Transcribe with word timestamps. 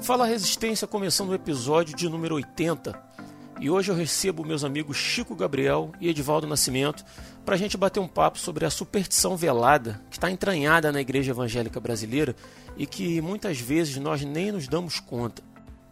Fala 0.00 0.26
Resistência 0.26 0.86
começando 0.86 1.30
o 1.30 1.34
episódio 1.34 1.94
de 1.94 2.08
número 2.08 2.36
80. 2.36 2.98
E 3.60 3.68
hoje 3.68 3.90
eu 3.90 3.94
recebo 3.94 4.44
meus 4.44 4.64
amigos 4.64 4.96
Chico 4.96 5.34
Gabriel 5.34 5.92
e 6.00 6.08
Edivaldo 6.08 6.46
Nascimento 6.46 7.04
para 7.44 7.56
a 7.56 7.58
gente 7.58 7.76
bater 7.76 8.00
um 8.00 8.08
papo 8.08 8.38
sobre 8.38 8.64
a 8.64 8.70
superstição 8.70 9.36
velada 9.36 10.00
que 10.08 10.16
está 10.16 10.30
entranhada 10.30 10.92
na 10.92 11.00
igreja 11.00 11.32
evangélica 11.32 11.80
brasileira 11.80 12.34
e 12.76 12.86
que 12.86 13.20
muitas 13.20 13.60
vezes 13.60 13.96
nós 13.96 14.22
nem 14.24 14.52
nos 14.52 14.68
damos 14.68 15.00
conta. 15.00 15.42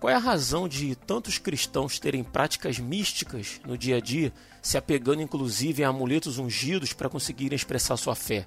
Qual 0.01 0.11
é 0.11 0.15
a 0.15 0.21
razão 0.21 0.69
de 0.69 0.95
tantos 0.95 1.37
cristãos 1.37 1.99
terem 1.99 2.23
práticas 2.23 2.79
místicas 2.79 3.61
no 3.67 3.77
dia 3.77 3.97
a 3.97 4.01
dia, 4.01 4.33
se 4.63 4.79
apegando 4.79 5.23
inclusive 5.23 5.83
a 5.83 5.89
amuletos 5.89 6.39
ungidos 6.39 6.93
para 6.93 7.09
conseguirem 7.09 7.57
expressar 7.57 7.97
sua 7.97 8.15
fé? 8.15 8.47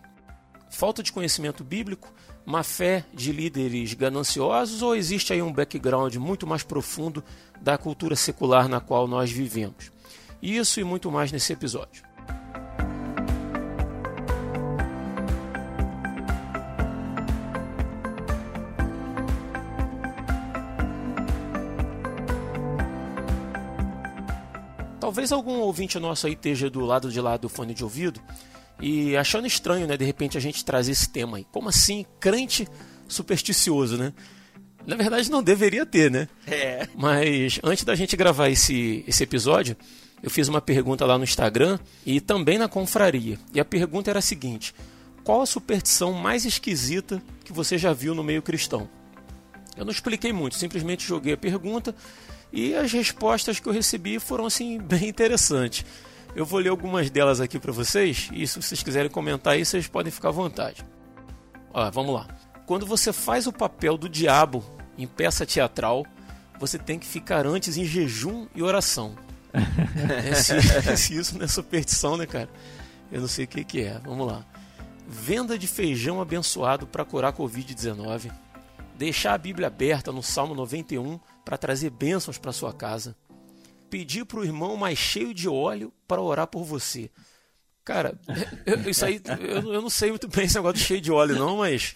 Falta 0.70 1.02
de 1.02 1.12
conhecimento 1.12 1.64
bíblico, 1.64 2.14
má 2.46 2.64
fé 2.64 3.04
de 3.14 3.32
líderes 3.32 3.94
gananciosos 3.94 4.82
ou 4.82 4.96
existe 4.96 5.34
aí 5.34 5.42
um 5.42 5.52
background 5.52 6.16
muito 6.16 6.46
mais 6.48 6.64
profundo 6.64 7.24
da 7.60 7.78
cultura 7.78 8.16
secular 8.16 8.68
na 8.68 8.80
qual 8.80 9.08
nós 9.08 9.32
vivemos? 9.32 9.92
Isso 10.42 10.80
e 10.80 10.84
muito 10.84 11.12
mais 11.12 11.32
nesse 11.32 11.52
episódio. 11.52 12.04
Talvez 25.00 25.32
algum 25.32 25.60
ouvinte 25.60 25.98
nosso 25.98 26.28
aí 26.28 26.34
esteja 26.34 26.70
do 26.70 26.82
lado 26.82 27.12
de 27.12 27.20
lá 27.20 27.36
do 27.36 27.50
fone 27.50 27.74
de 27.74 27.84
ouvido 27.84 28.22
e 28.80 29.16
achando 29.18 29.48
estranho, 29.48 29.86
né, 29.88 29.98
de 29.98 30.06
repente 30.06 30.38
a 30.38 30.42
gente 30.42 30.64
trazer 30.64 30.92
esse 30.92 31.10
tema 31.10 31.38
aí. 31.38 31.46
Como 31.52 31.70
assim, 31.70 32.06
crente 32.20 32.68
supersticioso, 33.08 33.98
né? 33.98 34.14
Na 34.86 34.96
verdade 34.96 35.30
não 35.30 35.44
deveria 35.44 35.86
ter, 35.86 36.10
né? 36.10 36.28
É. 36.48 36.88
Mas 36.96 37.60
antes 37.64 37.84
da 37.84 37.96
gente 37.96 38.16
gravar 38.16 38.50
esse, 38.50 39.04
esse 39.08 39.24
episódio, 39.24 39.76
eu 40.24 40.30
fiz 40.30 40.48
uma 40.48 40.62
pergunta 40.62 41.06
lá 41.06 41.18
no 41.18 41.24
Instagram 41.24 41.78
e 42.06 42.22
também 42.22 42.58
na 42.58 42.68
confraria. 42.68 43.38
E 43.54 43.60
a 43.60 43.66
pergunta 43.66 44.10
era 44.10 44.20
a 44.20 44.22
seguinte: 44.22 44.74
qual 45.24 45.42
a 45.42 45.46
superstição 45.46 46.14
mais 46.14 46.46
esquisita 46.46 47.22
que 47.44 47.54
você 47.54 47.78
já 47.78 47.94
viu 47.94 48.16
no 48.16 48.24
meio 48.24 48.42
cristão? 48.42 48.90
Eu 49.78 49.86
não 49.86 49.92
expliquei 49.92 50.34
muito, 50.34 50.56
simplesmente 50.56 51.08
joguei 51.08 51.34
a 51.34 51.38
pergunta 51.38 51.96
e 52.52 52.74
as 52.74 52.92
respostas 52.92 53.60
que 53.60 53.68
eu 53.68 53.74
recebi 53.74 54.20
foram 54.20 54.46
assim 54.46 54.78
bem 54.80 55.08
interessantes. 55.08 55.86
Eu 56.36 56.46
vou 56.46 56.60
ler 56.60 56.70
algumas 56.70 57.10
delas 57.10 57.42
aqui 57.42 57.60
para 57.60 57.72
vocês 57.72 58.30
e 58.32 58.46
se 58.46 58.62
vocês 58.62 58.84
quiserem 58.84 59.10
comentar 59.10 59.54
aí, 59.54 59.66
vocês 59.66 59.88
podem 59.88 60.12
ficar 60.12 60.30
à 60.30 60.32
vontade. 60.32 60.86
Ó, 61.74 61.90
vamos 61.92 62.14
lá. 62.14 62.28
Quando 62.66 62.86
você 62.86 63.12
faz 63.12 63.48
o 63.48 63.54
papel 63.54 63.98
do 63.98 64.08
diabo 64.08 64.64
em 64.98 65.08
peça 65.08 65.46
teatral, 65.46 66.06
você 66.60 66.78
tem 66.78 67.00
que 67.00 67.08
ficar 67.08 67.48
antes 67.48 67.78
em 67.78 67.86
jejum 67.86 68.48
e 68.54 68.62
oração. 68.62 69.16
é, 70.24 70.34
se, 70.36 70.98
se, 70.98 71.16
isso 71.16 71.38
não 71.38 71.46
é 71.46 71.48
superstição, 71.48 72.16
né, 72.16 72.28
cara? 72.28 72.50
Eu 73.12 73.22
não 73.22 73.28
sei 73.28 73.46
o 73.46 73.48
que, 73.48 73.64
que 73.64 73.82
é. 73.82 74.00
Vamos 74.06 74.28
lá. 74.28 74.46
Venda 75.08 75.58
de 75.58 75.68
feijão 75.68 76.22
abençoado 76.22 76.86
para 76.86 77.04
curar 77.04 77.34
Covid-19. 77.34 78.32
Deixar 78.96 79.34
a 79.34 79.38
Bíblia 79.38 79.68
aberta 79.68 80.12
no 80.12 80.22
Salmo 80.22 80.54
91 80.54 81.20
para 81.44 81.58
trazer 81.58 81.90
bênçãos 81.90 82.38
para 82.38 82.52
sua 82.52 82.72
casa 82.72 83.16
pedir 83.90 84.26
para 84.26 84.40
o 84.40 84.46
irmão 84.46 84.78
mais 84.78 84.98
cheio 84.98 85.34
de 85.34 85.48
óleo 85.48 85.94
para 86.08 86.22
orar 86.22 86.48
por 86.48 86.64
você. 86.64 87.10
Cara, 87.84 88.20
eu, 88.66 88.90
isso 88.90 89.04
aí, 89.04 89.22
eu, 89.40 89.74
eu, 89.74 89.82
não 89.82 89.90
sei 89.90 90.10
muito 90.10 90.28
bem 90.28 90.46
esse 90.46 90.56
negócio 90.56 90.78
de 90.78 90.84
cheio 90.84 91.02
de 91.02 91.12
óleo, 91.12 91.38
não, 91.38 91.58
mas 91.58 91.96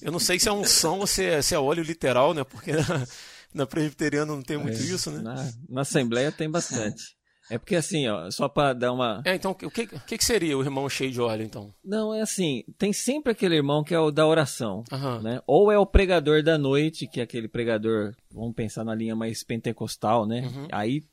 eu 0.00 0.10
não 0.10 0.18
sei 0.18 0.38
se 0.38 0.48
é 0.48 0.52
unção 0.52 1.00
ou 1.00 1.06
se 1.06 1.24
é, 1.24 1.42
se 1.42 1.54
é 1.54 1.58
óleo 1.58 1.82
literal, 1.82 2.32
né? 2.32 2.44
Porque 2.44 2.72
na, 2.72 3.06
na 3.52 3.66
presbiteriana 3.66 4.34
não 4.34 4.42
tem 4.42 4.56
muito 4.56 4.80
é, 4.80 4.84
isso, 4.84 5.10
né? 5.10 5.20
Na, 5.20 5.52
na 5.68 5.80
Assembleia 5.82 6.32
tem 6.32 6.50
bastante. 6.50 7.14
É 7.50 7.58
porque 7.58 7.76
assim, 7.76 8.06
ó, 8.08 8.30
só 8.30 8.48
para 8.48 8.72
dar 8.72 8.92
uma. 8.92 9.22
É, 9.24 9.34
então, 9.34 9.50
o 9.50 9.54
que, 9.54 9.82
o 9.82 10.00
que 10.00 10.24
seria 10.24 10.56
o 10.56 10.62
irmão 10.62 10.88
cheio 10.88 11.10
de 11.10 11.20
óleo, 11.20 11.44
então? 11.44 11.74
Não, 11.84 12.14
é 12.14 12.20
assim, 12.20 12.64
tem 12.78 12.92
sempre 12.92 13.32
aquele 13.32 13.56
irmão 13.56 13.82
que 13.82 13.94
é 13.94 13.98
o 13.98 14.10
da 14.10 14.26
oração, 14.26 14.84
uhum. 14.92 15.20
né? 15.20 15.42
Ou 15.46 15.70
é 15.70 15.78
o 15.78 15.86
pregador 15.86 16.42
da 16.42 16.56
noite, 16.56 17.06
que 17.06 17.20
é 17.20 17.22
aquele 17.22 17.48
pregador, 17.48 18.14
vamos 18.30 18.54
pensar 18.54 18.84
na 18.84 18.94
linha 18.94 19.16
mais 19.16 19.42
pentecostal, 19.42 20.26
né? 20.26 20.42
Uhum. 20.46 20.68
Aí, 20.70 21.04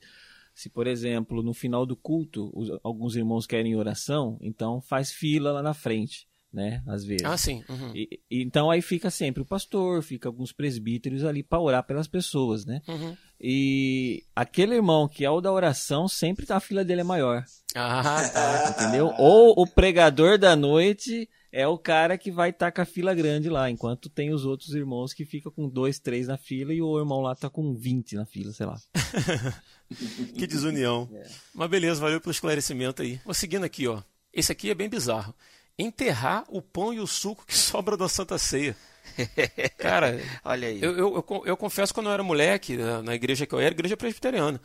se 0.53 0.69
por 0.69 0.87
exemplo, 0.87 1.41
no 1.41 1.53
final 1.53 1.85
do 1.85 1.95
culto, 1.95 2.51
os, 2.53 2.69
alguns 2.83 3.15
irmãos 3.15 3.45
querem 3.45 3.75
oração, 3.75 4.37
então 4.41 4.81
faz 4.81 5.11
fila 5.11 5.51
lá 5.51 5.63
na 5.63 5.73
frente 5.73 6.29
né? 6.51 6.81
Às 6.87 7.05
vezes. 7.05 7.23
Ah, 7.25 7.37
sim. 7.37 7.63
Uhum. 7.69 7.91
E, 7.95 8.19
então 8.29 8.69
aí 8.69 8.81
fica 8.81 9.09
sempre 9.09 9.41
o 9.41 9.45
pastor, 9.45 10.01
fica 10.01 10.27
alguns 10.27 10.51
presbíteros 10.51 11.23
ali 11.23 11.43
para 11.43 11.59
orar 11.59 11.83
pelas 11.83 12.07
pessoas, 12.07 12.65
né? 12.65 12.81
Uhum. 12.87 13.15
E 13.41 14.23
aquele 14.35 14.75
irmão 14.75 15.07
que 15.07 15.23
é 15.23 15.29
o 15.29 15.39
da 15.39 15.51
oração, 15.51 16.07
sempre 16.07 16.45
tá, 16.45 16.57
a 16.57 16.59
fila 16.59 16.83
dele 16.83 17.01
é 17.01 17.05
maior. 17.05 17.43
Ah, 17.75 18.29
tá. 18.33 18.69
Entendeu? 18.71 19.13
Ou 19.17 19.53
o 19.57 19.65
pregador 19.65 20.37
da 20.37 20.55
noite 20.55 21.29
é 21.51 21.67
o 21.67 21.77
cara 21.77 22.17
que 22.17 22.31
vai 22.31 22.49
estar 22.49 22.67
tá 22.67 22.71
com 22.71 22.81
a 22.81 22.85
fila 22.85 23.13
grande 23.13 23.49
lá, 23.49 23.69
enquanto 23.69 24.09
tem 24.09 24.33
os 24.33 24.45
outros 24.45 24.73
irmãos 24.73 25.13
que 25.13 25.25
ficam 25.25 25.51
com 25.51 25.69
dois, 25.69 25.99
três 25.99 26.27
na 26.27 26.37
fila 26.37 26.73
e 26.73 26.81
o 26.81 26.99
irmão 26.99 27.21
lá 27.21 27.33
tá 27.35 27.49
com 27.49 27.73
20 27.73 28.15
na 28.15 28.25
fila, 28.25 28.51
sei 28.51 28.65
lá. 28.65 28.77
que 30.35 30.45
desunião. 30.45 31.09
É. 31.13 31.27
Mas 31.53 31.69
beleza, 31.69 32.01
valeu 32.01 32.19
pelo 32.19 32.31
esclarecimento 32.31 33.01
aí. 33.01 33.21
Vou 33.23 33.33
seguindo 33.33 33.63
aqui, 33.63 33.87
ó. 33.87 34.01
Esse 34.33 34.51
aqui 34.51 34.69
é 34.69 34.75
bem 34.75 34.89
bizarro 34.89 35.33
enterrar 35.79 36.43
o 36.49 36.61
pão 36.61 36.93
e 36.93 36.99
o 36.99 37.07
suco 37.07 37.45
que 37.47 37.55
sobra 37.57 37.95
da 37.95 38.09
Santa 38.09 38.37
Ceia. 38.37 38.75
Cara, 39.77 40.19
olha 40.43 40.67
aí. 40.67 40.81
Eu, 40.81 40.97
eu, 40.97 41.25
eu, 41.29 41.43
eu, 41.45 41.57
confesso 41.57 41.93
quando 41.93 42.07
eu 42.07 42.13
era 42.13 42.23
moleque, 42.23 42.77
na, 42.77 43.01
na 43.01 43.15
igreja 43.15 43.45
que 43.45 43.53
eu 43.53 43.59
era, 43.59 43.73
igreja 43.73 43.97
presbiteriana. 43.97 44.61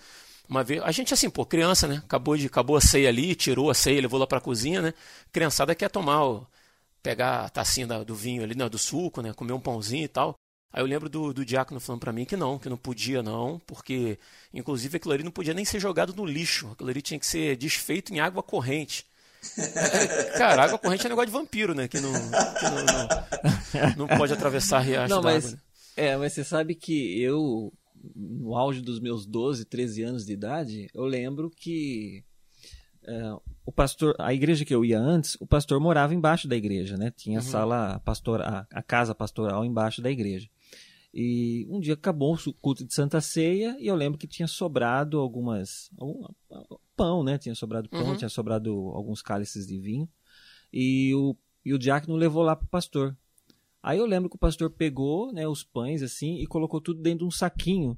Uma 0.48 0.62
vez, 0.62 0.82
a 0.82 0.92
gente 0.92 1.14
assim, 1.14 1.30
pô, 1.30 1.44
criança, 1.46 1.88
né? 1.88 2.02
Acabou 2.04 2.36
de 2.36 2.46
acabou 2.46 2.76
a 2.76 2.80
ceia 2.80 3.08
ali, 3.08 3.34
tirou 3.34 3.70
a 3.70 3.74
ceia, 3.74 4.00
levou 4.00 4.20
lá 4.20 4.26
pra 4.26 4.40
cozinha, 4.40 4.82
né? 4.82 4.94
Criançada 5.32 5.74
quer 5.74 5.90
tomar, 5.90 6.22
ó, 6.22 6.44
pegar 7.02 7.44
a 7.44 7.48
tacinha 7.50 7.86
da, 7.86 8.02
do 8.02 8.14
vinho 8.14 8.42
ali, 8.42 8.54
né, 8.54 8.66
do 8.68 8.78
suco, 8.78 9.20
né, 9.20 9.34
comer 9.34 9.52
um 9.52 9.60
pãozinho 9.60 10.04
e 10.04 10.08
tal. 10.08 10.34
Aí 10.72 10.82
eu 10.82 10.86
lembro 10.86 11.08
do, 11.08 11.32
do 11.34 11.44
diácono 11.44 11.78
falando 11.78 12.00
para 12.00 12.12
mim 12.12 12.24
que 12.24 12.36
não, 12.36 12.58
que 12.58 12.68
não 12.68 12.76
podia 12.78 13.22
não, 13.22 13.60
porque 13.66 14.18
inclusive 14.52 14.96
aquilo 14.96 15.14
ali 15.14 15.22
não 15.22 15.30
podia 15.30 15.54
nem 15.54 15.64
ser 15.64 15.78
jogado 15.78 16.14
no 16.14 16.24
lixo, 16.24 16.70
aquilo 16.72 16.90
ali 16.90 17.02
tinha 17.02 17.20
que 17.20 17.26
ser 17.26 17.56
desfeito 17.56 18.12
em 18.12 18.20
água 18.20 18.42
corrente. 18.42 19.06
Cara, 20.37 20.65
água 20.65 20.78
corrente 20.78 21.06
é 21.06 21.09
negócio 21.09 21.27
de 21.27 21.32
vampiro, 21.32 21.75
né? 21.75 21.88
Que 21.88 22.00
não, 22.00 22.12
que 22.12 22.65
não, 22.65 23.97
não, 23.97 24.06
não 24.06 24.19
pode 24.19 24.32
atravessar 24.32 24.81
riacho 24.81 25.15
não, 25.15 25.22
mas, 25.22 25.53
né? 25.53 25.59
É, 25.97 26.16
mas 26.16 26.32
você 26.32 26.44
sabe 26.44 26.75
que 26.75 27.21
eu, 27.21 27.72
no 28.15 28.56
auge 28.56 28.81
dos 28.81 29.00
meus 29.00 29.27
12, 29.27 29.65
13 29.65 30.03
anos 30.03 30.27
de 30.27 30.32
idade, 30.32 30.88
eu 30.94 31.05
lembro 31.05 31.50
que 31.50 32.25
é, 33.06 33.37
o 33.66 33.72
pastor, 33.72 34.15
a 34.19 34.32
igreja 34.32 34.65
que 34.65 34.75
eu 34.75 34.84
ia 34.84 34.99
antes, 34.99 35.37
o 35.41 35.47
pastor 35.47 35.78
morava 35.81 36.15
embaixo 36.15 36.49
da 36.49 36.56
igreja, 36.56 36.97
né? 36.97 37.12
Tinha 37.15 37.38
a 37.38 37.43
uhum. 37.43 37.49
sala 37.49 38.00
pastor, 38.05 38.41
a, 38.43 38.66
a 38.72 38.82
casa 38.82 39.15
pastoral 39.15 39.65
embaixo 39.65 40.03
da 40.03 40.11
igreja. 40.11 40.49
E 41.16 41.64
um 41.70 41.78
dia 41.78 41.94
acabou 41.94 42.34
o 42.34 42.52
culto 42.54 42.84
de 42.84 42.92
Santa 42.92 43.20
Ceia 43.20 43.76
e 43.78 43.86
eu 43.86 43.94
lembro 43.94 44.19
que 44.19 44.26
tinha 44.26 44.48
sobrado 44.48 45.20
algumas. 45.20 45.88
Algum, 45.97 46.26
pão, 46.97 47.22
né? 47.22 47.38
Tinha 47.38 47.54
sobrado 47.54 47.88
pão, 47.88 48.08
uhum. 48.08 48.16
tinha 48.16 48.28
sobrado 48.28 48.72
alguns 48.72 49.22
cálices 49.22 49.64
de 49.64 49.78
vinho. 49.78 50.08
E 50.72 51.14
o, 51.14 51.36
e 51.64 51.72
o 51.72 51.78
diácono 51.78 52.16
levou 52.16 52.42
lá 52.42 52.56
para 52.56 52.66
o 52.66 52.69
pastor. 52.69 53.16
Aí 53.80 53.98
eu 53.98 54.06
lembro 54.06 54.28
que 54.28 54.34
o 54.34 54.38
pastor 54.38 54.70
pegou 54.70 55.32
né, 55.32 55.47
os 55.47 55.62
pães 55.62 56.02
assim 56.02 56.38
e 56.41 56.47
colocou 56.48 56.80
tudo 56.80 57.00
dentro 57.00 57.20
de 57.20 57.25
um 57.26 57.31
saquinho. 57.31 57.96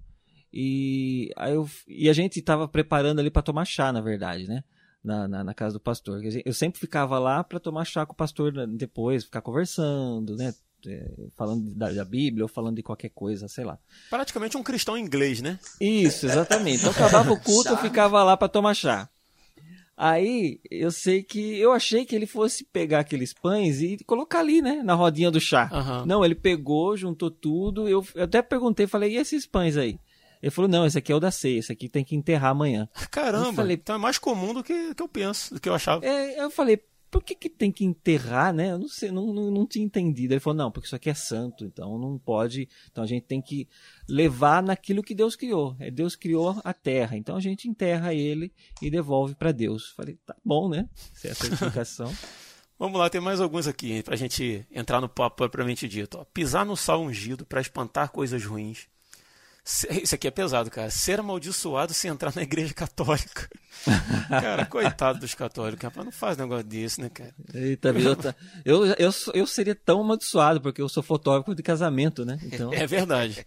E, 0.53 1.33
aí 1.37 1.55
eu, 1.55 1.67
e 1.89 2.11
a 2.11 2.13
gente 2.13 2.39
estava 2.39 2.69
preparando 2.69 3.21
ali 3.21 3.31
para 3.31 3.41
tomar 3.41 3.65
chá, 3.65 3.91
na 3.93 4.03
verdade, 4.03 4.47
né? 4.47 4.63
Na, 5.03 5.27
na, 5.27 5.45
na, 5.45 5.55
casa 5.55 5.75
do 5.75 5.81
pastor. 5.81 6.21
Eu 6.45 6.53
sempre 6.53 6.79
ficava 6.79 7.19
lá 7.19 7.43
para 7.43 7.61
tomar 7.61 7.85
chá 7.85 8.05
com 8.05 8.13
o 8.13 8.17
pastor 8.17 8.67
depois, 8.67 9.25
ficar 9.25 9.41
conversando, 9.41 10.37
né? 10.37 10.53
É, 10.87 11.11
falando 11.37 11.75
da, 11.75 11.91
da, 11.91 12.05
Bíblia 12.05 12.45
ou 12.45 12.49
falando 12.49 12.77
de 12.77 12.83
qualquer 12.83 13.11
coisa, 13.11 13.49
sei 13.49 13.65
lá. 13.65 13.79
Praticamente 14.11 14.57
um 14.57 14.63
cristão 14.63 14.97
inglês, 14.97 15.41
né? 15.41 15.59
Isso, 15.81 16.27
exatamente. 16.27 16.81
Então 16.81 16.91
acabava 16.91 17.33
o 17.33 17.41
culto, 17.41 17.71
eu 17.71 17.77
ficava 17.79 18.23
lá 18.23 18.37
para 18.37 18.49
tomar 18.49 18.75
chá. 18.75 19.09
Aí 19.97 20.61
eu 20.71 20.91
sei 20.91 21.23
que 21.23 21.59
eu 21.59 21.73
achei 21.73 22.05
que 22.05 22.15
ele 22.15 22.27
fosse 22.27 22.65
pegar 22.65 23.01
aqueles 23.01 23.33
pães 23.33 23.81
e 23.81 23.97
colocar 24.05 24.41
ali, 24.41 24.61
né, 24.61 24.83
na 24.85 24.93
rodinha 24.93 25.31
do 25.31 25.41
chá. 25.41 25.71
Uhum. 25.73 26.07
Não, 26.07 26.25
ele 26.25 26.35
pegou, 26.35 26.97
juntou 26.97 27.31
tudo. 27.31 27.89
Eu, 27.89 28.07
eu 28.15 28.25
até 28.25 28.43
perguntei, 28.43 28.87
falei, 28.87 29.13
e 29.13 29.17
esses 29.17 29.47
pães 29.47 29.77
aí? 29.77 29.99
Ele 30.43 30.51
falou, 30.51 30.69
não, 30.69 30.85
esse 30.85 30.99
aqui 30.99 31.11
é 31.11 31.15
o 31.15 31.21
da 31.21 31.31
ceia, 31.31 31.59
esse 31.59 31.73
aqui 31.73 31.89
tem 31.89 32.05
que 32.05 32.15
enterrar 32.15 32.51
amanhã. 32.51 32.89
Caramba, 33.11 33.55
falei, 33.55 33.77
então 33.77 33.97
é 33.97 33.99
mais 33.99 34.19
comum 34.19 34.53
do 34.53 34.63
que, 34.63 34.95
que 34.95 35.03
eu 35.03 35.09
penso, 35.09 35.55
do 35.55 35.61
que 35.61 35.69
eu 35.69 35.75
achava. 35.75 36.05
É, 36.05 36.43
eu 36.43 36.51
falei, 36.51 36.79
por 37.11 37.23
que, 37.23 37.35
que 37.35 37.49
tem 37.49 37.71
que 37.71 37.85
enterrar, 37.85 38.53
né? 38.53 38.73
Eu 38.73 38.79
não 38.79 38.89
sei, 38.89 39.11
não, 39.11 39.33
não, 39.33 39.51
não 39.51 39.67
tinha 39.67 39.85
entendido. 39.85 40.35
Ele 40.35 40.41
falou, 40.41 40.57
não, 40.57 40.71
porque 40.71 40.87
isso 40.87 40.97
aqui 40.97 41.09
é 41.09 41.15
santo, 41.15 41.65
então 41.65 41.99
não 41.99 42.19
pode. 42.19 42.69
Então 42.91 43.03
a 43.03 43.07
gente 43.07 43.25
tem 43.25 43.41
que 43.41 43.69
levar 44.09 44.63
naquilo 44.63 45.03
que 45.03 45.15
Deus 45.15 45.37
criou. 45.37 45.77
É 45.79 45.91
Deus 45.91 46.17
criou 46.17 46.61
a 46.65 46.73
terra, 46.73 47.17
então 47.17 47.37
a 47.37 47.41
gente 47.41 47.69
enterra 47.69 48.13
ele 48.13 48.53
e 48.83 48.91
devolve 48.91 49.35
para 49.35 49.53
Deus. 49.53 49.91
Falei, 49.91 50.19
tá 50.27 50.35
bom, 50.45 50.69
né? 50.69 50.89
Se 51.15 51.29
é 51.29 51.31
essa 51.31 51.47
explicação. 51.49 52.13
Vamos 52.79 52.99
lá, 52.99 53.09
tem 53.09 53.23
mais 53.23 53.41
alguns 53.41 53.67
aqui 53.67 54.03
para 54.03 54.15
a 54.15 54.19
gente 54.19 54.67
entrar 54.71 55.01
no 55.01 55.09
papo 55.09 55.37
propriamente 55.37 55.89
dito. 55.89 56.19
Ó, 56.19 56.25
pisar 56.25 56.67
no 56.67 56.77
sal 56.77 57.01
ungido 57.03 57.47
para 57.47 57.61
espantar 57.61 58.11
coisas 58.11 58.45
ruins. 58.45 58.87
Isso 60.03 60.15
aqui 60.15 60.29
é 60.29 60.31
pesado, 60.31 60.71
cara. 60.71 60.89
Ser 60.91 61.19
amaldiçoado 61.19 61.93
se 61.93 62.07
entrar 62.07 62.33
na 62.37 62.43
igreja 62.43 62.73
católica. 62.73 63.49
cara, 64.31 64.65
coitado 64.65 65.19
dos 65.19 65.35
católicos. 65.35 65.83
Rapaz, 65.83 66.05
não 66.05 66.13
faz 66.13 66.37
negócio 66.37 66.65
desse, 66.65 67.01
né, 67.01 67.09
cara? 67.09 67.35
Eita, 67.53 67.93
eu, 68.65 68.87
eu, 68.87 69.11
eu 69.35 69.47
seria 69.47 69.75
tão 69.75 70.01
amaldiçoado, 70.03 70.61
porque 70.61 70.81
eu 70.81 70.89
sou 70.89 71.03
fotógrafo 71.03 71.53
de 71.53 71.65
casamento, 71.65 72.25
né? 72.25 72.39
Então... 72.45 72.73
É 72.73 72.87
verdade. 72.87 73.45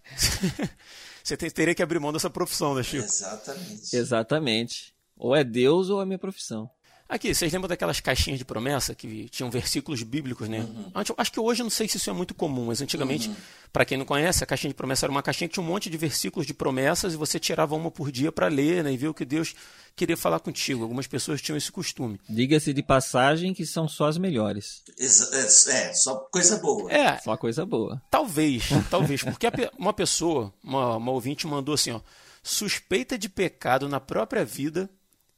Você 1.24 1.36
teria 1.36 1.74
que 1.74 1.82
abrir 1.82 1.98
mão 1.98 2.12
dessa 2.12 2.28
profissão, 2.28 2.74
né, 2.74 2.82
Chico? 2.82 3.04
Exatamente. 3.04 3.96
Exatamente. 3.96 4.94
Ou 5.16 5.34
é 5.34 5.42
Deus 5.42 5.88
ou 5.88 6.02
é 6.02 6.06
minha 6.06 6.18
profissão. 6.18 6.70
Aqui, 7.10 7.34
vocês 7.34 7.52
lembram 7.52 7.68
daquelas 7.68 7.98
caixinhas 7.98 8.38
de 8.38 8.44
promessa 8.44 8.94
que 8.94 9.28
tinham 9.30 9.50
versículos 9.50 10.00
bíblicos, 10.04 10.48
né? 10.48 10.60
Uhum. 10.60 10.92
Acho 11.16 11.32
que 11.32 11.40
hoje 11.40 11.60
não 11.60 11.68
sei 11.68 11.88
se 11.88 11.96
isso 11.96 12.08
é 12.08 12.12
muito 12.12 12.32
comum, 12.32 12.66
mas 12.66 12.80
antigamente, 12.80 13.28
uhum. 13.28 13.34
para 13.72 13.84
quem 13.84 13.98
não 13.98 14.04
conhece, 14.04 14.44
a 14.44 14.46
caixinha 14.46 14.68
de 14.68 14.76
promessa 14.76 15.06
era 15.06 15.10
uma 15.10 15.20
caixinha 15.20 15.48
que 15.48 15.54
tinha 15.54 15.64
um 15.64 15.66
monte 15.66 15.90
de 15.90 15.96
versículos 15.96 16.46
de 16.46 16.54
promessas 16.54 17.12
e 17.12 17.16
você 17.16 17.40
tirava 17.40 17.74
uma 17.74 17.90
por 17.90 18.12
dia 18.12 18.30
para 18.30 18.46
ler, 18.46 18.84
né? 18.84 18.92
E 18.92 18.96
ver 18.96 19.08
o 19.08 19.14
que 19.14 19.24
Deus 19.24 19.56
queria 19.96 20.16
falar 20.16 20.38
contigo. 20.38 20.84
Algumas 20.84 21.08
pessoas 21.08 21.42
tinham 21.42 21.56
esse 21.56 21.72
costume. 21.72 22.20
Diga-se 22.28 22.72
de 22.72 22.80
passagem 22.80 23.52
que 23.52 23.66
são 23.66 23.88
só 23.88 24.06
as 24.06 24.16
melhores. 24.16 24.80
É, 24.96 25.04
é, 25.04 25.92
só 25.92 26.14
coisa 26.30 26.58
boa. 26.58 26.92
É. 26.92 27.18
Só 27.18 27.36
coisa 27.36 27.66
boa. 27.66 28.00
Talvez, 28.08 28.68
talvez. 28.88 29.24
Porque 29.24 29.48
uma 29.76 29.92
pessoa, 29.92 30.54
uma, 30.62 30.96
uma 30.96 31.10
ouvinte 31.10 31.44
mandou 31.44 31.74
assim, 31.74 31.90
ó. 31.90 32.00
Suspeita 32.40 33.18
de 33.18 33.28
pecado 33.28 33.88
na 33.88 33.98
própria 33.98 34.44
vida 34.44 34.88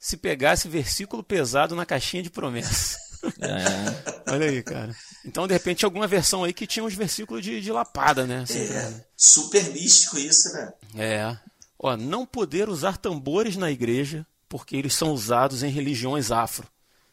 se 0.02 0.16
pegasse 0.16 0.66
versículo 0.66 1.22
pesado 1.22 1.76
na 1.76 1.86
caixinha 1.86 2.24
de 2.24 2.28
promessa. 2.28 3.00
É. 3.40 4.32
Olha 4.32 4.50
aí, 4.50 4.60
cara. 4.64 4.92
Então, 5.24 5.46
de 5.46 5.52
repente, 5.52 5.84
alguma 5.84 6.08
versão 6.08 6.42
aí 6.42 6.52
que 6.52 6.66
tinha 6.66 6.84
uns 6.84 6.92
versículos 6.92 7.44
de, 7.44 7.60
de 7.60 7.70
lapada, 7.70 8.26
né? 8.26 8.40
Assim, 8.40 8.58
é, 8.58 9.04
super 9.16 9.62
místico 9.70 10.18
isso, 10.18 10.52
né? 10.52 10.72
É. 10.96 11.36
Ó, 11.78 11.96
não 11.96 12.26
poder 12.26 12.68
usar 12.68 12.96
tambores 12.96 13.56
na 13.56 13.70
igreja 13.70 14.26
porque 14.48 14.74
eles 14.74 14.94
são 14.94 15.12
usados 15.12 15.62
em 15.62 15.70
religiões 15.70 16.32
afro. 16.32 16.66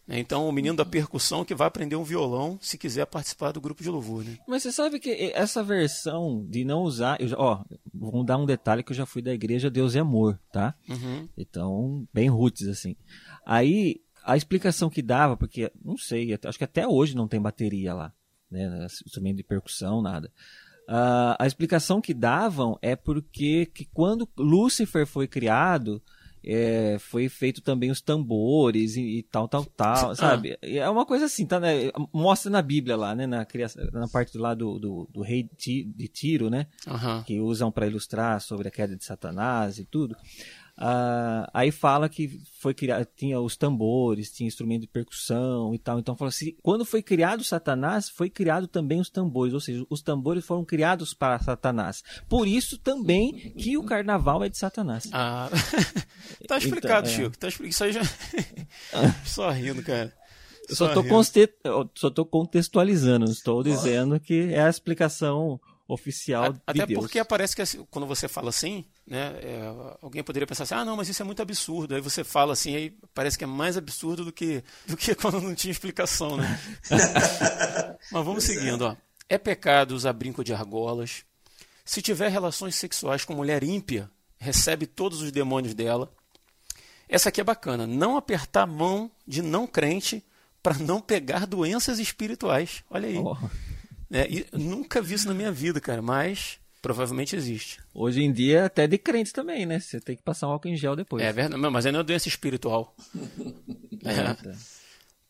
Né? 0.09 0.17
Então, 0.17 0.49
o 0.49 0.51
menino 0.51 0.75
da 0.75 0.83
percussão 0.83 1.45
que 1.45 1.53
vai 1.53 1.67
aprender 1.67 1.95
um 1.95 2.03
violão 2.03 2.57
se 2.59 2.79
quiser 2.79 3.05
participar 3.05 3.51
do 3.51 3.61
grupo 3.61 3.83
de 3.83 3.89
louvor. 3.91 4.23
Né? 4.23 4.39
Mas 4.47 4.63
você 4.63 4.71
sabe 4.71 4.99
que 4.99 5.31
essa 5.35 5.63
versão 5.63 6.43
de 6.49 6.65
não 6.65 6.81
usar. 6.81 7.21
Eu, 7.21 7.29
ó, 7.37 7.63
vamos 7.93 8.25
dar 8.25 8.37
um 8.37 8.45
detalhe 8.45 8.81
que 8.81 8.91
eu 8.91 8.95
já 8.95 9.05
fui 9.05 9.21
da 9.21 9.31
igreja 9.31 9.69
Deus 9.69 9.95
é 9.95 9.99
Amor, 9.99 10.39
tá? 10.51 10.73
Uhum. 10.89 11.29
Então, 11.37 12.07
bem 12.11 12.27
roots, 12.27 12.67
assim. 12.67 12.95
Aí, 13.45 14.01
a 14.23 14.35
explicação 14.35 14.89
que 14.89 15.03
dava, 15.03 15.37
porque, 15.37 15.71
não 15.85 15.95
sei, 15.95 16.35
acho 16.43 16.57
que 16.57 16.63
até 16.63 16.87
hoje 16.87 17.15
não 17.15 17.27
tem 17.27 17.39
bateria 17.39 17.93
lá, 17.93 18.11
né? 18.49 18.87
Instrumento 19.05 19.37
de 19.37 19.43
percussão, 19.43 20.01
nada. 20.01 20.31
Uh, 20.87 21.37
a 21.37 21.45
explicação 21.45 22.01
que 22.01 22.15
davam 22.15 22.79
é 22.81 22.95
porque 22.95 23.67
que 23.67 23.85
quando 23.85 24.27
Lúcifer 24.35 25.05
foi 25.05 25.27
criado 25.27 26.01
é, 26.43 26.97
foi 26.99 27.27
feito 27.27 27.61
também 27.61 27.91
os 27.91 28.01
tambores 28.01 28.95
e, 28.95 29.19
e 29.19 29.23
tal, 29.23 29.47
tal, 29.47 29.65
tal, 29.65 30.11
ah. 30.11 30.15
sabe? 30.15 30.57
É 30.61 30.89
uma 30.89 31.05
coisa 31.05 31.25
assim, 31.25 31.45
tá, 31.45 31.59
né? 31.59 31.91
Mostra 32.13 32.49
na 32.49 32.61
Bíblia 32.61 32.95
lá, 32.95 33.13
né? 33.13 33.27
Na, 33.27 33.45
criação, 33.45 33.83
na 33.91 34.07
parte 34.07 34.37
lá 34.37 34.53
do, 34.53 34.79
do, 34.79 35.09
do 35.11 35.21
rei 35.21 35.49
de 35.57 36.07
Tiro, 36.07 36.49
né? 36.49 36.67
Uhum. 36.87 37.23
Que 37.23 37.39
usam 37.39 37.71
para 37.71 37.87
ilustrar 37.87 38.39
sobre 38.41 38.67
a 38.67 38.71
queda 38.71 38.95
de 38.95 39.03
Satanás 39.03 39.77
e 39.79 39.85
tudo. 39.85 40.15
Uh, 40.79 41.43
aí 41.53 41.71
fala 41.71 42.07
que 42.07 42.41
foi 42.57 42.73
criado, 42.73 43.05
tinha 43.13 43.37
os 43.37 43.57
tambores, 43.57 44.31
tinha 44.31 44.47
instrumento 44.47 44.81
de 44.83 44.87
percussão 44.87 45.75
e 45.75 45.77
tal. 45.77 45.99
Então 45.99 46.15
fala 46.15 46.29
assim, 46.29 46.55
quando 46.63 46.85
foi 46.85 47.01
criado 47.03 47.43
Satanás, 47.43 48.09
foi 48.09 48.29
criado 48.29 48.65
também 48.65 49.01
os 49.01 49.09
tambores, 49.09 49.53
ou 49.53 49.59
seja, 49.59 49.85
os 49.89 50.01
tambores 50.01 50.45
foram 50.45 50.63
criados 50.63 51.13
para 51.13 51.37
Satanás. 51.39 52.01
Por 52.29 52.47
isso 52.47 52.77
também 52.77 53.33
que 53.57 53.77
o 53.77 53.83
carnaval 53.83 54.41
é 54.41 54.47
de 54.47 54.57
Satanás. 54.57 55.09
Ah, 55.11 55.49
tá 56.47 56.57
explicado, 56.57 57.09
então, 57.09 57.19
é. 57.19 57.23
Chico. 57.23 57.37
Tá 57.37 57.47
explicado. 57.49 57.69
Isso 57.69 57.83
aí 57.83 57.91
já. 57.91 58.01
Só 59.25 59.49
rindo, 59.49 59.83
cara. 59.83 60.13
Eu 60.69 60.75
só 61.95 62.07
estou 62.07 62.25
contextualizando, 62.25 63.25
estou 63.25 63.63
dizendo 63.63 64.19
que 64.19 64.53
é 64.53 64.61
a 64.61 64.69
explicação 64.69 65.59
oficial 65.89 66.45
a, 66.45 66.49
de 66.49 66.61
até 66.67 66.85
Deus. 66.85 66.99
porque 66.99 67.23
parece 67.23 67.55
que 67.55 67.63
assim, 67.63 67.85
quando 67.89 68.05
você 68.05 68.27
fala 68.27 68.49
assim, 68.49 68.85
né, 69.09 69.39
é, 69.41 69.61
alguém 70.03 70.23
poderia 70.23 70.45
pensar 70.45 70.63
assim, 70.63 70.75
ah, 70.75 70.85
não, 70.85 70.95
mas 70.95 71.09
isso 71.09 71.21
é 71.21 71.25
muito 71.25 71.41
absurdo. 71.41 71.95
Aí 71.95 72.01
você 72.01 72.23
fala 72.23 72.53
assim, 72.53 72.75
aí 72.75 72.95
parece 73.11 73.37
que 73.37 73.43
é 73.43 73.47
mais 73.47 73.75
absurdo 73.75 74.23
do 74.23 74.31
que, 74.31 74.63
do 74.85 74.95
que 74.95 75.15
quando 75.15 75.41
não 75.41 75.55
tinha 75.55 75.71
explicação, 75.71 76.37
né? 76.37 76.59
mas 78.11 78.25
vamos 78.25 78.47
é. 78.47 78.53
seguindo, 78.53 78.83
ó. 78.83 78.95
É 79.27 79.37
pecado 79.37 79.95
usar 79.95 80.13
brinco 80.13 80.43
de 80.43 80.53
argolas. 80.53 81.23
Se 81.83 82.03
tiver 82.03 82.29
relações 82.29 82.75
sexuais 82.75 83.25
com 83.25 83.33
mulher 83.33 83.63
ímpia, 83.63 84.09
recebe 84.37 84.85
todos 84.85 85.21
os 85.23 85.31
demônios 85.31 85.73
dela. 85.73 86.11
Essa 87.07 87.29
aqui 87.29 87.41
é 87.41 87.43
bacana. 87.43 87.87
Não 87.87 88.15
apertar 88.15 88.63
a 88.63 88.67
mão 88.67 89.09
de 89.27 89.41
não 89.41 89.65
crente 89.65 90.23
para 90.61 90.77
não 90.77 91.01
pegar 91.01 91.47
doenças 91.47 91.97
espirituais. 91.97 92.83
Olha 92.91 93.07
aí. 93.07 93.17
Oh. 93.17 93.35
É, 94.11 94.27
nunca 94.53 95.01
vi 95.01 95.15
isso 95.15 95.27
na 95.27 95.33
minha 95.33 95.51
vida, 95.51 95.81
cara, 95.81 96.01
mas 96.01 96.58
provavelmente 96.81 97.35
existe. 97.35 97.79
Hoje 97.93 98.21
em 98.21 98.31
dia, 98.31 98.65
até 98.65 98.87
de 98.87 98.97
crente 98.97 99.33
também, 99.33 99.65
né? 99.65 99.79
Você 99.79 99.99
tem 99.99 100.15
que 100.15 100.23
passar 100.23 100.47
um 100.47 100.51
álcool 100.51 100.69
em 100.69 100.75
gel 100.75 100.95
depois. 100.95 101.23
É 101.23 101.31
verdade, 101.31 101.61
mas 101.61 101.85
não 101.85 101.99
é 101.99 102.03
doença 102.03 102.27
espiritual. 102.27 102.95
é. 104.05 104.55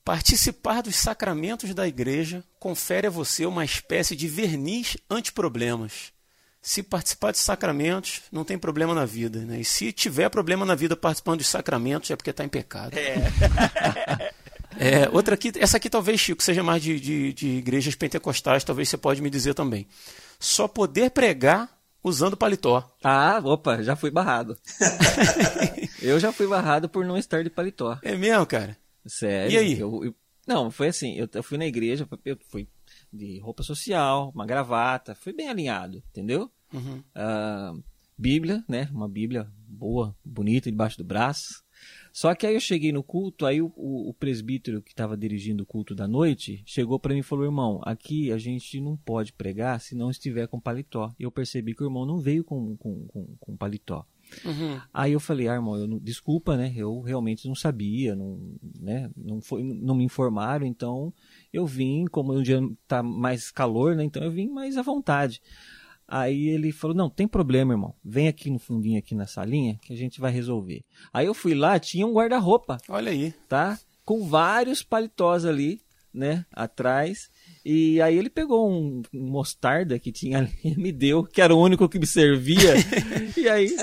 Participar 0.03 0.81
dos 0.81 0.95
sacramentos 0.95 1.73
da 1.73 1.87
igreja 1.87 2.43
confere 2.59 3.07
a 3.07 3.11
você 3.11 3.45
uma 3.45 3.63
espécie 3.63 4.15
de 4.15 4.27
verniz 4.27 4.97
anti-problemas. 5.09 6.11
Se 6.61 6.83
participar 6.83 7.31
de 7.31 7.37
sacramentos, 7.37 8.23
não 8.31 8.43
tem 8.43 8.57
problema 8.57 8.93
na 8.93 9.05
vida. 9.05 9.39
Né? 9.39 9.61
E 9.61 9.65
se 9.65 9.91
tiver 9.93 10.29
problema 10.29 10.65
na 10.65 10.75
vida 10.75 10.95
participando 10.95 11.37
dos 11.37 11.47
sacramentos, 11.47 12.11
é 12.11 12.15
porque 12.15 12.31
está 12.31 12.43
em 12.43 12.49
pecado. 12.49 12.97
É. 12.97 14.33
É, 14.77 15.09
outra 15.09 15.35
aqui, 15.35 15.51
essa 15.57 15.77
aqui 15.77 15.89
talvez, 15.89 16.19
Chico, 16.19 16.43
seja 16.43 16.63
mais 16.63 16.81
de, 16.81 16.99
de, 16.99 17.33
de 17.33 17.47
igrejas 17.47 17.95
pentecostais, 17.95 18.63
talvez 18.63 18.89
você 18.89 18.97
pode 18.97 19.21
me 19.21 19.29
dizer 19.29 19.53
também. 19.53 19.87
Só 20.39 20.67
poder 20.67 21.11
pregar 21.11 21.69
usando 22.03 22.37
paletó. 22.37 22.89
Ah, 23.03 23.41
opa, 23.43 23.81
já 23.81 23.95
fui 23.95 24.11
barrado. 24.11 24.57
eu 26.01 26.19
já 26.19 26.31
fui 26.31 26.47
barrado 26.47 26.87
por 26.87 27.05
não 27.05 27.17
estar 27.17 27.43
de 27.43 27.49
paletó. 27.49 27.97
É 28.01 28.15
mesmo, 28.15 28.45
cara? 28.45 28.77
Sério? 29.05 29.51
E 29.51 29.57
aí? 29.57 29.79
Eu, 29.79 30.05
eu, 30.05 30.15
não, 30.47 30.71
foi 30.71 30.87
assim, 30.87 31.15
eu, 31.15 31.27
eu, 31.33 31.43
fui 31.43 31.57
na 31.57 31.65
igreja, 31.65 32.07
eu 32.25 32.37
fui 32.47 32.67
de 33.11 33.39
roupa 33.39 33.63
social, 33.63 34.31
uma 34.33 34.45
gravata, 34.45 35.15
fui 35.15 35.33
bem 35.33 35.49
alinhado, 35.49 36.01
entendeu? 36.09 36.49
Uhum. 36.73 37.03
Uh, 37.15 37.83
Bíblia, 38.17 38.63
né? 38.67 38.89
Uma 38.91 39.07
Bíblia 39.07 39.49
boa, 39.67 40.15
bonita, 40.23 40.69
debaixo 40.69 40.97
do 40.97 41.03
braço. 41.03 41.63
Só 42.11 42.33
que 42.35 42.45
aí 42.45 42.55
eu 42.55 42.59
cheguei 42.59 42.91
no 42.91 43.03
culto, 43.03 43.45
aí 43.45 43.61
o, 43.61 43.71
o, 43.75 44.09
o 44.09 44.13
presbítero 44.13 44.81
que 44.81 44.91
estava 44.91 45.15
dirigindo 45.15 45.63
o 45.63 45.65
culto 45.65 45.93
da 45.93 46.07
noite 46.07 46.61
chegou 46.65 46.99
para 46.99 47.13
mim 47.13 47.19
e 47.19 47.23
falou: 47.23 47.45
irmão, 47.45 47.81
aqui 47.83 48.31
a 48.31 48.37
gente 48.37 48.79
não 48.81 48.97
pode 48.97 49.33
pregar 49.33 49.79
se 49.79 49.95
não 49.95 50.09
estiver 50.09 50.47
com 50.47 50.59
paletó. 50.59 51.13
E 51.19 51.23
eu 51.23 51.31
percebi 51.31 51.73
que 51.73 51.83
o 51.83 51.87
irmão 51.87 52.05
não 52.05 52.19
veio 52.19 52.43
com, 52.43 52.75
com, 52.77 53.07
com, 53.07 53.35
com 53.39 53.57
paletó. 53.57 54.05
Uhum. 54.45 54.79
Aí 54.93 55.11
eu 55.11 55.19
falei, 55.19 55.47
ah, 55.47 55.55
irmão, 55.55 55.75
eu 55.75 55.87
não, 55.87 55.97
desculpa, 55.97 56.55
né? 56.55 56.71
Eu 56.75 57.01
realmente 57.01 57.47
não 57.47 57.55
sabia, 57.55 58.15
não, 58.15 58.39
né? 58.79 59.09
não, 59.15 59.41
foi, 59.41 59.63
não 59.63 59.95
me 59.95 60.03
informaram, 60.03 60.65
então 60.65 61.13
eu 61.51 61.65
vim, 61.65 62.05
como 62.05 62.33
o 62.33 62.43
dia 62.43 62.61
tá 62.87 63.01
mais 63.01 63.49
calor, 63.51 63.95
né? 63.95 64.03
Então 64.03 64.23
eu 64.23 64.31
vim 64.31 64.47
mais 64.47 64.77
à 64.77 64.81
vontade. 64.81 65.41
Aí 66.09 66.49
ele 66.49 66.71
falou: 66.71 66.97
Não, 66.97 67.09
tem 67.09 67.27
problema, 67.27 67.73
irmão. 67.73 67.93
Vem 68.03 68.27
aqui 68.27 68.49
no 68.49 68.57
fundinho, 68.57 68.97
aqui 68.97 69.13
na 69.13 69.27
salinha, 69.27 69.77
que 69.81 69.93
a 69.93 69.95
gente 69.95 70.19
vai 70.19 70.31
resolver. 70.31 70.81
Aí 71.13 71.27
eu 71.27 71.35
fui 71.35 71.53
lá, 71.53 71.79
tinha 71.79 72.05
um 72.05 72.13
guarda-roupa. 72.13 72.77
Olha 72.89 73.11
aí. 73.11 73.31
Tá? 73.47 73.77
Com 74.03 74.27
vários 74.27 74.81
paletós 74.81 75.45
ali, 75.45 75.79
né? 76.11 76.45
Atrás. 76.51 77.29
E 77.63 78.01
aí 78.01 78.17
ele 78.17 78.29
pegou 78.29 78.71
um, 78.71 79.03
mostarda 79.13 79.99
que 79.99 80.11
tinha 80.11 80.39
ali 80.39 80.51
e 80.63 80.75
me 80.75 80.91
deu, 80.91 81.23
que 81.23 81.41
era 81.41 81.53
o 81.53 81.61
único 81.61 81.87
que 81.87 81.99
me 81.99 82.07
servia. 82.07 82.73
e 83.37 83.47
aí. 83.47 83.75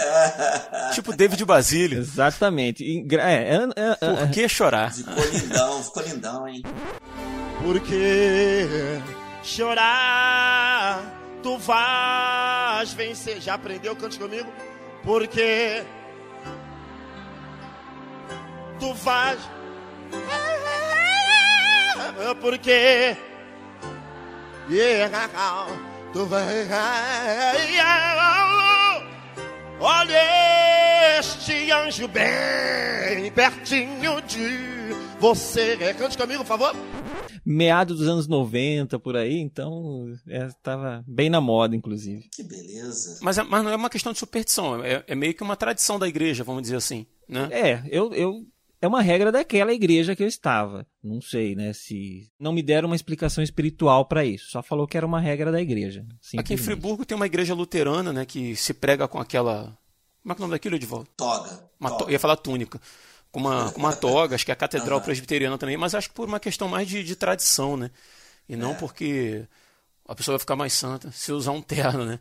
tipo 0.95 1.16
David 1.16 1.45
Basílio. 1.45 2.00
Exatamente. 2.00 2.83
E, 2.83 3.06
é, 3.14 3.54
é, 3.54 3.68
é, 3.76 4.16
Por 4.16 4.30
que 4.30 4.49
chorar? 4.49 4.92
Ficou 4.92 5.25
lindão, 5.33 5.83
ficou 5.85 6.02
lindão, 6.02 6.49
hein? 6.49 6.62
Por 7.62 7.80
que 7.80 8.66
chorar? 9.45 11.15
Tu 11.46 11.56
vais 11.58 12.92
vencer. 12.96 13.40
Já 13.40 13.54
aprendeu? 13.54 13.94
Cante 13.94 14.18
comigo. 14.18 14.52
Porque 15.04 15.84
tu 18.80 18.92
vais. 18.94 19.38
Porque 22.40 23.16
yeah, 24.68 25.28
tu 26.12 26.26
vais. 26.26 26.68
Olha 29.78 31.18
este 31.20 31.70
anjo 31.70 32.08
bem 32.08 33.30
pertinho 33.30 34.20
de 34.22 34.96
você. 35.20 35.94
Cante 35.96 36.18
comigo, 36.18 36.44
por 36.44 36.58
favor. 36.58 36.74
Meados 37.46 37.98
dos 37.98 38.08
anos 38.08 38.26
90, 38.26 38.98
por 38.98 39.16
aí, 39.16 39.38
então 39.38 40.12
estava 40.26 41.04
é, 41.06 41.10
bem 41.10 41.30
na 41.30 41.40
moda, 41.40 41.76
inclusive. 41.76 42.28
Que 42.34 42.42
beleza. 42.42 43.20
Mas, 43.22 43.38
é, 43.38 43.44
mas 43.44 43.62
não 43.62 43.70
é 43.70 43.76
uma 43.76 43.88
questão 43.88 44.12
de 44.12 44.18
superstição, 44.18 44.84
é, 44.84 45.04
é, 45.06 45.14
meio 45.14 45.32
que 45.32 45.44
uma 45.44 45.54
tradição 45.54 45.96
da 45.96 46.08
igreja, 46.08 46.42
vamos 46.42 46.62
dizer 46.62 46.76
assim, 46.76 47.06
né? 47.28 47.48
É, 47.52 47.82
eu, 47.88 48.12
eu 48.12 48.44
é 48.80 48.86
uma 48.88 49.00
regra 49.00 49.30
daquela 49.30 49.72
igreja 49.72 50.14
que 50.14 50.22
eu 50.22 50.28
estava. 50.28 50.86
Não 51.02 51.20
sei, 51.20 51.54
né, 51.54 51.72
se 51.72 52.28
não 52.38 52.52
me 52.52 52.62
deram 52.62 52.88
uma 52.88 52.96
explicação 52.96 53.42
espiritual 53.42 54.04
para 54.06 54.24
isso. 54.24 54.50
Só 54.50 54.62
falou 54.62 54.86
que 54.86 54.96
era 54.96 55.06
uma 55.06 55.20
regra 55.20 55.50
da 55.50 55.62
igreja. 55.62 56.04
Aqui 56.36 56.54
em 56.54 56.58
Friburgo 56.58 57.06
tem 57.06 57.16
uma 57.16 57.26
igreja 57.26 57.54
luterana, 57.54 58.12
né, 58.12 58.26
que 58.26 58.54
se 58.56 58.74
prega 58.74 59.08
com 59.08 59.18
aquela 59.18 59.76
como 60.26 60.32
é 60.32 60.34
que 60.34 60.42
é 60.42 60.42
o 60.42 60.46
nome 60.48 60.54
daquilo, 60.56 60.74
Edvaldo? 60.74 61.08
Toga. 61.16 61.70
Uma 61.78 61.90
toga. 61.90 62.06
To... 62.06 62.10
Ia 62.10 62.18
falar 62.18 62.34
túnica. 62.34 62.80
Com 63.36 63.40
uma, 63.40 63.70
com 63.70 63.78
uma 63.78 63.94
toga, 63.94 64.34
acho 64.34 64.46
que 64.46 64.50
é 64.50 64.54
a 64.54 64.56
Catedral 64.56 64.98
uhum. 64.98 65.04
Presbiteriana 65.04 65.58
também, 65.58 65.76
mas 65.76 65.94
acho 65.94 66.08
que 66.08 66.14
por 66.14 66.26
uma 66.26 66.40
questão 66.40 66.68
mais 66.68 66.88
de, 66.88 67.04
de 67.04 67.14
tradição, 67.14 67.76
né? 67.76 67.90
E 68.48 68.56
não 68.56 68.70
é. 68.70 68.74
porque 68.76 69.44
a 70.08 70.14
pessoa 70.14 70.38
vai 70.38 70.40
ficar 70.40 70.56
mais 70.56 70.72
santa 70.72 71.12
se 71.12 71.30
usar 71.32 71.50
um 71.50 71.60
terno, 71.60 72.06
né? 72.06 72.18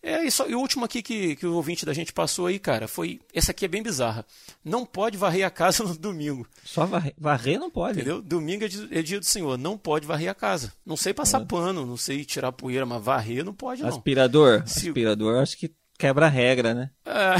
É 0.00 0.22
isso. 0.22 0.44
E 0.48 0.54
o 0.54 0.60
último 0.60 0.84
aqui 0.84 1.02
que, 1.02 1.34
que 1.34 1.44
o 1.44 1.54
ouvinte 1.54 1.84
da 1.84 1.92
gente 1.92 2.12
passou 2.12 2.46
aí, 2.46 2.60
cara, 2.60 2.86
foi. 2.86 3.20
Essa 3.34 3.50
aqui 3.50 3.64
é 3.64 3.68
bem 3.68 3.82
bizarra. 3.82 4.24
Não 4.64 4.86
pode 4.86 5.18
varrer 5.18 5.44
a 5.44 5.50
casa 5.50 5.82
no 5.82 5.96
domingo. 5.98 6.46
Só 6.64 6.86
varrer, 6.86 7.14
varrer 7.18 7.58
não 7.58 7.68
pode. 7.68 7.98
Entendeu? 7.98 8.22
Domingo 8.22 8.64
é 8.64 8.68
dia, 8.68 8.88
é 8.92 9.02
dia, 9.02 9.18
do 9.18 9.26
Senhor. 9.26 9.58
Não 9.58 9.76
pode 9.76 10.06
varrer 10.06 10.30
a 10.30 10.34
casa. 10.34 10.72
Não 10.86 10.96
sei 10.96 11.12
passar 11.12 11.42
é. 11.42 11.44
pano, 11.44 11.84
não 11.84 11.96
sei 11.96 12.24
tirar 12.24 12.52
poeira, 12.52 12.86
mas 12.86 13.02
varrer 13.02 13.44
não 13.44 13.52
pode, 13.52 13.82
não. 13.82 13.88
Aspirador? 13.88 14.62
Se... 14.66 14.88
Aspirador, 14.88 15.42
acho 15.42 15.56
que 15.56 15.74
quebra 15.98 16.26
a 16.26 16.28
regra, 16.28 16.74
né? 16.74 16.90
É. 17.04 17.34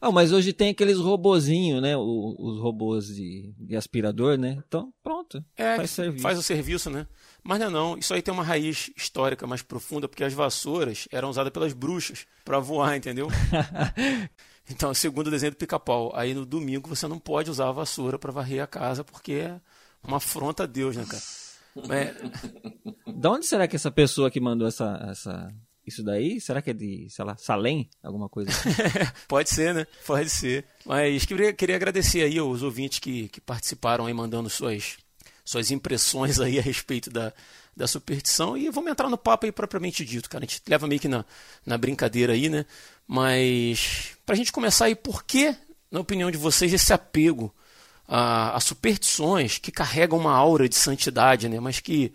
ah, 0.00 0.10
mas 0.10 0.32
hoje 0.32 0.52
tem 0.52 0.70
aqueles 0.70 0.98
robozinhos, 0.98 1.80
né? 1.80 1.96
O, 1.96 2.36
os 2.38 2.60
robôs 2.60 3.06
de, 3.06 3.52
de, 3.58 3.76
aspirador, 3.76 4.36
né? 4.36 4.62
Então, 4.66 4.92
pronto. 5.02 5.44
É, 5.56 5.76
faz, 5.76 5.90
serviço. 5.90 6.22
faz 6.22 6.38
o 6.38 6.42
serviço, 6.42 6.90
né? 6.90 7.06
Mas 7.42 7.58
não 7.60 7.66
é 7.66 7.70
não, 7.70 7.98
isso 7.98 8.12
aí 8.12 8.20
tem 8.20 8.32
uma 8.34 8.42
raiz 8.42 8.90
histórica 8.96 9.46
mais 9.46 9.62
profunda, 9.62 10.08
porque 10.08 10.24
as 10.24 10.32
vassouras 10.32 11.08
eram 11.10 11.30
usadas 11.30 11.52
pelas 11.52 11.72
bruxas 11.72 12.26
para 12.44 12.58
voar, 12.58 12.96
entendeu? 12.96 13.28
então, 14.70 14.92
segundo 14.92 15.28
o 15.28 15.30
desenho 15.30 15.52
do 15.52 15.56
pica-pau, 15.56 16.12
aí 16.14 16.34
no 16.34 16.44
domingo 16.44 16.88
você 16.88 17.06
não 17.08 17.18
pode 17.18 17.50
usar 17.50 17.68
a 17.68 17.72
vassoura 17.72 18.18
para 18.18 18.32
varrer 18.32 18.62
a 18.62 18.66
casa, 18.66 19.02
porque 19.02 19.32
é 19.32 19.60
uma 20.02 20.18
afronta 20.18 20.64
a 20.64 20.66
Deus, 20.66 20.96
né, 20.96 21.04
cara? 21.04 21.22
É... 21.90 22.12
Da 23.12 23.30
onde 23.30 23.46
será 23.46 23.68
que 23.68 23.76
essa 23.76 23.90
pessoa 23.90 24.32
que 24.32 24.40
mandou 24.40 24.66
essa, 24.66 24.98
essa, 25.08 25.48
isso 25.88 26.02
daí? 26.02 26.40
Será 26.40 26.62
que 26.62 26.70
é 26.70 26.72
de, 26.72 27.08
sei 27.10 27.24
lá, 27.24 27.36
Salem? 27.36 27.88
Alguma 28.02 28.28
coisa 28.28 28.50
assim? 28.50 28.70
Pode 29.26 29.50
ser, 29.50 29.74
né? 29.74 29.86
Pode 30.06 30.30
ser. 30.30 30.64
Mas 30.86 31.24
queria, 31.24 31.52
queria 31.52 31.76
agradecer 31.76 32.22
aí 32.22 32.38
aos 32.38 32.62
ouvintes 32.62 32.98
que, 32.98 33.28
que 33.28 33.40
participaram 33.40 34.06
aí, 34.06 34.14
mandando 34.14 34.48
suas 34.48 34.96
suas 35.44 35.70
impressões 35.70 36.38
aí 36.38 36.58
a 36.58 36.62
respeito 36.62 37.08
da, 37.08 37.32
da 37.74 37.86
superstição. 37.86 38.54
E 38.54 38.68
vamos 38.68 38.90
entrar 38.90 39.08
no 39.08 39.16
papo 39.16 39.46
aí 39.46 39.52
propriamente 39.52 40.04
dito, 40.04 40.28
cara. 40.28 40.44
A 40.44 40.46
gente 40.46 40.62
leva 40.68 40.86
meio 40.86 41.00
que 41.00 41.08
na, 41.08 41.24
na 41.64 41.78
brincadeira 41.78 42.34
aí, 42.34 42.50
né? 42.50 42.66
Mas 43.06 44.10
para 44.26 44.34
a 44.34 44.36
gente 44.36 44.52
começar 44.52 44.84
aí, 44.84 44.94
por 44.94 45.24
que, 45.24 45.56
na 45.90 46.00
opinião 46.00 46.30
de 46.30 46.36
vocês, 46.36 46.70
esse 46.70 46.92
apego 46.92 47.54
a, 48.06 48.56
a 48.56 48.60
superstições 48.60 49.58
que 49.58 49.70
carregam 49.70 50.18
uma 50.18 50.32
aura 50.32 50.68
de 50.68 50.76
santidade, 50.76 51.48
né? 51.48 51.60
Mas 51.60 51.80
que 51.80 52.12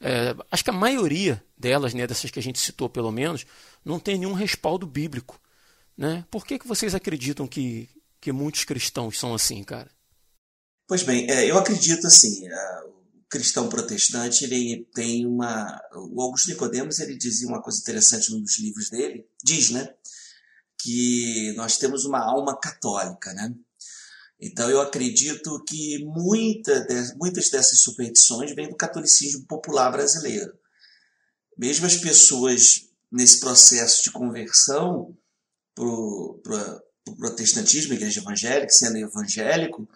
é, 0.00 0.34
acho 0.50 0.64
que 0.64 0.70
a 0.70 0.74
maioria 0.74 1.44
delas, 1.56 1.92
né, 1.92 2.06
dessas 2.06 2.30
que 2.30 2.38
a 2.38 2.42
gente 2.42 2.58
citou 2.58 2.88
pelo 2.88 3.12
menos, 3.12 3.44
não 3.84 4.00
tem 4.00 4.18
nenhum 4.18 4.32
respaldo 4.32 4.86
bíblico. 4.86 5.40
Né? 5.96 6.24
Por 6.30 6.46
que, 6.46 6.58
que 6.58 6.66
vocês 6.66 6.94
acreditam 6.94 7.46
que, 7.46 7.88
que 8.20 8.32
muitos 8.32 8.64
cristãos 8.64 9.18
são 9.18 9.34
assim, 9.34 9.62
cara? 9.62 9.90
Pois 10.88 11.02
bem, 11.02 11.30
é, 11.30 11.48
eu 11.48 11.58
acredito 11.58 12.06
assim, 12.06 12.48
o 12.86 13.22
cristão 13.28 13.68
protestante 13.68 14.44
ele 14.44 14.88
tem 14.94 15.26
uma, 15.26 15.80
o 15.94 16.20
Augusto 16.20 16.48
Nicodemos 16.48 16.98
ele 16.98 17.16
dizia 17.16 17.46
uma 17.46 17.62
coisa 17.62 17.78
interessante 17.78 18.32
num 18.32 18.40
dos 18.40 18.58
livros 18.58 18.88
dele, 18.90 19.24
diz, 19.44 19.70
né, 19.70 19.94
que 20.82 21.52
nós 21.56 21.76
temos 21.76 22.04
uma 22.04 22.18
alma 22.18 22.58
católica, 22.58 23.32
né? 23.34 23.54
Então 24.40 24.70
eu 24.70 24.80
acredito 24.80 25.62
que 25.64 26.02
muita 26.04 26.80
de, 26.80 27.14
muitas 27.16 27.50
dessas 27.50 27.80
superstições 27.80 28.54
vêm 28.54 28.70
do 28.70 28.76
catolicismo 28.76 29.44
popular 29.46 29.90
brasileiro. 29.90 30.52
Mesmo 31.58 31.86
as 31.86 31.96
pessoas 31.96 32.88
nesse 33.12 33.38
processo 33.40 34.04
de 34.04 34.12
conversão 34.12 35.14
para 35.74 35.84
o 35.84 37.16
protestantismo, 37.18 37.92
a 37.92 37.96
igreja 37.96 38.20
evangélica, 38.20 38.72
sendo 38.72 38.96
evangélico, 38.96 39.86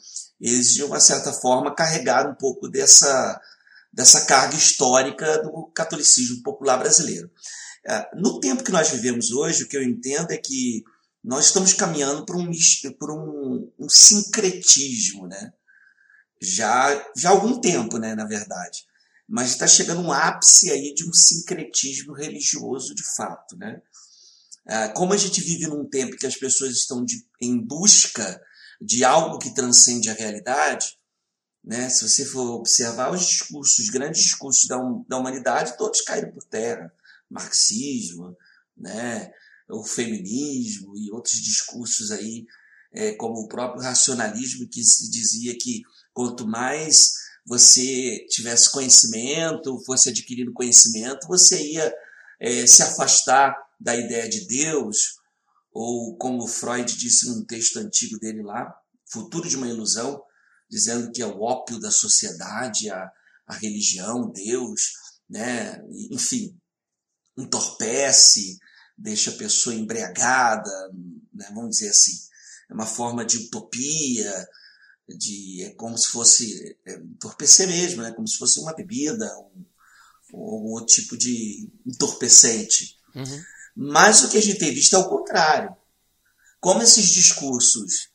eles, 0.41 0.75
de 0.75 0.83
uma 0.83 1.01
certa 1.01 1.33
forma, 1.33 1.75
carregaram 1.75 2.33
um 2.33 2.37
pouco 2.37 2.69
dessa, 2.69 3.41
dessa 3.93 4.27
carga 4.27 4.57
histórica 4.57 5.43
do 5.43 5.71
catolicismo 5.75 6.43
popular 6.43 6.77
brasileiro. 6.77 7.31
É, 7.87 8.11
no 8.15 8.41
tempo 8.41 8.65
que 8.65 8.73
nós 8.73 8.91
vivemos 8.91 9.31
hoje, 9.31 9.63
o 9.63 9.69
que 9.69 9.77
eu 9.77 9.83
entendo 9.83 10.33
é 10.33 10.37
que 10.37 10.83
nós 11.25 11.47
estamos 11.47 11.73
caminhando 11.73 12.27
por 12.27 12.37
um, 12.37 12.51
por 12.99 13.11
um, 13.11 13.73
um 13.79 13.89
sincretismo, 13.89 15.27
né? 15.27 15.55
Já, 16.41 16.93
já 17.17 17.31
há 17.31 17.33
algum 17.33 17.59
tempo, 17.59 17.97
né, 17.97 18.15
na 18.15 18.27
verdade. 18.27 18.85
Mas 19.27 19.51
está 19.51 19.67
chegando 19.67 20.03
um 20.03 20.13
ápice 20.13 20.71
aí 20.71 20.93
de 20.93 21.09
um 21.09 21.13
sincretismo 21.15 22.13
religioso 22.13 22.95
de 22.95 23.03
fato, 23.17 23.57
né? 23.57 23.81
É, 24.67 24.89
como 24.89 25.15
a 25.15 25.17
gente 25.17 25.41
vive 25.41 25.67
num 25.67 25.89
tempo 25.89 26.17
que 26.17 26.27
as 26.27 26.37
pessoas 26.37 26.73
estão 26.73 27.03
de, 27.03 27.27
em 27.41 27.59
busca 27.59 28.41
de 28.81 29.03
algo 29.03 29.39
que 29.39 29.55
transcende 29.55 30.11
a 30.11 30.15
realidade, 30.15 30.99
né? 31.63 31.89
se 31.89 32.07
você 32.07 32.25
for 32.27 32.57
observar 32.57 33.11
os 33.11 33.27
discursos, 33.27 33.79
os 33.79 33.91
grandes 33.91 34.23
discursos 34.23 34.67
da, 34.67 34.77
da 35.09 35.17
humanidade, 35.17 35.77
todos 35.79 36.03
caíram 36.03 36.31
por 36.33 36.45
terra. 36.45 36.93
Marxismo, 37.31 38.37
né? 38.77 39.33
O 39.69 39.85
feminismo 39.85 40.97
e 40.97 41.11
outros 41.13 41.35
discursos 41.35 42.11
aí, 42.11 42.47
é, 42.93 43.13
como 43.15 43.41
o 43.41 43.49
próprio 43.49 43.83
racionalismo, 43.83 44.69
que 44.69 44.83
se 44.83 45.11
dizia 45.11 45.57
que 45.59 45.83
quanto 46.13 46.47
mais 46.47 47.15
você 47.47 48.25
tivesse 48.29 48.71
conhecimento, 48.71 49.83
fosse 49.85 50.09
adquirindo 50.09 50.53
conhecimento, 50.53 51.27
você 51.27 51.73
ia 51.73 51.95
é, 52.41 52.67
se 52.67 52.83
afastar 52.83 53.57
da 53.81 53.97
ideia 53.97 54.29
de 54.29 54.47
Deus, 54.47 55.17
ou 55.73 56.17
como 56.17 56.47
Freud 56.47 56.97
disse 56.97 57.29
num 57.29 57.45
texto 57.45 57.79
antigo 57.79 58.19
dele 58.19 58.43
lá, 58.43 58.75
Futuro 59.07 59.49
de 59.49 59.57
uma 59.57 59.69
Ilusão, 59.69 60.23
dizendo 60.69 61.13
que 61.13 61.23
é 61.23 61.27
o 61.27 61.41
ópio 61.41 61.79
da 61.79 61.91
sociedade, 61.91 62.91
a, 62.91 63.13
a 63.47 63.55
religião, 63.55 64.31
Deus, 64.31 64.95
né? 65.29 65.81
enfim, 66.11 66.59
entorpece, 67.37 68.59
deixa 68.97 69.31
a 69.31 69.35
pessoa 69.35 69.75
embriagada, 69.75 70.91
né? 71.33 71.51
vamos 71.55 71.71
dizer 71.71 71.91
assim. 71.91 72.13
É 72.71 72.75
uma 72.75 72.87
forma 72.87 73.25
de 73.25 73.39
utopia, 73.39 74.49
de, 75.09 75.65
é 75.65 75.71
como 75.75 75.97
se 75.99 76.09
fosse 76.09 76.79
é, 76.87 76.95
entorpecer 76.97 77.69
mesmo, 77.69 78.03
né? 78.03 78.13
como 78.13 78.27
se 78.27 78.39
fosse 78.39 78.61
uma 78.61 78.75
bebida, 78.75 79.27
um, 79.39 79.65
ou 80.33 80.55
algum 80.55 80.71
outro 80.71 80.95
tipo 80.95 81.17
de 81.17 81.69
entorpecente. 81.87 82.97
Uhum. 83.15 83.43
Mas 83.77 84.23
o 84.23 84.29
que 84.29 84.39
a 84.39 84.43
gente 84.43 84.59
tem 84.59 84.73
visto 84.73 84.95
é 84.95 84.99
o 84.99 85.09
contrário. 85.09 85.77
Como 86.61 86.83
esses 86.83 87.09
discursos 87.09 88.09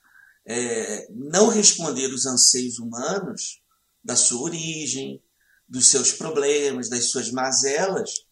é, 0.46 1.08
não 1.12 1.50
responderam 1.50 2.16
os 2.16 2.26
anseios 2.26 2.80
humanos 2.80 3.62
da 4.04 4.16
sua 4.16 4.42
origem, 4.42 5.22
dos 5.68 5.88
seus 5.88 6.12
problemas, 6.14 6.90
das 6.90 7.12
suas 7.12 7.32
mazelas. 7.32 8.26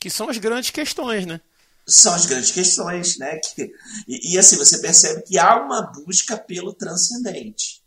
Que 0.00 0.10
são 0.10 0.28
as 0.28 0.38
grandes 0.38 0.70
questões, 0.70 1.24
né? 1.24 1.40
São 1.86 2.14
as 2.14 2.26
grandes 2.26 2.50
questões, 2.50 3.18
né? 3.18 3.38
Que, 3.38 3.70
e, 4.08 4.34
e 4.34 4.38
assim, 4.38 4.56
você 4.56 4.78
percebe 4.78 5.22
que 5.22 5.38
há 5.38 5.56
uma 5.62 5.82
busca 5.82 6.36
pelo 6.36 6.72
transcendente. 6.72 7.82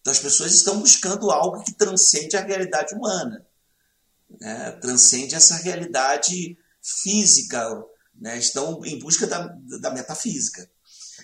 Então 0.00 0.12
as 0.12 0.18
pessoas 0.18 0.52
estão 0.52 0.80
buscando 0.80 1.30
algo 1.30 1.62
que 1.62 1.72
transcende 1.72 2.36
a 2.36 2.44
realidade 2.44 2.94
humana. 2.94 3.46
Né? 4.40 4.72
Transcende 4.72 5.34
essa 5.34 5.56
realidade 5.56 6.56
física, 6.82 7.84
né? 8.14 8.38
estão 8.38 8.84
em 8.84 8.98
busca 8.98 9.26
da, 9.26 9.54
da 9.80 9.90
metafísica. 9.90 10.68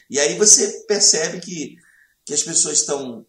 E 0.08 0.18
aí 0.18 0.38
você 0.38 0.84
percebe 0.86 1.40
que, 1.40 1.76
que 2.24 2.32
as 2.32 2.42
pessoas 2.42 2.78
estão 2.78 3.26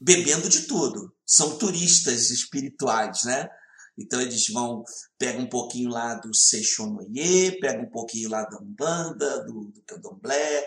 bebendo 0.00 0.48
de 0.48 0.62
tudo, 0.62 1.12
são 1.24 1.58
turistas 1.58 2.30
espirituais, 2.30 3.22
né? 3.24 3.48
Então 3.96 4.20
eles 4.20 4.48
vão, 4.48 4.82
pegam 5.18 5.42
um 5.42 5.48
pouquinho 5.48 5.90
lá 5.90 6.14
do 6.14 6.34
Seixonoye, 6.34 7.58
pegam 7.60 7.84
um 7.84 7.90
pouquinho 7.90 8.30
lá 8.30 8.44
da 8.44 8.58
Umbanda, 8.58 9.44
do, 9.44 9.66
do 9.66 9.82
Candomblé, 9.86 10.66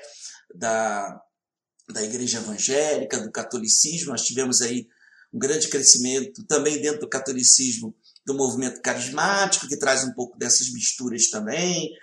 da, 0.54 1.22
da 1.90 2.04
Igreja 2.04 2.38
Evangélica, 2.38 3.20
do 3.20 3.32
catolicismo. 3.32 4.12
Nós 4.12 4.24
tivemos 4.24 4.62
aí 4.62 4.88
um 5.34 5.40
grande 5.40 5.68
crescimento 5.68 6.46
também 6.46 6.82
dentro 6.82 7.02
do 7.02 7.10
catolicismo 7.10 7.96
do 8.26 8.34
movimento 8.34 8.82
carismático, 8.82 9.68
que 9.68 9.78
traz 9.78 10.04
um 10.04 10.14
pouco 10.14 10.38
dessas 10.38 10.72
misturas 10.72 11.30
também 11.30 11.96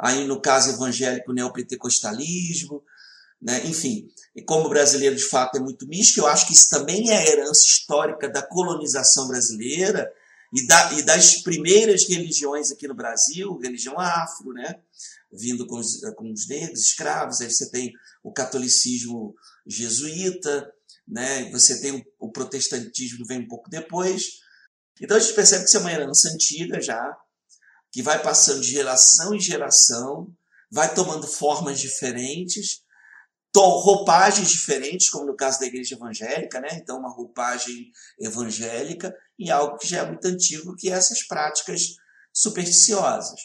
aí 0.00 0.26
no 0.26 0.40
caso 0.40 0.70
evangélico, 0.70 1.32
neopentecostalismo, 1.32 2.82
né? 3.40 3.64
enfim. 3.66 4.08
E 4.34 4.42
como 4.42 4.66
o 4.66 4.70
brasileiro 4.70 5.14
de 5.14 5.28
fato 5.28 5.56
é 5.56 5.60
muito 5.60 5.86
místico, 5.86 6.20
eu 6.20 6.26
acho 6.26 6.46
que 6.46 6.54
isso 6.54 6.70
também 6.70 7.10
é 7.10 7.18
a 7.18 7.26
herança 7.26 7.64
histórica 7.64 8.28
da 8.28 8.42
colonização 8.42 9.28
brasileira, 9.28 10.10
e, 10.52 10.66
da, 10.66 10.92
e 10.94 11.02
das 11.02 11.36
primeiras 11.42 12.08
religiões 12.08 12.70
aqui 12.70 12.88
no 12.88 12.94
Brasil, 12.94 13.56
religião 13.58 13.98
afro, 13.98 14.52
né? 14.52 14.80
Vindo 15.32 15.66
com 15.66 15.78
os, 15.78 16.00
com 16.16 16.32
os 16.32 16.48
negros, 16.48 16.80
escravos, 16.80 17.40
aí 17.40 17.50
você 17.50 17.70
tem 17.70 17.92
o 18.22 18.32
catolicismo 18.32 19.34
jesuíta, 19.66 20.72
né? 21.06 21.48
Você 21.50 21.80
tem 21.80 21.92
o, 21.92 22.26
o 22.26 22.32
protestantismo 22.32 23.18
que 23.18 23.28
vem 23.28 23.40
um 23.40 23.48
pouco 23.48 23.70
depois. 23.70 24.40
Então 25.00 25.16
a 25.16 25.20
gente 25.20 25.34
percebe 25.34 25.62
que 25.62 25.68
isso 25.68 25.76
é 25.76 25.80
uma 25.80 25.92
herança 25.92 26.28
antiga 26.28 26.80
já, 26.80 27.16
que 27.92 28.02
vai 28.02 28.20
passando 28.20 28.60
de 28.60 28.70
geração 28.70 29.34
em 29.34 29.40
geração, 29.40 30.32
vai 30.70 30.92
tomando 30.94 31.26
formas 31.26 31.80
diferentes, 31.80 32.82
roupagens 33.56 34.48
diferentes, 34.50 35.10
como 35.10 35.26
no 35.26 35.36
caso 35.36 35.58
da 35.58 35.66
igreja 35.66 35.94
evangélica, 35.94 36.60
né? 36.60 36.68
Então, 36.74 36.98
uma 36.98 37.10
roupagem 37.10 37.90
evangélica 38.18 39.14
e 39.38 39.50
algo 39.50 39.76
que 39.76 39.88
já 39.88 39.98
é 39.98 40.06
muito 40.06 40.24
antigo, 40.26 40.76
que 40.76 40.90
é 40.90 40.92
essas 40.92 41.22
práticas 41.22 41.96
supersticiosas. 42.32 43.40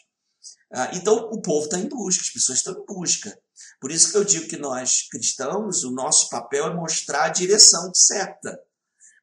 Ah, 0.71 0.91
então, 0.93 1.15
o 1.31 1.41
povo 1.41 1.65
está 1.65 1.79
em 1.79 1.87
busca, 1.87 2.21
as 2.21 2.29
pessoas 2.29 2.59
estão 2.59 2.73
em 2.73 2.85
busca. 2.85 3.37
Por 3.79 3.91
isso 3.91 4.11
que 4.11 4.17
eu 4.17 4.23
digo 4.23 4.47
que 4.47 4.57
nós, 4.57 5.07
cristãos, 5.09 5.83
o 5.83 5.91
nosso 5.91 6.29
papel 6.29 6.67
é 6.67 6.73
mostrar 6.73 7.25
a 7.25 7.29
direção 7.29 7.93
certa, 7.93 8.59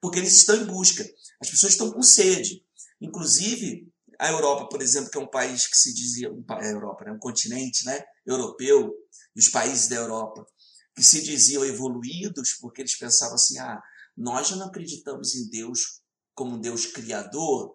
porque 0.00 0.18
eles 0.18 0.34
estão 0.34 0.56
em 0.56 0.64
busca. 0.64 1.04
As 1.40 1.50
pessoas 1.50 1.72
estão 1.72 1.90
com 1.90 2.02
sede. 2.02 2.64
Inclusive, 3.00 3.92
a 4.18 4.30
Europa, 4.30 4.68
por 4.68 4.80
exemplo, 4.80 5.10
que 5.10 5.18
é 5.18 5.20
um 5.20 5.26
país 5.26 5.66
que 5.66 5.76
se 5.76 5.92
dizia, 5.92 6.30
a 6.48 6.66
Europa, 6.66 7.04
né? 7.04 7.12
um 7.12 7.18
continente 7.18 7.84
né? 7.84 8.02
europeu, 8.24 8.94
e 9.34 9.40
os 9.40 9.48
países 9.48 9.88
da 9.88 9.96
Europa, 9.96 10.46
que 10.94 11.02
se 11.02 11.22
diziam 11.22 11.64
evoluídos 11.64 12.54
porque 12.54 12.82
eles 12.82 12.96
pensavam 12.96 13.34
assim: 13.34 13.58
ah, 13.58 13.82
nós 14.16 14.48
já 14.48 14.56
não 14.56 14.66
acreditamos 14.66 15.34
em 15.34 15.48
Deus 15.48 16.00
como 16.34 16.56
um 16.56 16.60
Deus 16.60 16.86
criador, 16.86 17.74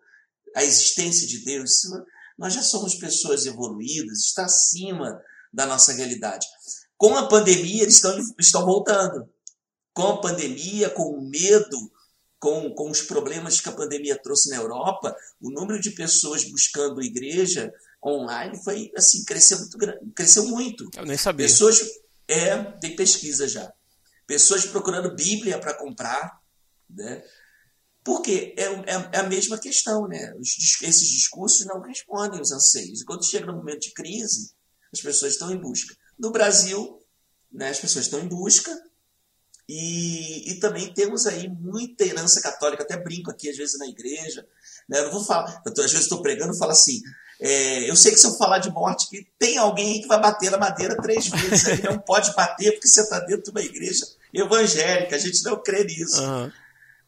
a 0.56 0.64
existência 0.64 1.28
de 1.28 1.44
Deus, 1.44 1.82
nós 2.38 2.54
já 2.54 2.62
somos 2.62 2.96
pessoas 2.96 3.46
evoluídas, 3.46 4.20
está 4.20 4.46
acima 4.46 5.22
da 5.54 5.66
nossa 5.66 5.94
realidade. 5.94 6.46
Com 6.96 7.16
a 7.16 7.28
pandemia, 7.28 7.84
eles 7.84 7.96
estão, 7.96 8.18
estão 8.40 8.66
voltando. 8.66 9.30
Com 9.94 10.08
a 10.08 10.22
pandemia, 10.22 10.90
com 10.90 11.04
o 11.04 11.30
medo, 11.30 11.92
com, 12.40 12.74
com 12.74 12.90
os 12.90 13.02
problemas 13.02 13.62
que 13.62 13.70
a 13.70 13.74
pandemia 13.74 14.20
trouxe 14.22 14.50
na 14.50 14.58
Europa, 14.58 15.16
o 15.42 15.52
número 15.52 15.80
de 15.80 15.92
pessoas 15.92 16.44
buscando 16.44 17.02
igreja 17.02 17.72
online 18.04 18.62
foi 18.64 18.92
assim, 18.96 19.24
cresceu 19.26 19.58
muito, 19.58 19.78
cresceu 20.16 20.46
muito. 20.46 20.90
Eu 20.96 21.06
nem 21.06 21.18
sabia. 21.18 21.48
Pessoas 21.48 21.82
é, 22.27 22.63
tem 22.79 22.96
pesquisa 22.96 23.48
já. 23.48 23.72
Pessoas 24.25 24.65
procurando 24.65 25.15
Bíblia 25.15 25.60
para 25.60 25.74
comprar, 25.74 26.39
né? 26.89 27.24
Porque 28.03 28.55
é, 28.57 28.63
é, 28.63 29.10
é, 29.13 29.19
a 29.19 29.24
mesma 29.24 29.57
questão, 29.57 30.07
né? 30.07 30.34
Os, 30.39 30.81
esses 30.81 31.10
discursos 31.10 31.65
não 31.65 31.81
respondem 31.81 32.41
os 32.41 32.51
anseios. 32.51 33.03
Quando 33.03 33.25
chega 33.25 33.46
no 33.46 33.55
momento 33.55 33.81
de 33.81 33.93
crise, 33.93 34.51
as 34.93 35.01
pessoas 35.01 35.34
estão 35.34 35.51
em 35.51 35.60
busca. 35.60 35.96
No 36.17 36.31
Brasil, 36.31 37.00
né, 37.51 37.69
as 37.69 37.79
pessoas 37.79 38.05
estão 38.05 38.19
em 38.19 38.27
busca, 38.27 38.72
e, 39.69 40.51
e 40.51 40.60
também 40.60 40.93
temos 40.93 41.25
aí 41.25 41.50
muita 41.50 42.05
herança 42.05 42.41
católica, 42.41 42.84
até 42.84 42.96
brinco 42.96 43.29
aqui 43.29 43.50
às 43.50 43.57
vezes 43.57 43.77
na 43.77 43.88
igreja, 43.88 44.48
né? 44.88 45.00
Eu 45.00 45.05
não 45.05 45.12
vou 45.12 45.25
falar, 45.25 45.62
eu 45.65 45.74
tô, 45.74 45.81
às 45.81 45.91
vezes 45.91 46.05
estou 46.05 46.22
pregando 46.22 46.55
e 46.55 46.57
falo 46.57 46.72
assim, 46.72 47.01
é, 47.39 47.89
eu 47.89 47.96
sei 47.96 48.12
que 48.12 48.17
se 48.17 48.25
eu 48.25 48.36
falar 48.38 48.58
de 48.60 48.72
morte, 48.72 49.08
que 49.10 49.27
tem 49.38 49.58
alguém 49.58 49.94
aí 49.94 50.01
que 50.01 50.08
vai 50.08 50.20
bater 50.20 50.50
na 50.50 50.58
madeira 50.58 51.00
três 51.01 51.27
vezes. 51.27 51.84
Não 51.84 52.00
pode 52.00 52.34
bater 52.34 52.72
porque 52.72 52.88
você 52.88 53.01
está 53.01 53.20
dentro 53.20 53.44
de 53.44 53.51
uma 53.51 53.62
igreja 53.62 54.06
evangélica. 54.34 55.15
A 55.15 55.20
gente 55.20 55.44
não 55.44 55.62
crê 55.62 55.84
nisso. 55.84 56.22
Uhum. 56.22 56.51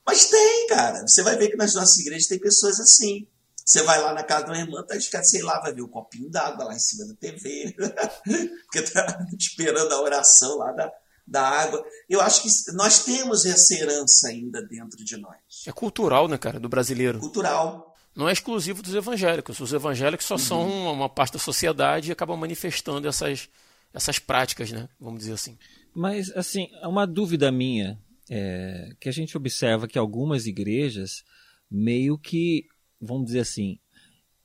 Mas 0.05 0.25
tem, 0.25 0.67
cara. 0.67 1.01
Você 1.07 1.23
vai 1.23 1.35
ver 1.35 1.49
que 1.49 1.57
nas 1.57 1.73
nossas 1.73 1.97
igrejas 1.97 2.27
tem 2.27 2.39
pessoas 2.39 2.79
assim. 2.79 3.27
Você 3.65 3.83
vai 3.83 4.01
lá 4.01 4.13
na 4.13 4.23
casa 4.23 4.45
de 4.45 4.51
uma 4.51 4.57
irmã, 4.57 4.83
tá, 4.83 4.95
sei 5.23 5.43
lá, 5.43 5.59
vai 5.59 5.71
ver 5.71 5.81
o 5.81 5.85
um 5.85 5.89
copinho 5.89 6.29
d'água 6.29 6.65
lá 6.65 6.75
em 6.75 6.79
cima 6.79 7.05
da 7.05 7.13
TV. 7.15 7.75
porque 8.65 8.81
tá 8.81 9.27
esperando 9.37 9.91
a 9.93 10.01
oração 10.01 10.57
lá 10.57 10.71
da, 10.71 10.91
da 11.25 11.41
água. 11.41 11.83
Eu 12.07 12.21
acho 12.21 12.41
que 12.43 12.71
nós 12.73 13.03
temos 13.03 13.45
essa 13.45 13.73
herança 13.75 14.27
ainda 14.27 14.61
dentro 14.61 15.03
de 15.03 15.17
nós. 15.17 15.37
É 15.67 15.71
cultural, 15.71 16.27
né, 16.27 16.37
cara, 16.37 16.59
do 16.59 16.67
brasileiro. 16.67 17.19
Cultural 17.19 17.88
não 18.19 18.27
é 18.27 18.33
exclusivo 18.33 18.83
dos 18.83 18.93
evangélicos. 18.93 19.61
Os 19.61 19.71
evangélicos 19.71 20.25
só 20.25 20.33
uhum. 20.33 20.39
são 20.39 20.69
uma, 20.69 20.91
uma, 20.91 21.09
parte 21.09 21.33
da 21.33 21.39
sociedade 21.39 22.09
e 22.09 22.11
acabam 22.11 22.37
manifestando 22.37 23.07
essas, 23.07 23.47
essas 23.93 24.19
práticas, 24.19 24.69
né? 24.73 24.89
Vamos 24.99 25.19
dizer 25.19 25.33
assim. 25.33 25.57
Mas, 25.95 26.29
assim, 26.35 26.67
uma 26.83 27.07
dúvida 27.07 27.49
minha 27.49 27.97
é 28.29 28.89
que 28.99 29.07
a 29.07 29.11
gente 29.13 29.37
observa 29.37 29.87
que 29.87 29.97
algumas 29.97 30.47
igrejas 30.47 31.23
meio 31.71 32.17
que, 32.17 32.65
vamos 32.99 33.27
dizer 33.27 33.39
assim, 33.39 33.79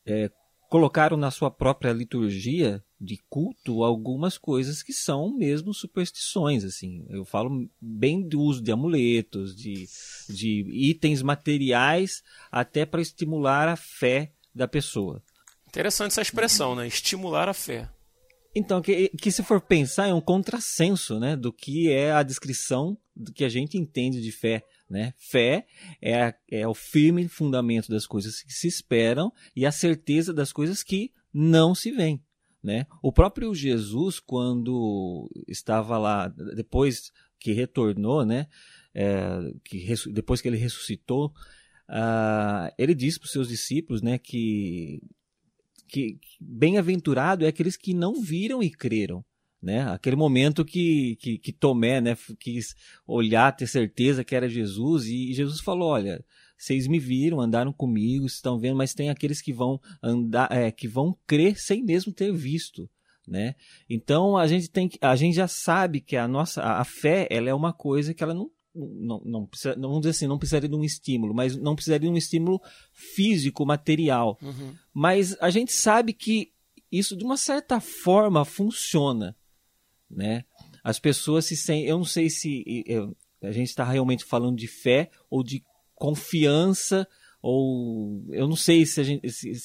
é, 0.06 0.30
colocaram 0.70 1.16
na 1.16 1.32
sua 1.32 1.50
própria 1.50 1.92
liturgia 1.92 2.80
de 3.04 3.18
culto 3.28 3.84
algumas 3.84 4.38
coisas 4.38 4.82
que 4.82 4.92
são 4.92 5.36
mesmo 5.36 5.74
superstições 5.74 6.64
assim 6.64 7.04
eu 7.10 7.24
falo 7.24 7.68
bem 7.80 8.26
do 8.26 8.40
uso 8.40 8.62
de 8.62 8.72
amuletos 8.72 9.54
de, 9.54 9.86
de 10.28 10.64
itens 10.70 11.22
materiais 11.22 12.22
até 12.50 12.86
para 12.86 13.02
estimular 13.02 13.68
a 13.68 13.76
fé 13.76 14.32
da 14.54 14.66
pessoa 14.66 15.22
interessante 15.68 16.12
essa 16.12 16.22
expressão 16.22 16.74
né 16.74 16.86
estimular 16.86 17.48
a 17.48 17.54
fé 17.54 17.88
então 18.56 18.80
que, 18.80 19.08
que 19.20 19.30
se 19.30 19.42
for 19.42 19.60
pensar 19.60 20.08
é 20.08 20.14
um 20.14 20.20
contrassenso 20.20 21.18
né 21.20 21.36
do 21.36 21.52
que 21.52 21.90
é 21.90 22.12
a 22.12 22.22
descrição 22.22 22.96
do 23.14 23.32
que 23.32 23.44
a 23.44 23.48
gente 23.48 23.76
entende 23.76 24.20
de 24.20 24.32
fé 24.32 24.64
né? 24.88 25.14
Fé 25.16 25.66
é, 26.00 26.34
é 26.50 26.68
o 26.68 26.74
firme 26.74 27.26
fundamento 27.28 27.88
das 27.88 28.06
coisas 28.06 28.42
que 28.42 28.52
se 28.52 28.68
esperam 28.68 29.32
e 29.56 29.66
a 29.66 29.72
certeza 29.72 30.32
das 30.32 30.52
coisas 30.52 30.82
que 30.82 31.12
não 31.32 31.74
se 31.74 31.90
veem. 31.90 32.22
Né? 32.64 32.86
O 33.02 33.12
próprio 33.12 33.54
Jesus, 33.54 34.18
quando 34.18 35.30
estava 35.46 35.98
lá, 35.98 36.28
depois 36.28 37.12
que 37.38 37.52
retornou, 37.52 38.24
né? 38.24 38.46
É, 38.94 39.52
que 39.64 39.84
depois 40.12 40.40
que 40.40 40.48
ele 40.48 40.56
ressuscitou, 40.56 41.26
uh, 41.90 42.72
ele 42.78 42.94
disse 42.94 43.18
para 43.18 43.26
os 43.26 43.32
seus 43.32 43.48
discípulos 43.48 44.00
né, 44.00 44.18
que, 44.18 45.02
que 45.88 46.18
bem-aventurado 46.40 47.44
é 47.44 47.48
aqueles 47.48 47.76
que 47.76 47.92
não 47.92 48.22
viram 48.22 48.62
e 48.62 48.70
creram 48.70 49.22
né? 49.64 49.90
Aquele 49.90 50.14
momento 50.14 50.62
que, 50.64 51.16
que, 51.16 51.38
que 51.38 51.50
Tomé, 51.50 51.98
né, 52.00 52.14
quis 52.38 52.76
olhar, 53.06 53.50
ter 53.56 53.66
certeza 53.66 54.22
que 54.22 54.36
era 54.36 54.48
Jesus 54.48 55.06
e 55.06 55.32
Jesus 55.32 55.60
falou, 55.60 55.88
olha, 55.88 56.22
vocês 56.64 56.86
me 56.86 56.98
viram, 56.98 57.40
andaram 57.40 57.72
comigo, 57.72 58.26
estão 58.26 58.58
vendo, 58.58 58.76
mas 58.76 58.94
tem 58.94 59.10
aqueles 59.10 59.40
que 59.40 59.52
vão 59.52 59.80
andar, 60.02 60.50
é, 60.50 60.70
que 60.70 60.88
vão 60.88 61.16
crer 61.26 61.58
sem 61.58 61.82
mesmo 61.82 62.12
ter 62.12 62.32
visto, 62.32 62.88
né? 63.26 63.54
Então 63.88 64.36
a 64.36 64.46
gente 64.46 64.68
tem, 64.68 64.90
a 65.00 65.16
gente 65.16 65.34
já 65.34 65.48
sabe 65.48 66.00
que 66.00 66.16
a 66.16 66.26
nossa, 66.28 66.62
a 66.62 66.84
fé, 66.84 67.26
ela 67.30 67.48
é 67.48 67.54
uma 67.54 67.72
coisa 67.72 68.14
que 68.14 68.22
ela 68.22 68.34
não 68.34 68.50
não, 68.76 69.22
não 69.24 69.46
precisa, 69.46 69.76
vamos 69.76 70.00
dizer 70.00 70.10
assim, 70.10 70.26
não 70.26 70.36
precisaria 70.36 70.68
de 70.68 70.74
um 70.74 70.82
estímulo, 70.82 71.32
mas 71.32 71.56
não 71.56 71.76
precisaria 71.76 72.08
de 72.08 72.12
um 72.12 72.18
estímulo 72.18 72.60
físico, 72.92 73.64
material. 73.64 74.36
Uhum. 74.42 74.74
Mas 74.92 75.36
a 75.40 75.48
gente 75.48 75.72
sabe 75.72 76.12
que 76.12 76.50
isso, 76.90 77.16
de 77.16 77.24
uma 77.24 77.36
certa 77.36 77.78
forma, 77.78 78.44
funciona 78.44 79.36
né? 80.14 80.44
As 80.82 80.98
pessoas 80.98 81.46
se 81.46 81.56
sentem, 81.56 81.88
eu 81.88 81.98
não 81.98 82.04
sei 82.04 82.30
se 82.30 82.84
eu, 82.86 83.16
a 83.42 83.52
gente 83.52 83.68
está 83.68 83.84
realmente 83.84 84.24
falando 84.24 84.56
de 84.56 84.66
fé 84.66 85.10
ou 85.30 85.42
de 85.42 85.62
confiança 85.94 87.06
ou 87.42 88.24
eu 88.30 88.48
não 88.48 88.56
sei 88.56 88.86
se 88.86 89.00
a 89.00 89.04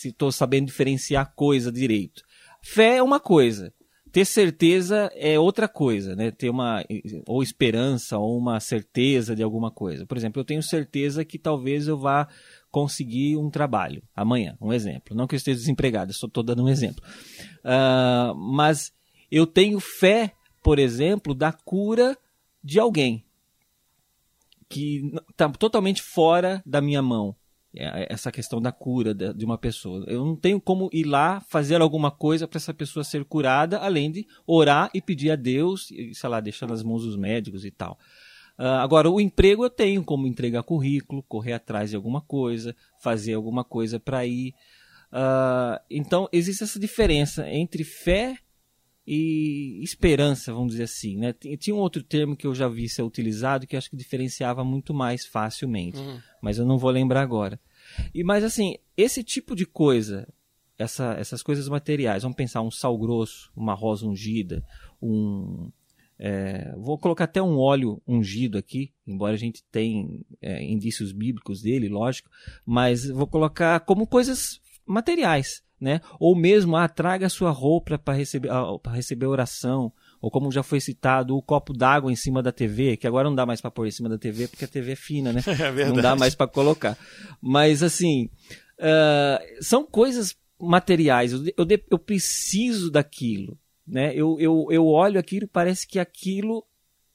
estou 0.07 0.31
sabendo 0.31 0.67
diferenciar 0.67 1.33
coisa 1.33 1.71
direito. 1.71 2.23
Fé 2.61 2.97
é 2.97 3.03
uma 3.03 3.21
coisa, 3.21 3.73
ter 4.11 4.25
certeza 4.25 5.09
é 5.15 5.39
outra 5.39 5.67
coisa, 5.67 6.15
né? 6.15 6.31
Ter 6.31 6.49
uma 6.49 6.83
ou 7.27 7.43
esperança 7.43 8.17
ou 8.17 8.37
uma 8.37 8.59
certeza 8.59 9.35
de 9.35 9.43
alguma 9.43 9.71
coisa. 9.71 10.05
Por 10.05 10.17
exemplo, 10.17 10.41
eu 10.41 10.45
tenho 10.45 10.63
certeza 10.63 11.23
que 11.23 11.37
talvez 11.37 11.87
eu 11.87 11.97
vá 11.97 12.27
conseguir 12.71 13.37
um 13.37 13.49
trabalho 13.49 14.03
amanhã, 14.15 14.57
um 14.59 14.73
exemplo. 14.73 15.15
Não 15.15 15.27
que 15.27 15.35
eu 15.35 15.37
esteja 15.37 15.59
desempregado, 15.59 16.11
só 16.13 16.27
estou 16.27 16.43
dando 16.43 16.63
um 16.63 16.69
exemplo. 16.69 17.03
Uh, 17.59 18.35
mas 18.35 18.91
eu 19.31 19.45
tenho 19.45 19.79
fé, 19.79 20.33
por 20.61 20.79
exemplo, 20.79 21.33
da 21.33 21.53
cura 21.53 22.17
de 22.63 22.79
alguém 22.79 23.23
que 24.69 25.11
está 25.29 25.49
totalmente 25.49 26.01
fora 26.01 26.61
da 26.65 26.79
minha 26.79 27.01
mão. 27.01 27.35
É, 27.75 28.11
essa 28.11 28.31
questão 28.31 28.59
da 28.59 28.71
cura 28.71 29.13
de 29.13 29.45
uma 29.45 29.57
pessoa. 29.57 30.03
Eu 30.07 30.25
não 30.25 30.35
tenho 30.35 30.59
como 30.59 30.89
ir 30.91 31.03
lá 31.03 31.39
fazer 31.39 31.79
alguma 31.81 32.09
coisa 32.09 32.47
para 32.47 32.57
essa 32.57 32.73
pessoa 32.73 33.03
ser 33.03 33.23
curada, 33.23 33.77
além 33.77 34.11
de 34.11 34.25
orar 34.47 34.89
e 34.91 34.99
pedir 34.99 35.29
a 35.29 35.35
Deus, 35.35 35.87
sei 36.13 36.29
lá, 36.29 36.39
deixar 36.39 36.67
nas 36.67 36.81
mãos 36.81 37.03
dos 37.03 37.15
médicos 37.15 37.63
e 37.63 37.69
tal. 37.69 37.99
Uh, 38.57 38.81
agora, 38.81 39.09
o 39.09 39.21
emprego 39.21 39.63
eu 39.63 39.69
tenho 39.69 40.03
como 40.03 40.25
entregar 40.25 40.63
currículo, 40.63 41.21
correr 41.23 41.53
atrás 41.53 41.91
de 41.91 41.95
alguma 41.95 42.21
coisa, 42.21 42.75
fazer 42.99 43.35
alguma 43.35 43.63
coisa 43.63 43.99
para 43.99 44.25
ir. 44.25 44.55
Uh, 45.13 45.79
então, 45.91 46.27
existe 46.31 46.63
essa 46.63 46.79
diferença 46.79 47.47
entre 47.49 47.83
fé 47.83 48.35
e 49.11 49.83
esperança, 49.83 50.53
vamos 50.53 50.73
dizer 50.73 50.83
assim. 50.83 51.17
Né? 51.17 51.33
Tinha 51.33 51.75
um 51.75 51.79
outro 51.79 52.03
termo 52.03 52.37
que 52.37 52.45
eu 52.45 52.53
já 52.53 52.67
vi 52.67 52.87
ser 52.87 53.01
utilizado 53.01 53.65
que 53.65 53.75
acho 53.75 53.89
que 53.89 53.95
diferenciava 53.95 54.63
muito 54.63 54.93
mais 54.93 55.25
facilmente, 55.25 55.97
uhum. 55.97 56.19
mas 56.39 56.59
eu 56.59 56.65
não 56.65 56.77
vou 56.77 56.91
lembrar 56.91 57.23
agora. 57.23 57.59
E 58.13 58.23
mas 58.23 58.43
assim, 58.43 58.75
esse 58.95 59.23
tipo 59.23 59.55
de 59.55 59.65
coisa, 59.65 60.31
essa, 60.77 61.13
essas 61.13 61.41
coisas 61.41 61.67
materiais, 61.67 62.21
vamos 62.21 62.35
pensar 62.35 62.61
um 62.61 62.69
sal 62.69 62.95
grosso, 62.99 63.51
uma 63.55 63.73
rosa 63.73 64.05
ungida, 64.05 64.63
um 65.01 65.71
é, 66.19 66.75
vou 66.77 66.95
colocar 66.99 67.23
até 67.23 67.41
um 67.41 67.57
óleo 67.57 67.99
ungido 68.07 68.59
aqui, 68.59 68.93
embora 69.07 69.33
a 69.33 69.39
gente 69.39 69.63
tenha 69.71 70.07
é, 70.39 70.63
indícios 70.63 71.11
bíblicos 71.11 71.63
dele, 71.63 71.89
lógico, 71.89 72.29
mas 72.63 73.07
vou 73.07 73.25
colocar 73.25 73.79
como 73.79 74.05
coisas 74.05 74.59
materiais, 74.85 75.63
né? 75.79 76.01
Ou 76.19 76.35
mesmo, 76.35 76.75
ah, 76.75 76.87
traga 76.87 77.27
a 77.27 77.29
sua 77.29 77.51
roupa 77.51 77.97
para 77.97 78.13
receber, 78.13 78.49
ah, 78.51 78.77
para 78.81 78.93
receber 78.93 79.25
oração, 79.25 79.91
ou 80.21 80.29
como 80.29 80.51
já 80.51 80.63
foi 80.63 80.79
citado, 80.79 81.35
o 81.35 81.41
copo 81.41 81.73
d'água 81.73 82.11
em 82.11 82.15
cima 82.15 82.43
da 82.43 82.51
TV, 82.51 82.97
que 82.97 83.07
agora 83.07 83.29
não 83.29 83.35
dá 83.35 83.45
mais 83.45 83.61
para 83.61 83.71
pôr 83.71 83.87
em 83.87 83.91
cima 83.91 84.09
da 84.09 84.17
TV 84.17 84.47
porque 84.47 84.65
a 84.65 84.67
TV 84.67 84.91
é 84.91 84.95
fina, 84.95 85.31
né? 85.31 85.41
É 85.59 85.85
não 85.85 85.95
dá 85.95 86.15
mais 86.15 86.35
para 86.35 86.47
colocar. 86.47 86.97
Mas 87.41 87.81
assim, 87.83 88.29
uh, 88.79 89.63
são 89.63 89.85
coisas 89.85 90.35
materiais. 90.59 91.31
Eu, 91.31 91.43
eu, 91.57 91.65
eu 91.91 91.99
preciso 91.99 92.91
daquilo. 92.91 93.57
Né? 93.87 94.13
Eu, 94.13 94.37
eu, 94.39 94.67
eu 94.69 94.85
olho 94.85 95.19
aquilo 95.19 95.45
e 95.45 95.47
parece 95.47 95.87
que 95.87 95.97
aquilo 95.97 96.63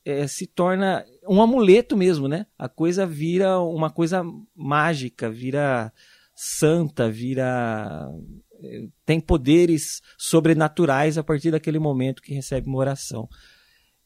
é, 0.04 0.26
se 0.26 0.46
torna 0.46 1.04
um 1.28 1.40
amuleto 1.40 1.96
mesmo, 1.96 2.28
né? 2.28 2.46
A 2.58 2.68
coisa 2.68 3.06
vira 3.06 3.60
uma 3.60 3.90
coisa 3.90 4.22
mágica, 4.54 5.30
vira 5.30 5.92
santa, 6.34 7.10
vira 7.10 8.08
tem 9.04 9.20
poderes 9.20 10.00
sobrenaturais 10.16 11.18
a 11.18 11.24
partir 11.24 11.50
daquele 11.50 11.78
momento 11.78 12.22
que 12.22 12.34
recebe 12.34 12.68
uma 12.68 12.78
oração. 12.78 13.28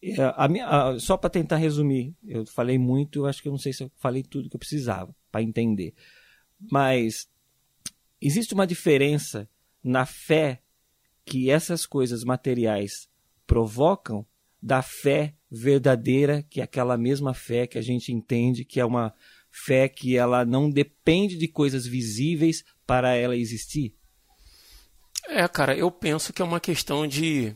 É, 0.02 0.14
a 0.36 0.48
minha, 0.48 0.66
a, 0.66 0.98
só 0.98 1.16
para 1.16 1.30
tentar 1.30 1.56
resumir, 1.56 2.14
eu 2.24 2.46
falei 2.46 2.78
muito, 2.78 3.26
acho 3.26 3.42
que 3.42 3.48
eu 3.48 3.52
não 3.52 3.58
sei 3.58 3.72
se 3.72 3.82
eu 3.82 3.90
falei 3.96 4.22
tudo 4.22 4.48
que 4.48 4.56
eu 4.56 4.60
precisava 4.60 5.14
para 5.30 5.42
entender. 5.42 5.94
Mas 6.70 7.28
existe 8.20 8.54
uma 8.54 8.66
diferença 8.66 9.48
na 9.82 10.06
fé 10.06 10.62
que 11.24 11.50
essas 11.50 11.84
coisas 11.84 12.24
materiais 12.24 13.08
provocam 13.46 14.26
da 14.62 14.82
fé 14.82 15.34
verdadeira, 15.50 16.42
que 16.42 16.60
é 16.60 16.64
aquela 16.64 16.96
mesma 16.96 17.32
fé 17.32 17.66
que 17.66 17.78
a 17.78 17.82
gente 17.82 18.12
entende 18.12 18.64
que 18.64 18.80
é 18.80 18.84
uma 18.84 19.14
fé 19.50 19.88
que 19.88 20.16
ela 20.16 20.44
não 20.44 20.70
depende 20.70 21.36
de 21.36 21.48
coisas 21.48 21.86
visíveis 21.86 22.64
para 22.86 23.14
ela 23.14 23.36
existir? 23.36 23.94
É, 25.28 25.46
cara, 25.46 25.76
eu 25.76 25.90
penso 25.90 26.32
que 26.32 26.42
é 26.42 26.44
uma 26.44 26.60
questão 26.60 27.06
de. 27.06 27.54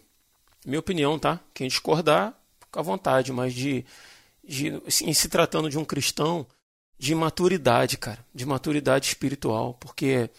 Minha 0.65 0.81
opinião, 0.81 1.19
tá? 1.19 1.41
Quem 1.53 1.67
discordar, 1.67 2.33
fica 2.61 2.81
à 2.81 2.83
vontade, 2.83 3.33
mas 3.33 3.55
de, 3.55 3.85
de. 4.45 4.81
Em 5.03 5.13
se 5.13 5.29
tratando 5.29 5.69
de 5.69 5.79
um 5.79 5.85
cristão, 5.85 6.47
de 6.99 7.15
maturidade, 7.15 7.99
cara. 7.99 8.25
De 8.35 8.47
maturidade 8.47 9.07
espiritual. 9.07 9.75
Porque. 9.75 10.31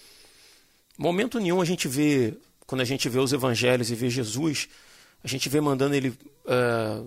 Momento 0.97 1.39
nenhum 1.39 1.59
a 1.59 1.65
gente 1.65 1.87
vê 1.87 2.37
quando 2.65 2.81
a 2.81 2.85
gente 2.85 3.09
vê 3.09 3.19
os 3.19 3.33
evangelhos 3.33 3.91
e 3.91 3.95
vê 3.95 4.09
Jesus, 4.09 4.67
a 5.23 5.27
gente 5.27 5.47
vê 5.49 5.61
mandando 5.61 5.95
ele 5.95 6.17
é, 6.47 7.01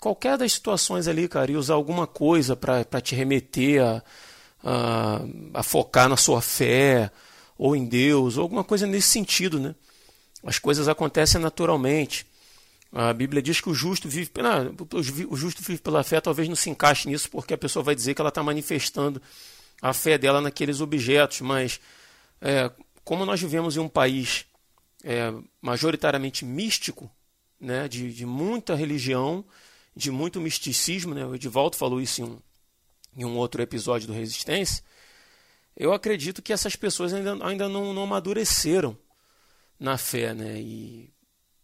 qualquer 0.00 0.36
das 0.38 0.52
situações 0.52 1.06
ali, 1.06 1.28
cara, 1.28 1.50
e 1.50 1.56
usar 1.56 1.74
alguma 1.74 2.06
coisa 2.06 2.56
para 2.56 3.00
te 3.00 3.14
remeter 3.14 3.82
a, 3.82 4.02
a, 4.64 5.20
a, 5.54 5.62
focar 5.62 6.08
na 6.08 6.16
sua 6.16 6.40
fé 6.40 7.10
ou 7.58 7.74
em 7.74 7.86
Deus, 7.86 8.36
ou 8.36 8.42
alguma 8.42 8.64
coisa 8.64 8.86
nesse 8.86 9.08
sentido, 9.08 9.58
né? 9.58 9.74
As 10.44 10.58
coisas 10.58 10.88
acontecem 10.88 11.40
naturalmente. 11.40 12.26
A 12.92 13.12
Bíblia 13.12 13.42
diz 13.42 13.60
que 13.60 13.68
o 13.68 13.74
justo 13.74 14.08
vive, 14.08 14.30
não, 14.36 14.74
o 15.28 15.36
justo 15.36 15.62
vive 15.62 15.80
pela 15.80 16.02
fé, 16.02 16.20
talvez 16.20 16.48
não 16.48 16.56
se 16.56 16.70
encaixe 16.70 17.08
nisso, 17.08 17.28
porque 17.30 17.52
a 17.52 17.58
pessoa 17.58 17.82
vai 17.82 17.94
dizer 17.94 18.14
que 18.14 18.20
ela 18.20 18.28
está 18.28 18.42
manifestando 18.42 19.20
a 19.82 19.92
fé 19.92 20.16
dela 20.16 20.40
naqueles 20.40 20.80
objetos, 20.80 21.40
mas 21.40 21.80
é, 22.40 22.70
como 23.04 23.26
nós 23.26 23.40
vivemos 23.40 23.76
em 23.76 23.80
um 23.80 23.88
país 23.88 24.46
é, 25.04 25.32
majoritariamente 25.60 26.44
místico, 26.44 27.10
né, 27.60 27.88
de, 27.88 28.12
de, 28.12 28.26
muita 28.26 28.74
religião, 28.74 29.44
de 29.94 30.10
muito 30.10 30.40
misticismo, 30.40 31.14
né, 31.14 31.24
o 31.24 31.34
Edivaldo 31.34 31.76
falou 31.76 32.00
isso 32.00 32.22
em 32.22 32.24
um, 32.24 32.38
em 33.16 33.24
um 33.24 33.36
outro 33.36 33.62
episódio 33.62 34.06
do 34.06 34.12
Resistência, 34.12 34.82
eu 35.76 35.92
acredito 35.92 36.40
que 36.40 36.52
essas 36.52 36.74
pessoas 36.74 37.12
ainda, 37.12 37.36
ainda 37.44 37.68
não, 37.68 37.92
não 37.92 38.04
amadureceram 38.04 38.96
na 39.78 39.98
fé. 39.98 40.32
Né, 40.32 40.58
e 40.60 41.10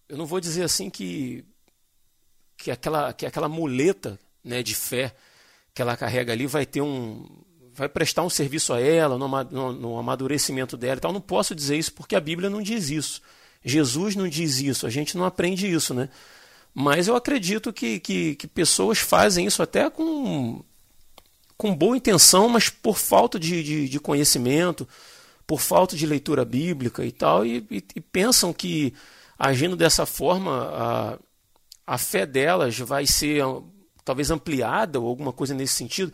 eu 0.09 0.17
não 0.17 0.27
vou 0.27 0.41
dizer 0.41 0.63
assim 0.63 0.91
que, 0.91 1.45
que, 2.57 2.71
aquela, 2.71 3.13
que 3.13 3.25
aquela 3.25 3.49
muleta 3.49 4.19
né, 4.45 4.63
de 4.63 4.75
fé 4.75 5.15
que 5.75 5.81
ela 5.81 5.97
carrega 5.97 6.33
ali 6.33 6.47
vai 6.47 6.67
ter 6.67 6.83
um, 6.83 7.27
vai 7.73 7.89
prestar 7.89 8.23
um 8.23 8.31
serviço 8.31 8.75
a 8.75 8.81
ela, 8.81 9.17
no, 9.17 9.29
no, 9.45 9.73
no 9.73 9.99
amadurecimento 9.99 10.77
dela 10.77 10.99
e 10.99 11.01
tal. 11.01 11.13
Não 11.13 11.21
posso 11.21 11.55
dizer 11.55 11.79
isso 11.79 11.95
porque 11.95 12.15
a 12.15 12.21
Bíblia 12.21 12.51
não 12.51 12.61
diz 12.61 12.91
isso. 12.91 13.23
Jesus 13.65 14.17
não 14.17 14.29
diz 14.29 14.61
isso, 14.61 14.87
a 14.87 14.91
gente 14.91 15.17
não 15.17 15.25
aprende 15.25 15.71
isso, 15.71 15.95
né? 15.95 16.09
Mas 16.75 17.07
eu 17.07 17.15
acredito 17.15 17.73
que, 17.73 18.01
que, 18.01 18.35
que 18.35 18.47
pessoas 18.47 18.99
fazem 18.99 19.47
isso 19.47 19.63
até 19.63 19.89
com, 19.89 20.65
com 21.57 21.75
boa 21.75 21.97
intenção, 21.97 22.49
mas 22.49 22.69
por 22.69 22.97
falta 22.97 23.39
de, 23.39 23.63
de, 23.63 23.89
de 23.89 24.01
conhecimento, 24.01 24.89
por 25.47 25.61
falta 25.61 25.97
de 25.97 26.07
leitura 26.07 26.45
bíblica 26.45 27.05
e 27.05 27.13
tal, 27.13 27.45
e, 27.45 27.67
e, 27.71 27.85
e 27.97 28.01
pensam 28.01 28.53
que 28.53 28.95
agindo 29.39 29.77
dessa 29.77 30.07
forma 30.07 30.69
a, 30.73 31.19
a 31.95 31.99
fé 31.99 32.25
delas 32.25 32.79
vai 32.79 33.07
ser 33.07 33.43
talvez 34.05 34.31
ampliada 34.31 35.01
ou 35.01 35.09
alguma 35.09 35.33
coisa 35.33 35.55
nesse 35.55 35.75
sentido. 35.75 36.13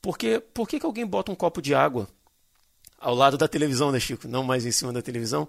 Porque 0.00 0.40
por 0.40 0.68
que, 0.68 0.78
que 0.78 0.86
alguém 0.86 1.06
bota 1.06 1.32
um 1.32 1.34
copo 1.34 1.60
de 1.60 1.74
água 1.74 2.08
ao 2.98 3.14
lado 3.14 3.36
da 3.36 3.48
televisão, 3.48 3.90
né, 3.90 4.00
Chico? 4.00 4.28
Não 4.28 4.44
mais 4.44 4.64
em 4.64 4.70
cima 4.70 4.92
da 4.92 5.02
televisão. 5.02 5.48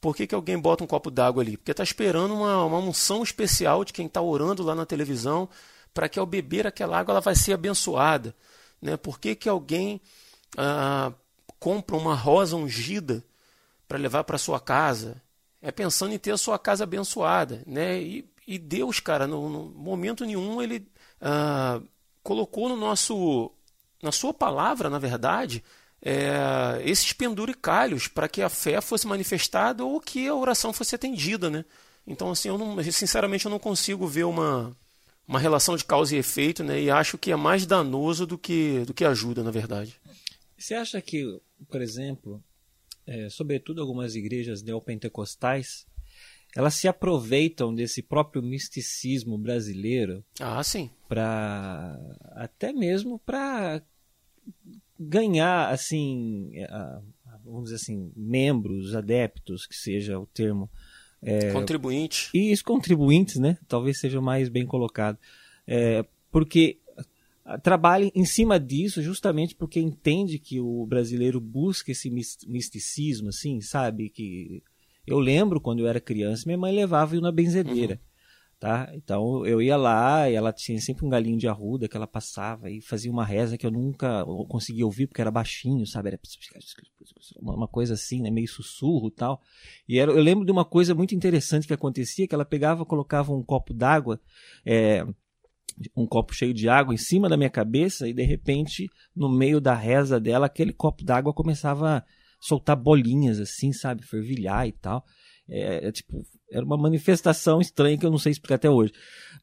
Por 0.00 0.16
que, 0.16 0.26
que 0.26 0.34
alguém 0.34 0.58
bota 0.58 0.82
um 0.82 0.86
copo 0.86 1.10
d'água 1.10 1.42
ali? 1.42 1.56
Porque 1.56 1.72
está 1.72 1.82
esperando 1.82 2.34
uma, 2.34 2.64
uma 2.64 2.78
unção 2.78 3.22
especial 3.22 3.84
de 3.84 3.92
quem 3.92 4.06
está 4.06 4.22
orando 4.22 4.62
lá 4.62 4.74
na 4.74 4.86
televisão 4.86 5.48
para 5.92 6.08
que 6.08 6.18
ao 6.18 6.26
beber 6.26 6.66
aquela 6.66 6.98
água 6.98 7.12
ela 7.12 7.20
vai 7.20 7.34
ser 7.34 7.52
abençoada. 7.52 8.34
Né? 8.80 8.96
Por 8.96 9.18
que, 9.18 9.34
que 9.34 9.48
alguém 9.48 10.00
ah, 10.56 11.12
compra 11.58 11.96
uma 11.96 12.14
rosa 12.14 12.56
ungida 12.56 13.24
para 13.86 13.98
levar 13.98 14.24
para 14.24 14.38
sua 14.38 14.60
casa? 14.60 15.22
É 15.62 15.70
pensando 15.70 16.14
em 16.14 16.18
ter 16.18 16.32
a 16.32 16.38
sua 16.38 16.58
casa 16.58 16.84
abençoada. 16.84 17.62
Né? 17.66 18.00
E, 18.00 18.30
e 18.46 18.58
Deus, 18.58 19.00
cara, 19.00 19.26
no, 19.26 19.48
no 19.48 19.64
momento 19.70 20.24
nenhum, 20.24 20.62
ele 20.62 20.86
ah, 21.20 21.80
colocou 22.22 22.68
no 22.68 22.76
nosso 22.76 23.52
na 24.02 24.10
sua 24.10 24.32
palavra, 24.32 24.88
na 24.88 24.98
verdade, 24.98 25.62
é, 26.02 26.80
esses 26.84 27.12
penduricalhos 27.12 28.08
para 28.08 28.28
que 28.28 28.42
a 28.42 28.48
fé 28.48 28.80
fosse 28.80 29.06
manifestada 29.06 29.84
ou 29.84 30.00
que 30.00 30.26
a 30.26 30.34
oração 30.34 30.72
fosse 30.72 30.94
atendida, 30.94 31.50
né? 31.50 31.64
Então, 32.06 32.30
assim, 32.30 32.48
eu 32.48 32.56
não, 32.56 32.82
sinceramente 32.84 33.44
eu 33.44 33.50
não 33.50 33.58
consigo 33.58 34.06
ver 34.06 34.24
uma, 34.24 34.74
uma 35.30 35.38
relação 35.38 35.76
de 35.76 35.84
causa 35.84 36.16
e 36.16 36.18
efeito, 36.18 36.64
né? 36.64 36.82
E 36.82 36.90
acho 36.90 37.16
que 37.16 37.30
é 37.30 37.36
mais 37.36 37.64
danoso 37.64 38.26
do 38.26 38.36
que, 38.36 38.80
do 38.84 38.92
que 38.92 39.04
ajuda, 39.04 39.44
na 39.44 39.52
verdade. 39.52 39.94
Você 40.58 40.74
acha 40.74 41.00
que, 41.00 41.40
por 41.68 41.80
exemplo, 41.80 42.42
é, 43.06 43.30
sobretudo 43.30 43.80
algumas 43.80 44.16
igrejas 44.16 44.60
neopentecostais, 44.60 45.86
elas 46.56 46.74
se 46.74 46.88
aproveitam 46.88 47.72
desse 47.72 48.02
próprio 48.02 48.42
misticismo 48.42 49.38
brasileiro? 49.38 50.24
Ah, 50.40 50.64
sim. 50.64 50.90
Para 51.08 51.96
até 52.32 52.72
mesmo 52.72 53.16
para 53.20 53.80
ganhar 54.98 55.72
assim, 55.72 56.50
vamos 57.44 57.70
dizer 57.70 57.76
assim, 57.76 58.12
membros, 58.16 58.96
adeptos, 58.96 59.64
que 59.64 59.76
seja 59.76 60.18
o 60.18 60.26
termo. 60.26 60.68
É, 61.22 61.52
contribuinte. 61.52 62.30
E 62.32 62.52
os 62.52 62.62
contribuintes, 62.62 63.36
né? 63.36 63.58
Talvez 63.68 63.98
seja 63.98 64.20
mais 64.20 64.48
bem 64.48 64.66
colocado. 64.66 65.18
É, 65.66 66.04
porque 66.30 66.78
trabalha 67.62 68.10
em 68.14 68.24
cima 68.24 68.60
disso 68.60 69.02
justamente 69.02 69.54
porque 69.54 69.80
entende 69.80 70.38
que 70.38 70.60
o 70.60 70.86
brasileiro 70.86 71.40
busca 71.40 71.90
esse 71.90 72.10
misticismo, 72.10 73.28
assim, 73.28 73.60
sabe? 73.60 74.08
Que 74.08 74.62
eu 75.06 75.18
lembro 75.18 75.60
quando 75.60 75.80
eu 75.80 75.88
era 75.88 76.00
criança, 76.00 76.44
minha 76.46 76.58
mãe 76.58 76.74
levava 76.74 77.14
eu 77.16 77.20
na 77.20 77.32
benzedeira. 77.32 77.94
Uhum 77.94 78.09
tá? 78.60 78.92
Então 78.94 79.44
eu 79.46 79.62
ia 79.62 79.76
lá 79.76 80.28
e 80.28 80.34
ela 80.34 80.52
tinha 80.52 80.78
sempre 80.78 81.06
um 81.06 81.08
galinho 81.08 81.38
de 81.38 81.48
arruda 81.48 81.88
que 81.88 81.96
ela 81.96 82.06
passava 82.06 82.70
e 82.70 82.82
fazia 82.82 83.10
uma 83.10 83.24
reza 83.24 83.56
que 83.56 83.66
eu 83.66 83.70
nunca 83.70 84.22
conseguia 84.48 84.84
ouvir 84.84 85.06
porque 85.06 85.22
era 85.22 85.30
baixinho, 85.30 85.86
sabe? 85.86 86.08
Era 86.08 86.20
uma 87.40 87.66
coisa 87.66 87.94
assim, 87.94 88.20
né? 88.20 88.30
meio 88.30 88.46
sussurro 88.46 89.10
tal. 89.10 89.40
E 89.88 89.98
era, 89.98 90.12
eu 90.12 90.22
lembro 90.22 90.44
de 90.44 90.52
uma 90.52 90.64
coisa 90.64 90.94
muito 90.94 91.14
interessante 91.14 91.66
que 91.66 91.72
acontecia, 91.72 92.28
que 92.28 92.34
ela 92.34 92.44
pegava, 92.44 92.84
colocava 92.84 93.32
um 93.32 93.42
copo 93.42 93.72
d'água, 93.72 94.20
é, 94.64 95.06
um 95.96 96.06
copo 96.06 96.34
cheio 96.34 96.52
de 96.52 96.68
água 96.68 96.92
em 96.92 96.98
cima 96.98 97.30
da 97.30 97.38
minha 97.38 97.48
cabeça 97.48 98.06
e 98.06 98.12
de 98.12 98.22
repente, 98.22 98.90
no 99.16 99.30
meio 99.30 99.58
da 99.58 99.74
reza 99.74 100.20
dela, 100.20 100.44
aquele 100.44 100.74
copo 100.74 101.02
d'água 101.02 101.32
começava 101.32 101.96
a 101.96 102.04
soltar 102.38 102.76
bolinhas 102.76 103.40
assim, 103.40 103.72
sabe? 103.72 104.02
Fervilhar 104.02 104.68
e 104.68 104.72
tal. 104.72 105.02
É, 105.50 105.88
é, 105.88 105.92
tipo, 105.92 106.24
era 106.50 106.64
uma 106.64 106.76
manifestação 106.76 107.60
estranha 107.60 107.98
que 107.98 108.06
eu 108.06 108.10
não 108.10 108.18
sei 108.18 108.32
explicar 108.32 108.54
até 108.54 108.70
hoje. 108.70 108.92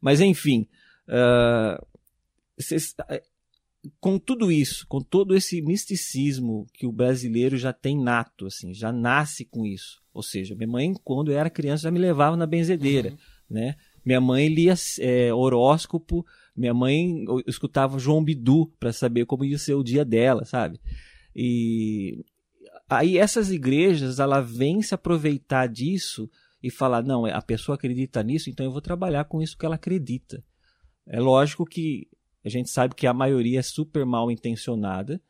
Mas 0.02 0.22
enfim, 0.22 0.68
uh, 1.08 1.86
cês, 2.58 2.96
com 4.00 4.18
tudo 4.18 4.52
isso, 4.52 4.86
com 4.88 5.02
todo 5.02 5.36
esse 5.36 5.62
misticismo 5.62 6.66
que 6.74 6.86
o 6.86 6.92
brasileiro 6.92 7.58
já 7.58 7.72
tem 7.74 7.98
nato, 8.02 8.48
assim, 8.48 8.74
já 8.74 8.92
nasce 8.92 9.46
com 9.46 9.66
isso. 9.66 10.02
Ou 10.14 10.24
seja, 10.24 10.56
minha 10.56 10.68
mãe, 10.68 10.94
quando 11.04 11.32
eu 11.32 11.38
era 11.38 11.50
criança, 11.50 11.84
já 11.84 11.92
me 11.92 12.00
levava 12.00 12.36
na 12.36 12.46
benzedeira, 12.46 13.12
uhum. 13.12 13.18
né? 13.50 13.76
Minha 14.04 14.22
mãe 14.22 14.48
lia 14.48 14.74
é, 15.00 15.34
horóscopo, 15.34 16.26
minha 16.56 16.74
mãe 16.74 17.26
escutava 17.46 18.00
João 18.00 18.24
Bidu 18.24 18.72
para 18.80 18.94
saber 18.94 19.26
como 19.26 19.44
ia 19.44 19.58
ser 19.58 19.74
o 19.76 19.84
dia 19.84 20.06
dela, 20.06 20.46
sabe? 20.46 20.80
E 21.36 22.26
aí 22.90 23.18
essas 23.18 23.52
igrejas, 23.52 24.20
ela 24.20 24.42
vem 24.42 24.82
se 24.82 24.94
aproveitar 24.94 25.68
disso 25.68 26.30
e 26.62 26.72
falar, 26.72 27.04
não, 27.04 27.26
a 27.26 27.42
pessoa 27.42 27.76
acredita 27.76 28.24
nisso, 28.24 28.50
então 28.50 28.66
eu 28.66 28.72
vou 28.72 28.82
trabalhar 28.82 29.26
com 29.26 29.42
isso 29.42 29.58
que 29.58 29.66
ela 29.66 29.76
acredita. 29.76 30.44
É 31.06 31.20
lógico 31.20 31.66
que 31.66 32.08
a 32.44 32.50
gente 32.50 32.70
sabe 32.70 32.96
que 32.96 33.08
a 33.08 33.14
maioria 33.14 33.60
é 33.60 33.64
super 33.64 34.06
mal 34.06 34.32
intencionada. 34.32 35.22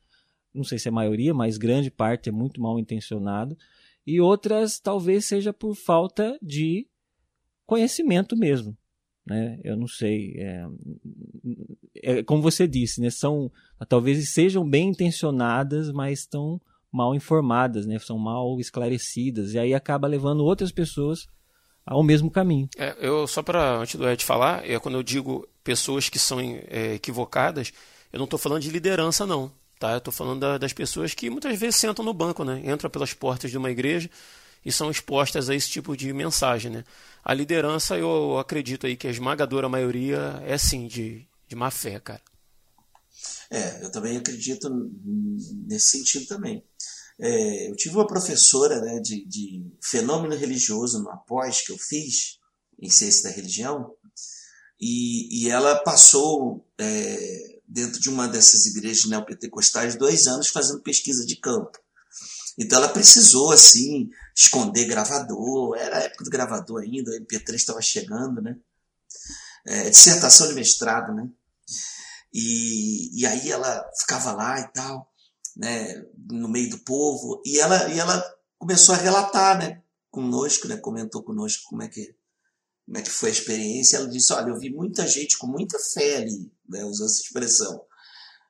Não 0.54 0.64
sei 0.64 0.80
se 0.80 0.88
é 0.88 0.92
maioria, 0.92 1.34
mas 1.34 1.58
grande 1.58 1.92
parte 1.92 2.30
é 2.30 2.32
muito 2.32 2.62
mal 2.62 2.80
intencionado. 2.80 3.58
E 4.06 4.22
outras 4.22 4.80
talvez 4.80 5.26
seja 5.26 5.52
por 5.52 5.76
falta 5.76 6.38
de 6.42 6.88
conhecimento 7.66 8.38
mesmo. 8.38 8.78
Né? 9.26 9.60
Eu 9.64 9.76
não 9.76 9.88
sei. 9.88 10.36
É, 10.38 10.66
é, 11.96 12.24
como 12.24 12.42
você 12.42 12.68
disse, 12.68 13.02
né? 13.02 13.10
São, 13.10 13.52
talvez 13.90 14.32
sejam 14.32 14.68
bem 14.68 14.90
intencionadas, 14.90 15.92
mas 15.92 16.20
estão 16.20 16.62
mal 16.92 17.14
informadas, 17.16 17.86
né? 17.86 18.00
São 18.00 18.18
mal 18.18 18.60
esclarecidas. 18.60 19.54
E 19.54 19.60
aí 19.60 19.74
acaba 19.74 20.08
levando 20.08 20.44
outras 20.44 20.72
pessoas 20.72 21.28
ao 21.86 22.04
mesmo 22.04 22.30
caminho. 22.30 22.68
É, 22.78 22.96
eu 23.00 23.26
só 23.28 23.42
para 23.42 23.78
antes 23.78 23.96
do 23.96 24.08
Ed 24.08 24.24
falar, 24.24 24.70
é 24.70 24.78
quando 24.78 24.96
eu 24.96 25.04
digo 25.04 25.48
pessoas 25.64 26.10
que 26.10 26.20
são 26.20 26.40
é, 26.40 26.96
equivocadas, 26.96 27.72
eu 28.12 28.18
não 28.18 28.26
estou 28.26 28.38
falando 28.38 28.62
de 28.62 28.70
liderança 28.70 29.26
não, 29.26 29.52
tá? 29.80 29.92
Eu 29.94 29.98
estou 30.00 30.14
falando 30.14 30.42
da, 30.42 30.58
das 30.58 30.74
pessoas 30.74 31.14
que 31.14 31.30
muitas 31.30 31.58
vezes 31.58 31.78
sentam 31.78 32.04
no 32.04 32.14
banco, 32.14 32.44
né? 32.44 32.62
Entram 32.66 32.90
pelas 32.90 33.14
portas 33.14 33.52
de 33.52 33.58
uma 33.58 33.72
igreja 33.72 34.10
e 34.66 34.72
são 34.72 34.92
expostas 34.92 35.50
a 35.50 35.56
esse 35.56 35.70
tipo 35.70 35.96
de 35.96 36.12
mensagem, 36.12 36.70
né? 36.70 36.84
A 37.24 37.34
liderança, 37.34 37.98
eu 37.98 38.38
acredito 38.38 38.86
aí 38.86 38.98
que 38.98 39.08
a 39.08 39.12
esmagadora 39.12 39.70
maioria 39.70 40.42
é 40.46 40.58
sim 40.58 40.88
de, 40.88 41.26
de 41.48 41.56
má 41.56 41.72
fé, 41.72 42.00
cara. 42.00 42.22
É, 43.50 43.84
eu 43.84 43.92
também 43.92 44.18
acredito 44.18 44.70
nesse 45.68 45.98
sentido 45.98 46.28
também. 46.28 46.64
É, 47.20 47.70
eu 47.70 47.76
tive 47.76 47.96
uma 47.96 48.08
professora 48.08 48.80
né, 48.82 49.00
de, 49.00 49.26
de 49.26 49.66
fenômeno 49.82 50.36
religioso 50.36 51.00
no 51.02 51.10
após 51.10 51.62
que 51.62 51.72
eu 51.72 51.78
fiz, 51.78 52.40
em 52.80 52.90
ciência 52.90 53.24
da 53.24 53.36
religião, 53.36 53.92
e, 54.80 55.44
e 55.44 55.50
ela 55.50 55.76
passou 55.84 56.68
é, 56.78 57.60
dentro 57.68 58.00
de 58.00 58.10
uma 58.10 58.28
dessas 58.28 58.66
igrejas 58.68 59.06
neopentecostais 59.06 59.96
dois 59.96 60.28
anos 60.28 60.50
fazendo 60.50 60.84
pesquisa 60.84 61.26
de 61.26 61.36
campo. 61.38 61.80
Então 62.58 62.78
ela 62.80 62.90
precisou, 62.90 63.52
assim, 63.52 64.10
esconder 64.36 64.86
gravador, 64.86 65.76
era 65.78 65.98
a 65.98 66.02
época 66.02 66.24
do 66.24 66.30
gravador 66.30 66.82
ainda, 66.82 67.12
o 67.12 67.14
MP3 67.14 67.56
estava 67.56 67.82
chegando, 67.82 68.42
né? 68.42 68.58
É, 69.66 69.90
dissertação 69.90 70.48
de 70.48 70.56
mestrado, 70.56 71.14
né? 71.14 71.30
E, 72.40 73.22
e 73.22 73.26
aí 73.26 73.50
ela 73.50 73.90
ficava 74.00 74.32
lá 74.32 74.60
e 74.60 74.68
tal 74.72 75.12
né, 75.58 76.06
no 76.30 76.48
meio 76.48 76.70
do 76.70 76.78
povo, 76.80 77.42
e 77.44 77.60
ela, 77.60 77.90
e 77.90 78.00
ela 78.00 78.24
começou 78.60 78.94
a 78.94 78.98
relatar 78.98 79.58
né, 79.58 79.82
conosco, 80.12 80.68
né, 80.68 80.78
comentou 80.78 81.24
conosco 81.24 81.64
como 81.68 81.82
é, 81.82 81.88
que, 81.88 82.16
como 82.86 82.98
é 82.98 83.02
que 83.02 83.10
foi 83.10 83.30
a 83.30 83.34
experiência. 83.34 83.98
Ela 83.98 84.08
disse: 84.08 84.32
Olha, 84.34 84.50
eu 84.50 84.60
vi 84.60 84.70
muita 84.70 85.08
gente 85.08 85.38
com 85.38 85.48
muita 85.48 85.80
fé 85.80 86.18
ali, 86.18 86.52
né, 86.70 86.86
usando 86.86 87.08
essa 87.08 87.22
expressão, 87.22 87.82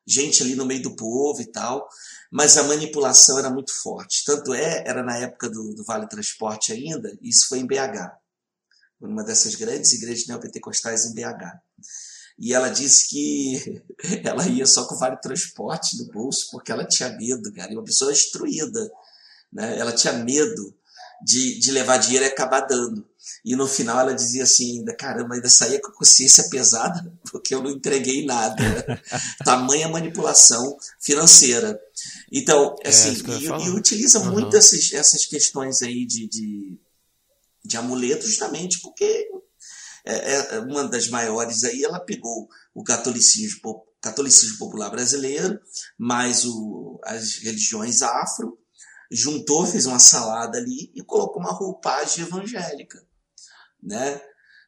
gente 0.06 0.44
ali 0.44 0.56
no 0.56 0.66
meio 0.66 0.84
do 0.84 0.96
povo 0.96 1.42
e 1.42 1.46
tal, 1.46 1.88
mas 2.30 2.58
a 2.58 2.64
manipulação 2.64 3.40
era 3.40 3.50
muito 3.50 3.74
forte. 3.82 4.26
Tanto 4.26 4.54
é, 4.54 4.84
era 4.86 5.02
na 5.02 5.18
época 5.18 5.50
do, 5.50 5.74
do 5.74 5.86
Vale 5.86 6.10
Transporte 6.10 6.74
ainda, 6.74 7.18
isso 7.22 7.48
foi 7.48 7.60
em 7.60 7.68
BH, 7.68 8.12
numa 9.00 9.24
dessas 9.24 9.56
grandes 9.56 9.94
igrejas 9.94 10.28
neopentecostais 10.28 11.06
em 11.06 11.14
BH. 11.14 11.58
E 12.40 12.54
ela 12.54 12.70
disse 12.70 13.10
que 13.10 13.82
ela 14.24 14.48
ia 14.48 14.66
só 14.66 14.86
com 14.86 14.96
vale 14.98 15.18
transporte 15.18 15.98
no 15.98 16.06
bolso 16.12 16.50
porque 16.52 16.72
ela 16.72 16.86
tinha 16.86 17.10
medo, 17.10 17.52
cara. 17.54 17.72
E 17.72 17.76
uma 17.76 17.84
pessoa 17.84 18.12
instruída, 18.12 18.92
né? 19.52 19.78
Ela 19.80 19.92
tinha 19.92 20.14
medo 20.14 20.74
de, 21.24 21.60
de 21.60 21.72
levar 21.72 21.98
dinheiro 21.98 22.26
e 22.26 22.28
acabar 22.28 22.62
dando. 22.62 23.06
E 23.44 23.56
no 23.56 23.68
final 23.68 24.00
ela 24.00 24.14
dizia 24.14 24.44
assim, 24.44 24.84
caramba, 24.98 25.36
ainda 25.36 25.50
saía 25.50 25.82
com 25.82 25.90
a 25.90 25.94
consciência 25.94 26.48
pesada 26.50 27.12
porque 27.32 27.54
eu 27.54 27.62
não 27.62 27.72
entreguei 27.72 28.26
nada. 28.26 28.64
Tamanha 29.44 29.90
manipulação 29.90 30.78
financeira. 31.00 31.80
Então, 32.32 32.76
é, 32.84 32.90
assim, 32.90 33.10
é, 33.28 33.38
e, 33.38 33.46
e, 33.66 33.70
utiliza 33.70 34.20
uhum. 34.20 34.32
muito 34.32 34.56
essas, 34.56 34.94
essas 34.94 35.26
questões 35.26 35.82
aí 35.82 36.06
de, 36.06 36.28
de, 36.28 36.78
de 37.66 37.78
amuleto 37.78 38.28
justamente 38.28 38.80
porque 38.82 39.30
é, 40.14 40.56
é, 40.56 40.60
uma 40.60 40.88
das 40.88 41.10
maiores 41.10 41.64
aí, 41.64 41.84
ela 41.84 42.00
pegou 42.00 42.50
o 42.74 42.84
catolicismo, 42.84 43.86
catolicismo 44.02 44.58
popular 44.58 44.90
brasileiro, 44.90 45.60
mais 45.98 46.46
o, 46.46 47.00
as 47.04 47.36
religiões 47.40 48.02
afro, 48.02 48.58
juntou, 49.12 49.66
fez 49.66 49.86
uma 49.86 50.00
salada 50.00 50.58
ali 50.58 50.92
e 50.96 51.02
colocou 51.04 51.42
uma 51.42 51.52
roupagem 51.52 52.24
evangélica. 52.26 53.04
Né? 53.82 54.22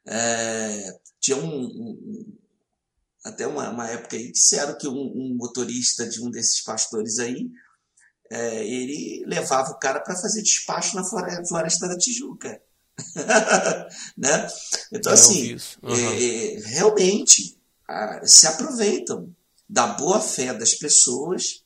É, 0.06 1.00
tinha 1.20 1.36
um, 1.36 1.64
um 1.64 2.36
até 3.24 3.46
uma, 3.46 3.68
uma, 3.68 3.88
época 3.88 4.16
aí 4.16 4.32
disseram 4.32 4.76
que 4.78 4.88
um, 4.88 4.94
um, 4.94 5.36
motorista 5.36 6.08
de 6.08 6.22
um 6.22 6.30
desses 6.30 6.62
pastores 6.62 7.18
aí 7.18 7.50
é, 8.30 8.64
ele 8.66 9.24
levava 9.26 9.72
o 9.72 9.78
cara 9.78 10.00
para 10.00 10.16
fazer 10.16 10.42
despacho 10.42 10.96
na 10.96 11.04
floresta 11.04 11.86
da 11.86 11.98
Tijuca. 11.98 12.62
né? 14.16 14.48
Então, 14.92 15.12
assim, 15.12 15.56
uhum. 15.82 15.94
é, 15.94 16.60
realmente 16.66 17.58
a, 17.88 18.20
se 18.24 18.46
aproveitam 18.46 19.34
da 19.68 19.86
boa 19.88 20.20
fé 20.20 20.52
das 20.52 20.74
pessoas, 20.74 21.62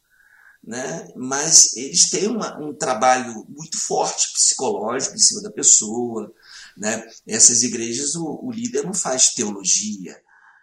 né? 0.62 1.09
mas 1.16 1.77
eles 1.77 2.11
têm 2.11 2.29
uma, 2.29 2.59
um 2.59 2.75
trabalho 2.75 3.47
muito 3.49 3.79
forte 3.79 4.33
psicológico 4.33 5.14
em 5.14 5.18
cima 5.18 5.42
da 5.42 5.51
pessoa. 5.51 6.33
Né? 6.77 7.07
Essas 7.27 7.62
igrejas, 7.62 8.14
o, 8.14 8.40
o 8.42 8.51
líder 8.51 8.85
não 8.85 8.94
faz 8.94 9.35
teologia, 9.35 10.16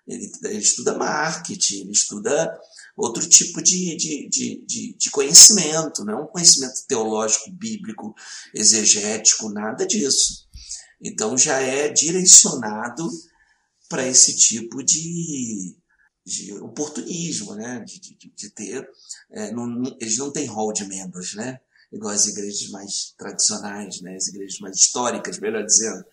ele, 0.08 0.32
ele, 0.44 0.60
estuda 0.60 0.98
marketing, 0.98 1.82
ele 1.82 1.92
estuda 1.92 2.52
outro 2.98 3.28
tipo 3.28 3.62
de, 3.62 3.96
de, 3.96 4.30
de, 4.30 4.66
de, 4.66 4.96
de 4.98 5.10
conhecimento, 5.12 6.04
não 6.04 6.14
é 6.14 6.22
um 6.22 6.28
conhecimento 6.28 6.86
teológico, 6.88 7.52
bíblico, 7.52 8.14
exegético, 8.54 9.50
nada 9.50 9.86
disso. 9.86 10.48
Então 11.02 11.38
já 11.38 11.60
é 11.60 11.90
direcionado 11.90 13.10
para 13.90 14.08
esse 14.08 14.36
tipo 14.36 14.84
de, 14.84 15.76
de 16.26 16.54
oportunismo, 16.54 17.56
né? 17.56 17.84
de, 17.86 18.00
de, 18.00 18.32
de 18.34 18.50
ter. 18.50 18.90
É, 19.32 19.52
não, 19.52 19.84
eles 20.00 20.18
não 20.18 20.32
têm 20.32 20.46
hall 20.46 20.72
de 20.72 20.86
membros, 20.86 21.34
né? 21.34 21.60
igual 21.92 22.14
as 22.14 22.28
igrejas 22.28 22.70
mais 22.70 23.14
tradicionais, 23.18 24.00
né? 24.02 24.16
as 24.16 24.28
igrejas 24.28 24.60
mais 24.60 24.78
históricas, 24.78 25.40
melhor 25.40 25.66
dizendo. 25.66 26.06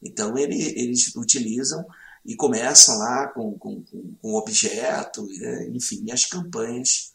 Então 0.00 0.38
ele, 0.38 0.56
eles 0.78 1.14
utilizam 1.14 1.84
e 2.24 2.34
começam 2.36 2.96
lá 2.98 3.28
com, 3.28 3.58
com, 3.58 3.82
com 3.82 4.34
objeto, 4.34 5.26
né? 5.26 5.68
enfim, 5.68 6.10
as 6.10 6.24
campanhas 6.24 7.12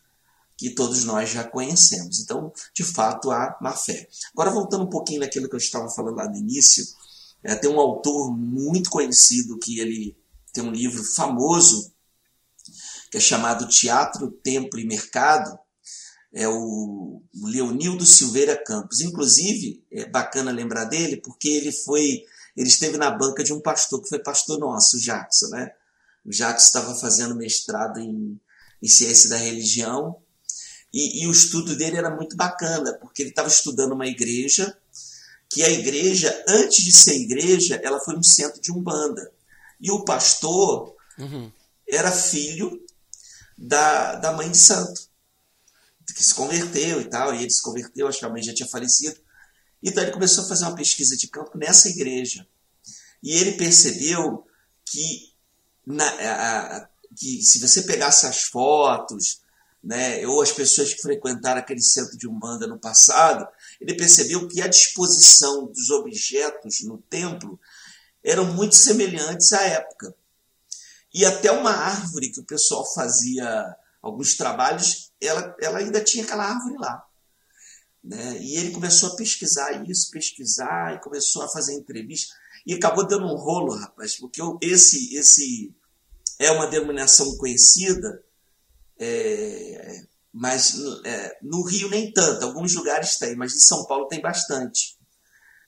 que 0.58 0.70
todos 0.70 1.04
nós 1.04 1.30
já 1.30 1.44
conhecemos. 1.44 2.20
Então, 2.20 2.52
de 2.74 2.84
fato, 2.84 3.32
há 3.32 3.58
má 3.62 3.74
fé. 3.74 4.08
Agora, 4.34 4.52
voltando 4.52 4.86
um 4.86 4.90
pouquinho 4.90 5.20
naquilo 5.20 5.50
que 5.50 5.56
eu 5.56 5.60
estava 5.60 5.90
falando 5.90 6.16
lá 6.16 6.30
no 6.30 6.38
início, 6.38 6.86
é, 7.46 7.54
tem 7.54 7.70
um 7.70 7.80
autor 7.80 8.36
muito 8.36 8.90
conhecido 8.90 9.60
que 9.60 9.80
ele 9.80 10.18
tem 10.52 10.64
um 10.64 10.72
livro 10.72 11.04
famoso 11.04 11.94
que 13.12 13.18
é 13.18 13.20
chamado 13.20 13.70
Teatro, 13.70 14.32
Templo 14.32 14.80
e 14.80 14.88
Mercado. 14.88 15.58
É 16.34 16.48
o 16.48 17.22
Leonildo 17.44 18.04
Silveira 18.04 18.58
Campos. 18.58 19.00
Inclusive, 19.00 19.86
é 19.92 20.10
bacana 20.10 20.52
lembrar 20.52 20.86
dele 20.86 21.18
porque 21.18 21.50
ele 21.50 21.72
foi, 21.72 22.24
ele 22.58 22.68
esteve 22.68 22.98
na 22.98 23.12
banca 23.12 23.44
de 23.44 23.54
um 23.54 23.62
pastor 23.62 24.02
que 24.02 24.10
foi 24.10 24.20
pastor 24.20 24.58
nosso, 24.58 24.98
o 24.98 25.00
Jackson, 25.00 25.48
né? 25.50 25.72
O 26.26 26.32
Jackson 26.32 26.66
estava 26.66 26.96
fazendo 26.96 27.36
mestrado 27.36 28.00
em, 28.00 28.42
em 28.82 28.88
ciência 28.88 29.30
da 29.30 29.38
religião 29.38 30.18
e, 30.92 31.22
e 31.22 31.28
o 31.28 31.32
estudo 31.32 31.76
dele 31.76 31.98
era 31.98 32.10
muito 32.10 32.36
bacana 32.36 32.98
porque 33.00 33.22
ele 33.22 33.30
estava 33.30 33.48
estudando 33.48 33.92
uma 33.92 34.08
igreja 34.08 34.76
que 35.50 35.64
a 35.64 35.70
igreja, 35.70 36.44
antes 36.48 36.84
de 36.84 36.92
ser 36.92 37.16
igreja, 37.16 37.80
ela 37.84 38.00
foi 38.00 38.18
um 38.18 38.24
centro 38.24 38.62
de 38.62 38.72
umbanda. 38.72 39.32
E 39.80 39.92
o 39.92 40.04
pastor 40.04 40.96
uhum. 41.18 41.52
era 41.88 42.12
filho 42.12 42.84
da, 43.58 44.16
da 44.16 44.32
mãe 44.32 44.50
de 44.50 44.58
santo, 44.58 45.08
que 46.16 46.24
se 46.24 46.34
converteu 46.34 47.02
e 47.02 47.06
tal, 47.06 47.34
e 47.34 47.42
ele 47.42 47.50
se 47.50 47.62
converteu, 47.62 48.08
acho 48.08 48.20
que 48.20 48.26
a 48.26 48.30
mãe 48.30 48.42
já 48.42 48.54
tinha 48.54 48.68
falecido. 48.68 49.20
Então 49.82 50.04
ele 50.04 50.12
começou 50.12 50.44
a 50.44 50.48
fazer 50.48 50.66
uma 50.66 50.76
pesquisa 50.76 51.16
de 51.16 51.28
campo 51.28 51.58
nessa 51.58 51.90
igreja. 51.90 52.48
E 53.22 53.34
ele 53.34 53.54
percebeu 53.54 54.46
que 54.86 55.34
na, 55.86 56.08
a, 56.08 56.90
que 57.16 57.42
se 57.42 57.60
você 57.60 57.84
pegasse 57.84 58.26
as 58.26 58.44
fotos, 58.44 59.42
né, 59.84 60.26
ou 60.26 60.42
as 60.42 60.52
pessoas 60.52 60.94
que 60.94 61.02
frequentaram 61.02 61.60
aquele 61.60 61.82
centro 61.82 62.18
de 62.18 62.28
Umbanda 62.28 62.66
no 62.68 62.80
passado, 62.80 63.48
ele 63.86 63.98
percebeu 63.98 64.48
que 64.48 64.62
a 64.62 64.68
disposição 64.68 65.68
dos 65.68 65.92
objetos 65.92 66.82
no 66.82 66.98
templo 66.98 67.60
eram 68.24 68.52
muito 68.54 68.76
semelhantes 68.76 69.54
à 69.54 69.62
época. 69.62 70.16
E 71.14 71.24
até 71.24 71.52
uma 71.52 71.70
árvore 71.70 72.32
que 72.32 72.40
o 72.40 72.46
pessoal 72.46 72.84
fazia 72.94 73.76
alguns 74.02 74.36
trabalhos, 74.36 75.12
ela, 75.22 75.56
ela 75.62 75.78
ainda 75.78 76.04
tinha 76.04 76.24
aquela 76.24 76.46
árvore 76.46 76.76
lá. 76.80 77.06
Né? 78.04 78.40
E 78.42 78.58
ele 78.58 78.72
começou 78.72 79.14
a 79.14 79.16
pesquisar 79.16 79.88
isso, 79.88 80.10
pesquisar, 80.10 80.96
e 80.96 81.02
começou 81.02 81.44
a 81.44 81.50
fazer 81.50 81.74
entrevista. 81.74 82.34
E 82.66 82.74
acabou 82.74 83.06
dando 83.06 83.28
um 83.28 83.36
rolo, 83.36 83.76
rapaz, 83.76 84.16
porque 84.16 84.42
esse, 84.62 85.16
esse 85.16 85.72
é 86.40 86.52
uma 86.52 86.66
denominação 86.68 87.38
conhecida, 87.38 88.24
é, 88.98 90.04
mas 90.38 90.76
é, 91.06 91.38
no 91.42 91.64
Rio 91.64 91.90
nem 91.90 92.12
tanto, 92.12 92.44
alguns 92.44 92.76
lugares 92.76 93.18
tem, 93.18 93.38
mas 93.38 93.56
em 93.56 93.60
São 93.60 93.86
Paulo 93.86 94.10
tem 94.10 94.20
bastante. 94.20 94.98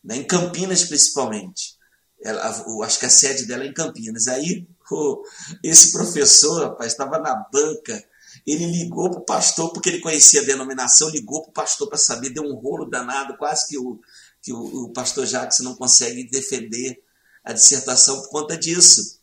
Né? 0.04 0.18
Em 0.18 0.28
Campinas, 0.28 0.84
principalmente. 0.84 1.78
Ela, 2.22 2.50
acho 2.84 3.00
que 3.00 3.06
a 3.06 3.10
sede 3.10 3.46
dela 3.46 3.64
é 3.64 3.68
em 3.68 3.74
Campinas. 3.74 4.28
Aí 4.28 4.68
esse 5.64 5.94
professor, 5.94 6.64
rapaz, 6.64 6.92
estava 6.92 7.18
na 7.18 7.34
banca. 7.50 8.04
Ele 8.46 8.66
ligou 8.66 9.10
para 9.10 9.20
o 9.22 9.26
pastor, 9.26 9.72
porque 9.72 9.88
ele 9.88 10.02
conhecia 10.02 10.42
a 10.42 10.46
denominação, 10.46 11.08
ligou 11.10 11.44
para 11.44 11.50
o 11.50 11.54
pastor 11.54 11.88
para 11.88 11.98
saber, 11.98 12.32
deu 12.32 12.44
um 12.44 12.56
rolo 12.56 12.90
danado, 12.90 13.38
quase 13.38 13.70
que 13.70 13.78
o, 13.78 14.02
que 14.42 14.52
o, 14.52 14.60
o 14.60 14.92
pastor 14.92 15.26
Jacques 15.26 15.60
não 15.60 15.76
consegue 15.76 16.30
defender 16.30 17.02
a 17.42 17.54
dissertação 17.54 18.22
por 18.22 18.30
conta 18.32 18.58
disso. 18.58 19.22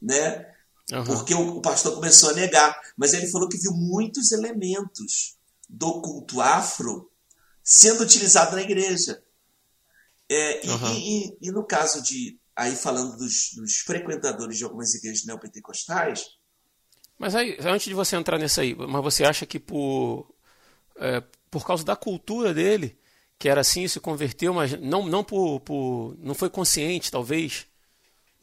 Né? 0.00 0.53
Uhum. 0.92 1.04
Porque 1.04 1.34
o, 1.34 1.56
o, 1.56 1.62
pastor 1.62 1.94
começou 1.94 2.30
a 2.30 2.34
negar. 2.34 2.78
Mas 2.96 3.12
ele 3.14 3.26
falou 3.28 3.48
que 3.48 3.58
viu 3.58 3.72
muitos 3.72 4.32
elementos 4.32 5.36
do 5.68 6.00
culto 6.00 6.40
afro 6.40 7.10
sendo 7.62 8.02
utilizado 8.02 8.54
na 8.54 8.62
igreja. 8.62 9.22
É, 10.28 10.60
uhum. 10.66 10.94
e, 10.94 11.26
e, 11.26 11.36
e, 11.42 11.50
no 11.50 11.64
caso 11.64 12.02
de, 12.02 12.38
aí 12.54 12.74
falando 12.76 13.16
dos, 13.16 13.52
dos, 13.54 13.76
frequentadores 13.78 14.58
de 14.58 14.64
algumas 14.64 14.94
igrejas 14.94 15.24
neopentecostais. 15.24 16.26
Mas 17.18 17.34
aí, 17.34 17.56
antes 17.60 17.86
de 17.86 17.94
você 17.94 18.16
entrar 18.16 18.38
nisso 18.38 18.60
aí, 18.60 18.74
mas 18.74 19.02
você 19.02 19.24
acha 19.24 19.46
que 19.46 19.58
por, 19.58 20.26
é, 20.96 21.22
por 21.50 21.66
causa 21.66 21.84
da 21.84 21.94
cultura 21.94 22.52
dele, 22.52 22.98
que 23.38 23.48
era 23.48 23.60
assim, 23.60 23.86
se 23.86 24.00
converteu, 24.00 24.52
mas 24.52 24.78
não, 24.80 25.06
não 25.06 25.22
por, 25.22 25.60
por. 25.60 26.16
não 26.18 26.34
foi 26.34 26.50
consciente, 26.50 27.10
talvez? 27.10 27.66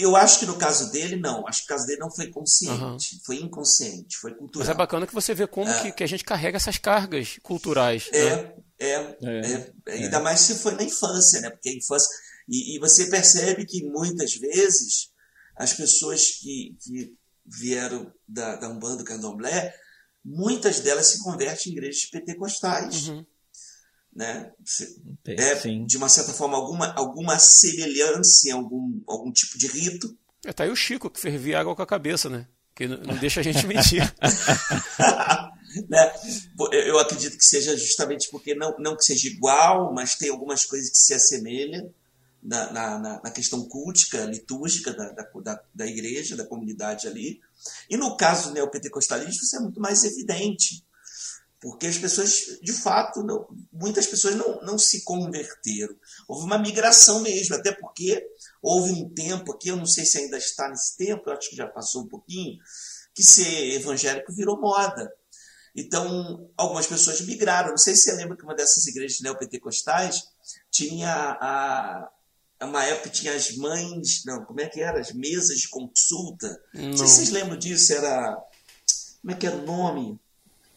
Eu 0.02 0.16
acho 0.16 0.40
que 0.40 0.46
no 0.46 0.58
caso 0.58 0.92
dele, 0.92 1.16
não. 1.16 1.48
Acho 1.48 1.62
que 1.62 1.72
no 1.72 1.78
caso 1.78 1.88
dele 1.88 2.00
não 2.00 2.12
foi 2.12 2.28
consciente. 2.28 3.16
Uhum. 3.16 3.22
Foi 3.26 3.36
inconsciente, 3.38 4.18
foi 4.18 4.34
cultural. 4.34 4.66
Mas 4.66 4.70
é 4.70 4.78
bacana 4.78 5.06
que 5.06 5.14
você 5.14 5.34
vê 5.34 5.46
como 5.48 5.70
é. 5.70 5.82
que, 5.82 5.92
que, 5.92 6.04
a 6.04 6.08
gente 6.08 6.24
carrega 6.24 6.58
essas 6.58 6.78
cargas 6.78 7.40
culturais. 7.44 8.10
É, 8.12 8.36
né? 8.36 8.54
é, 8.80 8.90
é, 8.90 9.16
é, 9.24 9.72
é, 9.88 9.94
Ainda 9.94 10.20
mais 10.20 10.40
se 10.42 10.56
foi 10.56 10.74
na 10.76 10.84
infância, 10.84 11.42
né? 11.42 11.50
Porque 11.50 11.70
a 11.70 11.74
infância. 11.74 12.10
E, 12.50 12.76
e 12.76 12.80
você 12.80 13.06
percebe 13.06 13.66
que 13.66 13.84
muitas 13.84 14.34
vezes 14.36 15.12
as 15.56 15.74
pessoas 15.74 16.32
que, 16.40 16.76
que 16.82 17.14
vieram 17.46 18.12
da, 18.28 18.56
da 18.56 18.70
Umbanda 18.70 18.98
do 18.98 19.04
Candomblé, 19.04 19.74
muitas 20.26 20.80
delas 20.80 21.08
se 21.08 21.24
convertem 21.24 21.72
em 21.72 21.76
igrejas 21.76 22.06
pentecostais. 22.06 23.10
Uhum 23.10 23.26
né? 24.14 24.52
É, 25.26 25.56
Sim. 25.56 25.86
de 25.86 25.98
uma 25.98 26.10
certa 26.10 26.34
forma, 26.34 26.58
alguma, 26.58 26.94
alguma 26.94 27.40
semelhança 27.40 28.50
em 28.50 28.52
algum, 28.52 29.02
algum 29.08 29.32
tipo 29.32 29.58
de 29.58 29.68
rito. 29.68 30.18
É, 30.46 30.52
tá 30.52 30.64
aí 30.64 30.70
o 30.70 30.76
Chico 30.76 31.10
que 31.10 31.20
fervia 31.20 31.60
água 31.60 31.76
com 31.76 31.82
a 31.82 31.88
cabeça, 31.88 32.30
né? 32.30 32.48
Que 32.76 32.88
não, 32.88 32.98
não 32.98 33.18
deixa 33.18 33.40
a 33.40 33.44
gente 33.44 33.66
mentir. 33.68 34.02
né? 35.88 36.14
Eu 36.72 37.00
acredito 37.00 37.38
que 37.38 37.46
seja 37.46 37.78
justamente 37.78 38.30
porque 38.30 38.54
não, 38.56 38.76
não 38.80 38.96
que 38.96 39.06
seja 39.06 39.28
igual, 39.28 39.94
mas 39.94 40.16
tem 40.16 40.30
algumas 40.30 40.66
coisas 40.66 40.90
que 40.90 40.98
se 40.98 41.14
assemelham 41.14 41.94
na, 42.42 42.72
na, 42.72 43.22
na 43.24 43.32
questão 43.32 43.64
cultica, 43.68 44.26
litúrgica 44.26 44.94
da, 44.94 45.10
da, 45.12 45.62
da, 45.74 45.88
igreja, 45.88 46.36
da 46.36 46.46
comunidade 46.46 47.08
ali. 47.08 47.40
E 47.90 47.96
no 47.96 48.18
caso 48.18 48.50
do 48.50 48.54
neopentecostalismo, 48.56 49.44
isso 49.44 49.56
é 49.56 49.60
muito 49.60 49.80
mais 49.80 50.04
evidente 50.04 50.84
porque 51.62 51.86
as 51.86 51.98
pessoas, 51.98 52.60
de 52.62 52.74
fato, 52.74 53.22
não, 53.22 53.48
muitas 53.72 54.08
pessoas 54.08 54.36
não, 54.36 54.60
não 54.64 54.80
se 54.80 55.04
converteram. 55.04 55.96
Houve 56.28 56.46
uma 56.46 56.58
migração 56.58 57.22
mesmo, 57.22 57.56
até 57.56 57.72
porque 57.72 58.28
houve 58.60 58.92
um 58.92 59.08
tempo 59.14 59.54
aqui, 59.54 59.70
eu 59.70 59.78
não 59.78 59.86
sei 59.86 60.04
se 60.04 60.18
ainda 60.18 60.38
está 60.38 60.68
nesse 60.68 60.98
tempo, 60.98 61.30
eu 61.30 61.34
acho 61.34 61.52
que 61.52 61.56
já 61.56 61.68
passou 61.68 62.02
um 62.02 62.08
pouquinho, 62.08 62.58
que 63.14 63.24
ser 63.24 63.76
evangélico 63.76 64.34
virou 64.34 64.60
moda. 64.60 65.14
Então, 65.76 66.50
algumas 66.58 66.88
pessoas 66.88 67.22
migraram. 67.22 67.70
Não 67.70 67.78
sei 67.78 67.96
se 67.96 68.02
você 68.02 68.14
lembra 68.14 68.36
que 68.36 68.44
uma 68.44 68.56
dessas 68.56 68.88
igrejas 68.88 69.22
neopentecostais 69.22 70.24
tinha 70.72 71.38
a, 71.40 72.10
uma 72.60 72.84
época 72.84 73.10
tinha 73.10 73.36
as 73.36 73.56
mães, 73.56 74.24
não, 74.26 74.44
como 74.46 74.62
é 74.62 74.68
que 74.68 74.82
era? 74.82 75.00
As 75.00 75.14
mesas 75.14 75.60
de 75.60 75.70
consulta. 75.70 76.60
Não, 76.74 76.90
não 76.90 76.98
sei 76.98 77.08
se 77.08 77.16
vocês 77.16 77.30
lembram 77.30 77.58
disso, 77.58 77.94
era. 77.94 78.36
Como 79.22 79.32
é 79.32 79.36
que 79.36 79.46
era 79.46 79.56
o 79.56 79.66
nome? 79.66 80.20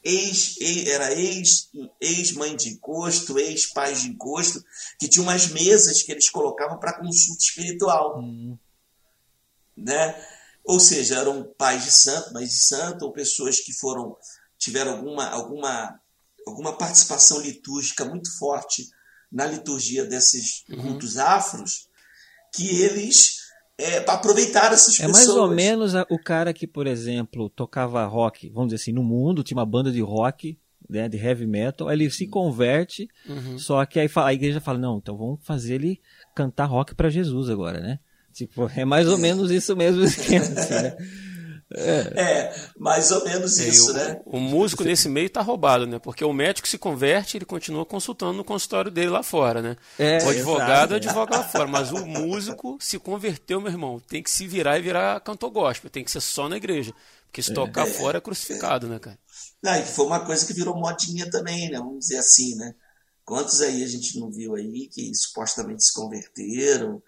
Ex, 0.05 0.57
ex 0.61 0.87
era 0.87 1.13
ex, 1.15 1.71
ex-mãe 2.01 2.55
de 2.55 2.71
encosto, 2.71 3.39
ex-pais 3.39 4.03
de 4.03 4.09
encosto, 4.09 4.63
que 4.99 5.09
tinha 5.09 5.23
umas 5.23 5.49
mesas 5.49 6.03
que 6.03 6.13
eles 6.13 6.29
colocavam 6.29 6.79
para 6.79 6.99
consulta 6.99 7.43
espiritual. 7.43 8.19
Uhum. 8.19 8.59
Né? 9.77 10.15
Ou 10.65 10.79
seja, 10.79 11.19
eram 11.19 11.43
pais 11.57 11.85
de 11.85 11.93
santo, 11.93 12.33
mães 12.33 12.51
de 12.51 12.61
santo, 12.61 13.05
ou 13.05 13.13
pessoas 13.13 13.61
que 13.61 13.73
foram 13.73 14.17
tiveram 14.59 14.93
alguma, 14.93 15.29
alguma, 15.29 16.01
alguma 16.47 16.77
participação 16.77 17.41
litúrgica 17.41 18.05
muito 18.05 18.35
forte 18.39 18.89
na 19.31 19.47
liturgia 19.47 20.05
desses 20.05 20.65
uhum. 20.71 20.83
cultos 20.83 21.19
afros, 21.19 21.89
que 22.53 22.81
eles 22.83 23.44
é, 23.79 24.01
para 24.01 24.15
aproveitar 24.15 24.73
essas 24.73 25.01
é 25.01 25.07
pessoas. 25.07 25.25
É 25.25 25.27
mais 25.27 25.29
ou 25.29 25.51
menos 25.51 25.95
a, 25.95 26.07
o 26.11 26.19
cara 26.19 26.53
que, 26.53 26.67
por 26.67 26.87
exemplo, 26.87 27.49
tocava 27.51 28.05
rock, 28.07 28.49
vamos 28.51 28.69
dizer 28.69 28.83
assim, 28.83 28.93
no 28.93 29.03
mundo, 29.03 29.43
tinha 29.43 29.59
uma 29.59 29.67
banda 29.67 29.91
de 29.91 30.01
rock, 30.01 30.59
né, 30.89 31.09
de 31.09 31.17
heavy 31.17 31.47
metal, 31.47 31.91
ele 31.91 32.09
se 32.11 32.27
converte, 32.27 33.09
uhum. 33.29 33.59
só 33.59 33.85
que 33.85 33.99
aí 33.99 34.09
a 34.15 34.35
igreja 34.35 34.61
fala, 34.61 34.79
não, 34.79 34.99
então 34.99 35.17
vamos 35.17 35.41
fazer 35.43 35.75
ele 35.75 36.01
cantar 36.35 36.67
rock 36.67 36.95
para 36.95 37.09
Jesus 37.09 37.49
agora, 37.49 37.81
né? 37.81 37.99
Tipo, 38.33 38.71
é 38.77 38.85
mais 38.85 39.09
ou 39.09 39.19
menos 39.19 39.51
isso 39.51 39.75
mesmo 39.75 40.03
assim, 40.05 40.39
né? 40.39 40.97
É. 41.73 42.21
é, 42.21 42.55
mais 42.79 43.11
ou 43.11 43.25
menos 43.25 43.59
é, 43.59 43.69
isso, 43.69 43.91
o, 43.91 43.95
né? 43.95 44.21
O 44.27 44.39
músico 44.39 44.85
nesse 44.85 45.09
meio 45.09 45.31
tá 45.31 45.41
roubado, 45.41 45.87
né? 45.87 45.99
Porque 45.99 46.25
o 46.25 46.33
médico 46.33 46.69
se 46.69 46.79
converte, 46.79 47.37
ele 47.37 47.45
continua 47.45 47.87
consultando 47.87 48.35
no 48.35 48.45
consultório 48.45 48.91
dele 48.91 49.09
lá 49.09 49.23
fora, 49.23 49.63
né? 49.63 49.77
É, 49.99 50.19
o 50.25 50.29
advogado 50.29 50.95
exato, 50.95 51.09
advoga 51.09 51.37
lá 51.39 51.45
fora, 51.45 51.67
mas 51.67 51.91
o 51.91 52.05
músico 52.07 52.77
se 52.81 52.99
converteu, 52.99 53.61
meu 53.61 53.71
irmão, 53.71 54.01
tem 54.01 54.23
que 54.23 54.31
se 54.31 54.47
virar 54.47 54.79
e 54.79 54.83
virar 54.83 55.21
cantor 55.21 55.51
gospel, 55.51 55.91
tem 55.91 56.05
que 56.05 56.11
ser 56.11 56.21
só 56.21 56.49
na 56.49 56.57
igreja. 56.57 56.93
Porque 57.27 57.43
se 57.43 57.53
tocar 57.53 57.89
é. 57.89 57.91
fora 57.91 58.19
é 58.19 58.21
crucificado, 58.21 58.87
né, 58.87 58.99
cara? 59.01 59.19
Não, 59.61 59.75
e 59.75 59.83
foi 59.83 60.07
uma 60.07 60.21
coisa 60.21 60.47
que 60.47 60.53
virou 60.53 60.77
modinha 60.77 61.29
também, 61.29 61.69
né? 61.71 61.79
Vamos 61.79 62.01
dizer 62.01 62.19
assim, 62.19 62.55
né? 62.55 62.75
Quantos 63.25 63.61
aí 63.61 63.83
a 63.83 63.89
gente 63.89 64.21
não 64.21 64.31
viu 64.31 64.55
aí 64.55 64.87
que 64.87 65.13
supostamente 65.15 65.83
se 65.83 65.93
converteram 65.93 67.03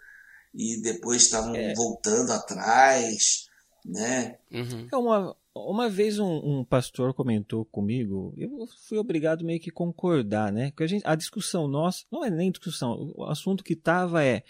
e 0.52 0.80
depois 0.80 1.22
estavam 1.22 1.54
é. 1.54 1.74
voltando 1.74 2.32
atrás 2.32 3.45
né? 3.86 4.36
Uhum. 4.50 4.88
É 4.92 4.96
uma, 4.96 5.36
uma 5.54 5.88
vez 5.88 6.18
um, 6.18 6.58
um, 6.58 6.64
pastor 6.64 7.14
comentou 7.14 7.64
comigo, 7.64 8.34
eu 8.36 8.66
fui 8.88 8.98
obrigado 8.98 9.44
meio 9.44 9.60
que 9.60 9.70
concordar, 9.70 10.52
né? 10.52 10.72
Que 10.72 10.82
a, 10.82 10.86
gente, 10.86 11.06
a 11.06 11.14
discussão 11.14 11.68
nossa, 11.68 12.04
não 12.10 12.24
é 12.24 12.30
nem 12.30 12.50
discussão, 12.50 13.12
o 13.14 13.24
assunto 13.24 13.62
que 13.62 13.74
estava 13.74 14.24
é 14.24 14.42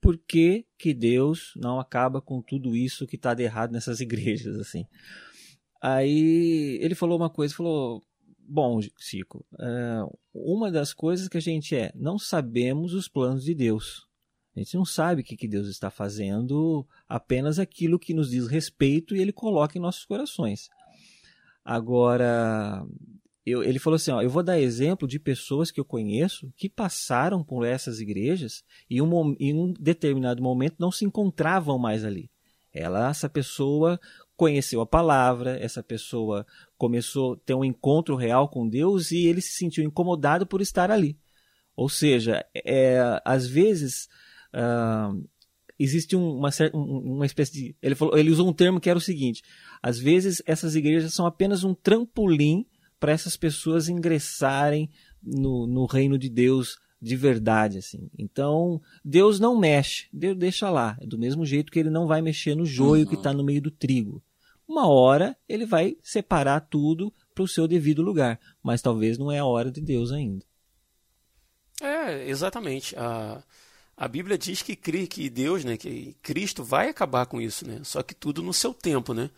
por 0.00 0.18
que, 0.18 0.66
que 0.76 0.92
Deus 0.92 1.52
não 1.56 1.78
acaba 1.78 2.20
com 2.20 2.42
tudo 2.42 2.74
isso 2.74 3.06
que 3.06 3.16
está 3.16 3.32
de 3.32 3.44
errado 3.44 3.70
nessas 3.70 4.00
igrejas, 4.02 4.58
assim. 4.58 4.86
Aí 5.80 6.78
ele 6.82 6.94
falou 6.94 7.16
uma 7.16 7.30
coisa, 7.30 7.54
falou, 7.54 8.02
bom, 8.38 8.80
Chico, 8.98 9.46
é, 9.58 10.02
uma 10.34 10.70
das 10.70 10.92
coisas 10.92 11.28
que 11.28 11.38
a 11.38 11.40
gente 11.40 11.74
é, 11.74 11.92
não 11.94 12.18
sabemos 12.18 12.92
os 12.92 13.08
planos 13.08 13.44
de 13.44 13.54
Deus. 13.54 14.09
A 14.54 14.58
gente 14.58 14.74
não 14.74 14.84
sabe 14.84 15.22
o 15.22 15.24
que, 15.24 15.36
que 15.36 15.48
Deus 15.48 15.68
está 15.68 15.90
fazendo, 15.90 16.86
apenas 17.08 17.58
aquilo 17.58 17.98
que 17.98 18.12
nos 18.12 18.30
diz 18.30 18.48
respeito 18.48 19.14
e 19.14 19.20
Ele 19.20 19.32
coloca 19.32 19.78
em 19.78 19.80
nossos 19.80 20.04
corações. 20.04 20.68
Agora, 21.64 22.84
eu, 23.44 23.62
ele 23.62 23.78
falou 23.78 23.96
assim: 23.96 24.10
ó, 24.10 24.20
eu 24.20 24.30
vou 24.30 24.42
dar 24.42 24.58
exemplo 24.58 25.06
de 25.06 25.18
pessoas 25.18 25.70
que 25.70 25.80
eu 25.80 25.84
conheço 25.84 26.52
que 26.56 26.68
passaram 26.68 27.42
por 27.42 27.64
essas 27.64 28.00
igrejas 28.00 28.64
e 28.88 29.00
um, 29.00 29.36
em 29.38 29.54
um 29.54 29.72
determinado 29.72 30.42
momento 30.42 30.76
não 30.78 30.90
se 30.90 31.04
encontravam 31.04 31.78
mais 31.78 32.04
ali. 32.04 32.30
Ela, 32.72 33.10
essa 33.10 33.28
pessoa 33.28 33.98
conheceu 34.36 34.80
a 34.80 34.86
palavra, 34.86 35.58
essa 35.58 35.82
pessoa 35.82 36.46
começou 36.78 37.34
a 37.34 37.36
ter 37.44 37.54
um 37.54 37.64
encontro 37.64 38.14
real 38.14 38.48
com 38.48 38.68
Deus 38.68 39.10
e 39.10 39.26
ele 39.26 39.40
se 39.40 39.52
sentiu 39.52 39.84
incomodado 39.84 40.46
por 40.46 40.60
estar 40.60 40.90
ali. 40.90 41.18
Ou 41.76 41.88
seja, 41.88 42.44
é, 42.54 43.20
às 43.24 43.46
vezes 43.46 44.08
uh, 44.54 45.28
existe 45.78 46.14
um, 46.14 46.36
uma, 46.36 46.50
uma 46.72 47.26
espécie 47.26 47.52
de. 47.52 47.76
Ele, 47.82 47.94
falou, 47.94 48.16
ele 48.16 48.30
usou 48.30 48.48
um 48.48 48.52
termo 48.52 48.80
que 48.80 48.90
era 48.90 48.98
o 48.98 49.02
seguinte: 49.02 49.42
às 49.82 49.98
vezes 49.98 50.42
essas 50.46 50.74
igrejas 50.74 51.14
são 51.14 51.26
apenas 51.26 51.64
um 51.64 51.74
trampolim 51.74 52.66
para 52.98 53.12
essas 53.12 53.36
pessoas 53.36 53.88
ingressarem 53.88 54.90
no, 55.22 55.66
no 55.66 55.86
reino 55.86 56.18
de 56.18 56.28
Deus 56.28 56.78
de 57.00 57.16
verdade, 57.16 57.78
assim. 57.78 58.10
Então, 58.18 58.80
Deus 59.02 59.40
não 59.40 59.58
mexe, 59.58 60.06
Deus 60.12 60.36
deixa 60.36 60.68
lá. 60.68 60.98
É 61.00 61.06
do 61.06 61.18
mesmo 61.18 61.46
jeito 61.46 61.72
que 61.72 61.78
ele 61.78 61.88
não 61.88 62.06
vai 62.06 62.20
mexer 62.20 62.54
no 62.54 62.66
joio 62.66 63.04
uhum. 63.04 63.08
que 63.08 63.14
está 63.14 63.32
no 63.32 63.42
meio 63.42 63.62
do 63.62 63.70
trigo. 63.70 64.22
Uma 64.68 64.86
hora 64.86 65.36
ele 65.48 65.64
vai 65.64 65.96
separar 66.02 66.60
tudo 66.60 67.12
para 67.34 67.42
o 67.42 67.48
seu 67.48 67.66
devido 67.66 68.02
lugar, 68.02 68.38
mas 68.62 68.82
talvez 68.82 69.16
não 69.16 69.32
é 69.32 69.38
a 69.38 69.46
hora 69.46 69.70
de 69.70 69.80
Deus 69.80 70.12
ainda. 70.12 70.44
É, 71.80 72.28
exatamente. 72.28 72.94
A, 72.96 73.42
a 74.00 74.08
Bíblia 74.08 74.38
diz 74.38 74.62
que, 74.62 74.74
que 74.74 75.28
Deus, 75.28 75.64
né, 75.64 75.76
que 75.76 76.16
Cristo 76.22 76.64
vai 76.64 76.88
acabar 76.88 77.26
com 77.26 77.40
isso, 77.40 77.68
né? 77.68 77.80
Só 77.84 78.02
que 78.02 78.14
tudo 78.14 78.42
no 78.42 78.52
seu 78.52 78.74
tempo, 78.74 79.12
né? 79.14 79.30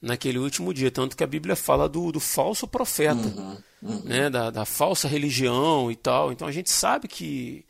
naquele 0.00 0.38
último 0.38 0.72
dia. 0.72 0.90
Tanto 0.90 1.16
que 1.16 1.24
a 1.24 1.26
Bíblia 1.26 1.56
fala 1.56 1.88
do, 1.88 2.12
do 2.12 2.20
falso 2.20 2.66
profeta, 2.66 3.14
uhum, 3.14 3.56
uhum. 3.82 4.02
Né? 4.04 4.30
Da, 4.30 4.50
da 4.50 4.64
falsa 4.64 5.08
religião 5.08 5.90
e 5.90 5.96
tal. 5.96 6.32
Então 6.32 6.46
a 6.46 6.52
gente 6.52 6.70
sabe 6.70 7.08
que, 7.08 7.64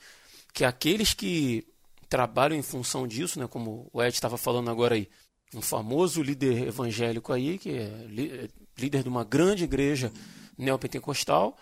que 0.52 0.64
aqueles 0.64 1.14
que 1.14 1.66
trabalham 2.08 2.56
em 2.56 2.62
função 2.62 3.06
disso, 3.06 3.38
né? 3.38 3.46
como 3.46 3.88
o 3.92 4.02
Ed 4.02 4.14
estava 4.14 4.36
falando 4.36 4.70
agora 4.70 4.94
aí, 4.94 5.08
um 5.54 5.62
famoso 5.62 6.22
líder 6.22 6.68
evangélico 6.68 7.32
aí, 7.32 7.58
que 7.58 7.70
é 7.70 8.48
líder 8.76 9.02
de 9.02 9.08
uma 9.08 9.24
grande 9.24 9.64
igreja 9.64 10.12
neopentecostal, 10.58 11.56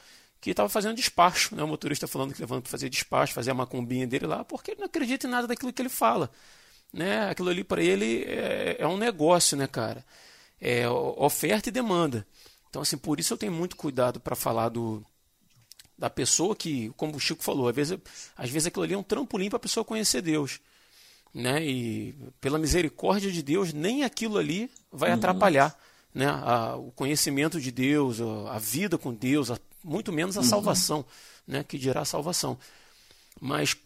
que 0.44 0.50
estava 0.50 0.68
fazendo 0.68 0.96
despacho, 0.96 1.56
né? 1.56 1.62
o 1.62 1.68
motorista 1.68 2.06
falando 2.06 2.34
que 2.34 2.40
levando 2.40 2.62
para 2.62 2.70
fazer 2.70 2.88
despacho, 2.88 3.32
fazer 3.32 3.50
a 3.50 3.54
macumbinha 3.54 4.06
dele 4.06 4.26
lá, 4.26 4.44
porque 4.44 4.72
ele 4.72 4.80
não 4.80 4.86
acredita 4.86 5.26
em 5.26 5.30
nada 5.30 5.46
daquilo 5.46 5.72
que 5.72 5.82
ele 5.82 5.88
fala. 5.88 6.30
Né? 6.92 7.28
Aquilo 7.28 7.48
ali 7.48 7.64
para 7.64 7.82
ele 7.82 8.24
é, 8.24 8.76
é 8.78 8.86
um 8.86 8.96
negócio, 8.96 9.56
né, 9.56 9.66
cara? 9.66 10.04
é, 10.64 10.88
oferta 10.88 11.68
e 11.68 11.72
demanda. 11.72 12.26
Então, 12.70 12.80
assim, 12.80 12.96
por 12.96 13.20
isso 13.20 13.34
eu 13.34 13.38
tenho 13.38 13.52
muito 13.52 13.76
cuidado 13.76 14.18
para 14.18 14.34
falar 14.34 14.70
do, 14.70 15.04
da 15.96 16.08
pessoa 16.08 16.56
que, 16.56 16.90
como 16.96 17.16
o 17.16 17.20
Chico 17.20 17.44
falou, 17.44 17.68
às 17.68 17.76
vezes, 17.76 17.98
às 18.34 18.48
vezes 18.48 18.66
aquilo 18.66 18.84
ali 18.84 18.94
é 18.94 18.98
um 18.98 19.02
trampolim 19.02 19.50
para 19.50 19.58
a 19.58 19.60
pessoa 19.60 19.84
conhecer 19.84 20.22
Deus. 20.22 20.60
Né? 21.34 21.64
E 21.64 22.14
pela 22.40 22.58
misericórdia 22.58 23.30
de 23.30 23.42
Deus, 23.42 23.72
nem 23.72 24.04
aquilo 24.04 24.38
ali 24.38 24.70
vai 24.90 25.10
uhum. 25.10 25.16
atrapalhar 25.16 25.78
né? 26.14 26.26
A, 26.28 26.76
o 26.76 26.92
conhecimento 26.92 27.60
de 27.60 27.72
Deus, 27.72 28.20
a, 28.20 28.54
a 28.54 28.58
vida 28.58 28.96
com 28.96 29.12
Deus, 29.12 29.50
a, 29.50 29.58
muito 29.84 30.12
menos 30.12 30.36
a 30.36 30.40
uhum. 30.40 30.46
salvação, 30.46 31.04
né? 31.46 31.62
que 31.62 31.78
dirá 31.78 32.00
a 32.00 32.06
salvação. 32.06 32.58
Mas 33.40 33.76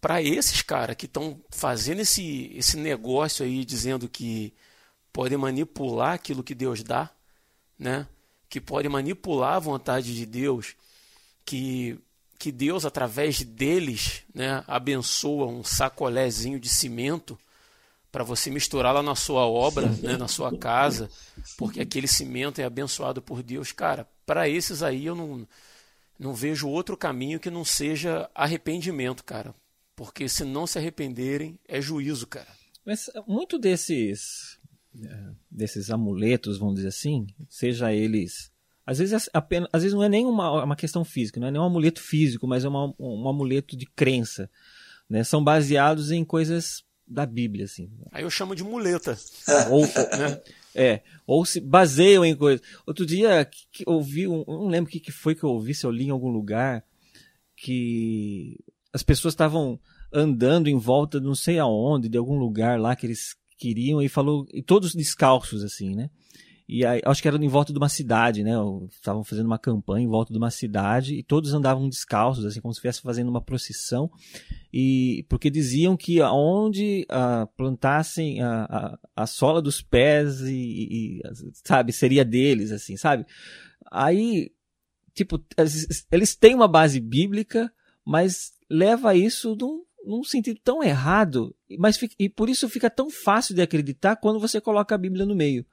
para 0.00 0.22
esses 0.22 0.62
caras 0.62 0.96
que 0.96 1.06
estão 1.06 1.40
fazendo 1.50 2.00
esse, 2.00 2.52
esse 2.54 2.76
negócio 2.76 3.44
aí, 3.44 3.64
dizendo 3.64 4.08
que 4.08 4.54
podem 5.12 5.36
manipular 5.36 6.14
aquilo 6.14 6.44
que 6.44 6.54
Deus 6.54 6.82
dá, 6.82 7.10
né? 7.78 8.06
que 8.48 8.60
podem 8.60 8.90
manipular 8.90 9.54
a 9.54 9.60
vontade 9.60 10.14
de 10.14 10.24
Deus, 10.24 10.74
que, 11.44 11.98
que 12.38 12.50
Deus, 12.50 12.84
através 12.84 13.42
deles, 13.42 14.22
né, 14.34 14.64
abençoa 14.66 15.46
um 15.46 15.62
sacolézinho 15.62 16.58
de 16.58 16.68
cimento 16.68 17.38
para 18.10 18.24
você 18.24 18.50
misturar 18.50 18.94
lá 18.94 19.02
na 19.02 19.14
sua 19.14 19.46
obra, 19.46 19.86
né, 20.02 20.16
na 20.16 20.28
sua 20.28 20.56
casa, 20.56 21.10
porque 21.56 21.80
aquele 21.80 22.08
cimento 22.08 22.60
é 22.60 22.64
abençoado 22.64 23.20
por 23.20 23.42
Deus. 23.42 23.72
Cara, 23.72 24.08
para 24.24 24.48
esses 24.48 24.82
aí 24.82 25.06
eu 25.06 25.14
não, 25.14 25.46
não 26.18 26.34
vejo 26.34 26.68
outro 26.68 26.96
caminho 26.96 27.40
que 27.40 27.50
não 27.50 27.64
seja 27.64 28.30
arrependimento, 28.34 29.22
cara. 29.24 29.54
Porque 29.94 30.28
se 30.28 30.44
não 30.44 30.66
se 30.66 30.78
arrependerem, 30.78 31.58
é 31.66 31.80
juízo, 31.80 32.26
cara. 32.26 32.48
Mas 32.84 33.10
muito 33.26 33.58
desses 33.58 34.58
desses 35.50 35.90
amuletos, 35.90 36.58
vamos 36.58 36.76
dizer 36.76 36.88
assim, 36.88 37.26
seja 37.48 37.92
eles 37.92 38.50
às 38.88 38.98
vezes 38.98 39.26
é 39.26 39.30
apenas, 39.34 39.68
às 39.70 39.82
vezes 39.82 39.94
não 39.94 40.02
é 40.02 40.08
nem 40.08 40.24
uma, 40.24 40.64
uma 40.64 40.74
questão 40.74 41.04
física, 41.04 41.38
não 41.38 41.46
é 41.46 41.50
nem 41.50 41.60
um 41.60 41.64
amuleto 41.64 42.00
físico, 42.00 42.46
mas 42.46 42.64
é 42.64 42.68
uma, 42.68 42.94
um 42.98 43.28
amuleto 43.28 43.76
de 43.76 43.84
crença, 43.84 44.50
né? 45.10 45.22
São 45.22 45.44
baseados 45.44 46.10
em 46.10 46.24
coisas 46.24 46.82
da 47.08 47.24
Bíblia, 47.24 47.64
assim. 47.64 47.90
Aí 48.12 48.22
eu 48.22 48.30
chamo 48.30 48.54
de 48.54 48.62
muleta. 48.62 49.18
Ou, 49.70 49.82
né? 49.82 50.40
É, 50.74 51.00
ou 51.26 51.44
se 51.44 51.60
baseiam 51.60 52.24
em 52.24 52.36
coisas. 52.36 52.64
Outro 52.86 53.04
dia 53.04 53.44
que, 53.44 53.66
que 53.72 53.84
ouvi, 53.86 54.28
um, 54.28 54.44
não 54.46 54.68
lembro 54.68 54.88
o 54.88 54.92
que, 54.92 55.00
que 55.00 55.10
foi 55.10 55.34
que 55.34 55.42
eu 55.42 55.50
ouvi, 55.50 55.74
se 55.74 55.84
eu 55.84 55.90
li 55.90 56.04
em 56.04 56.10
algum 56.10 56.28
lugar, 56.28 56.84
que 57.56 58.56
as 58.92 59.02
pessoas 59.02 59.32
estavam 59.34 59.80
andando 60.12 60.68
em 60.68 60.78
volta 60.78 61.18
de 61.18 61.26
não 61.26 61.34
sei 61.34 61.58
aonde, 61.58 62.08
de 62.08 62.16
algum 62.16 62.38
lugar 62.38 62.78
lá 62.78 62.94
que 62.94 63.06
eles 63.06 63.34
queriam 63.56 64.00
e 64.00 64.08
falou, 64.08 64.46
e 64.52 64.62
todos 64.62 64.94
descalços, 64.94 65.64
assim, 65.64 65.96
né? 65.96 66.10
E 66.68 66.84
aí, 66.84 67.00
acho 67.06 67.22
que 67.22 67.28
era 67.28 67.42
em 67.42 67.48
volta 67.48 67.72
de 67.72 67.78
uma 67.78 67.88
cidade, 67.88 68.44
né? 68.44 68.52
Estavam 68.90 69.24
fazendo 69.24 69.46
uma 69.46 69.58
campanha 69.58 70.04
em 70.04 70.08
volta 70.08 70.34
de 70.34 70.38
uma 70.38 70.50
cidade 70.50 71.14
e 71.14 71.22
todos 71.22 71.54
andavam 71.54 71.88
descalços, 71.88 72.44
assim, 72.44 72.60
como 72.60 72.74
se 72.74 72.78
estivesse 72.78 73.00
fazendo 73.00 73.30
uma 73.30 73.40
procissão. 73.40 74.10
E 74.70 75.24
porque 75.30 75.48
diziam 75.48 75.96
que 75.96 76.20
aonde 76.20 77.06
ah, 77.08 77.48
plantassem 77.56 78.42
a, 78.42 78.64
a, 78.64 78.98
a, 79.16 79.26
sola 79.26 79.62
dos 79.62 79.80
pés 79.80 80.42
e, 80.42 80.52
e, 80.52 81.22
sabe, 81.64 81.90
seria 81.90 82.22
deles, 82.22 82.70
assim, 82.70 82.98
sabe? 82.98 83.24
Aí, 83.90 84.52
tipo, 85.14 85.42
eles 86.12 86.36
têm 86.36 86.54
uma 86.54 86.68
base 86.68 87.00
bíblica, 87.00 87.72
mas 88.04 88.52
leva 88.68 89.14
isso 89.14 89.56
de 89.56 89.64
um 89.64 89.88
num 90.04 90.24
sentido 90.24 90.58
tão 90.64 90.82
errado, 90.82 91.54
mas 91.78 91.98
e 92.18 92.30
por 92.30 92.48
isso 92.48 92.66
fica 92.68 92.88
tão 92.88 93.10
fácil 93.10 93.54
de 93.54 93.60
acreditar 93.60 94.16
quando 94.16 94.40
você 94.40 94.58
coloca 94.58 94.94
a 94.94 94.98
Bíblia 94.98 95.26
no 95.26 95.34
meio. 95.34 95.66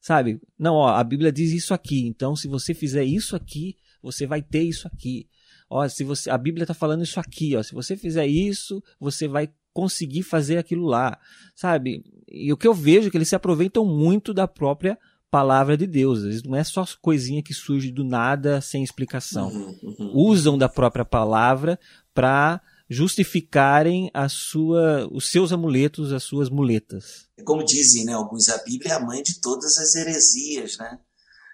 Sabe? 0.00 0.40
Não, 0.58 0.74
ó, 0.74 0.88
a 0.88 1.04
Bíblia 1.04 1.30
diz 1.30 1.52
isso 1.52 1.74
aqui, 1.74 2.06
então 2.06 2.34
se 2.34 2.48
você 2.48 2.72
fizer 2.72 3.04
isso 3.04 3.36
aqui, 3.36 3.76
você 4.02 4.26
vai 4.26 4.40
ter 4.40 4.62
isso 4.62 4.86
aqui. 4.86 5.28
Ó, 5.68 5.86
se 5.88 6.02
você 6.02 6.30
a 6.30 6.38
Bíblia 6.38 6.64
está 6.64 6.74
falando 6.74 7.04
isso 7.04 7.20
aqui, 7.20 7.54
ó, 7.54 7.62
se 7.62 7.74
você 7.74 7.96
fizer 7.96 8.26
isso, 8.26 8.82
você 8.98 9.28
vai 9.28 9.50
conseguir 9.72 10.22
fazer 10.22 10.58
aquilo 10.58 10.86
lá, 10.86 11.18
sabe? 11.54 12.02
E 12.28 12.52
o 12.52 12.56
que 12.56 12.66
eu 12.66 12.74
vejo 12.74 13.08
é 13.08 13.10
que 13.10 13.16
eles 13.16 13.28
se 13.28 13.36
aproveitam 13.36 13.84
muito 13.84 14.34
da 14.34 14.48
própria 14.48 14.98
palavra 15.30 15.76
de 15.76 15.86
Deus. 15.86 16.24
Vezes 16.24 16.42
não 16.42 16.56
é 16.56 16.64
só 16.64 16.84
coisinha 17.00 17.42
que 17.42 17.54
surge 17.54 17.92
do 17.92 18.02
nada 18.02 18.60
sem 18.60 18.82
explicação. 18.82 19.48
Uhum, 19.48 19.78
uhum. 19.82 20.12
Usam 20.14 20.58
da 20.58 20.68
própria 20.68 21.04
palavra 21.04 21.78
para 22.12 22.60
justificarem 22.90 24.10
a 24.12 24.28
sua, 24.28 25.08
os 25.12 25.30
seus 25.30 25.52
amuletos, 25.52 26.12
as 26.12 26.24
suas 26.24 26.50
muletas. 26.50 27.28
Como 27.44 27.64
dizem 27.64 28.04
né, 28.04 28.12
alguns, 28.12 28.48
a 28.48 28.58
Bíblia 28.58 28.94
é 28.94 28.96
a 28.96 29.00
mãe 29.00 29.22
de 29.22 29.40
todas 29.40 29.78
as 29.78 29.94
heresias, 29.94 30.76
né? 30.76 30.98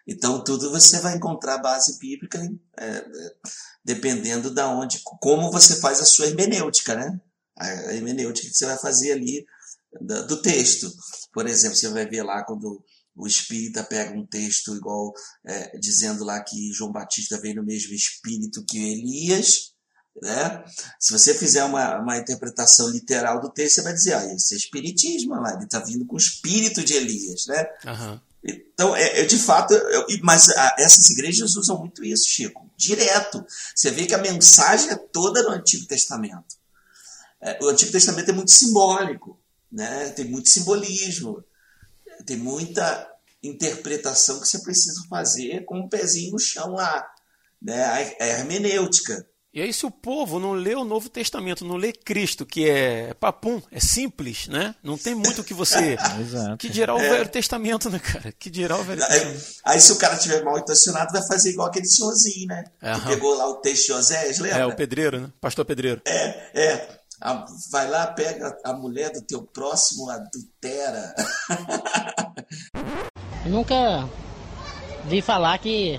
Então 0.09 0.43
tudo 0.43 0.71
você 0.71 0.99
vai 1.01 1.17
encontrar 1.17 1.59
base 1.59 1.99
bíblica 1.99 2.41
é, 2.79 2.87
é, 2.87 3.05
dependendo 3.85 4.51
da 4.51 4.69
onde, 4.69 5.01
como 5.03 5.51
você 5.51 5.77
faz 5.77 6.01
a 6.01 6.07
sua 6.07 6.27
hermenêutica, 6.27 6.95
né? 6.95 7.21
A 7.59 7.93
hermenêutica 7.93 8.49
que 8.49 8.55
você 8.55 8.67
vai 8.67 8.79
fazer 8.79 9.13
ali 9.13 9.45
do 10.01 10.41
texto. 10.41 10.91
Por 11.33 11.47
exemplo, 11.47 11.77
você 11.77 11.89
vai 11.89 12.07
ver 12.07 12.23
lá 12.23 12.45
quando 12.45 12.83
o 13.15 13.27
espírita 13.27 13.83
pega 13.83 14.17
um 14.17 14.27
texto 14.27 14.75
igual 14.75 15.13
é, 15.45 15.77
dizendo 15.79 16.25
lá 16.25 16.41
que 16.43 16.73
João 16.73 16.93
Batista 16.93 17.41
veio 17.41 17.57
no 17.57 17.65
mesmo 17.65 17.95
espírito 17.95 18.65
que 18.67 18.79
Elias, 18.79 19.75
né? 20.23 20.65
Se 20.99 21.13
você 21.13 21.35
fizer 21.35 21.65
uma, 21.65 21.99
uma 21.99 22.17
interpretação 22.17 22.89
literal 22.89 23.41
do 23.41 23.51
texto, 23.51 23.77
você 23.77 23.83
vai 23.83 23.93
dizer, 23.93 24.15
ah, 24.15 24.35
isso 24.35 24.55
é 24.55 24.57
espiritismo, 24.57 25.35
lá, 25.35 25.55
ele 25.55 25.65
está 25.65 25.79
vindo 25.81 26.07
com 26.07 26.15
o 26.15 26.19
espírito 26.19 26.83
de 26.83 26.95
Elias. 26.95 27.47
Né? 27.47 27.67
Uhum. 27.85 28.21
Então, 28.45 28.95
é, 28.95 29.25
de 29.25 29.39
fato, 29.39 29.75
eu, 29.75 30.07
mas 30.23 30.49
a, 30.51 30.77
essas 30.79 31.11
igrejas 31.11 31.57
usam 31.57 31.79
muito 31.79 32.05
isso, 32.05 32.29
Chico, 32.29 32.71
direto. 32.77 33.45
Você 33.75 33.91
vê 33.91 34.07
que 34.07 34.15
a 34.15 34.19
mensagem 34.19 34.91
é 34.91 34.97
toda 34.97 35.43
no 35.43 35.51
Antigo 35.51 35.87
Testamento. 35.87 36.57
É, 37.41 37.59
o 37.63 37.69
Antigo 37.69 37.93
Testamento 37.93 38.31
é 38.31 38.35
muito 38.35 38.51
simbólico, 38.51 39.39
né? 39.71 40.11
tem 40.11 40.25
muito 40.25 40.49
simbolismo, 40.49 41.45
tem 42.25 42.37
muita 42.37 43.11
interpretação 43.43 44.41
que 44.41 44.47
você 44.47 44.61
precisa 44.61 45.03
fazer 45.09 45.65
com 45.65 45.81
o 45.81 45.85
um 45.85 45.89
pezinho 45.89 46.33
no 46.33 46.39
chão 46.39 46.73
lá. 46.73 47.07
Né? 47.61 47.85
A, 47.85 48.25
a 48.25 48.27
hermenêutica. 48.27 49.27
E 49.57 49.63
aí, 49.63 49.73
se 49.73 49.87
o 49.87 49.91
povo 49.91 50.39
não 50.39 50.53
lê 50.53 50.75
o 50.75 50.85
Novo 50.85 51.09
Testamento, 51.09 51.65
não 51.65 51.77
lê 51.77 51.91
Cristo, 51.91 52.45
que 52.45 52.69
é 52.69 53.15
papum, 53.15 53.63
é 53.73 53.81
simples, 53.81 54.49
né? 54.49 54.75
Não 54.83 54.99
tem 54.99 55.15
muito 55.15 55.41
o 55.41 55.45
que 55.45 55.55
você. 55.55 55.97
que 56.61 56.69
dirá 56.69 56.95
o 56.95 56.99
é. 56.99 57.09
Velho 57.09 57.29
Testamento, 57.31 57.89
né, 57.89 57.99
cara? 57.99 58.35
Que 58.39 58.51
dirá 58.51 58.77
o 58.77 58.85
Velho 58.85 59.01
Testamento. 59.01 59.43
Aí, 59.65 59.81
se 59.81 59.93
o 59.93 59.97
cara 59.97 60.19
tiver 60.19 60.45
mal 60.45 60.59
intencionado, 60.59 61.11
vai 61.11 61.27
fazer 61.27 61.53
igual 61.53 61.69
aquele 61.69 61.87
senhorzinho, 61.87 62.49
né? 62.49 62.65
Que 63.01 63.07
pegou 63.07 63.35
lá 63.35 63.49
o 63.49 63.55
texto 63.55 63.87
de 63.87 63.93
Osés, 63.95 64.39
lembra? 64.41 64.59
É, 64.59 64.67
o 64.67 64.77
pedreiro, 64.77 65.21
né? 65.21 65.33
Pastor 65.41 65.65
pedreiro. 65.65 66.03
É, 66.05 66.51
é. 66.53 66.89
A, 67.23 67.47
vai 67.71 67.89
lá, 67.89 68.09
pega 68.09 68.55
a 68.63 68.75
mulher 68.75 69.11
do 69.11 69.23
teu 69.23 69.41
próximo, 69.41 70.11
adultera. 70.11 71.15
Nunca 73.47 74.07
vi 75.07 75.23
falar 75.23 75.57
que, 75.61 75.99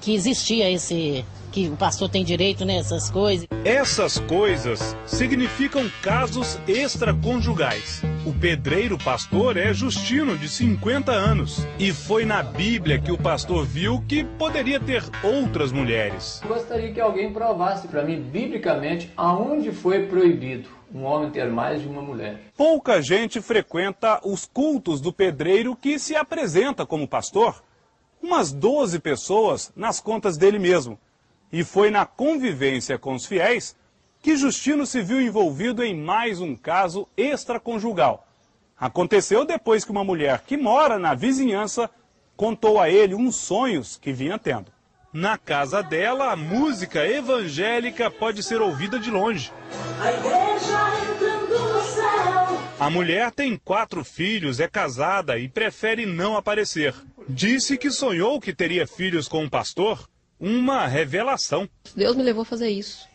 que 0.00 0.14
existia 0.14 0.70
esse 0.70 1.24
que 1.50 1.68
o 1.68 1.76
pastor 1.76 2.08
tem 2.08 2.24
direito 2.24 2.64
nessas 2.64 3.10
coisas. 3.10 3.46
Essas 3.64 4.18
coisas 4.20 4.96
significam 5.04 5.90
casos 6.02 6.58
extraconjugais. 6.66 8.02
O 8.24 8.32
pedreiro 8.32 8.96
pastor 8.96 9.56
é 9.56 9.72
Justino, 9.72 10.38
de 10.38 10.48
50 10.48 11.10
anos, 11.10 11.66
e 11.78 11.92
foi 11.92 12.24
na 12.24 12.42
Bíblia 12.42 12.98
que 12.98 13.10
o 13.10 13.18
pastor 13.18 13.66
viu 13.66 14.02
que 14.06 14.24
poderia 14.24 14.78
ter 14.78 15.02
outras 15.22 15.72
mulheres. 15.72 16.40
Gostaria 16.46 16.92
que 16.92 17.00
alguém 17.00 17.32
provasse 17.32 17.88
para 17.88 18.04
mim, 18.04 18.20
biblicamente, 18.20 19.10
aonde 19.16 19.72
foi 19.72 20.06
proibido 20.06 20.68
um 20.92 21.04
homem 21.04 21.30
ter 21.30 21.48
mais 21.48 21.80
de 21.80 21.88
uma 21.88 22.02
mulher. 22.02 22.40
Pouca 22.56 23.00
gente 23.00 23.40
frequenta 23.40 24.20
os 24.24 24.44
cultos 24.44 25.00
do 25.00 25.12
pedreiro 25.12 25.76
que 25.76 25.98
se 25.98 26.16
apresenta 26.16 26.84
como 26.84 27.06
pastor. 27.08 27.62
Umas 28.22 28.52
12 28.52 28.98
pessoas 28.98 29.72
nas 29.74 30.00
contas 30.00 30.36
dele 30.36 30.58
mesmo. 30.58 30.98
E 31.52 31.64
foi 31.64 31.90
na 31.90 32.06
convivência 32.06 32.98
com 32.98 33.14
os 33.14 33.26
fiéis 33.26 33.76
que 34.22 34.36
Justino 34.36 34.86
se 34.86 35.02
viu 35.02 35.20
envolvido 35.20 35.82
em 35.82 35.94
mais 35.94 36.40
um 36.40 36.54
caso 36.54 37.08
extraconjugal. 37.16 38.26
Aconteceu 38.78 39.44
depois 39.44 39.84
que 39.84 39.90
uma 39.90 40.04
mulher 40.04 40.42
que 40.46 40.56
mora 40.56 40.98
na 40.98 41.14
vizinhança 41.14 41.90
contou 42.36 42.80
a 42.80 42.88
ele 42.88 43.14
uns 43.14 43.36
sonhos 43.36 43.98
que 44.00 44.12
vinha 44.12 44.38
tendo. 44.38 44.72
Na 45.12 45.36
casa 45.36 45.82
dela, 45.82 46.30
a 46.30 46.36
música 46.36 47.04
evangélica 47.04 48.10
pode 48.10 48.42
ser 48.42 48.62
ouvida 48.62 48.98
de 48.98 49.10
longe. 49.10 49.52
A 50.00 50.12
igreja 50.12 51.12
entrando 51.12 51.74
no 51.74 51.82
céu. 51.82 52.60
A 52.78 52.88
mulher 52.88 53.32
tem 53.32 53.56
quatro 53.56 54.04
filhos, 54.04 54.60
é 54.60 54.68
casada 54.68 55.36
e 55.36 55.48
prefere 55.48 56.06
não 56.06 56.36
aparecer. 56.36 56.94
Disse 57.28 57.76
que 57.76 57.90
sonhou 57.90 58.40
que 58.40 58.54
teria 58.54 58.86
filhos 58.86 59.26
com 59.28 59.42
um 59.42 59.48
pastor 59.48 60.08
uma 60.40 60.86
revelação. 60.86 61.68
Deus 61.94 62.16
me 62.16 62.22
levou 62.22 62.42
a 62.42 62.46
fazer 62.46 62.70
isso. 62.70 63.06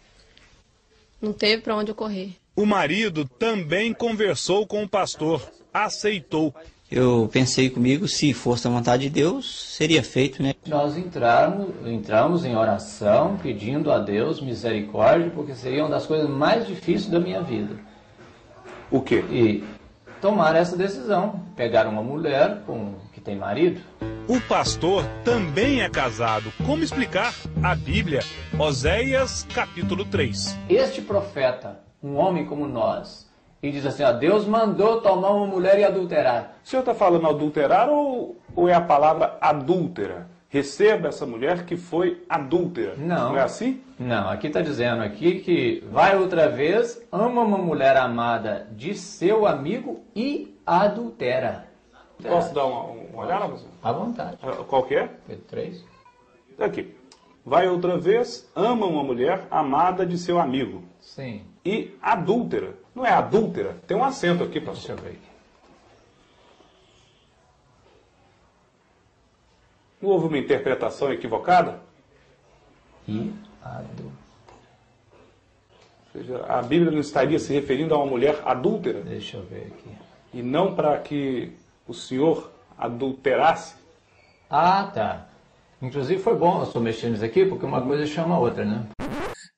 Não 1.21 1.34
teve 1.34 1.63
para 1.63 1.76
onde 1.76 1.91
eu 1.91 1.95
correr. 1.95 2.36
O 2.55 2.65
marido 2.65 3.26
também 3.26 3.93
conversou 3.93 4.67
com 4.67 4.84
o 4.84 4.88
pastor, 4.88 5.41
aceitou. 5.73 6.53
Eu 6.89 7.28
pensei 7.34 7.69
comigo, 7.69 8.07
se 8.07 8.32
fosse 8.32 8.67
a 8.67 8.69
vontade 8.69 9.03
de 9.03 9.09
Deus, 9.09 9.73
seria 9.76 10.03
feito, 10.03 10.41
né? 10.41 10.53
Nós 10.67 10.95
entramos, 10.95 11.73
entramos 11.86 12.45
em 12.45 12.55
oração, 12.55 13.38
pedindo 13.41 13.91
a 13.91 13.97
Deus 13.97 14.39
misericórdia, 14.39 15.32
porque 15.32 15.55
seria 15.55 15.84
uma 15.84 15.89
das 15.89 16.05
coisas 16.05 16.30
mais 16.30 16.67
difíceis 16.67 17.07
da 17.07 17.19
minha 17.19 17.41
vida. 17.41 17.76
O 18.91 19.01
quê? 19.01 19.26
E 19.32 19.63
tomar 20.21 20.55
essa 20.55 20.78
decisão, 20.78 21.43
pegar 21.55 21.88
uma 21.88 22.03
mulher 22.03 22.61
com 22.67 22.93
tem 23.26 23.36
marido. 23.36 23.82
O 24.28 24.39
pastor 24.41 25.03
também 25.23 25.82
é 25.82 25.89
casado. 25.89 26.53
Como 26.65 26.84
explicar? 26.84 27.34
A 27.63 27.76
Bíblia, 27.76 28.21
Oséias 28.57 29.45
capítulo 29.53 30.05
3. 30.05 30.57
Este 30.69 31.01
profeta, 31.01 31.80
um 32.01 32.15
homem 32.15 32.45
como 32.45 32.67
nós, 32.67 33.30
e 33.61 33.71
diz 33.71 33.86
assim: 33.86 34.03
ó, 34.03 34.11
Deus 34.13 34.45
mandou 34.45 35.01
tomar 35.01 35.32
uma 35.32 35.47
mulher 35.47 35.80
e 35.80 35.84
adulterar. 35.84 36.57
O 36.63 36.67
senhor 36.67 36.82
está 36.82 36.93
falando 36.93 37.28
adulterar 37.28 37.89
ou, 37.89 38.39
ou 38.55 38.69
é 38.69 38.73
a 38.73 38.82
palavra 38.82 39.38
adúltera? 39.41 40.28
Receba 40.47 41.09
essa 41.09 41.26
mulher 41.26 41.65
que 41.65 41.76
foi 41.76 42.23
adúltera. 42.30 42.93
Não. 42.95 43.30
Não 43.30 43.38
é 43.38 43.41
assim? 43.41 43.82
Não, 43.99 44.30
aqui 44.30 44.47
está 44.47 44.61
dizendo 44.61 45.01
aqui 45.01 45.39
que 45.39 45.84
vai 45.91 46.15
outra 46.15 46.47
vez, 46.47 47.01
ama 47.11 47.41
uma 47.41 47.57
mulher 47.57 47.97
amada 47.97 48.67
de 48.71 48.93
seu 48.93 49.45
amigo 49.45 50.01
e 50.15 50.55
adultera. 50.65 51.64
Posso 52.22 52.53
dar 52.53 52.66
uma, 52.66 52.84
uma 52.84 53.24
olhada? 53.24 53.53
À 53.84 53.91
vontade. 53.91 54.38
Qual 54.68 54.84
que 54.84 54.95
é? 54.95 55.07
Pedro 55.28 55.43
3. 55.45 55.86
Aqui. 56.59 56.95
Vai 57.45 57.68
outra 57.68 57.97
vez, 57.97 58.49
ama 58.55 58.88
uma 58.88 59.03
mulher 59.03 59.47
amada 59.51 60.05
de 60.05 60.18
seu 60.18 60.39
amigo. 60.39 60.84
Sim. 60.99 61.45
E 61.63 61.95
adúltera. 62.01 62.74
Não 62.93 63.05
é 63.05 63.11
adúltera? 63.11 63.78
Tem 63.86 63.95
um 63.95 64.03
acento 64.03 64.43
aqui, 64.43 64.59
Deixa 64.59 64.93
eu 64.93 64.97
ver 64.97 65.09
aqui. 65.09 65.20
Não 70.01 70.09
houve 70.09 70.28
uma 70.28 70.38
interpretação 70.38 71.13
equivocada? 71.13 71.82
E 73.07 73.32
adultera. 73.61 74.26
Ou 76.16 76.22
seja, 76.22 76.45
a 76.47 76.61
Bíblia 76.63 76.91
não 76.91 76.99
estaria 76.99 77.38
se 77.38 77.53
referindo 77.53 77.93
a 77.93 77.97
uma 77.97 78.07
mulher 78.07 78.41
adúltera? 78.45 79.01
Deixa 79.01 79.38
eu 79.38 79.43
ver 79.43 79.68
aqui. 79.68 79.89
E 80.34 80.41
não 80.41 80.74
para 80.74 80.97
que 80.99 81.53
o 81.88 81.93
senhor 81.93 82.51
adulterasse? 82.77 83.75
Ah, 84.49 84.91
tá. 84.93 85.29
Inclusive 85.81 86.21
foi 86.21 86.36
bom 86.36 86.59
eu 86.59 86.67
estou 86.67 86.81
mexendo 86.81 87.13
nisso 87.13 87.25
aqui, 87.25 87.45
porque 87.45 87.65
uma 87.65 87.86
coisa 87.86 88.05
chama 88.05 88.36
a 88.36 88.39
outra, 88.39 88.65
né? 88.65 88.88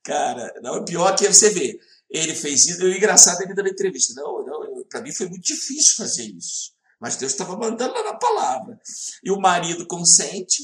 Cara, 0.04 0.54
não, 0.62 0.78
o 0.78 0.86
pior 0.86 1.16
que 1.16 1.26
é 1.26 1.32
você 1.32 1.50
ver. 1.50 1.80
Ele 2.10 2.34
fez 2.34 2.66
isso, 2.66 2.82
e 2.82 2.86
o 2.86 2.96
engraçado 2.96 3.42
é 3.42 3.46
ele 3.46 3.54
dando 3.54 3.70
entrevista. 3.70 4.14
Não, 4.22 4.46
não, 4.46 4.84
para 4.90 5.02
mim 5.02 5.14
foi 5.14 5.28
muito 5.28 5.44
difícil 5.44 5.98
fazer 5.98 6.24
isso. 6.24 6.72
Mas 7.00 7.18
Deus 7.18 7.34
estava 7.34 7.58
mandando 7.58 7.94
lá 7.94 8.04
na 8.04 8.16
palavra. 8.16 8.80
E 9.24 9.30
o 9.30 9.40
marido 9.40 9.86
consente, 9.86 10.64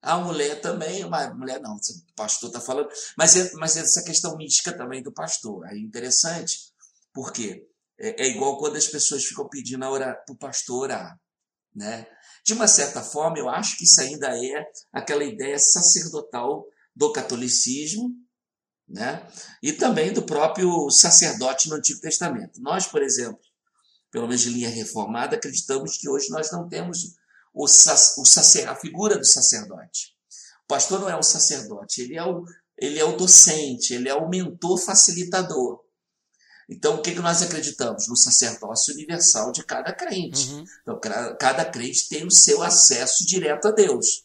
a 0.00 0.16
mulher 0.18 0.60
também, 0.60 1.02
a 1.02 1.34
mulher 1.34 1.60
não, 1.60 1.74
o 1.74 2.14
pastor 2.14 2.48
está 2.48 2.60
falando. 2.60 2.88
Mas, 3.18 3.36
é, 3.36 3.52
mas 3.54 3.76
é 3.76 3.80
essa 3.80 4.02
questão 4.02 4.36
mística 4.36 4.72
também 4.72 5.02
do 5.02 5.12
pastor. 5.12 5.66
É 5.66 5.76
interessante, 5.76 6.72
porque 7.12 7.68
é, 8.00 8.24
é 8.24 8.28
igual 8.28 8.58
quando 8.58 8.76
as 8.76 8.88
pessoas 8.88 9.24
ficam 9.24 9.48
pedindo 9.48 9.80
para 9.80 10.24
o 10.30 10.36
pastor 10.36 10.84
orar. 10.84 11.20
Né? 11.74 12.06
De 12.44 12.54
uma 12.54 12.66
certa 12.66 13.02
forma, 13.02 13.38
eu 13.38 13.48
acho 13.48 13.76
que 13.76 13.84
isso 13.84 14.00
ainda 14.00 14.28
é 14.28 14.64
aquela 14.92 15.22
ideia 15.22 15.58
sacerdotal 15.58 16.66
do 16.96 17.12
catolicismo, 17.12 18.10
né? 18.88 19.24
e 19.62 19.72
também 19.72 20.12
do 20.12 20.22
próprio 20.22 20.90
sacerdote 20.90 21.68
no 21.68 21.76
Antigo 21.76 22.00
Testamento. 22.00 22.60
Nós, 22.60 22.86
por 22.86 23.02
exemplo, 23.02 23.38
pelo 24.10 24.26
menos 24.26 24.40
de 24.40 24.50
linha 24.50 24.68
reformada, 24.68 25.36
acreditamos 25.36 25.96
que 25.96 26.08
hoje 26.08 26.30
nós 26.30 26.50
não 26.50 26.68
temos 26.68 27.14
o, 27.54 27.64
o 27.64 27.68
sacer, 27.68 28.68
a 28.68 28.74
figura 28.74 29.16
do 29.16 29.24
sacerdote. 29.24 30.16
O 30.64 30.66
pastor 30.66 31.00
não 31.00 31.08
é 31.08 31.16
o 31.16 31.22
sacerdote, 31.22 32.00
ele 32.00 32.16
é 32.16 32.24
o, 32.24 32.44
ele 32.76 32.98
é 32.98 33.04
o 33.04 33.16
docente, 33.16 33.94
ele 33.94 34.08
é 34.08 34.14
o 34.14 34.28
mentor 34.28 34.78
facilitador. 34.78 35.84
Então, 36.70 36.94
o 36.94 37.02
que, 37.02 37.10
que 37.12 37.18
nós 37.20 37.42
acreditamos? 37.42 38.06
No 38.06 38.16
sacerdócio 38.16 38.94
universal 38.94 39.50
de 39.50 39.64
cada 39.64 39.92
crente. 39.92 40.48
Uhum. 40.50 40.64
Então, 40.82 41.00
cada- 41.36 41.64
crente 41.64 42.08
tem 42.08 42.24
o 42.24 42.30
seu 42.30 42.62
acesso 42.62 43.26
direto 43.26 43.66
a 43.66 43.70
Deus. 43.72 44.24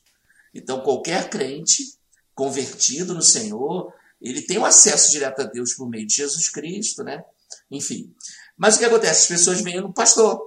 Então, 0.53 0.81
qualquer 0.81 1.27
crente 1.27 1.97
convertido 2.35 3.15
no 3.15 3.21
Senhor, 3.21 3.91
ele 4.21 4.43
tem 4.43 4.59
o 4.59 4.65
acesso 4.65 5.09
direto 5.11 5.41
a 5.41 5.45
Deus 5.45 5.73
por 5.73 5.89
meio 5.89 6.05
de 6.05 6.15
Jesus 6.15 6.47
Cristo, 6.49 7.03
né? 7.03 7.23
Enfim. 7.71 8.13
Mas 8.55 8.75
o 8.75 8.79
que 8.79 8.85
acontece? 8.85 9.23
As 9.23 9.39
pessoas 9.39 9.61
vêm 9.61 9.81
no 9.81 9.91
pastor. 9.91 10.45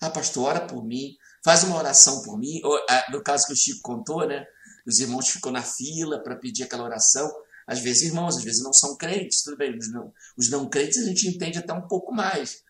Ah, 0.00 0.10
pastor, 0.10 0.44
ora 0.48 0.60
por 0.66 0.84
mim, 0.84 1.16
faz 1.44 1.62
uma 1.62 1.76
oração 1.76 2.22
por 2.22 2.36
mim. 2.36 2.60
Ou, 2.64 2.76
ah, 2.90 3.06
no 3.12 3.22
caso 3.22 3.46
que 3.46 3.52
o 3.52 3.56
Chico 3.56 3.80
contou, 3.80 4.26
né? 4.26 4.44
Os 4.84 4.98
irmãos 4.98 5.28
ficam 5.28 5.52
na 5.52 5.62
fila 5.62 6.18
para 6.20 6.34
pedir 6.34 6.64
aquela 6.64 6.82
oração. 6.82 7.30
Às 7.68 7.80
vezes 7.80 8.04
irmãos, 8.04 8.38
às 8.38 8.42
vezes 8.42 8.62
não 8.62 8.72
são 8.72 8.96
crentes, 8.96 9.42
tudo 9.42 9.58
bem. 9.58 9.76
Os 9.76 9.92
não, 9.92 10.12
os 10.38 10.48
não 10.48 10.70
crentes 10.70 10.96
a 11.02 11.04
gente 11.04 11.28
entende 11.28 11.58
até 11.58 11.70
um 11.74 11.86
pouco 11.86 12.14
mais. 12.14 12.62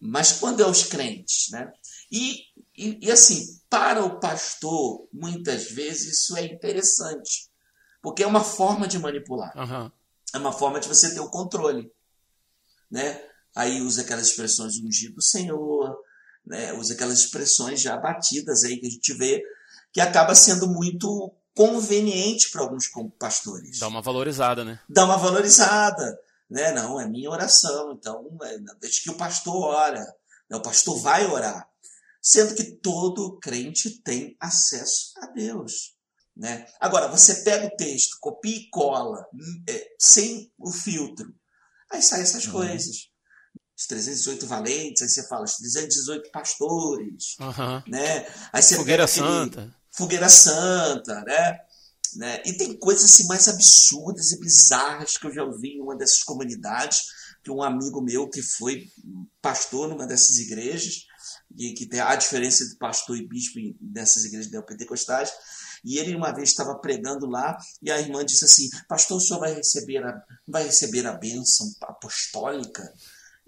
Mas 0.00 0.32
quando 0.32 0.60
é 0.60 0.66
os 0.66 0.82
crentes, 0.82 1.48
né? 1.52 1.72
E, 2.10 2.40
e, 2.76 3.06
e 3.06 3.10
assim, 3.10 3.60
para 3.70 4.04
o 4.04 4.18
pastor, 4.18 5.08
muitas 5.12 5.70
vezes 5.70 6.22
isso 6.22 6.36
é 6.36 6.44
interessante. 6.44 7.48
Porque 8.02 8.24
é 8.24 8.26
uma 8.26 8.42
forma 8.42 8.88
de 8.88 8.98
manipular. 8.98 9.52
Aham. 9.56 9.92
É 10.34 10.38
uma 10.38 10.52
forma 10.52 10.80
de 10.80 10.88
você 10.88 11.14
ter 11.14 11.20
o 11.20 11.30
controle. 11.30 11.88
Né? 12.90 13.22
Aí 13.54 13.80
usa 13.80 14.02
aquelas 14.02 14.26
expressões 14.26 14.76
ungido 14.76 15.14
do 15.14 15.22
Senhor, 15.22 15.96
né? 16.44 16.72
usa 16.72 16.94
aquelas 16.94 17.20
expressões 17.20 17.80
já 17.80 17.96
batidas 17.96 18.64
aí 18.64 18.78
que 18.78 18.86
a 18.88 18.90
gente 18.90 19.14
vê, 19.14 19.40
que 19.92 20.00
acaba 20.00 20.34
sendo 20.34 20.66
muito 20.68 21.32
conveniente 21.56 22.50
para 22.50 22.60
alguns 22.60 22.88
pastores. 23.18 23.78
Dá 23.78 23.88
uma 23.88 24.02
valorizada, 24.02 24.62
né? 24.64 24.78
Dá 24.88 25.04
uma 25.06 25.16
valorizada. 25.16 26.16
Né? 26.48 26.70
Não, 26.72 27.00
é 27.00 27.08
minha 27.08 27.30
oração, 27.30 27.92
então 27.98 28.28
é, 28.42 28.58
deixa 28.80 29.02
que 29.02 29.10
o 29.10 29.16
pastor 29.16 29.56
ora. 29.64 30.00
né? 30.48 30.56
O 30.56 30.62
pastor 30.62 31.00
vai 31.00 31.26
orar. 31.26 31.66
Sendo 32.22 32.54
que 32.54 32.64
todo 32.64 33.38
crente 33.40 33.90
tem 34.02 34.36
acesso 34.38 35.12
a 35.22 35.26
Deus. 35.28 35.94
Né? 36.36 36.66
Agora, 36.78 37.08
você 37.08 37.36
pega 37.36 37.66
o 37.66 37.76
texto, 37.76 38.18
copia 38.20 38.56
e 38.56 38.68
cola, 38.68 39.26
hum, 39.32 39.64
é, 39.68 39.88
sem 39.98 40.52
o 40.58 40.70
filtro. 40.70 41.34
Aí 41.90 42.02
saem 42.02 42.22
essas 42.22 42.46
coisas. 42.46 43.08
Os 43.78 43.86
318 43.86 44.46
valentes, 44.46 45.02
aí 45.02 45.08
você 45.08 45.26
fala 45.28 45.44
os 45.44 45.54
318 45.56 46.30
pastores, 46.30 47.36
Aham. 47.40 47.82
né? 47.86 48.26
Aí 48.52 48.62
você 48.62 48.76
Fogueira 48.76 49.06
pega 49.06 49.18
aquele- 49.20 49.34
Santa. 49.34 49.74
Fogueira 49.96 50.28
Santa, 50.28 51.22
né? 51.22 51.58
né? 52.16 52.42
E 52.44 52.52
tem 52.54 52.76
coisas 52.78 53.04
assim 53.04 53.26
mais 53.26 53.48
absurdas 53.48 54.32
e 54.32 54.40
bizarras 54.40 55.16
que 55.16 55.26
eu 55.26 55.32
já 55.32 55.44
ouvi 55.44 55.76
em 55.76 55.82
uma 55.82 55.96
dessas 55.96 56.22
comunidades, 56.22 57.06
que 57.42 57.50
um 57.50 57.62
amigo 57.62 58.00
meu 58.00 58.28
que 58.28 58.42
foi 58.42 58.88
pastor 59.40 59.88
numa 59.88 60.06
dessas 60.06 60.38
igrejas 60.38 61.06
e 61.56 61.72
que 61.74 61.86
tem 61.86 62.00
a 62.00 62.16
diferença 62.16 62.64
entre 62.64 62.76
pastor 62.76 63.16
e 63.16 63.26
bispo 63.26 63.58
nessas 63.80 64.24
igrejas 64.24 64.50
neopentecostais. 64.50 65.32
E 65.84 65.98
ele 65.98 66.16
uma 66.16 66.32
vez 66.32 66.48
estava 66.48 66.74
pregando 66.78 67.26
lá 67.26 67.56
e 67.80 67.90
a 67.90 68.00
irmã 68.00 68.24
disse 68.24 68.44
assim: 68.44 68.68
Pastor, 68.88 69.18
o 69.18 69.20
senhor 69.20 69.38
vai 69.38 69.54
receber 69.54 69.98
a, 69.98 70.22
vai 70.48 70.64
receber 70.64 71.06
a 71.06 71.12
bênção 71.12 71.70
apostólica? 71.82 72.92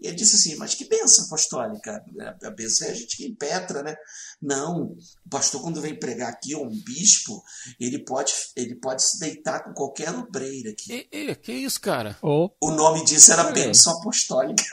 E 0.01 0.07
ele 0.07 0.17
disse 0.17 0.37
assim, 0.37 0.57
mas 0.57 0.75
que 0.75 0.89
benção 0.89 1.25
apostólica? 1.25 2.05
A 2.43 2.51
benção 2.51 2.87
é 2.87 2.93
a 2.93 2.95
gente 2.95 3.17
que 3.17 3.27
impetra, 3.27 3.83
né? 3.83 3.97
Não, 4.41 4.97
o 5.27 5.29
pastor 5.29 5.61
quando 5.61 5.81
vem 5.81 5.99
pregar 5.99 6.31
aqui, 6.31 6.55
ou 6.55 6.65
um 6.65 6.83
bispo, 6.85 7.43
ele 7.81 7.99
pode, 8.05 8.33
ele 8.55 8.77
pode 8.77 9.03
se 9.03 9.19
deitar 9.19 9.65
com 9.65 9.73
qualquer 9.73 10.11
obreira 10.11 10.71
aqui. 10.71 11.09
E, 11.13 11.31
e, 11.31 11.35
que 11.35 11.53
isso, 11.53 11.81
cara? 11.81 12.17
Oh. 12.23 12.51
O 12.63 12.71
nome 12.71 13.05
disso 13.05 13.33
era 13.33 13.51
bênção 13.51 13.99
apostólica. 13.99 14.65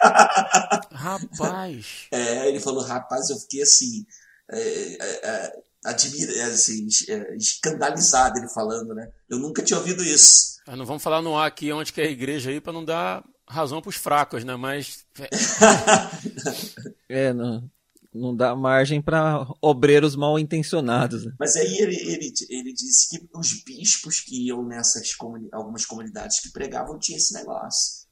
Rapaz! 0.91 2.07
é, 2.11 2.47
ele 2.47 2.59
falou, 2.59 2.83
rapaz, 2.83 3.29
eu 3.29 3.37
fiquei 3.37 3.63
assim... 3.63 4.05
É, 4.47 4.59
é, 4.59 5.27
é 5.27 5.65
admira, 5.85 6.47
assim, 6.47 6.87
é, 7.07 7.35
escandalizado 7.35 8.39
ele 8.39 8.49
falando, 8.49 8.93
né? 8.95 9.11
Eu 9.29 9.37
nunca 9.37 9.61
tinha 9.61 9.77
ouvido 9.77 10.03
isso. 10.03 10.55
Ah, 10.65 10.75
não 10.75 10.85
vamos 10.85 11.03
falar 11.03 11.21
no 11.21 11.37
ar 11.37 11.47
aqui 11.47 11.71
onde 11.71 11.93
que 11.93 12.01
é 12.01 12.05
a 12.05 12.11
igreja 12.11 12.49
aí 12.49 12.59
para 12.59 12.73
não 12.73 12.83
dar 12.83 13.23
razão 13.47 13.81
para 13.81 13.89
os 13.89 13.95
fracos, 13.95 14.43
né? 14.43 14.55
Mas 14.55 15.05
é, 17.09 17.33
não, 17.33 17.69
não 18.13 18.35
dá 18.35 18.55
margem 18.55 19.01
para 19.01 19.45
obreiros 19.61 20.15
mal 20.15 20.39
intencionados. 20.39 21.25
Né? 21.25 21.33
Mas 21.39 21.55
aí 21.55 21.77
ele, 21.77 21.95
ele, 21.95 22.33
ele 22.49 22.73
disse 22.73 23.09
que 23.09 23.29
os 23.33 23.63
bispos 23.63 24.21
que 24.21 24.47
iam 24.47 24.65
nessas 24.65 25.13
comuni 25.13 25.49
algumas 25.51 25.85
comunidades 25.85 26.39
que 26.39 26.51
pregavam 26.51 26.97
tinha 26.97 27.17
esse 27.17 27.33
negócio, 27.33 28.07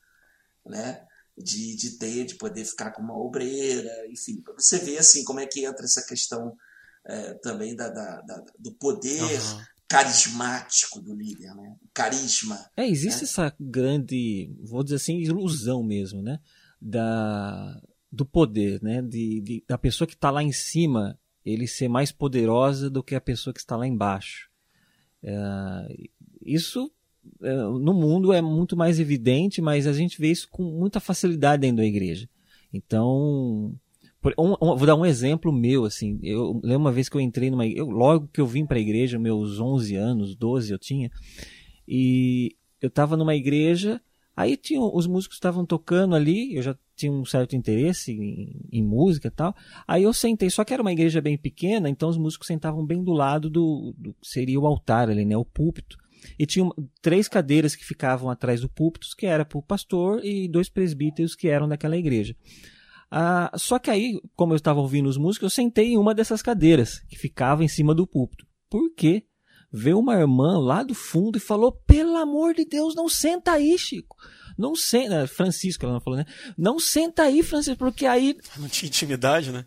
né? 0.66 1.06
De, 1.36 1.76
de 1.76 1.98
ter, 1.98 2.26
de 2.26 2.36
poder 2.36 2.64
ficar 2.64 2.92
com 2.92 3.02
uma 3.02 3.18
obreira, 3.18 3.92
enfim, 4.08 4.40
para 4.42 4.54
você 4.54 4.78
ver 4.78 5.00
assim 5.00 5.24
como 5.24 5.40
é 5.40 5.48
que 5.48 5.66
entra 5.66 5.84
essa 5.84 6.06
questão 6.06 6.56
é, 7.06 7.34
também 7.36 7.76
da, 7.76 7.90
da, 7.90 8.22
da, 8.22 8.44
do 8.60 8.72
poder 8.74 9.22
uhum. 9.22 9.62
Carismático 9.94 11.00
do 11.00 11.14
líder, 11.14 11.54
né? 11.54 11.76
O 11.80 11.88
carisma. 11.94 12.58
É, 12.76 12.88
existe 12.88 13.22
né? 13.22 13.24
essa 13.26 13.56
grande, 13.60 14.52
vou 14.64 14.84
dizer 14.84 14.96
assim, 14.96 15.20
ilusão 15.20 15.84
mesmo, 15.84 16.24
né? 16.24 16.40
Da, 16.82 17.80
do 18.12 18.26
poder, 18.26 18.82
né? 18.82 19.04
De, 19.04 19.40
de 19.42 19.64
da 19.68 19.78
pessoa 19.78 20.08
que 20.08 20.16
está 20.16 20.32
lá 20.32 20.42
em 20.42 20.52
cima 20.52 21.20
ele 21.46 21.68
ser 21.68 21.90
mais 21.90 22.12
poderosa 22.12 22.90
do 22.90 23.04
que 23.04 23.14
a 23.14 23.22
pessoa 23.22 23.54
que 23.54 23.60
está 23.60 23.78
lá 23.78 23.86
embaixo. 23.86 24.50
É, 25.22 26.10
isso 26.44 26.92
é, 27.44 27.54
no 27.54 27.94
mundo 27.94 28.34
é 28.34 28.42
muito 28.42 28.76
mais 28.76 29.00
evidente, 29.00 29.62
mas 29.62 29.86
a 29.86 29.94
gente 29.94 30.20
vê 30.20 30.32
isso 30.32 30.50
com 30.50 30.64
muita 30.64 31.00
facilidade 31.00 31.62
dentro 31.62 31.78
da 31.78 31.86
igreja. 31.86 32.28
Então, 32.74 33.76
um, 34.38 34.54
um, 34.54 34.76
vou 34.76 34.86
dar 34.86 34.96
um 34.96 35.06
exemplo 35.06 35.52
meu, 35.52 35.86
assim. 35.86 36.20
Eu 36.24 36.60
lembro 36.64 36.80
uma 36.80 36.92
vez 36.92 37.10
que 37.10 37.18
eu 37.18 37.22
entrei 37.22 37.50
numa. 37.50 37.68
Eu, 37.68 37.90
logo 37.90 38.28
que 38.28 38.40
eu 38.40 38.48
vim 38.48 38.66
para 38.66 38.78
a 38.78 38.82
igreja, 38.82 39.20
meus 39.20 39.60
11 39.60 39.96
anos, 39.96 40.36
12 40.36 40.72
eu 40.72 40.80
tinha, 40.80 41.12
e 41.88 42.56
eu 42.82 42.88
estava 42.88 43.18
numa 43.18 43.36
igreja, 43.36 44.02
aí 44.36 44.56
tinha, 44.58 44.82
os 44.82 45.08
músicos 45.08 45.38
estavam 45.38 45.66
tocando 45.66 46.16
ali, 46.16 46.56
eu 46.56 46.62
já 46.62 46.76
tinha 46.96 47.12
um 47.12 47.26
certo 47.26 47.56
interesse 47.56 48.12
em, 48.12 48.68
em 48.72 48.84
música 48.84 49.28
e 49.28 49.32
tal. 49.32 49.56
Aí 49.88 50.04
eu 50.04 50.14
sentei, 50.14 50.50
só 50.50 50.64
que 50.64 50.74
era 50.74 50.82
uma 50.82 50.92
igreja 50.92 51.22
bem 51.22 51.38
pequena, 51.38 51.90
então 51.90 52.10
os 52.10 52.18
músicos 52.18 52.48
sentavam 52.48 52.86
bem 52.86 53.04
do 53.04 53.14
lado 53.14 53.50
do, 53.50 53.94
do 53.98 54.16
seria 54.22 54.60
o 54.60 54.68
altar 54.68 55.10
ali, 55.10 55.26
né? 55.26 55.36
O 55.36 55.46
púlpito. 55.46 55.98
E 56.40 56.46
tinha 56.46 56.70
três 57.02 57.28
cadeiras 57.28 57.76
que 57.76 57.84
ficavam 57.84 58.30
atrás 58.30 58.62
do 58.62 58.70
púlpito, 58.70 59.08
que 59.18 59.26
era 59.26 59.44
para 59.44 59.58
o 59.58 59.62
pastor, 59.62 60.24
e 60.24 60.48
dois 60.48 60.70
presbíteros 60.70 61.36
que 61.36 61.48
eram 61.48 61.68
daquela 61.68 61.98
igreja. 61.98 62.36
Ah, 63.16 63.52
só 63.56 63.78
que 63.78 63.92
aí, 63.92 64.20
como 64.36 64.54
eu 64.54 64.58
estava 64.58 64.80
ouvindo 64.80 65.08
os 65.08 65.18
músicos, 65.18 65.46
eu 65.46 65.50
sentei 65.56 65.90
em 65.94 65.98
uma 66.00 66.16
dessas 66.16 66.42
cadeiras 66.42 66.98
que 67.08 67.16
ficava 67.16 67.64
em 67.64 67.68
cima 67.68 67.94
do 67.94 68.08
púlpito. 68.08 68.44
Por 68.68 68.92
quê? 68.96 69.28
Veio 69.72 70.00
uma 70.00 70.16
irmã 70.16 70.58
lá 70.58 70.82
do 70.82 70.96
fundo 70.96 71.38
e 71.38 71.40
falou: 71.40 71.72
pelo 71.72 72.18
amor 72.18 72.56
de 72.56 72.66
Deus, 72.66 72.96
não 72.96 73.08
senta 73.08 73.52
aí, 73.52 73.78
Chico. 73.78 74.18
Não 74.58 74.76
senta. 74.76 75.28
Francisco, 75.28 75.86
ela 75.86 75.94
não 75.94 76.02
falou, 76.02 76.18
né? 76.18 76.26
Não 76.58 76.80
senta 76.80 77.22
aí, 77.22 77.44
Francisco, 77.44 77.78
porque 77.78 78.08
aí. 78.08 78.36
Não 78.58 78.68
tinha 78.68 78.88
intimidade, 78.88 79.52
né? 79.52 79.66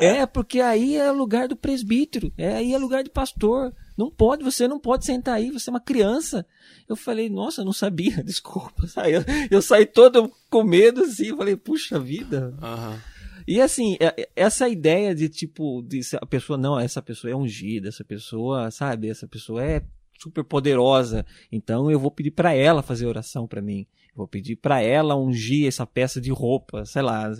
é, 0.00 0.24
porque 0.24 0.60
aí 0.60 0.96
é 0.96 1.10
lugar 1.10 1.48
do 1.48 1.56
presbítero, 1.56 2.32
é 2.38 2.54
aí 2.54 2.72
é 2.72 2.78
lugar 2.78 3.02
de 3.02 3.10
pastor. 3.10 3.74
Não 4.00 4.10
pode, 4.10 4.42
você 4.42 4.66
não 4.66 4.80
pode 4.80 5.04
sentar 5.04 5.34
aí, 5.34 5.50
você 5.50 5.68
é 5.68 5.72
uma 5.74 5.78
criança. 5.78 6.46
Eu 6.88 6.96
falei, 6.96 7.28
nossa, 7.28 7.60
eu 7.60 7.66
não 7.66 7.72
sabia, 7.72 8.16
desculpa. 8.24 8.86
Eu, 9.06 9.22
eu 9.50 9.60
saí 9.60 9.84
todo 9.84 10.32
com 10.48 10.64
medo 10.64 11.02
assim, 11.02 11.36
falei, 11.36 11.54
puxa 11.54 12.00
vida. 12.00 12.56
Uhum. 12.62 12.98
E 13.46 13.60
assim, 13.60 13.98
é, 14.00 14.06
é, 14.22 14.30
essa 14.34 14.66
ideia 14.70 15.14
de 15.14 15.28
tipo, 15.28 15.82
de 15.82 16.00
a 16.18 16.24
pessoa, 16.24 16.56
não, 16.56 16.80
essa 16.80 17.02
pessoa 17.02 17.30
é 17.30 17.36
ungida, 17.36 17.88
essa 17.88 18.02
pessoa, 18.02 18.70
sabe, 18.70 19.10
essa 19.10 19.28
pessoa 19.28 19.62
é 19.62 19.82
super 20.18 20.44
poderosa, 20.44 21.24
então 21.52 21.90
eu 21.90 21.98
vou 21.98 22.10
pedir 22.10 22.30
para 22.30 22.54
ela 22.54 22.82
fazer 22.82 23.04
oração 23.06 23.46
para 23.46 23.60
mim. 23.60 23.86
Vou 24.14 24.26
pedir 24.26 24.56
para 24.56 24.80
ela 24.80 25.14
ungir 25.14 25.68
essa 25.68 25.86
peça 25.86 26.22
de 26.22 26.30
roupa, 26.30 26.86
sei 26.86 27.02
lá, 27.02 27.30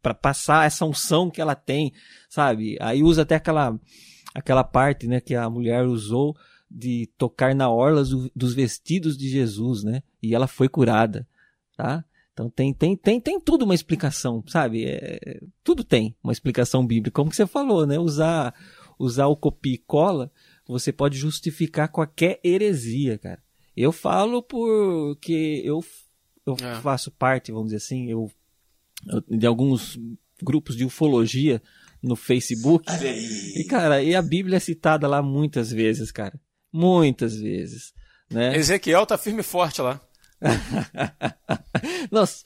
para 0.00 0.14
passar 0.14 0.66
essa 0.66 0.84
unção 0.84 1.30
que 1.30 1.40
ela 1.40 1.56
tem, 1.56 1.92
sabe? 2.28 2.76
Aí 2.80 3.02
usa 3.02 3.22
até 3.22 3.34
aquela 3.34 3.76
aquela 4.34 4.64
parte, 4.64 5.06
né, 5.06 5.20
que 5.20 5.34
a 5.34 5.48
mulher 5.48 5.84
usou 5.84 6.36
de 6.70 7.08
tocar 7.16 7.54
na 7.54 7.70
orla 7.70 8.02
dos 8.34 8.52
vestidos 8.52 9.16
de 9.16 9.28
Jesus, 9.28 9.84
né? 9.84 10.02
E 10.20 10.34
ela 10.34 10.48
foi 10.48 10.68
curada, 10.68 11.26
tá? 11.76 12.04
Então 12.32 12.50
tem, 12.50 12.74
tem, 12.74 12.96
tem, 12.96 13.20
tem 13.20 13.40
tudo 13.40 13.64
uma 13.64 13.76
explicação, 13.76 14.42
sabe? 14.48 14.86
É, 14.86 15.40
tudo 15.62 15.84
tem 15.84 16.16
uma 16.22 16.32
explicação 16.32 16.84
bíblica. 16.84 17.14
Como 17.14 17.30
que 17.30 17.36
você 17.36 17.46
falou, 17.46 17.86
né? 17.86 17.96
Usar, 17.96 18.52
usar 18.98 19.28
o 19.28 19.36
copia 19.36 19.74
e 19.74 19.78
cola, 19.78 20.32
você 20.66 20.92
pode 20.92 21.16
justificar 21.16 21.88
qualquer 21.88 22.40
heresia, 22.42 23.16
cara. 23.18 23.40
Eu 23.76 23.92
falo 23.92 24.42
porque 24.42 25.62
eu, 25.64 25.84
eu 26.44 26.56
é. 26.60 26.80
faço 26.80 27.12
parte, 27.12 27.52
vamos 27.52 27.68
dizer 27.68 27.76
assim, 27.76 28.10
eu, 28.10 28.28
eu, 29.06 29.38
de 29.38 29.46
alguns 29.46 29.96
grupos 30.42 30.76
de 30.76 30.84
ufologia 30.84 31.62
no 32.04 32.14
Facebook. 32.14 32.84
E, 33.56 33.64
cara, 33.64 34.02
e 34.02 34.14
a 34.14 34.22
Bíblia 34.22 34.58
é 34.58 34.60
citada 34.60 35.08
lá 35.08 35.22
muitas 35.22 35.70
vezes, 35.70 36.12
cara. 36.12 36.38
Muitas 36.72 37.34
vezes. 37.36 37.92
Né? 38.30 38.56
Ezequiel 38.56 39.06
tá 39.06 39.16
firme 39.16 39.40
e 39.40 39.44
forte 39.44 39.80
lá. 39.80 40.00
Nossa, 42.10 42.44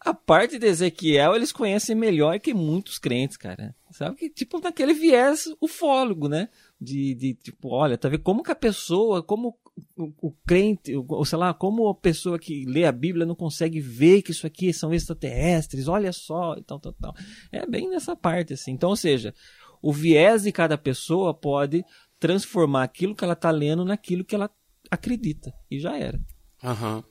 a 0.00 0.12
parte 0.12 0.58
de 0.58 0.66
Ezequiel 0.66 1.34
eles 1.34 1.52
conhecem 1.52 1.94
melhor 1.94 2.40
que 2.40 2.52
muitos 2.52 2.98
crentes, 2.98 3.36
cara. 3.36 3.74
Sabe 3.92 4.16
que, 4.16 4.28
tipo, 4.28 4.60
naquele 4.60 4.92
viés 4.92 5.46
ufólogo, 5.60 6.28
né? 6.28 6.48
De, 6.80 7.14
de 7.14 7.34
tipo, 7.34 7.68
olha, 7.68 7.96
tá 7.96 8.08
vendo 8.08 8.22
como 8.22 8.42
que 8.42 8.50
a 8.50 8.56
pessoa, 8.56 9.22
como 9.22 9.56
o, 9.96 10.12
o 10.28 10.32
crente, 10.46 10.94
ou 10.94 11.24
sei 11.24 11.38
lá, 11.38 11.52
como 11.52 11.88
a 11.88 11.94
pessoa 11.94 12.38
que 12.38 12.64
lê 12.64 12.84
a 12.84 12.92
Bíblia 12.92 13.26
não 13.26 13.34
consegue 13.34 13.80
ver 13.80 14.22
que 14.22 14.30
isso 14.30 14.46
aqui 14.46 14.72
são 14.72 14.92
extraterrestres, 14.92 15.88
olha 15.88 16.12
só, 16.12 16.54
e 16.56 16.62
tal, 16.62 16.80
tal, 16.80 16.92
tal. 16.94 17.14
É 17.52 17.66
bem 17.66 17.88
nessa 17.88 18.16
parte, 18.16 18.54
assim. 18.54 18.72
Então, 18.72 18.90
ou 18.90 18.96
seja, 18.96 19.34
o 19.82 19.92
viés 19.92 20.42
de 20.42 20.52
cada 20.52 20.78
pessoa 20.78 21.34
pode 21.34 21.84
transformar 22.18 22.84
aquilo 22.84 23.14
que 23.14 23.24
ela 23.24 23.34
está 23.34 23.50
lendo 23.50 23.84
naquilo 23.84 24.24
que 24.24 24.34
ela 24.34 24.50
acredita. 24.90 25.52
E 25.70 25.78
já 25.78 25.96
era. 25.96 26.20
Aham. 26.62 26.96
Uhum. 26.96 27.02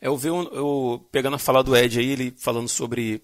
Eu 0.00 0.16
vi, 0.16 0.28
eu, 0.28 1.08
pegando 1.10 1.36
a 1.36 1.38
fala 1.38 1.64
do 1.64 1.74
Ed 1.74 1.98
aí, 1.98 2.10
ele 2.10 2.34
falando 2.36 2.68
sobre 2.68 3.22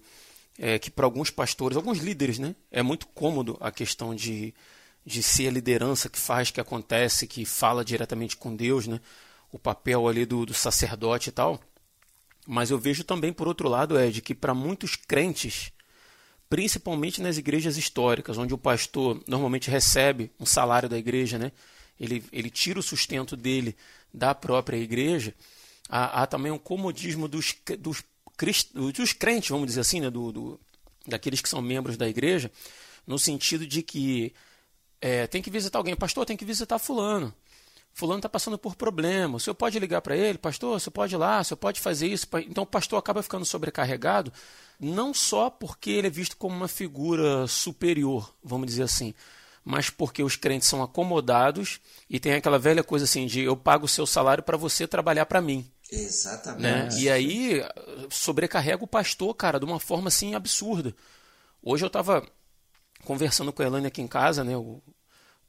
é, 0.58 0.78
que 0.78 0.90
para 0.90 1.04
alguns 1.04 1.30
pastores, 1.30 1.76
alguns 1.76 1.98
líderes, 1.98 2.38
né, 2.38 2.56
é 2.70 2.82
muito 2.82 3.06
cômodo 3.08 3.58
a 3.60 3.70
questão 3.70 4.14
de 4.14 4.54
de 5.04 5.22
ser 5.22 5.48
a 5.48 5.50
liderança 5.50 6.08
que 6.08 6.18
faz, 6.18 6.50
que 6.50 6.60
acontece, 6.60 7.26
que 7.26 7.44
fala 7.44 7.84
diretamente 7.84 8.36
com 8.36 8.54
Deus, 8.54 8.86
né? 8.86 9.00
o 9.50 9.58
papel 9.58 10.08
ali 10.08 10.24
do, 10.24 10.46
do 10.46 10.54
sacerdote 10.54 11.28
e 11.28 11.32
tal. 11.32 11.60
Mas 12.46 12.70
eu 12.70 12.78
vejo 12.78 13.04
também, 13.04 13.32
por 13.32 13.46
outro 13.46 13.68
lado, 13.68 13.98
Ed, 14.00 14.20
que 14.22 14.34
para 14.34 14.54
muitos 14.54 14.96
crentes, 14.96 15.72
principalmente 16.48 17.20
nas 17.20 17.36
igrejas 17.36 17.76
históricas, 17.76 18.38
onde 18.38 18.54
o 18.54 18.58
pastor 18.58 19.22
normalmente 19.26 19.70
recebe 19.70 20.30
um 20.40 20.46
salário 20.46 20.88
da 20.88 20.98
igreja, 20.98 21.38
né? 21.38 21.52
ele, 22.00 22.24
ele 22.32 22.50
tira 22.50 22.78
o 22.78 22.82
sustento 22.82 23.36
dele 23.36 23.76
da 24.12 24.34
própria 24.34 24.76
igreja, 24.76 25.34
há, 25.88 26.22
há 26.22 26.26
também 26.26 26.50
um 26.50 26.58
comodismo 26.58 27.28
dos, 27.28 27.54
dos, 27.78 28.02
dos 28.74 29.12
crentes, 29.12 29.50
vamos 29.50 29.66
dizer 29.66 29.80
assim, 29.80 30.00
né? 30.00 30.10
do, 30.10 30.32
do, 30.32 30.60
daqueles 31.06 31.40
que 31.40 31.48
são 31.48 31.62
membros 31.62 31.96
da 31.96 32.08
igreja, 32.08 32.50
no 33.06 33.18
sentido 33.18 33.66
de 33.66 33.82
que 33.82 34.34
é, 35.02 35.26
tem 35.26 35.42
que 35.42 35.50
visitar 35.50 35.78
alguém. 35.78 35.94
Pastor, 35.94 36.24
tem 36.24 36.36
que 36.36 36.44
visitar 36.44 36.78
fulano. 36.78 37.34
Fulano 37.92 38.20
está 38.20 38.28
passando 38.28 38.56
por 38.56 38.74
problema. 38.74 39.36
O 39.36 39.40
senhor 39.40 39.54
pode 39.54 39.78
ligar 39.78 40.00
para 40.00 40.16
ele? 40.16 40.38
Pastor, 40.38 40.80
você 40.80 40.90
pode 40.90 41.14
ir 41.14 41.18
lá, 41.18 41.40
o 41.40 41.44
senhor 41.44 41.58
pode 41.58 41.80
fazer 41.80 42.06
isso. 42.06 42.26
Então 42.48 42.64
o 42.64 42.66
pastor 42.66 42.98
acaba 42.98 43.22
ficando 43.22 43.44
sobrecarregado, 43.44 44.32
não 44.80 45.12
só 45.12 45.50
porque 45.50 45.90
ele 45.90 46.06
é 46.06 46.10
visto 46.10 46.36
como 46.38 46.56
uma 46.56 46.68
figura 46.68 47.46
superior, 47.46 48.34
vamos 48.42 48.66
dizer 48.66 48.84
assim, 48.84 49.12
mas 49.62 49.90
porque 49.90 50.22
os 50.22 50.36
crentes 50.36 50.68
são 50.68 50.82
acomodados 50.82 51.80
e 52.08 52.18
tem 52.18 52.32
aquela 52.32 52.58
velha 52.58 52.82
coisa 52.82 53.04
assim 53.04 53.26
de 53.26 53.42
eu 53.42 53.56
pago 53.56 53.84
o 53.84 53.88
seu 53.88 54.06
salário 54.06 54.42
para 54.42 54.56
você 54.56 54.86
trabalhar 54.86 55.26
para 55.26 55.42
mim. 55.42 55.70
Exatamente. 55.90 56.62
Né? 56.62 56.88
E 56.98 57.10
aí 57.10 57.62
sobrecarrega 58.08 58.82
o 58.82 58.88
pastor, 58.88 59.34
cara, 59.34 59.58
de 59.58 59.66
uma 59.66 59.78
forma 59.78 60.08
assim 60.08 60.34
absurda 60.34 60.94
Hoje 61.62 61.84
eu 61.84 61.86
estava 61.86 62.26
conversando 63.04 63.52
com 63.52 63.62
a 63.62 63.66
Elane 63.66 63.86
aqui 63.86 64.02
em 64.02 64.08
casa, 64.08 64.42
né? 64.42 64.56
O 64.56 64.82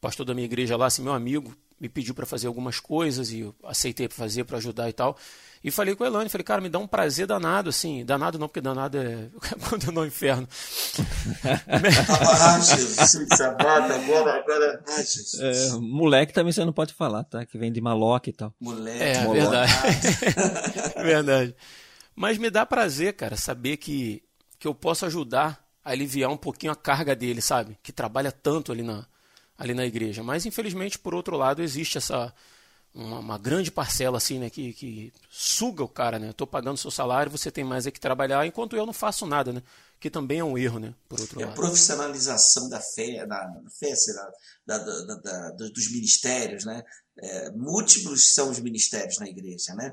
pastor 0.03 0.25
da 0.25 0.33
minha 0.33 0.43
igreja 0.43 0.75
lá, 0.75 0.87
assim, 0.87 1.01
meu 1.01 1.13
amigo, 1.13 1.55
me 1.79 1.87
pediu 1.87 2.13
para 2.13 2.25
fazer 2.25 2.47
algumas 2.47 2.77
coisas 2.77 3.31
e 3.31 3.39
eu 3.39 3.55
aceitei 3.63 4.05
para 4.05 4.17
fazer, 4.17 4.43
para 4.43 4.57
ajudar 4.57 4.89
e 4.89 4.93
tal. 4.93 5.17
E 5.63 5.71
falei 5.71 5.95
com 5.95 6.03
a 6.03 6.07
Elane, 6.07 6.27
falei, 6.27 6.43
cara, 6.43 6.59
me 6.59 6.67
dá 6.67 6.77
um 6.77 6.85
prazer 6.85 7.25
danado, 7.25 7.69
assim. 7.69 8.03
Danado 8.03 8.37
não, 8.37 8.49
porque 8.49 8.59
danado 8.59 8.97
é 8.97 9.29
quando 9.69 9.85
eu 9.85 9.93
no 9.93 10.05
inferno. 10.05 10.45
agora, 13.95 14.39
agora. 14.39 14.83
É, 15.39 15.69
moleque 15.79 16.33
também 16.33 16.51
você 16.51 16.65
não 16.65 16.73
pode 16.73 16.93
falar, 16.93 17.23
tá? 17.23 17.45
Que 17.45 17.57
vem 17.57 17.71
de 17.71 17.79
maloca 17.79 18.29
e 18.29 18.33
tal. 18.33 18.53
Moleque. 18.59 19.01
É, 19.01 19.25
verdade. 19.25 19.71
verdade. 21.01 21.55
Mas 22.13 22.37
me 22.37 22.49
dá 22.49 22.65
prazer, 22.65 23.13
cara, 23.13 23.37
saber 23.37 23.77
que, 23.77 24.21
que 24.59 24.67
eu 24.67 24.75
posso 24.75 25.05
ajudar 25.05 25.65
a 25.81 25.91
aliviar 25.91 26.29
um 26.29 26.37
pouquinho 26.37 26.73
a 26.73 26.75
carga 26.75 27.15
dele, 27.15 27.41
sabe? 27.41 27.77
Que 27.81 27.93
trabalha 27.93 28.33
tanto 28.33 28.69
ali 28.69 28.83
na, 28.83 29.05
ali 29.63 29.73
na 29.73 29.85
igreja. 29.85 30.21
Mas, 30.21 30.45
infelizmente, 30.45 30.99
por 30.99 31.15
outro 31.15 31.37
lado, 31.37 31.61
existe 31.61 31.97
essa 31.97 32.33
uma, 32.93 33.19
uma, 33.19 33.37
grande 33.39 33.71
parcela 33.71 34.17
assim, 34.17 34.37
né, 34.37 34.49
que, 34.49 34.71
que 34.73 35.11
suga 35.31 35.83
o 35.83 35.87
cara, 35.87 36.19
né? 36.19 36.29
Estou 36.29 36.45
pagando 36.45 36.77
seu 36.77 36.91
salário, 36.91 37.31
você 37.31 37.49
tem 37.49 37.63
mais 37.63 37.87
é 37.87 37.91
que 37.91 37.99
trabalhar, 37.99 38.45
enquanto 38.45 38.75
eu 38.75 38.85
não 38.85 38.93
faço 38.93 39.25
nada, 39.25 39.51
né? 39.51 39.63
Que 39.99 40.11
também 40.11 40.39
é 40.39 40.43
um 40.43 40.57
erro, 40.57 40.79
né? 40.79 40.93
Por 41.09 41.19
outro 41.19 41.41
é 41.41 41.45
lado. 41.45 41.53
A 41.53 41.55
profissionalização 41.55 42.69
da 42.69 42.79
fé, 42.79 43.25
da, 43.25 43.45
da 43.45 43.69
fé, 43.71 43.93
da, 44.67 44.77
da, 44.77 45.15
da, 45.15 45.49
dos 45.69 45.91
ministérios, 45.91 46.65
né? 46.65 46.83
É, 47.17 47.51
múltiplos 47.51 48.33
são 48.33 48.51
os 48.51 48.59
ministérios 48.59 49.17
na 49.17 49.27
igreja, 49.27 49.73
né? 49.73 49.91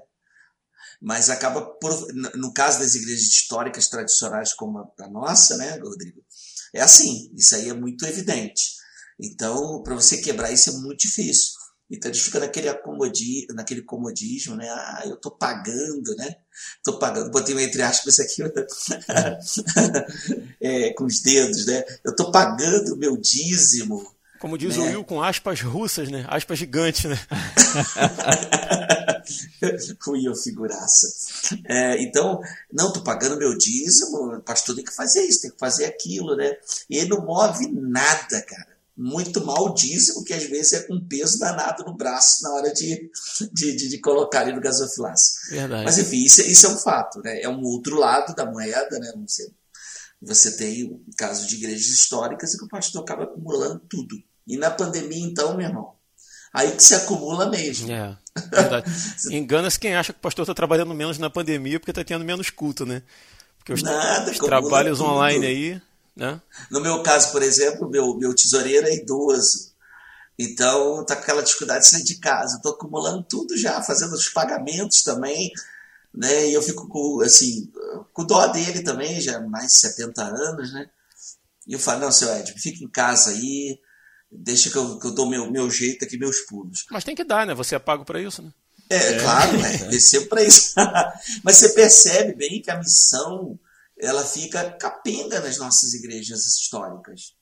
Mas 1.01 1.31
acaba, 1.31 1.75
no 2.35 2.53
caso 2.53 2.81
das 2.81 2.95
igrejas 2.95 3.25
históricas 3.25 3.89
tradicionais 3.89 4.53
como 4.53 4.93
a 4.99 5.09
nossa, 5.09 5.57
né, 5.57 5.79
Rodrigo? 5.79 6.23
É 6.75 6.83
assim, 6.83 7.33
isso 7.35 7.55
aí 7.55 7.71
é 7.71 7.75
muito 7.75 8.05
evidente. 8.05 8.80
Então, 9.23 9.83
para 9.83 9.95
você 9.95 10.19
quebrar 10.19 10.51
isso 10.51 10.71
é 10.71 10.73
muito 10.75 11.01
difícil. 11.01 11.61
Então 11.91 12.09
eles 12.09 12.23
ficam 12.23 12.41
naquele, 12.41 12.69
acomodi, 12.69 13.49
naquele 13.53 13.83
comodismo, 13.83 14.55
né? 14.55 14.71
Ah, 14.71 15.03
eu 15.07 15.17
tô 15.17 15.29
pagando, 15.31 16.15
né? 16.17 16.37
Tô 16.85 17.01
pagando, 17.01 17.33
botei 17.33 17.53
um 17.55 17.59
entre 17.59 17.83
aspas 17.83 18.21
aqui 18.21 18.43
é, 20.61 20.93
com 20.95 21.05
os 21.05 21.21
dedos, 21.21 21.67
né? 21.67 21.83
Eu 22.05 22.15
tô 22.15 22.31
pagando 22.31 22.95
o 22.95 22.97
meu 22.97 23.17
dízimo. 23.17 24.09
Como 24.39 24.57
diz 24.57 24.77
né? 24.77 24.85
o 24.85 24.87
Will, 24.87 25.05
com 25.05 25.21
aspas 25.21 25.61
russas, 25.61 26.09
né? 26.09 26.25
Aspas 26.29 26.61
gigantes, 26.61 27.11
né? 27.11 27.19
o 30.07 30.13
Will 30.13 30.37
figuraça. 30.37 31.09
É, 31.67 32.01
então, 32.03 32.41
não, 32.73 32.93
tô 32.93 33.03
pagando 33.03 33.37
meu 33.37 33.59
dízimo, 33.59 34.37
o 34.37 34.41
pastor 34.41 34.77
tem 34.77 34.85
que 34.85 34.95
fazer 34.95 35.27
isso, 35.27 35.43
tem 35.43 35.51
que 35.51 35.59
fazer 35.59 35.87
aquilo, 35.87 36.37
né? 36.37 36.57
E 36.89 36.99
ele 36.99 37.09
não 37.09 37.27
move 37.27 37.67
nada, 37.73 38.41
cara 38.43 38.80
muito 39.01 39.43
mal 39.47 39.73
dízimo, 39.73 40.23
que 40.23 40.35
às 40.35 40.45
vezes 40.45 40.75
é 40.75 40.83
com 40.83 41.01
peso 41.01 41.39
danado 41.39 41.83
no 41.85 41.97
braço 41.97 42.43
na 42.43 42.53
hora 42.53 42.71
de, 42.71 43.11
de, 43.51 43.75
de, 43.75 43.89
de 43.89 43.99
colocar 43.99 44.43
ele 44.43 44.61
no. 44.61 44.61
Verdade. 45.51 45.85
Mas 45.85 45.97
enfim, 45.97 46.23
isso, 46.23 46.43
isso, 46.43 46.67
é 46.67 46.69
um 46.69 46.77
fato, 46.77 47.19
né? 47.23 47.41
É 47.41 47.49
um 47.49 47.63
outro 47.63 47.99
lado 47.99 48.35
da 48.35 48.45
moeda, 48.45 48.99
né? 48.99 49.11
Você, 49.27 49.51
você 50.21 50.51
tem 50.53 50.85
o 50.85 51.01
caso 51.17 51.47
de 51.47 51.57
igrejas 51.57 51.87
históricas 51.87 52.53
e 52.53 52.59
que 52.59 52.65
o 52.65 52.69
pastor 52.69 53.01
acaba 53.01 53.25
acumulando 53.25 53.81
tudo. 53.89 54.23
E 54.47 54.59
na 54.59 54.71
pandemia, 54.71 55.25
então, 55.25 55.57
meu 55.57 55.67
irmão, 55.67 55.95
aí 56.53 56.71
que 56.73 56.83
se 56.83 56.95
acumula 56.95 57.49
mesmo. 57.49 57.91
É. 57.91 58.19
Engana-se 59.33 59.81
quem 59.81 59.97
acha 59.97 60.13
que 60.13 60.19
o 60.19 60.23
pastor 60.23 60.43
está 60.43 60.53
trabalhando 60.53 60.95
menos 60.95 61.17
na 61.17 61.31
pandemia 61.31 61.81
porque 61.81 61.91
está 61.91 62.05
tendo 62.05 62.25
menos 62.25 62.51
culto, 62.51 62.85
né? 62.85 63.03
Porque 63.57 63.73
os, 63.73 63.83
Nada, 63.83 64.31
os 64.31 64.39
trabalhos 64.39 64.99
tudo. 64.99 65.11
online 65.11 65.47
aí 65.47 65.83
né? 66.21 66.39
No 66.71 66.83
meu 66.83 67.03
caso, 67.03 67.33
por 67.33 67.43
exemplo, 67.43 67.89
meu, 67.89 68.15
meu 68.15 68.35
tesoureiro 68.35 68.87
é 68.87 68.95
idoso. 68.95 69.71
Então, 70.39 71.03
tá 71.07 71.17
com 71.17 71.23
aquela 71.23 71.43
dificuldade 71.43 71.85
de 71.85 71.91
sair 71.91 72.05
de 72.05 72.17
casa. 72.17 72.57
Estou 72.57 72.73
acumulando 72.73 73.23
tudo 73.23 73.57
já, 73.57 73.83
fazendo 73.83 74.13
os 74.13 74.29
pagamentos 74.29 75.03
também. 75.03 75.51
Né? 76.15 76.51
E 76.51 76.53
eu 76.53 76.63
fico 76.63 76.87
com, 76.89 77.23
assim, 77.23 77.73
com 78.13 78.27
dó 78.27 78.47
dele 78.49 78.83
também, 78.83 79.19
já 79.19 79.41
mais 79.41 79.73
de 79.73 79.79
70 79.79 80.23
anos, 80.23 80.73
né? 80.75 80.91
E 81.67 81.73
eu 81.73 81.79
falo, 81.79 82.01
não, 82.01 82.13
seu 82.13 82.29
Ed, 82.37 82.53
fica 82.59 82.85
em 82.85 82.89
casa 82.89 83.31
aí, 83.31 83.79
deixa 84.31 84.71
que 84.71 84.77
eu, 84.77 84.99
que 84.99 85.07
eu 85.07 85.13
dou 85.13 85.29
meu, 85.29 85.51
meu 85.51 85.71
jeito 85.71 86.05
aqui, 86.05 86.19
meus 86.19 86.41
pulos. 86.41 86.85
Mas 86.91 87.05
tem 87.05 87.15
que 87.15 87.25
dar, 87.25 87.47
né? 87.47 87.55
Você 87.55 87.77
é 87.77 87.79
pago 87.79 88.05
para 88.05 88.21
isso, 88.21 88.43
né? 88.43 88.53
É, 88.91 88.97
é. 88.97 89.21
claro, 89.21 89.57
né? 89.57 89.69
Recebo 89.89 90.27
para 90.27 90.43
isso. 90.43 90.75
Mas 91.43 91.57
você 91.57 91.71
percebe 91.71 92.35
bem 92.35 92.61
que 92.61 92.71
a 92.71 92.79
missão 92.79 93.59
ela 94.03 94.25
fica 94.25 94.73
capenga 94.73 95.41
nas 95.41 95.59
nossas 95.59 95.95
igrejas 95.95 96.47
históricas. 96.47 97.35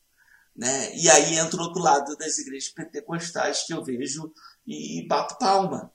Né? 0.56 0.96
E 0.96 1.08
aí 1.08 1.36
entra 1.36 1.60
o 1.60 1.62
outro 1.62 1.80
lado 1.80 2.16
das 2.16 2.38
igrejas 2.38 2.70
pentecostais 2.70 3.64
que 3.64 3.72
eu 3.72 3.84
vejo 3.84 4.32
e 4.66 5.06
bato 5.06 5.38
palma. 5.38 5.92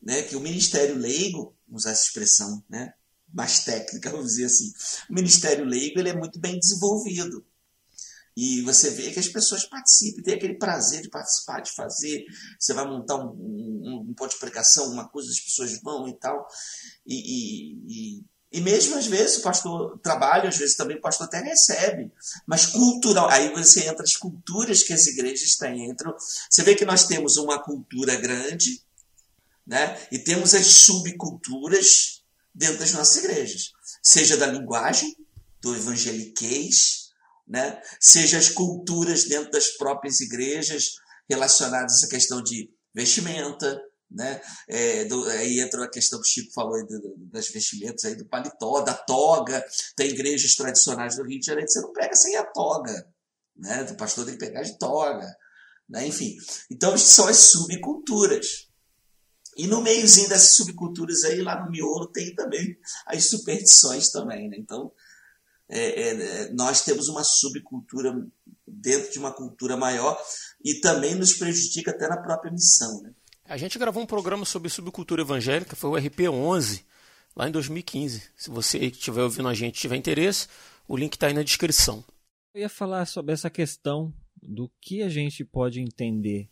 Né? 0.00 0.22
Que 0.22 0.36
o 0.36 0.40
ministério 0.40 0.96
leigo, 0.96 1.56
usar 1.68 1.90
essa 1.90 2.06
expressão 2.06 2.64
né? 2.68 2.94
mais 3.32 3.64
técnica, 3.64 4.10
vamos 4.10 4.28
dizer 4.28 4.44
assim, 4.44 4.72
o 5.10 5.14
ministério 5.14 5.64
leigo 5.64 5.98
ele 5.98 6.10
é 6.10 6.16
muito 6.16 6.38
bem 6.38 6.58
desenvolvido. 6.58 7.44
E 8.36 8.62
você 8.62 8.90
vê 8.90 9.12
que 9.12 9.20
as 9.20 9.28
pessoas 9.28 9.64
participam, 9.64 10.22
tem 10.22 10.34
aquele 10.34 10.58
prazer 10.58 11.02
de 11.02 11.08
participar, 11.08 11.60
de 11.60 11.70
fazer. 11.72 12.24
Você 12.58 12.72
vai 12.72 12.84
montar 12.84 13.16
um, 13.16 13.30
um, 13.30 14.06
um 14.10 14.14
ponto 14.14 14.32
de 14.32 14.40
pregação, 14.40 14.90
uma 14.90 15.08
coisa, 15.08 15.30
as 15.30 15.40
pessoas 15.40 15.80
vão 15.80 16.08
e 16.08 16.18
tal. 16.18 16.44
E, 17.06 17.14
e, 17.14 18.18
e 18.18 18.24
e 18.54 18.60
mesmo 18.60 18.96
às 18.96 19.08
vezes 19.08 19.38
o 19.38 19.42
pastor 19.42 19.98
trabalha, 19.98 20.48
às 20.48 20.56
vezes 20.56 20.76
também 20.76 20.96
o 20.96 21.00
pastor 21.00 21.26
até 21.26 21.40
recebe. 21.40 22.12
Mas 22.46 22.66
cultural, 22.66 23.28
aí 23.28 23.52
você 23.52 23.88
entra 23.88 24.04
as 24.04 24.14
culturas 24.14 24.84
que 24.84 24.92
as 24.92 25.08
igrejas 25.08 25.56
têm. 25.56 25.90
Entra, 25.90 26.14
você 26.48 26.62
vê 26.62 26.76
que 26.76 26.84
nós 26.84 27.04
temos 27.04 27.36
uma 27.36 27.60
cultura 27.60 28.14
grande, 28.14 28.80
né? 29.66 30.00
E 30.12 30.20
temos 30.20 30.54
as 30.54 30.66
subculturas 30.66 32.22
dentro 32.54 32.78
das 32.78 32.92
nossas 32.92 33.16
igrejas. 33.24 33.72
Seja 34.00 34.36
da 34.36 34.46
linguagem, 34.46 35.16
do 35.60 35.74
evangeliquez, 35.74 37.10
né? 37.48 37.82
Seja 37.98 38.38
as 38.38 38.50
culturas 38.50 39.24
dentro 39.24 39.50
das 39.50 39.70
próprias 39.70 40.20
igrejas 40.20 40.92
relacionadas 41.28 41.96
essa 41.96 42.08
questão 42.08 42.40
de 42.40 42.70
vestimenta, 42.94 43.82
né? 44.10 44.40
É, 44.68 45.04
do, 45.04 45.24
aí 45.30 45.60
entra 45.60 45.84
a 45.84 45.90
questão 45.90 46.20
que 46.20 46.26
o 46.26 46.30
Chico 46.30 46.52
falou 46.52 46.76
aí 46.76 46.86
do, 46.86 47.14
das 47.30 47.48
vestimentas, 47.48 48.04
aí 48.04 48.14
do 48.14 48.26
paletó, 48.26 48.80
da 48.80 48.94
toga. 48.94 49.64
Tem 49.96 50.10
igrejas 50.10 50.54
tradicionais 50.54 51.16
do 51.16 51.24
Rio 51.24 51.40
de 51.40 51.46
Janeiro 51.46 51.66
que 51.66 51.72
você 51.72 51.80
não 51.80 51.92
pega 51.92 52.14
sem 52.14 52.36
a 52.36 52.44
toga. 52.44 53.08
Né? 53.56 53.82
O 53.90 53.96
pastor 53.96 54.24
tem 54.24 54.36
que 54.36 54.44
pegar 54.44 54.62
de 54.62 54.78
toga. 54.78 55.26
Né? 55.88 56.06
Enfim, 56.06 56.36
então 56.70 56.96
são 56.96 57.26
as 57.26 57.38
subculturas. 57.38 58.68
E 59.56 59.66
no 59.66 59.82
meiozinho 59.82 60.28
dessas 60.28 60.56
subculturas 60.56 61.22
aí, 61.24 61.40
lá 61.40 61.62
no 61.62 61.70
miolo, 61.70 62.10
tem 62.10 62.34
também 62.34 62.76
as 63.06 63.28
superstições 63.28 64.10
também. 64.10 64.48
Né? 64.48 64.56
Então, 64.58 64.92
é, 65.68 65.78
é, 65.78 66.08
é 66.10 66.52
nós 66.52 66.82
temos 66.82 67.08
uma 67.08 67.22
subcultura 67.22 68.12
dentro 68.66 69.12
de 69.12 69.18
uma 69.18 69.32
cultura 69.32 69.76
maior 69.76 70.20
e 70.62 70.80
também 70.80 71.14
nos 71.14 71.34
prejudica 71.34 71.92
até 71.92 72.08
na 72.08 72.20
própria 72.20 72.50
missão. 72.52 73.02
Né? 73.02 73.12
A 73.54 73.56
gente 73.56 73.78
gravou 73.78 74.02
um 74.02 74.06
programa 74.06 74.44
sobre 74.44 74.68
subcultura 74.68 75.22
evangélica, 75.22 75.76
foi 75.76 75.88
o 75.88 76.02
RP11, 76.02 76.82
lá 77.36 77.48
em 77.48 77.52
2015. 77.52 78.28
Se 78.36 78.50
você 78.50 78.78
estiver 78.78 79.22
ouvindo 79.22 79.46
a 79.46 79.54
gente 79.54 79.80
tiver 79.80 79.94
interesse, 79.94 80.48
o 80.88 80.96
link 80.96 81.12
está 81.12 81.28
aí 81.28 81.32
na 81.32 81.44
descrição. 81.44 82.04
Eu 82.52 82.62
ia 82.62 82.68
falar 82.68 83.06
sobre 83.06 83.32
essa 83.32 83.48
questão 83.48 84.12
do 84.42 84.68
que 84.80 85.04
a 85.04 85.08
gente 85.08 85.44
pode 85.44 85.80
entender 85.80 86.50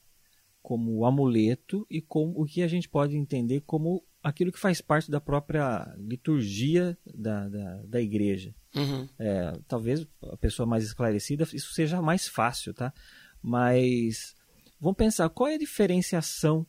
como 0.62 1.05
amuleto 1.05 1.84
e 1.90 2.00
como, 2.00 2.40
o 2.40 2.46
que 2.46 2.62
a 2.62 2.68
gente 2.68 2.88
pode 2.88 3.16
entender 3.16 3.62
como 3.62 4.05
aquilo 4.22 4.53
que 4.53 4.61
faz 4.61 4.80
parte 4.80 5.11
da 5.11 5.20
própria 5.20 5.92
liturgia 5.98 6.96
da, 7.05 7.48
da, 7.48 7.82
da 7.82 8.00
igreja. 8.00 8.55
Uhum. 8.76 9.09
É, 9.18 9.59
talvez 9.66 10.07
a 10.30 10.36
pessoa 10.36 10.68
mais 10.68 10.84
esclarecida 10.84 11.42
isso 11.53 11.74
seja 11.74 12.00
mais 12.00 12.28
fácil, 12.28 12.72
tá? 12.72 12.94
Mas 13.42 14.36
vamos 14.80 14.96
pensar 14.96 15.28
qual 15.30 15.48
é 15.48 15.57
a 15.57 15.59
diferenciação 15.59 16.64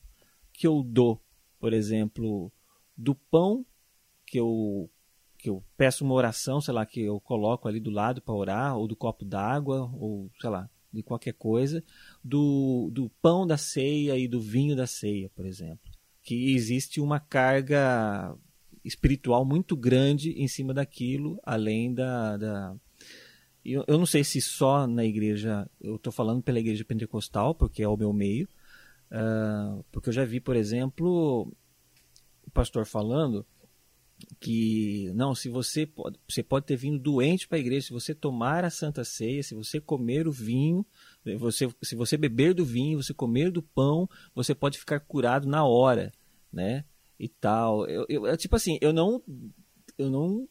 que 0.54 0.68
eu 0.68 0.84
dou, 0.84 1.22
por 1.60 1.74
exemplo, 1.74 2.52
do 2.96 3.16
pão 3.16 3.66
que 4.26 4.40
eu 4.40 4.90
que 5.44 5.50
eu 5.50 5.62
peço 5.76 6.06
uma 6.06 6.14
oração, 6.14 6.62
sei 6.62 6.74
lá, 6.74 6.86
que 6.86 7.02
eu 7.02 7.20
coloco 7.20 7.68
ali 7.68 7.78
do 7.78 7.90
lado 7.90 8.22
para 8.22 8.34
orar, 8.34 8.78
ou 8.78 8.88
do 8.88 8.96
copo 8.96 9.26
d'água, 9.26 9.92
ou 9.94 10.32
sei 10.40 10.50
lá, 10.50 10.70
de 10.94 11.04
qualquer 11.04 11.34
coisa, 11.34 11.84
do, 12.24 12.90
do 12.94 13.10
pão 13.22 13.46
da 13.46 13.58
ceia 13.58 14.18
e 14.18 14.26
do 14.26 14.40
vinho 14.40 14.74
da 14.74 14.88
ceia, 14.88 15.30
por 15.36 15.46
exemplo. 15.46 15.92
Que 16.22 16.54
existe 16.54 17.02
uma 17.02 17.20
carga 17.20 18.34
espiritual 18.86 19.44
muito 19.44 19.76
grande 19.76 20.32
em 20.32 20.48
cima 20.48 20.74
daquilo, 20.74 21.38
além 21.44 21.94
da. 21.94 22.38
da... 22.38 22.76
Eu, 23.66 23.84
eu 23.86 23.98
não 23.98 24.06
sei 24.06 24.24
se 24.24 24.40
só 24.40 24.88
na 24.88 25.04
igreja, 25.04 25.70
eu 25.82 25.96
estou 25.96 26.14
falando 26.14 26.42
pela 26.42 26.60
igreja 26.60 26.86
pentecostal, 26.86 27.54
porque 27.54 27.84
é 27.84 27.88
o 27.88 27.98
meu 27.98 28.14
meio, 28.14 28.48
Uh, 29.14 29.86
porque 29.92 30.10
eu 30.10 30.14
já 30.14 30.26
vi, 30.26 30.40
por 30.40 30.56
exemplo, 30.56 31.48
o 32.46 32.52
pastor 32.52 32.84
falando 32.84 33.46
que 34.40 35.12
não, 35.14 35.36
se 35.36 35.50
você 35.50 35.86
pode, 35.86 36.20
você 36.28 36.42
pode 36.42 36.66
ter 36.66 36.76
vindo 36.76 36.98
doente 36.98 37.48
para 37.48 37.58
a 37.58 37.62
igreja, 37.62 37.88
se 37.88 37.94
você 37.94 38.16
tomar 38.16 38.66
a 38.66 38.70
Santa 38.70 39.04
Ceia, 39.04 39.44
se 39.44 39.54
você 39.54 39.80
comer 39.80 40.28
o 40.28 40.32
vinho, 40.32 40.86
você, 41.38 41.70
se 41.82 41.96
você 41.96 42.18
beber 42.18 42.54
do 42.54 42.66
vinho, 42.66 43.02
você 43.02 43.14
comer 43.14 43.52
do 43.52 43.62
pão, 43.62 44.10
você 44.34 44.56
pode 44.56 44.80
ficar 44.80 45.00
curado 45.00 45.48
na 45.48 45.64
hora, 45.64 46.12
né? 46.52 46.86
E 47.20 47.28
tal. 47.28 47.88
Eu, 47.88 48.06
eu, 48.10 48.26
é 48.26 48.36
tipo 48.36 48.56
assim, 48.56 48.78
eu 48.82 48.92
não, 48.92 49.22
eu 49.98 50.10
não 50.10 50.48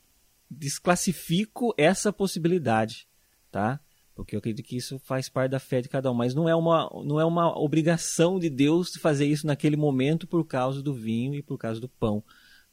desclassifico 0.51 1.75
essa 1.77 2.13
possibilidade, 2.13 3.09
tá? 3.51 3.81
Porque 4.15 4.37
eu 4.37 4.39
acredito 4.39 4.65
que 4.67 4.77
isso 4.77 4.99
faz 4.99 5.29
parte 5.29 5.53
da 5.53 5.59
fé 5.59 5.81
de 5.81 5.89
cada 5.89 6.11
um, 6.11 6.15
mas 6.15 6.35
não 6.35 6.49
é 6.49 6.55
uma, 6.55 6.91
não 7.05 7.19
é 7.19 7.25
uma 7.25 7.59
obrigação 7.59 8.39
de 8.39 8.51
Deus 8.51 8.95
fazer 8.97 9.27
isso 9.27 9.47
naquele 9.47 9.77
momento 9.77 10.27
por 10.27 10.45
causa 10.45 10.83
do 10.83 10.93
vinho 10.93 11.35
e 11.35 11.43
por 11.43 11.57
causa 11.57 11.81
do 11.81 11.89
pão, 11.89 12.23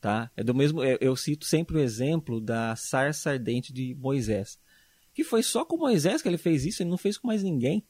tá? 0.02 0.30
É 0.36 0.44
do 0.44 0.54
mesmo, 0.54 0.84
eu, 0.84 0.98
eu 1.00 1.16
cito 1.16 1.46
sempre 1.46 1.78
o 1.78 1.80
exemplo 1.80 2.42
da 2.42 2.76
sarça 2.76 3.32
ardente 3.32 3.72
de 3.72 3.96
Moisés, 3.96 4.60
que 5.14 5.24
foi 5.24 5.42
só 5.42 5.64
com 5.64 5.78
Moisés 5.78 6.22
que 6.22 6.28
ele 6.28 6.38
fez 6.38 6.66
isso, 6.66 6.84
ele 6.84 6.90
não 6.90 6.98
fez 6.98 7.18
com 7.18 7.28
mais 7.28 7.42
ninguém, 7.42 7.86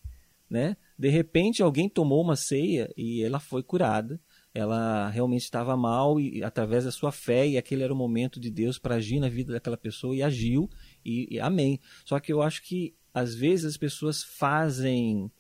né? 0.48 0.78
De 0.98 1.10
repente 1.10 1.64
alguém 1.64 1.90
tomou 1.90 2.22
uma 2.22 2.36
ceia 2.36 2.92
e 2.96 3.24
ela 3.24 3.40
foi 3.40 3.64
curada, 3.64 4.20
ela 4.54 5.10
realmente 5.10 5.44
estava 5.44 5.78
mal 5.78 6.20
e 6.20 6.44
através 6.44 6.84
da 6.84 6.92
sua 6.92 7.12
fé 7.12 7.48
e 7.48 7.58
aquele 7.58 7.84
era 7.84 7.94
o 7.94 7.98
momento 7.98 8.40
de 8.40 8.50
Deus 8.50 8.80
para 8.80 8.96
agir 8.96 9.20
na 9.20 9.30
vida 9.30 9.54
daquela 9.54 9.78
pessoa 9.78 10.16
e 10.16 10.24
agiu 10.24 10.70
e, 11.06 11.36
e 11.36 11.40
amém. 11.40 11.80
Só 12.04 12.20
que 12.20 12.34
eu 12.34 12.42
acho 12.42 12.64
que 12.64 12.96
às 13.14 13.36
vezes 13.36 13.66
as 13.66 13.78
pessoas 13.78 14.24
fazem 14.24 15.32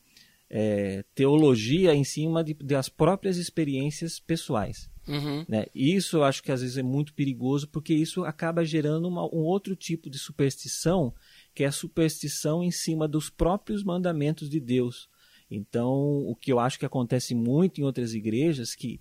é, 0.49 1.03
teologia 1.13 1.93
em 1.93 2.03
cima 2.03 2.43
de, 2.43 2.53
das 2.53 2.89
próprias 2.89 3.37
experiências 3.37 4.19
pessoais. 4.19 4.89
Uhum. 5.07 5.43
Né? 5.47 5.65
Isso 5.73 6.17
eu 6.17 6.23
acho 6.23 6.43
que 6.43 6.51
às 6.51 6.61
vezes 6.61 6.77
é 6.77 6.83
muito 6.83 7.13
perigoso 7.13 7.67
porque 7.67 7.93
isso 7.93 8.23
acaba 8.23 8.63
gerando 8.63 9.07
uma, 9.07 9.23
um 9.25 9.39
outro 9.39 9.75
tipo 9.75 10.09
de 10.09 10.19
superstição, 10.19 11.13
que 11.53 11.63
é 11.63 11.67
a 11.67 11.71
superstição 11.71 12.63
em 12.63 12.71
cima 12.71 13.07
dos 13.07 13.29
próprios 13.29 13.83
mandamentos 13.83 14.49
de 14.49 14.59
Deus. 14.59 15.09
Então, 15.49 15.91
o 16.27 16.35
que 16.35 16.51
eu 16.51 16.59
acho 16.59 16.77
que 16.77 16.85
acontece 16.85 17.33
muito 17.33 17.81
em 17.81 17.83
outras 17.83 18.13
igrejas, 18.13 18.75
que 18.75 18.99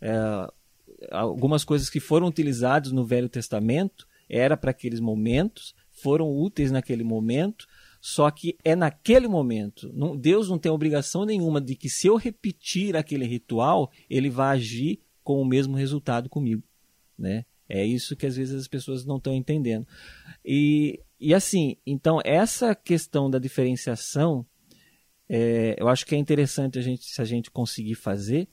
é, 0.00 0.12
algumas 1.10 1.64
coisas 1.64 1.88
que 1.88 2.00
foram 2.00 2.26
utilizadas 2.26 2.92
no 2.92 3.04
Velho 3.04 3.28
Testamento 3.28 4.06
era 4.28 4.56
para 4.56 4.72
aqueles 4.72 5.00
momentos, 5.00 5.74
foram 5.90 6.30
úteis 6.30 6.70
naquele 6.70 7.02
momento, 7.02 7.66
só 8.08 8.30
que 8.30 8.56
é 8.62 8.76
naquele 8.76 9.26
momento. 9.26 9.92
Não, 9.92 10.16
Deus 10.16 10.48
não 10.48 10.60
tem 10.60 10.70
obrigação 10.70 11.24
nenhuma 11.24 11.60
de 11.60 11.74
que 11.74 11.90
se 11.90 12.06
eu 12.06 12.14
repetir 12.14 12.96
aquele 12.96 13.26
ritual, 13.26 13.90
ele 14.08 14.30
vai 14.30 14.56
agir 14.56 15.00
com 15.24 15.42
o 15.42 15.44
mesmo 15.44 15.76
resultado 15.76 16.28
comigo, 16.28 16.62
né? 17.18 17.44
É 17.68 17.84
isso 17.84 18.14
que 18.14 18.24
às 18.24 18.36
vezes 18.36 18.54
as 18.54 18.68
pessoas 18.68 19.04
não 19.04 19.16
estão 19.16 19.34
entendendo. 19.34 19.84
E, 20.44 21.00
e 21.18 21.34
assim, 21.34 21.78
então 21.84 22.20
essa 22.24 22.76
questão 22.76 23.28
da 23.28 23.40
diferenciação, 23.40 24.46
é, 25.28 25.74
eu 25.76 25.88
acho 25.88 26.06
que 26.06 26.14
é 26.14 26.18
interessante 26.18 26.78
a 26.78 26.82
gente, 26.82 27.06
se 27.06 27.20
a 27.20 27.24
gente 27.24 27.50
conseguir 27.50 27.96
fazer, 27.96 28.46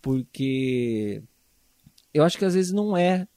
porque 0.00 1.22
eu 2.14 2.24
acho 2.24 2.38
que 2.38 2.44
às 2.46 2.54
vezes 2.54 2.72
não 2.72 2.96
é, 2.96 3.28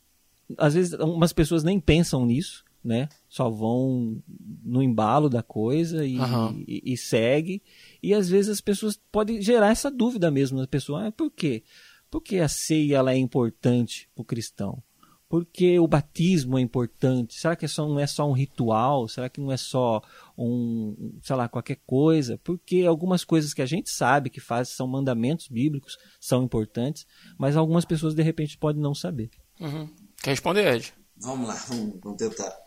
às 0.57 0.75
vezes 0.75 0.93
umas 0.93 1.33
pessoas 1.33 1.61
nem 1.61 1.77
pensam 1.77 2.25
nisso, 2.25 2.63
né? 2.87 3.09
Só 3.27 3.49
vão 3.49 4.23
no 4.63 4.81
embalo 4.81 5.29
da 5.29 5.43
coisa 5.43 6.05
e, 6.05 6.17
Aham. 6.17 6.55
e, 6.65 6.93
e 6.93 6.97
segue. 6.97 7.61
E 8.01 8.13
às 8.13 8.29
vezes 8.29 8.49
as 8.49 8.61
pessoas 8.61 8.97
podem 9.11 9.41
gerar 9.41 9.71
essa 9.71 9.91
dúvida 9.91 10.31
mesmo 10.31 10.57
na 10.57 10.65
pessoa. 10.65 11.07
Ah, 11.07 11.11
por 11.11 11.29
quê? 11.29 11.63
Por 12.09 12.21
que 12.21 12.39
a 12.39 12.47
ceia 12.47 12.95
ela 12.95 13.11
é 13.11 13.17
importante 13.17 14.09
para 14.15 14.21
o 14.21 14.25
cristão? 14.25 14.81
Por 15.27 15.45
que 15.45 15.77
o 15.77 15.85
batismo 15.85 16.57
é 16.57 16.61
importante? 16.61 17.35
Será 17.37 17.53
que 17.53 17.65
é 17.65 17.67
só, 17.67 17.85
não 17.85 17.99
é 17.99 18.07
só 18.07 18.25
um 18.29 18.31
ritual? 18.31 19.09
Será 19.09 19.27
que 19.27 19.41
não 19.41 19.51
é 19.51 19.57
só 19.57 20.01
um, 20.37 21.19
sei 21.21 21.35
lá, 21.35 21.49
qualquer 21.49 21.81
coisa? 21.85 22.39
Porque 22.41 22.85
algumas 22.87 23.25
coisas 23.25 23.53
que 23.53 23.61
a 23.61 23.65
gente 23.65 23.89
sabe 23.89 24.29
que 24.29 24.39
faz 24.39 24.69
são 24.69 24.87
mandamentos 24.87 25.49
bíblicos, 25.49 25.97
são 26.21 26.43
importantes, 26.43 27.05
mas 27.37 27.57
algumas 27.57 27.83
pessoas 27.83 28.15
de 28.15 28.23
repente 28.23 28.57
podem 28.57 28.81
não 28.81 28.95
saber. 28.95 29.29
Uhum. 29.59 29.89
Quer 30.23 30.29
responder, 30.29 30.73
Ed? 30.73 30.93
Vamos 31.17 31.49
lá, 31.49 31.55
vamos, 31.67 31.99
vamos 32.01 32.17
tentar. 32.17 32.66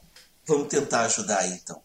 Vamos 0.51 0.67
tentar 0.67 1.03
ajudar 1.03 1.39
aí, 1.39 1.53
então. 1.53 1.81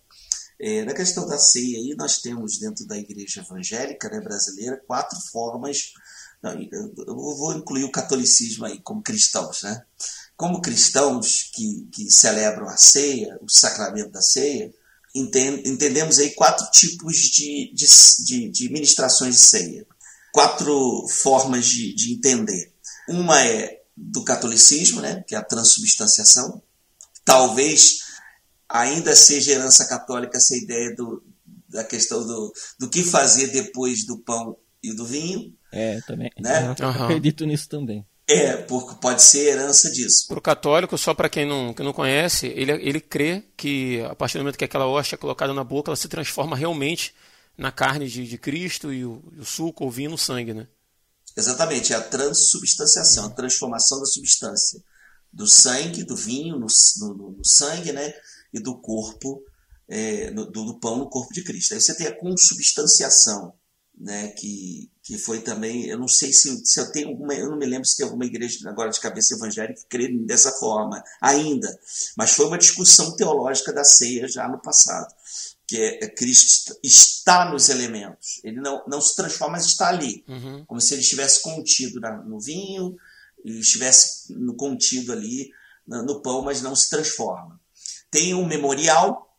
É, 0.60 0.84
na 0.86 0.96
questão 0.96 1.28
da 1.28 1.38
ceia 1.38 1.78
aí, 1.78 1.94
nós 1.96 2.18
temos 2.18 2.58
dentro 2.58 2.84
da 2.88 2.98
igreja 2.98 3.42
evangélica 3.42 4.10
né, 4.10 4.20
brasileira 4.20 4.82
quatro 4.88 5.20
formas. 5.32 5.94
Não, 6.42 6.52
eu 6.60 7.16
vou 7.16 7.54
incluir 7.54 7.84
o 7.84 7.92
catolicismo 7.92 8.66
aí 8.66 8.80
como 8.80 9.04
cristãos, 9.04 9.62
né? 9.62 9.84
Como 10.36 10.64
cristãos 10.64 11.52
que, 11.54 11.88
que 11.92 12.10
celebram 12.10 12.68
a 12.68 12.76
ceia, 12.76 13.38
o 13.40 13.48
sacramento 13.48 14.10
da 14.10 14.22
ceia, 14.24 14.74
entend, 15.14 15.62
entendemos 15.70 16.18
aí 16.18 16.32
quatro 16.32 16.66
tipos 16.72 17.18
de, 17.18 17.72
de, 17.72 17.86
de, 18.26 18.50
de 18.50 18.70
ministrações 18.70 19.36
de 19.36 19.42
ceia. 19.42 19.88
Quatro 20.34 21.08
formas 21.08 21.68
de, 21.68 21.94
de 21.94 22.14
entender. 22.14 22.74
Uma 23.08 23.46
é 23.46 23.84
do 23.96 24.24
catolicismo, 24.24 25.02
né, 25.02 25.24
que 25.28 25.36
é 25.36 25.38
a 25.38 25.44
transubstanciação. 25.44 26.64
Talvez 27.24 28.05
ainda 28.70 29.16
seja 29.16 29.54
herança 29.54 29.88
católica 29.88 30.38
essa 30.38 30.56
ideia 30.56 30.96
do, 30.96 31.24
da 31.68 31.84
questão 31.84 32.26
do, 32.26 32.54
do 32.80 32.90
que 32.90 33.04
fazer 33.04 33.48
depois 33.48 34.06
do 34.06 34.18
pão 34.20 34.58
e 34.82 34.94
do 34.94 35.06
vinho. 35.06 35.54
É, 35.72 36.00
também. 36.02 36.32
Né? 36.40 36.76
Eu 36.80 36.90
acredito 36.90 37.46
nisso 37.46 37.68
também. 37.70 38.06
É, 38.28 38.58
porque 38.58 38.96
pode 39.00 39.22
ser 39.22 39.50
herança 39.50 39.92
disso. 39.92 40.28
Para 40.28 40.40
o 40.40 40.42
católico, 40.42 40.98
só 40.98 41.14
para 41.14 41.30
quem 41.30 41.46
não, 41.46 41.74
que 41.74 41.84
não 41.84 41.94
conhece, 41.94 42.48
ele, 42.48 42.72
ele 42.72 43.00
crê 43.00 43.44
que 43.56 44.02
a 44.02 44.16
partir 44.16 44.38
do 44.38 44.42
momento 44.42 44.58
que 44.58 44.66
aquela 44.66 44.88
hóstia 44.88 45.16
é 45.16 45.18
colocada 45.18 45.54
na 45.54 45.64
boca, 45.64 45.90
ela 45.90 45.96
se 45.96 46.08
transforma 46.08 46.56
realmente 46.56 47.14
na 47.56 47.72
carne 47.72 48.08
de, 48.08 48.28
de 48.28 48.38
Cristo 48.38 48.92
e 48.92 49.06
o, 49.06 49.24
e 49.36 49.40
o 49.40 49.46
suco 49.46 49.84
ou 49.84 49.92
vinho 49.92 50.10
no 50.10 50.18
sangue, 50.18 50.54
né? 50.54 50.68
Exatamente, 51.38 51.94
é 51.94 51.96
a 51.98 52.02
transubstanciação, 52.02 53.26
a 53.26 53.30
transformação 53.30 54.00
da 54.00 54.06
substância 54.06 54.82
do 55.32 55.46
sangue, 55.46 56.04
do 56.04 56.16
vinho 56.16 56.58
no, 56.58 56.68
no, 57.00 57.32
no 57.32 57.46
sangue, 57.46 57.92
né? 57.92 58.14
E 58.56 58.60
do 58.60 58.78
corpo, 58.80 59.44
é, 59.88 60.32
do, 60.32 60.50
do, 60.50 60.80
pão 60.80 60.98
no 60.98 61.10
corpo 61.10 61.34
de 61.34 61.44
Cristo. 61.44 61.74
Aí 61.74 61.82
você 61.82 61.96
tem 61.96 62.08
a 62.08 62.18
consubstanciação, 62.18 63.54
né? 63.98 64.30
Que, 64.30 64.90
que 65.04 65.18
foi 65.18 65.42
também, 65.42 65.86
eu 65.86 66.00
não 66.00 66.08
sei 66.08 66.32
se, 66.34 66.66
se 66.66 66.80
eu 66.80 66.92
tenho 66.92 67.10
alguma, 67.10 67.34
eu 67.34 67.50
não 67.50 67.58
me 67.58 67.66
lembro 67.66 67.86
se 67.86 67.98
tem 67.98 68.06
alguma 68.06 68.26
igreja 68.26 68.70
agora 68.70 68.90
de 68.90 69.00
cabeça 69.00 69.36
evangélica 69.36 69.82
que 69.82 69.88
crê 69.88 70.08
dessa 70.26 70.52
forma 70.54 71.04
ainda, 71.22 71.80
mas 72.18 72.32
foi 72.32 72.48
uma 72.48 72.58
discussão 72.58 73.16
teológica 73.16 73.72
da 73.72 73.84
ceia 73.84 74.28
já 74.28 74.48
no 74.48 74.62
passado 74.62 75.14
que 75.68 75.78
é 75.78 76.08
Cristo 76.10 76.78
está 76.84 77.50
nos 77.50 77.70
elementos. 77.70 78.40
Ele 78.44 78.62
não, 78.62 78.84
não 78.88 79.02
se 79.02 79.16
transforma, 79.16 79.54
mas 79.54 79.66
está 79.66 79.88
ali. 79.88 80.24
Uhum. 80.28 80.64
Como 80.66 80.80
se 80.80 80.94
ele 80.94 81.02
estivesse 81.02 81.42
contido 81.42 82.00
na, 82.00 82.18
no 82.18 82.40
vinho, 82.40 82.96
e 83.44 83.60
estivesse 83.60 84.34
no, 84.34 84.56
contido 84.56 85.12
ali 85.12 85.52
no 85.88 86.20
pão, 86.22 86.42
mas 86.42 86.62
não 86.62 86.76
se 86.76 86.90
transforma. 86.90 87.60
Tem 88.16 88.34
um 88.34 88.48
memorial, 88.48 89.38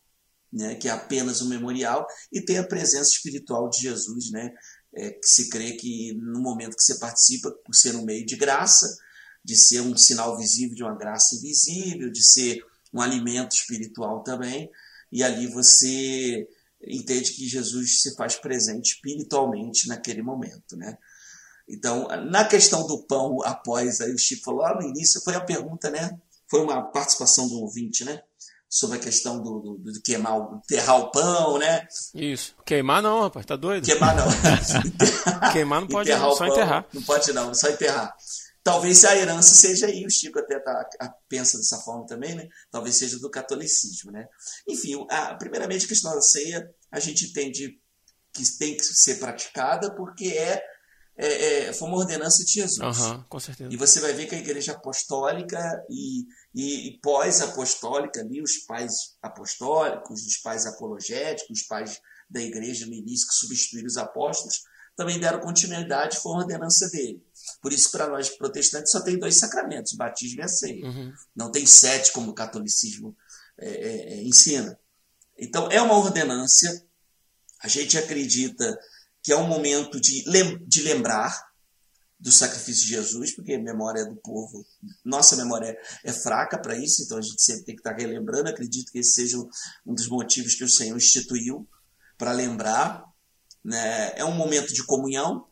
né, 0.53 0.75
que 0.75 0.87
é 0.87 0.91
apenas 0.91 1.41
um 1.41 1.49
memorial, 1.49 2.07
e 2.31 2.43
tem 2.43 2.59
a 2.59 2.63
presença 2.63 3.09
espiritual 3.09 3.71
de 3.71 3.81
Jesus, 3.81 4.31
né, 4.31 4.53
é, 4.95 5.13
que 5.13 5.27
se 5.27 5.49
crê 5.49 5.73
que 5.73 6.13
no 6.13 6.41
momento 6.41 6.77
que 6.77 6.83
você 6.83 6.99
participa, 6.99 7.51
por 7.65 7.75
ser 7.75 7.97
um 7.97 8.05
meio 8.05 8.27
de 8.27 8.37
graça, 8.37 8.99
de 9.43 9.57
ser 9.57 9.81
um 9.81 9.97
sinal 9.97 10.37
visível 10.37 10.75
de 10.75 10.83
uma 10.83 10.95
graça 10.95 11.37
invisível, 11.37 12.11
de 12.11 12.23
ser 12.23 12.63
um 12.93 13.01
alimento 13.01 13.57
espiritual 13.57 14.23
também, 14.23 14.71
e 15.11 15.25
ali 15.25 15.47
você 15.47 16.47
entende 16.87 17.33
que 17.33 17.49
Jesus 17.49 18.03
se 18.03 18.15
faz 18.15 18.37
presente 18.37 18.93
espiritualmente 18.93 19.89
naquele 19.89 20.21
momento, 20.21 20.77
né? 20.77 20.99
Então, 21.67 22.09
na 22.31 22.45
questão 22.45 22.87
do 22.87 23.05
pão, 23.05 23.43
após 23.43 24.03
aí 24.03 24.13
o 24.13 24.19
Chico 24.19 24.45
falou 24.45 24.61
lá 24.61 24.75
no 24.75 24.87
início, 24.87 25.23
foi 25.23 25.35
a 25.35 25.41
pergunta, 25.41 25.89
né? 25.91 26.21
Foi 26.47 26.61
uma 26.61 26.83
participação 26.83 27.49
do 27.49 27.55
ouvinte, 27.55 28.05
né? 28.05 28.23
Sobre 28.77 28.99
a 28.99 29.01
questão 29.01 29.43
do, 29.43 29.79
do, 29.79 29.93
do 29.93 30.03
queimar, 30.03 30.37
enterrar 30.53 31.01
o 31.01 31.11
pão, 31.11 31.57
né? 31.57 31.89
Isso. 32.15 32.55
Queimar 32.63 33.01
não, 33.01 33.23
rapaz, 33.23 33.47
tá 33.47 33.57
doido? 33.57 33.87
Queimar 33.87 34.15
não. 34.15 34.27
Queimar 35.51 35.81
não 35.81 35.89
pode 35.89 36.11
enterrar 36.11 36.29
não, 36.29 36.37
só 36.37 36.45
pão, 36.45 36.49
enterrar. 36.49 36.87
Não 36.93 37.03
pode 37.03 37.33
não, 37.33 37.55
só 37.55 37.71
enterrar. 37.71 38.15
Talvez 38.63 39.03
a 39.07 39.17
herança 39.17 39.55
seja 39.55 39.87
aí, 39.87 40.05
o 40.05 40.11
Chico 40.11 40.39
até 40.39 40.59
tá, 40.59 40.87
pensa 41.27 41.57
dessa 41.57 41.79
forma 41.79 42.05
também, 42.05 42.35
né? 42.35 42.49
Talvez 42.71 42.97
seja 42.97 43.19
do 43.19 43.31
catolicismo, 43.31 44.13
né? 44.13 44.29
Enfim, 44.69 45.07
a, 45.09 45.35
primeiramente 45.37 45.87
a 45.87 45.89
questão 45.89 46.15
da 46.15 46.21
ceia, 46.21 46.71
a 46.93 47.01
gente 47.01 47.25
entende 47.25 47.81
que 48.35 48.45
tem 48.59 48.77
que 48.77 48.85
ser 48.85 49.15
praticada 49.15 49.91
porque 49.95 50.29
é, 50.29 50.63
é, 51.17 51.69
é 51.69 51.73
foi 51.73 51.89
uma 51.89 51.99
ordenança 51.99 52.45
de 52.45 52.53
Jesus. 52.53 53.01
Uhum, 53.01 53.25
com 53.29 53.41
certeza. 53.41 53.73
E 53.73 53.77
você 53.77 54.01
vai 54.01 54.13
ver 54.13 54.27
que 54.27 54.35
a 54.35 54.39
igreja 54.39 54.73
apostólica 54.73 55.85
e, 55.91 56.25
e, 56.55 56.89
e 56.89 57.01
pós-apostólica, 57.01 58.21
ali, 58.21 58.43
os 58.43 58.59
pais 58.67 59.17
apostólicos, 59.23 60.27
os 60.27 60.37
pais 60.39 60.67
apologéticos, 60.67 61.61
os 61.61 61.67
pais 61.67 62.01
da 62.29 62.41
igreja 62.41 62.87
no 62.87 62.95
início 62.95 63.29
que 63.29 63.35
substituíram 63.35 63.87
os 63.87 63.97
apóstolos, 63.97 64.63
também 64.97 65.21
deram 65.21 65.41
continuidade, 65.41 66.17
foi 66.17 66.33
uma 66.33 66.41
ordenança 66.41 66.89
dele. 66.89 67.23
Por 67.61 67.73
isso, 67.73 67.91
para 67.91 68.09
nós 68.09 68.31
protestantes, 68.31 68.91
só 68.91 69.01
tem 69.01 69.19
dois 69.19 69.39
sacramentos, 69.39 69.93
batismo 69.93 70.41
e 70.41 70.43
a 70.43 70.49
ceia. 70.49 70.87
Uhum. 70.87 71.13
Não 71.35 71.51
tem 71.51 71.67
sete, 71.67 72.13
como 72.13 72.31
o 72.31 72.35
catolicismo 72.35 73.15
é, 73.59 73.69
é, 73.69 74.15
é, 74.15 74.23
ensina. 74.25 74.79
Então, 75.39 75.71
é 75.71 75.81
uma 75.83 75.99
ordenância. 75.99 76.83
A 77.63 77.69
gente 77.69 77.99
acredita 77.99 78.79
que 79.27 79.33
é 79.33 79.37
um 79.37 79.49
momento 79.49 80.01
de, 80.01 80.23
lem 80.25 80.57
de 80.69 80.83
lembrar 80.83 81.51
do 82.17 82.31
sacrifício 82.31 82.85
de 82.85 82.91
Jesus, 82.91 83.35
porque 83.35 83.55
a 83.55 83.59
memória 83.59 84.07
do 84.07 84.15
povo, 84.15 84.65
nossa 85.05 85.35
memória 85.35 85.77
é, 86.05 86.13
fraca 86.13 86.57
para 86.57 86.79
isso, 86.79 87.03
então 87.03 87.19
a 87.19 87.21
gente 87.21 87.43
sempre 87.43 87.65
tem 87.65 87.75
que 87.75 87.81
estar 87.81 87.97
relembrando. 87.97 88.49
Acredito 88.49 88.93
que 88.93 89.01
esse 89.01 89.15
seja 89.15 89.37
um 89.85 89.95
dos 89.97 90.07
motivos 90.07 90.55
que 90.55 90.63
o 90.63 90.69
Senhor 90.69 90.97
instituiu 90.97 91.69
para 92.17 92.31
lembrar. 92.31 93.05
Né? 93.65 94.13
É 94.15 94.25
um 94.25 94.31
momento 94.31 94.73
de 94.73 94.85
comunhão 94.85 95.49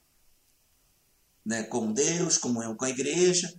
né? 1.45 1.65
com 1.65 1.93
Deus, 1.93 2.39
comunhão 2.39 2.77
com 2.77 2.85
a 2.85 2.91
igreja. 2.91 3.53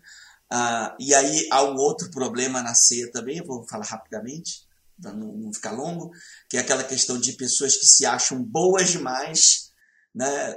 Ah, 0.50 0.96
e 0.98 1.14
aí 1.14 1.46
há 1.52 1.62
um 1.62 1.76
outro 1.76 2.10
problema 2.10 2.64
na 2.64 2.74
ceia 2.74 3.12
também, 3.12 3.44
vou 3.44 3.68
falar 3.68 3.86
rapidamente, 3.86 4.66
para 5.02 5.12
não, 5.12 5.34
não 5.36 5.54
ficar 5.54 5.72
longo, 5.72 6.10
que 6.50 6.56
é 6.56 6.62
aquela 6.62 6.86
questão 6.86 7.20
de 7.20 7.34
pessoas 7.34 7.76
que 7.76 7.86
se 7.86 8.06
acham 8.06 8.42
boas 8.42 8.92
demais, 8.92 9.65
né? 10.16 10.56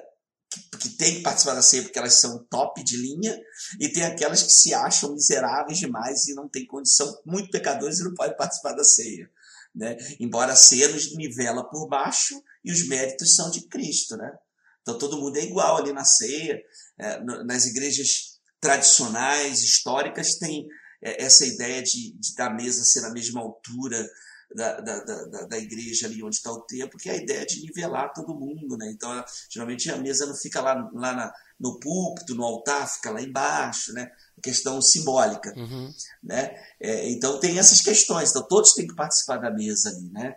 que, 0.50 0.78
que 0.78 0.88
tem 0.90 1.16
que 1.16 1.22
participar 1.22 1.54
da 1.54 1.62
ceia 1.62 1.82
porque 1.82 1.98
elas 1.98 2.20
são 2.20 2.44
top 2.44 2.82
de 2.82 2.96
linha, 2.96 3.38
e 3.78 3.88
tem 3.88 4.04
aquelas 4.04 4.42
que 4.42 4.52
se 4.52 4.72
acham 4.72 5.12
miseráveis 5.12 5.78
demais 5.78 6.26
e 6.26 6.34
não 6.34 6.48
tem 6.48 6.66
condição, 6.66 7.20
muito 7.26 7.50
pecadores 7.50 7.98
e 7.98 8.04
não 8.04 8.14
podem 8.14 8.36
participar 8.36 8.72
da 8.72 8.84
ceia. 8.84 9.30
Né? 9.74 9.96
Embora 10.18 10.52
a 10.52 10.56
ceia 10.56 10.88
nos 10.88 11.14
nivela 11.14 11.68
por 11.68 11.88
baixo 11.88 12.42
e 12.64 12.72
os 12.72 12.88
méritos 12.88 13.34
são 13.34 13.50
de 13.50 13.68
Cristo. 13.68 14.16
Né? 14.16 14.32
Então 14.80 14.96
todo 14.96 15.18
mundo 15.18 15.36
é 15.36 15.42
igual 15.42 15.76
ali 15.76 15.92
na 15.92 16.04
ceia. 16.04 16.60
É, 16.98 17.20
nas 17.44 17.66
igrejas 17.66 18.38
tradicionais, 18.60 19.62
históricas, 19.62 20.36
tem 20.36 20.66
é, 21.02 21.22
essa 21.22 21.46
ideia 21.46 21.82
de, 21.82 22.12
de 22.18 22.34
da 22.34 22.50
mesa 22.50 22.82
ser 22.82 23.02
na 23.02 23.10
mesma 23.10 23.40
altura 23.40 24.08
da, 24.54 24.80
da, 24.80 25.00
da, 25.00 25.42
da 25.46 25.58
igreja 25.58 26.06
ali 26.06 26.22
onde 26.22 26.36
está 26.36 26.50
o 26.50 26.62
templo, 26.62 26.98
que 26.98 27.08
é 27.08 27.12
a 27.12 27.16
ideia 27.16 27.46
de 27.46 27.60
nivelar 27.60 28.12
todo 28.12 28.34
mundo, 28.34 28.76
né? 28.76 28.90
Então, 28.90 29.24
geralmente 29.50 29.90
a 29.90 29.96
mesa 29.96 30.26
não 30.26 30.34
fica 30.34 30.60
lá, 30.60 30.90
lá 30.92 31.12
na, 31.14 31.32
no 31.60 31.78
púlpito, 31.78 32.34
no 32.34 32.44
altar, 32.44 32.88
fica 32.88 33.10
lá 33.10 33.20
embaixo, 33.20 33.92
né? 33.92 34.10
questão 34.40 34.80
simbólica, 34.80 35.52
uhum. 35.56 35.92
né? 36.22 36.54
É, 36.80 37.10
então 37.10 37.38
tem 37.40 37.58
essas 37.58 37.80
questões, 37.80 38.30
então 38.30 38.46
todos 38.46 38.72
têm 38.72 38.86
que 38.86 38.94
participar 38.94 39.38
da 39.38 39.50
mesa 39.50 39.90
ali, 39.90 40.10
né? 40.10 40.36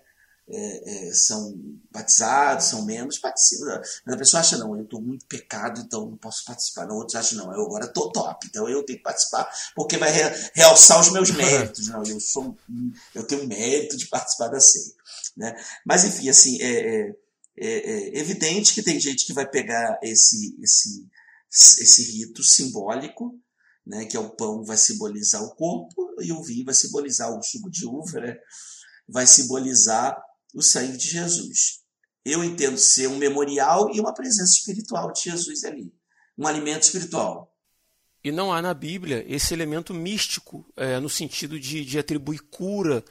É, 0.49 1.07
é, 1.07 1.13
são 1.13 1.53
batizados, 1.91 2.65
são 2.65 2.85
membros, 2.85 3.19
participam. 3.19 3.81
Mas 4.05 4.15
a 4.15 4.17
pessoa 4.17 4.41
acha, 4.41 4.57
não, 4.57 4.75
eu 4.75 4.83
estou 4.83 5.01
muito 5.01 5.25
pecado, 5.25 5.81
então 5.81 6.09
não 6.09 6.17
posso 6.17 6.43
participar. 6.45 6.87
Não, 6.87 6.95
outros 6.95 7.15
acham, 7.15 7.37
não, 7.37 7.53
eu 7.53 7.65
agora 7.65 7.85
estou 7.85 8.11
top, 8.11 8.47
então 8.47 8.67
eu 8.67 8.83
tenho 8.83 8.97
que 8.99 9.03
participar, 9.03 9.49
porque 9.75 9.97
vai 9.97 10.11
re, 10.11 10.51
realçar 10.53 10.99
os 10.99 11.11
meus 11.11 11.31
méritos. 11.31 11.87
Não, 11.87 12.03
eu, 12.03 12.19
sou, 12.19 12.57
eu 13.15 13.23
tenho 13.23 13.47
mérito 13.47 13.95
de 13.97 14.07
participar 14.07 14.49
da 14.49 14.59
ceia. 14.59 14.93
Né? 15.37 15.55
Mas, 15.85 16.03
enfim, 16.03 16.29
assim, 16.29 16.61
é, 16.61 17.15
é, 17.57 17.67
é, 17.67 18.19
evidente 18.19 18.73
que 18.73 18.83
tem 18.83 18.99
gente 18.99 19.25
que 19.25 19.33
vai 19.33 19.49
pegar 19.49 19.99
esse, 20.01 20.57
esse, 20.61 21.07
esse 21.49 22.03
rito 22.11 22.43
simbólico, 22.43 23.39
né, 23.85 24.05
que 24.05 24.15
é 24.15 24.19
o 24.19 24.29
pão 24.29 24.63
vai 24.63 24.77
simbolizar 24.77 25.43
o 25.43 25.55
corpo 25.55 26.15
e 26.21 26.31
o 26.31 26.43
vinho 26.43 26.65
vai 26.65 26.73
simbolizar 26.73 27.31
o 27.31 27.41
suco 27.41 27.69
de 27.69 27.85
uva, 27.85 28.19
né, 28.19 28.37
vai 29.07 29.25
simbolizar 29.25 30.21
o 30.53 30.61
sangue 30.61 30.97
de 30.97 31.07
Jesus. 31.07 31.81
Eu 32.23 32.43
entendo 32.43 32.77
ser 32.77 33.07
um 33.07 33.17
memorial 33.17 33.89
e 33.93 33.99
uma 33.99 34.13
presença 34.13 34.53
espiritual 34.53 35.11
de 35.11 35.23
Jesus 35.23 35.63
ali, 35.63 35.93
um 36.37 36.45
alimento 36.45 36.83
espiritual. 36.83 37.51
E 38.23 38.31
não 38.31 38.53
há 38.53 38.61
na 38.61 38.73
Bíblia 38.73 39.25
esse 39.27 39.53
elemento 39.53 39.93
místico, 39.93 40.65
é, 40.77 40.99
no 40.99 41.09
sentido 41.09 41.59
de, 41.59 41.83
de 41.83 41.97
atribuir 41.97 42.39
cura 42.51 43.03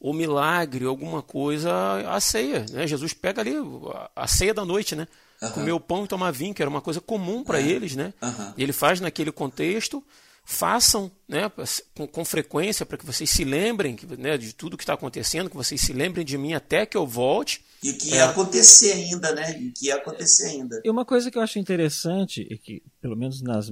ou 0.00 0.12
milagre, 0.12 0.84
alguma 0.84 1.22
coisa 1.22 1.72
à 2.10 2.20
ceia. 2.20 2.66
Né? 2.70 2.86
Jesus 2.86 3.12
pega 3.12 3.40
ali 3.40 3.54
a 4.14 4.26
ceia 4.26 4.52
da 4.52 4.64
noite, 4.64 4.94
né? 4.96 5.06
Uhum. 5.40 5.50
Comer 5.50 5.72
o 5.72 5.80
pão 5.80 6.04
e 6.04 6.08
tomar 6.08 6.32
vinho, 6.32 6.54
que 6.54 6.62
era 6.62 6.68
uma 6.68 6.80
coisa 6.80 7.00
comum 7.00 7.44
para 7.44 7.58
uhum. 7.58 7.66
eles, 7.66 7.94
né? 7.94 8.12
Uhum. 8.20 8.54
E 8.56 8.62
ele 8.62 8.72
faz 8.72 9.00
naquele 9.00 9.30
contexto 9.30 10.04
façam 10.48 11.10
né, 11.28 11.50
com, 11.92 12.06
com 12.06 12.24
frequência 12.24 12.86
para 12.86 12.96
que 12.96 13.04
vocês 13.04 13.28
se 13.28 13.44
lembrem 13.44 13.96
né, 14.16 14.38
de 14.38 14.54
tudo 14.54 14.76
que 14.76 14.84
está 14.84 14.94
acontecendo, 14.94 15.50
que 15.50 15.56
vocês 15.56 15.80
se 15.80 15.92
lembrem 15.92 16.24
de 16.24 16.38
mim 16.38 16.54
até 16.54 16.86
que 16.86 16.96
eu 16.96 17.04
volte. 17.04 17.64
E 17.82 17.90
o 17.90 17.98
que 17.98 18.10
ia 18.10 18.20
é. 18.20 18.22
acontecer 18.22 18.92
ainda, 18.92 19.34
né? 19.34 19.60
E 19.60 19.68
o 19.68 19.72
que 19.72 19.86
ia 19.86 19.96
acontecer 19.96 20.46
ainda. 20.46 20.80
E 20.84 20.88
uma 20.88 21.04
coisa 21.04 21.32
que 21.32 21.36
eu 21.36 21.42
acho 21.42 21.58
interessante 21.58 22.46
é 22.48 22.56
que, 22.56 22.80
pelo 23.00 23.16
menos 23.16 23.42
nas 23.42 23.68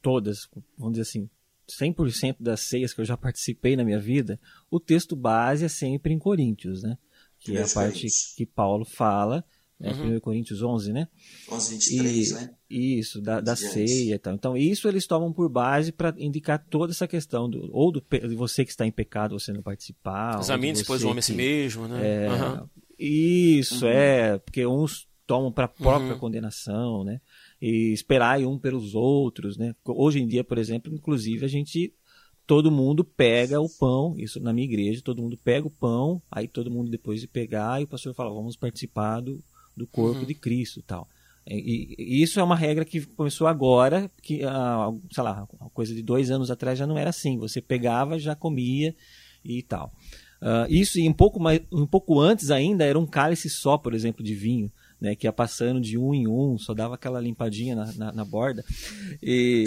todas, 0.00 0.48
vamos 0.78 0.94
dizer 0.94 1.02
assim, 1.02 1.28
100% 1.78 2.36
das 2.40 2.60
ceias 2.60 2.94
que 2.94 3.02
eu 3.02 3.04
já 3.04 3.16
participei 3.16 3.76
na 3.76 3.84
minha 3.84 4.00
vida, 4.00 4.40
o 4.70 4.80
texto 4.80 5.14
base 5.14 5.66
é 5.66 5.68
sempre 5.68 6.14
em 6.14 6.18
Coríntios, 6.18 6.82
né? 6.82 6.96
Que 7.38 7.54
é 7.54 7.62
a 7.62 7.68
parte 7.68 8.06
que 8.34 8.46
Paulo 8.46 8.86
fala 8.86 9.44
né? 9.78 9.92
Uhum. 9.92 10.16
1 10.16 10.20
Coríntios 10.20 10.62
11, 10.62 10.92
né? 10.92 11.08
11, 11.50 11.74
23, 11.74 12.30
e, 12.30 12.34
né? 12.34 12.54
Isso, 12.68 13.20
da, 13.20 13.40
da 13.40 13.54
ceia 13.54 14.14
e 14.14 14.18
tal. 14.18 14.34
Então, 14.34 14.56
isso 14.56 14.88
eles 14.88 15.06
tomam 15.06 15.32
por 15.32 15.48
base 15.48 15.92
para 15.92 16.14
indicar 16.18 16.64
toda 16.68 16.92
essa 16.92 17.06
questão, 17.06 17.48
do, 17.48 17.68
ou 17.72 17.92
do, 17.92 18.00
de 18.00 18.34
você 18.34 18.64
que 18.64 18.70
está 18.70 18.86
em 18.86 18.90
pecado, 18.90 19.38
você 19.38 19.52
não 19.52 19.62
participar. 19.62 20.40
Examine 20.40 20.78
depois 20.78 21.02
o 21.04 21.08
homem 21.08 21.18
a 21.18 21.22
si 21.22 21.34
mesmo, 21.34 21.86
né? 21.86 22.26
É, 22.26 22.28
uhum. 22.30 22.68
Isso, 22.98 23.84
uhum. 23.84 23.90
é, 23.90 24.38
porque 24.38 24.66
uns 24.66 25.06
tomam 25.26 25.52
para 25.52 25.64
a 25.64 25.68
própria 25.68 26.14
uhum. 26.14 26.18
condenação, 26.18 27.04
né? 27.04 27.20
E 27.60 27.92
esperar 27.92 28.40
um 28.40 28.58
pelos 28.58 28.94
outros, 28.94 29.56
né? 29.56 29.74
Hoje 29.84 30.20
em 30.20 30.26
dia, 30.26 30.44
por 30.44 30.56
exemplo, 30.56 30.92
inclusive, 30.92 31.44
a 31.44 31.48
gente 31.48 31.92
todo 32.46 32.70
mundo 32.70 33.04
pega 33.04 33.60
o 33.60 33.68
pão, 33.68 34.14
isso 34.16 34.38
na 34.40 34.52
minha 34.52 34.66
igreja, 34.66 35.02
todo 35.02 35.20
mundo 35.20 35.36
pega 35.36 35.66
o 35.66 35.70
pão, 35.70 36.22
aí 36.30 36.46
todo 36.46 36.70
mundo 36.70 36.88
depois 36.88 37.20
de 37.20 37.26
pegar, 37.26 37.80
e 37.80 37.84
o 37.84 37.88
pastor 37.88 38.14
fala, 38.14 38.32
vamos 38.32 38.56
participar 38.56 39.20
do, 39.20 39.42
do 39.76 39.86
corpo 39.86 40.20
uhum. 40.20 40.26
de 40.26 40.34
Cristo 40.34 40.82
tal. 40.82 41.08
E, 41.48 41.94
e, 41.96 42.22
isso 42.22 42.40
é 42.40 42.42
uma 42.42 42.56
regra 42.56 42.84
que 42.84 43.06
começou 43.06 43.46
agora, 43.46 44.10
que, 44.20 44.42
ah, 44.42 44.90
sei 45.12 45.22
lá, 45.22 45.46
coisa 45.72 45.94
de 45.94 46.02
dois 46.02 46.30
anos 46.30 46.50
atrás 46.50 46.78
já 46.78 46.86
não 46.86 46.98
era 46.98 47.10
assim. 47.10 47.38
Você 47.38 47.60
pegava, 47.60 48.18
já 48.18 48.34
comia 48.34 48.94
e 49.44 49.62
tal. 49.62 49.92
Uh, 50.42 50.66
isso 50.68 50.98
e 50.98 51.08
um 51.08 51.12
pouco, 51.12 51.40
mais, 51.40 51.60
um 51.72 51.86
pouco 51.86 52.20
antes 52.20 52.50
ainda 52.50 52.84
era 52.84 52.98
um 52.98 53.06
cálice 53.06 53.48
só, 53.48 53.78
por 53.78 53.94
exemplo, 53.94 54.24
de 54.24 54.34
vinho. 54.34 54.70
Né, 54.98 55.14
que 55.14 55.26
ia 55.26 55.32
passando 55.32 55.78
de 55.78 55.98
um 55.98 56.14
em 56.14 56.26
um, 56.26 56.56
só 56.56 56.72
dava 56.72 56.94
aquela 56.94 57.20
limpadinha 57.20 57.76
na, 57.76 57.92
na, 57.92 58.12
na 58.12 58.24
borda. 58.24 58.64
E, 59.22 59.66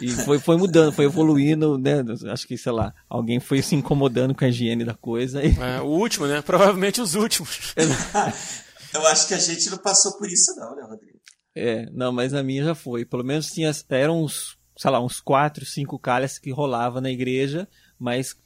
e 0.00 0.10
foi, 0.10 0.38
foi 0.38 0.56
mudando, 0.56 0.92
foi 0.92 1.06
evoluindo, 1.06 1.76
né? 1.76 2.04
Acho 2.30 2.46
que, 2.46 2.56
sei 2.56 2.70
lá, 2.70 2.94
alguém 3.08 3.40
foi 3.40 3.62
se 3.62 3.74
incomodando 3.74 4.32
com 4.32 4.44
a 4.44 4.48
higiene 4.48 4.84
da 4.84 4.94
coisa. 4.94 5.44
E... 5.44 5.58
É, 5.58 5.80
o 5.80 5.86
último, 5.86 6.28
né? 6.28 6.40
Provavelmente 6.40 7.00
os 7.00 7.16
últimos. 7.16 7.74
Eu 8.94 9.06
acho 9.06 9.28
que 9.28 9.34
a 9.34 9.38
gente 9.38 9.70
não 9.70 9.78
passou 9.78 10.16
por 10.18 10.26
isso, 10.28 10.54
não, 10.56 10.74
né, 10.74 10.82
Rodrigo? 10.82 11.18
É, 11.54 11.86
não, 11.90 12.12
mas 12.12 12.32
na 12.32 12.42
minha 12.42 12.64
já 12.64 12.74
foi. 12.74 13.04
Pelo 13.04 13.24
menos 13.24 13.46
tinha, 13.46 13.70
eram 13.90 14.24
uns, 14.24 14.56
sei 14.76 14.90
lá, 14.90 15.00
uns 15.00 15.20
quatro, 15.20 15.64
cinco 15.64 15.98
calhas 15.98 16.38
que 16.38 16.50
rolava 16.50 17.00
na 17.00 17.10
igreja, 17.10 17.68
mas 17.98 18.36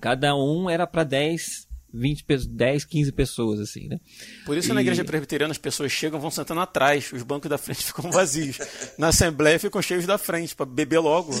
cada 0.00 0.34
um 0.34 0.68
era 0.68 0.86
para 0.86 1.04
10 1.04 1.69
20, 1.92 2.24
10, 2.48 2.84
15 2.84 3.12
pessoas, 3.12 3.60
assim, 3.60 3.88
né? 3.88 3.98
Por 4.46 4.56
isso 4.56 4.70
e... 4.70 4.74
na 4.74 4.80
igreja 4.80 5.04
presbiteriana 5.04 5.52
as 5.52 5.58
pessoas 5.58 5.92
chegam 5.92 6.20
vão 6.20 6.30
sentando 6.30 6.60
atrás, 6.60 7.12
os 7.12 7.22
bancos 7.22 7.50
da 7.50 7.58
frente 7.58 7.84
ficam 7.86 8.10
vazios. 8.10 8.58
na 8.98 9.08
assembleia 9.08 9.58
ficam 9.58 9.82
cheios 9.82 10.06
da 10.06 10.18
frente, 10.18 10.54
para 10.54 10.66
beber 10.66 10.98
logo. 10.98 11.32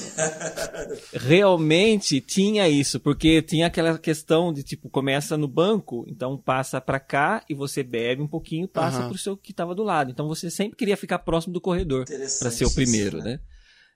Realmente 1.12 2.20
tinha 2.20 2.68
isso, 2.68 3.00
porque 3.00 3.42
tinha 3.42 3.66
aquela 3.66 3.98
questão 3.98 4.52
de, 4.52 4.62
tipo, 4.62 4.88
começa 4.88 5.36
no 5.36 5.48
banco, 5.48 6.04
então 6.08 6.36
passa 6.36 6.80
para 6.80 7.00
cá 7.00 7.44
e 7.48 7.54
você 7.54 7.82
bebe 7.82 8.22
um 8.22 8.28
pouquinho, 8.28 8.68
passa 8.68 9.02
uhum. 9.02 9.08
pro 9.08 9.18
seu 9.18 9.36
que 9.36 9.52
estava 9.52 9.74
do 9.74 9.82
lado. 9.82 10.10
Então 10.10 10.28
você 10.28 10.50
sempre 10.50 10.76
queria 10.76 10.96
ficar 10.96 11.18
próximo 11.20 11.52
do 11.52 11.60
corredor 11.60 12.04
para 12.06 12.50
ser 12.50 12.64
o 12.64 12.74
primeiro, 12.74 13.18
isso, 13.18 13.26
né? 13.26 13.32
né? 13.32 13.40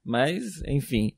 Mas, 0.04 0.62
enfim, 0.66 1.12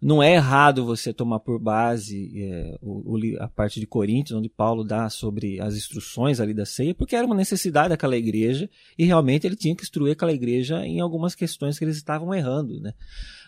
não 0.00 0.22
é 0.22 0.34
errado 0.34 0.84
você 0.84 1.12
tomar 1.12 1.40
por 1.40 1.58
base 1.58 2.32
é, 2.40 2.78
o, 2.80 3.16
o, 3.16 3.42
a 3.42 3.48
parte 3.48 3.80
de 3.80 3.86
Coríntios, 3.86 4.38
onde 4.38 4.48
Paulo 4.48 4.84
dá 4.84 5.10
sobre 5.10 5.60
as 5.60 5.74
instruções 5.74 6.38
ali 6.40 6.54
da 6.54 6.64
ceia, 6.64 6.94
porque 6.94 7.16
era 7.16 7.26
uma 7.26 7.34
necessidade 7.34 7.88
daquela 7.88 8.16
igreja 8.16 8.70
e 8.96 9.04
realmente 9.04 9.46
ele 9.46 9.56
tinha 9.56 9.74
que 9.74 9.82
instruir 9.82 10.12
aquela 10.12 10.32
igreja 10.32 10.86
em 10.86 11.00
algumas 11.00 11.34
questões 11.34 11.78
que 11.78 11.84
eles 11.84 11.96
estavam 11.96 12.32
errando, 12.32 12.80
né? 12.80 12.94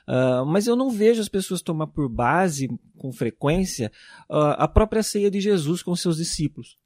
Uh, 0.08 0.44
mas 0.44 0.66
eu 0.66 0.74
não 0.74 0.90
vejo 0.90 1.20
as 1.20 1.28
pessoas 1.28 1.62
tomar 1.62 1.86
por 1.86 2.08
base, 2.08 2.68
com 2.96 3.12
frequência, 3.12 3.92
uh, 4.28 4.56
a 4.58 4.66
própria 4.66 5.04
ceia 5.04 5.30
de 5.30 5.40
Jesus 5.40 5.84
com 5.84 5.94
seus 5.94 6.16
discípulos, 6.16 6.76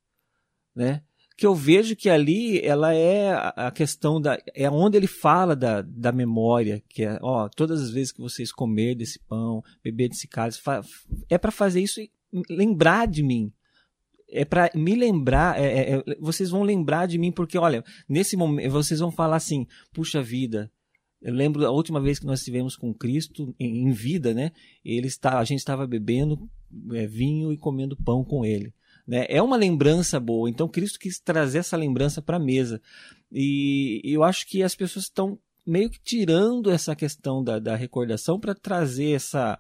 né? 0.77 1.03
Que 1.37 1.47
eu 1.47 1.55
vejo 1.55 1.97
que 1.97 2.09
ali 2.09 2.61
ela 2.61 2.95
é 2.95 3.33
a 3.57 3.71
questão 3.71 4.21
da 4.21 4.39
é 4.55 4.71
onde 4.71 4.97
ele 4.97 5.07
fala 5.07 5.57
da, 5.57 5.83
da 5.83 6.13
memória 6.13 6.83
que 6.89 7.05
é 7.05 7.19
ó 7.21 7.49
todas 7.49 7.81
as 7.81 7.91
vezes 7.91 8.13
que 8.13 8.21
vocês 8.21 8.53
comer 8.53 8.95
desse 8.95 9.19
pão 9.19 9.63
beber 9.83 10.09
desse 10.09 10.29
cálice 10.29 10.61
é 11.29 11.37
para 11.37 11.51
fazer 11.51 11.81
isso 11.81 12.01
e 12.01 12.11
lembrar 12.49 13.07
de 13.09 13.23
mim 13.23 13.53
é 14.35 14.45
para 14.45 14.69
me 14.75 14.97
lembrar, 14.97 15.61
é, 15.61 15.65
é, 15.65 15.95
é, 15.95 16.05
vocês 16.19 16.51
vão 16.51 16.65
lembrar 16.65 17.07
de 17.07 17.17
mim, 17.19 17.31
porque 17.31 17.57
olha, 17.57 17.85
nesse 18.09 18.37
momento 18.37 18.69
vocês 18.73 18.99
vão 18.99 19.13
falar 19.13 19.37
assim: 19.37 19.65
puxa 19.93 20.21
vida, 20.21 20.71
eu 21.23 21.33
lembro 21.33 21.65
a 21.65 21.71
última 21.71 22.01
vez 22.01 22.19
que 22.19 22.27
nós 22.27 22.41
estivemos 22.41 22.77
com 22.77 22.93
Cristo 22.93 23.55
em, 23.59 23.87
em 23.87 23.93
vida, 23.93 24.35
né? 24.35 24.51
Ele 24.85 25.07
está, 25.07 25.39
a 25.39 25.45
gente 25.45 25.61
estava 25.61 25.87
bebendo 25.87 26.51
é, 26.93 27.07
vinho 27.07 27.53
e 27.53 27.57
comendo 27.57 27.97
pão 27.97 28.25
com 28.25 28.45
ele. 28.45 28.75
Né? 29.07 29.27
É 29.29 29.43
uma 29.43 29.57
lembrança 29.57 30.19
boa. 30.19 30.49
Então 30.49 30.69
Cristo 30.69 30.99
quis 30.99 31.19
trazer 31.19 31.59
essa 31.59 31.77
lembrança 31.77 32.23
para 32.23 32.37
a 32.37 32.41
mesa. 32.41 32.81
E 33.31 34.01
eu 34.05 34.23
acho 34.23 34.47
que 34.47 34.63
as 34.63 34.75
pessoas 34.75 35.07
estão 35.07 35.39
meio 35.67 35.91
que 35.91 36.01
tirando 36.01 36.71
essa 36.71 36.95
questão 36.95 37.43
da, 37.43 37.59
da 37.59 37.75
recordação 37.75 38.39
para 38.39 38.55
trazer 38.55 39.13
essa, 39.13 39.59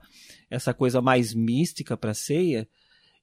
essa 0.50 0.74
coisa 0.74 1.00
mais 1.00 1.34
mística 1.34 1.96
para 1.96 2.10
a 2.10 2.14
ceia 2.14 2.68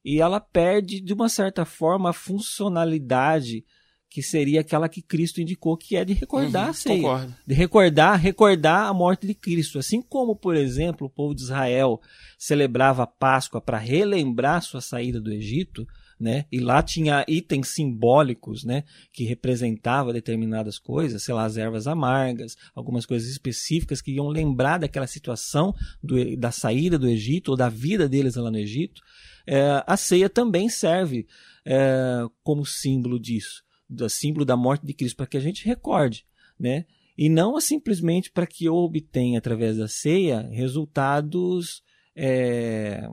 e 0.04 0.20
ela 0.20 0.40
perde, 0.40 1.00
de 1.00 1.14
uma 1.14 1.30
certa 1.30 1.64
forma, 1.64 2.10
a 2.10 2.14
funcionalidade 2.14 3.64
que 4.10 4.22
seria 4.22 4.60
aquela 4.60 4.90
que 4.90 5.02
Cristo 5.02 5.40
indicou, 5.40 5.78
que 5.78 5.96
é 5.96 6.04
de 6.04 6.12
recordar 6.12 6.66
uhum, 6.66 6.70
a 6.70 6.74
ceia. 6.74 6.96
Concordo. 7.02 7.36
De 7.48 7.54
recordar, 7.54 8.20
recordar 8.20 8.88
a 8.88 8.94
morte 8.94 9.26
de 9.26 9.34
Cristo. 9.34 9.80
Assim 9.80 10.02
como, 10.02 10.36
por 10.36 10.56
exemplo, 10.56 11.08
o 11.08 11.10
povo 11.10 11.34
de 11.34 11.44
Israel 11.44 12.02
celebrava 12.38 13.04
a 13.04 13.08
Páscoa 13.08 13.62
para 13.62 13.78
relembrar 13.78 14.62
sua 14.62 14.82
saída 14.82 15.22
do 15.22 15.32
Egito, 15.32 15.88
né? 16.22 16.46
E 16.52 16.60
lá 16.60 16.84
tinha 16.84 17.26
itens 17.28 17.70
simbólicos, 17.70 18.64
né? 18.64 18.84
Que 19.12 19.24
representavam 19.24 20.14
determinadas 20.14 20.78
coisas, 20.78 21.24
sei 21.24 21.34
lá, 21.34 21.46
as 21.46 21.58
ervas 21.58 21.88
amargas, 21.88 22.56
algumas 22.76 23.08
coisas 23.08 23.28
específicas 23.28 24.02
que 24.02 24.12
iam 24.12 24.28
lembrar 24.28 24.78
daquela 24.78 25.08
situação 25.08 25.74
do, 26.02 26.38
da 26.38 26.52
saída 26.52 27.00
do 27.00 27.10
Egito 27.10 27.50
ou 27.50 27.58
da 27.58 27.70
vida 27.70 28.08
deles 28.08 28.36
lá 28.36 28.52
no 28.52 28.60
Egito. 28.60 29.02
É, 29.48 29.84
a 29.88 29.98
ceia 29.98 30.30
também 30.30 30.70
serve 30.70 31.28
é, 31.66 32.24
como 32.44 32.66
símbolo 32.66 33.20
disso, 33.20 33.64
do 33.90 34.08
símbolo 34.08 34.46
da 34.46 34.56
morte 34.56 34.86
de 34.86 34.94
Cristo, 34.94 35.18
para 35.18 35.26
que 35.26 35.38
a 35.38 35.42
gente 35.42 35.66
recorde, 35.66 36.24
né? 36.60 36.86
E 37.18 37.30
não 37.30 37.60
simplesmente 37.60 38.32
para 38.32 38.46
que 38.46 38.66
eu 38.66 38.76
obtenha 38.76 39.40
através 39.40 39.78
da 39.78 39.88
ceia 39.88 40.48
resultados 40.52 41.82
é, 42.16 43.07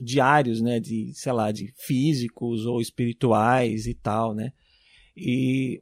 diários, 0.00 0.60
né, 0.60 0.78
de, 0.78 1.12
sei 1.14 1.32
lá, 1.32 1.50
de 1.50 1.72
físicos 1.76 2.66
ou 2.66 2.80
espirituais 2.80 3.86
e 3.86 3.94
tal, 3.94 4.34
né? 4.34 4.52
E 5.16 5.80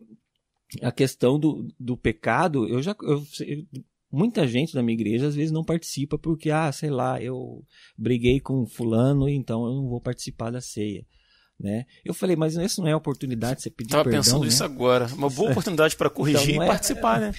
a 0.82 0.92
questão 0.92 1.38
do, 1.38 1.68
do 1.78 1.96
pecado, 1.96 2.68
eu 2.68 2.82
já 2.82 2.94
eu, 3.02 3.24
muita 4.10 4.46
gente 4.46 4.74
da 4.74 4.82
minha 4.82 4.94
igreja 4.94 5.26
às 5.26 5.34
vezes 5.34 5.50
não 5.50 5.64
participa 5.64 6.18
porque 6.18 6.50
ah, 6.50 6.70
sei 6.70 6.90
lá, 6.90 7.20
eu 7.20 7.64
briguei 7.96 8.40
com 8.40 8.66
fulano 8.66 9.28
e 9.28 9.34
então 9.34 9.64
eu 9.66 9.74
não 9.74 9.88
vou 9.88 10.00
participar 10.00 10.50
da 10.50 10.60
ceia. 10.60 11.04
Né? 11.58 11.84
Eu 12.02 12.14
falei, 12.14 12.36
mas 12.36 12.56
isso 12.56 12.80
não 12.80 12.88
é 12.88 12.96
oportunidade 12.96 13.56
de 13.56 13.62
você 13.64 13.70
pedir 13.70 13.90
Tava 13.90 14.04
perdão. 14.04 14.20
pensando 14.20 14.42
né? 14.42 14.48
isso 14.48 14.64
agora. 14.64 15.06
Uma 15.08 15.28
boa 15.28 15.50
oportunidade 15.50 15.94
para 15.94 16.08
corrigir 16.08 16.52
então, 16.52 16.62
e 16.62 16.66
é, 16.66 16.68
participar, 16.68 17.20
né? 17.20 17.32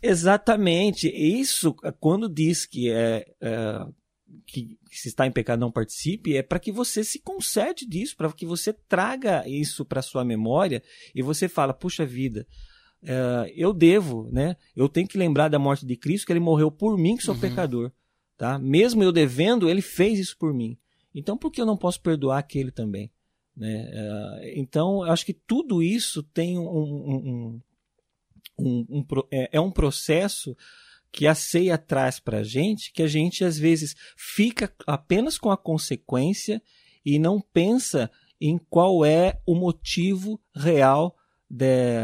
Exatamente. 0.00 1.08
Isso, 1.08 1.74
quando 1.98 2.28
diz 2.28 2.66
que 2.66 2.88
é, 2.88 3.26
é 3.40 3.84
que 4.46 4.78
se 4.90 5.08
está 5.08 5.26
em 5.26 5.32
pecado 5.32 5.60
não 5.60 5.70
participe, 5.70 6.36
é 6.36 6.42
para 6.42 6.58
que 6.58 6.72
você 6.72 7.02
se 7.04 7.18
concede 7.18 7.86
disso, 7.86 8.16
para 8.16 8.32
que 8.32 8.46
você 8.46 8.72
traga 8.72 9.48
isso 9.48 9.84
para 9.84 10.02
sua 10.02 10.24
memória 10.24 10.82
e 11.14 11.22
você 11.22 11.48
fala, 11.48 11.74
puxa 11.74 12.04
vida, 12.04 12.46
uh, 13.02 13.50
eu 13.54 13.72
devo, 13.72 14.28
né? 14.32 14.56
Eu 14.74 14.88
tenho 14.88 15.08
que 15.08 15.18
lembrar 15.18 15.48
da 15.48 15.58
morte 15.58 15.86
de 15.86 15.96
Cristo, 15.96 16.26
que 16.26 16.32
ele 16.32 16.40
morreu 16.40 16.70
por 16.70 16.96
mim, 16.98 17.16
que 17.16 17.24
sou 17.24 17.34
uhum. 17.34 17.40
pecador, 17.40 17.92
tá? 18.36 18.58
Mesmo 18.58 19.02
eu 19.02 19.12
devendo, 19.12 19.68
ele 19.68 19.82
fez 19.82 20.18
isso 20.18 20.36
por 20.38 20.52
mim. 20.52 20.76
Então, 21.14 21.36
por 21.36 21.50
que 21.50 21.60
eu 21.60 21.66
não 21.66 21.76
posso 21.76 22.00
perdoar 22.00 22.38
aquele 22.38 22.70
também? 22.70 23.10
Né? 23.56 23.90
Uh, 23.94 24.52
então, 24.56 25.04
eu 25.04 25.12
acho 25.12 25.24
que 25.24 25.32
tudo 25.32 25.82
isso 25.82 26.22
tem 26.22 26.58
um, 26.58 26.66
um, 26.66 27.60
um, 28.58 28.86
um 28.90 29.06
é, 29.30 29.50
é 29.52 29.60
um 29.60 29.70
processo 29.70 30.56
que 31.14 31.28
a 31.28 31.34
ceia 31.34 31.78
traz 31.78 32.18
para 32.18 32.38
a 32.38 32.42
gente, 32.42 32.92
que 32.92 33.00
a 33.00 33.06
gente 33.06 33.44
às 33.44 33.56
vezes 33.56 33.94
fica 34.16 34.74
apenas 34.84 35.38
com 35.38 35.48
a 35.48 35.56
consequência 35.56 36.60
e 37.06 37.20
não 37.20 37.40
pensa 37.40 38.10
em 38.40 38.58
qual 38.58 39.04
é 39.04 39.40
o 39.46 39.54
motivo 39.54 40.40
real 40.52 41.14
de, 41.48 42.00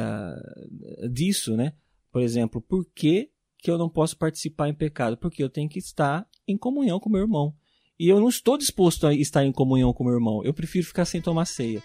disso, 1.12 1.56
né? 1.56 1.72
Por 2.12 2.22
exemplo, 2.22 2.60
por 2.60 2.86
que, 2.94 3.32
que 3.58 3.68
eu 3.68 3.76
não 3.76 3.88
posso 3.88 4.16
participar 4.16 4.68
em 4.68 4.74
pecado? 4.74 5.16
Porque 5.16 5.42
eu 5.42 5.50
tenho 5.50 5.68
que 5.68 5.80
estar 5.80 6.24
em 6.46 6.56
comunhão 6.56 7.00
com 7.00 7.10
meu 7.10 7.22
irmão. 7.22 7.52
E 7.98 8.08
eu 8.08 8.20
não 8.20 8.28
estou 8.28 8.56
disposto 8.56 9.08
a 9.08 9.12
estar 9.12 9.44
em 9.44 9.50
comunhão 9.50 9.92
com 9.92 10.04
meu 10.04 10.14
irmão. 10.14 10.44
Eu 10.44 10.54
prefiro 10.54 10.86
ficar 10.86 11.04
sem 11.04 11.20
tomar 11.20 11.46
ceia, 11.46 11.82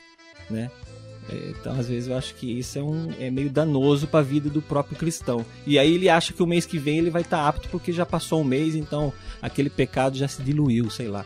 né? 0.47 0.69
É, 1.29 1.53
então, 1.59 1.79
às 1.79 1.87
vezes, 1.87 2.07
eu 2.07 2.17
acho 2.17 2.35
que 2.35 2.59
isso 2.59 2.77
é, 2.77 2.83
um, 2.83 3.09
é 3.19 3.31
meio 3.31 3.49
danoso 3.49 4.07
para 4.07 4.19
a 4.19 4.23
vida 4.23 4.49
do 4.49 4.61
próprio 4.61 4.97
cristão. 4.97 5.45
E 5.65 5.79
aí 5.79 5.93
ele 5.93 6.09
acha 6.09 6.33
que 6.33 6.43
o 6.43 6.47
mês 6.47 6.65
que 6.65 6.77
vem 6.77 6.99
ele 6.99 7.09
vai 7.09 7.21
estar 7.21 7.37
tá 7.37 7.47
apto 7.47 7.67
porque 7.69 7.91
já 7.91 8.05
passou 8.05 8.41
um 8.41 8.43
mês, 8.43 8.75
então 8.75 9.11
aquele 9.41 9.69
pecado 9.69 10.17
já 10.17 10.27
se 10.27 10.41
diluiu, 10.43 10.89
sei 10.89 11.07
lá. 11.07 11.25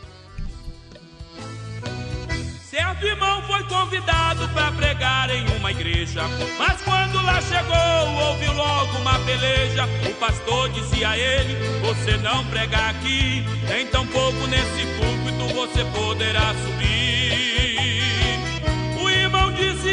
Certo 2.69 3.05
irmão 3.05 3.41
foi 3.43 3.63
convidado 3.63 4.47
para 4.49 4.71
pregar 4.71 5.29
em 5.29 5.45
uma 5.57 5.71
igreja, 5.71 6.21
mas 6.57 6.81
quando 6.81 7.15
lá 7.25 7.41
chegou, 7.41 8.29
ouviu 8.29 8.53
logo 8.53 8.97
uma 8.99 9.19
peleja. 9.19 9.85
O 10.09 10.13
pastor 10.15 10.69
dizia 10.69 11.09
a 11.09 11.17
ele: 11.17 11.55
Você 11.81 12.17
não 12.17 12.45
prega 12.45 12.77
aqui, 12.89 13.43
em 13.77 13.85
tão 13.87 14.05
pouco 14.07 14.47
nesse 14.47 14.85
púlpito 14.97 15.55
você 15.55 15.83
poderá 15.85 16.53
subir 16.53 17.28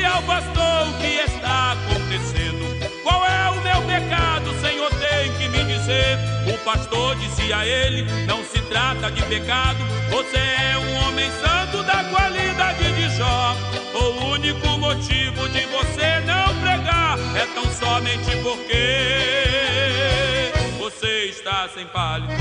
ao 0.07 0.23
pastor 0.23 0.89
o 0.89 0.93
que 0.99 1.07
está 1.31 1.73
acontecendo. 1.73 2.65
Qual 3.03 3.27
é 3.27 3.51
o 3.51 3.61
meu 3.63 3.83
pecado, 3.83 4.55
Senhor, 4.61 4.89
tem 4.91 5.33
que 5.35 5.49
me 5.49 5.65
dizer. 5.65 6.19
O 6.53 6.59
pastor 6.65 7.17
disse 7.17 7.53
a 7.53 7.67
ele: 7.67 8.05
Não 8.27 8.43
se 8.45 8.61
trata 8.63 9.11
de 9.11 9.23
pecado, 9.23 9.85
você 10.11 10.39
é 10.39 10.79
um 10.79 10.95
homem 11.07 11.29
santo 11.43 11.83
da 11.83 12.05
qualidade 12.05 12.93
de 12.93 13.09
Jó. 13.17 13.57
O 13.95 14.27
único 14.33 14.69
motivo 14.79 15.49
de 15.49 15.61
você 15.67 16.21
não 16.21 16.55
pregar 16.61 17.19
é 17.35 17.47
tão 17.55 17.65
somente 17.73 18.37
porque 18.43 20.53
você 20.79 21.27
está 21.31 21.69
sem 21.75 21.87
paletó. 21.87 22.37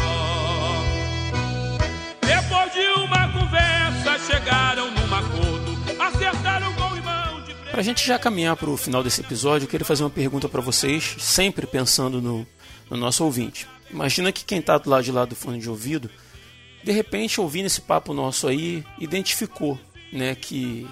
Depois 2.22 2.74
de 2.74 2.88
uma 3.00 3.28
conversa, 3.30 4.20
chegaram 4.28 4.92
para 7.76 7.82
a 7.82 7.84
gente 7.84 8.08
já 8.08 8.18
caminhar 8.18 8.56
para 8.56 8.70
o 8.70 8.78
final 8.78 9.04
desse 9.04 9.20
episódio, 9.20 9.66
eu 9.66 9.70
queria 9.70 9.84
fazer 9.84 10.02
uma 10.02 10.10
pergunta 10.10 10.48
para 10.48 10.62
vocês, 10.62 11.18
sempre 11.20 11.68
pensando 11.68 12.22
no, 12.22 12.48
no, 12.90 12.96
nosso 12.96 13.22
ouvinte. 13.26 13.68
Imagina 13.92 14.32
que 14.32 14.46
quem 14.46 14.60
está 14.60 14.78
do 14.78 14.90
lado 14.90 15.04
de 15.04 15.12
lá 15.12 15.26
do 15.26 15.36
fone 15.36 15.60
de 15.60 15.70
ouvido, 15.70 16.10
de 16.82 16.94
repente, 16.94 17.42
ouvindo 17.42 17.66
esse 17.66 17.82
papo 17.82 18.14
nosso 18.14 18.48
aí, 18.48 18.82
identificou 18.98 19.78
né, 20.14 20.36
que, 20.36 20.88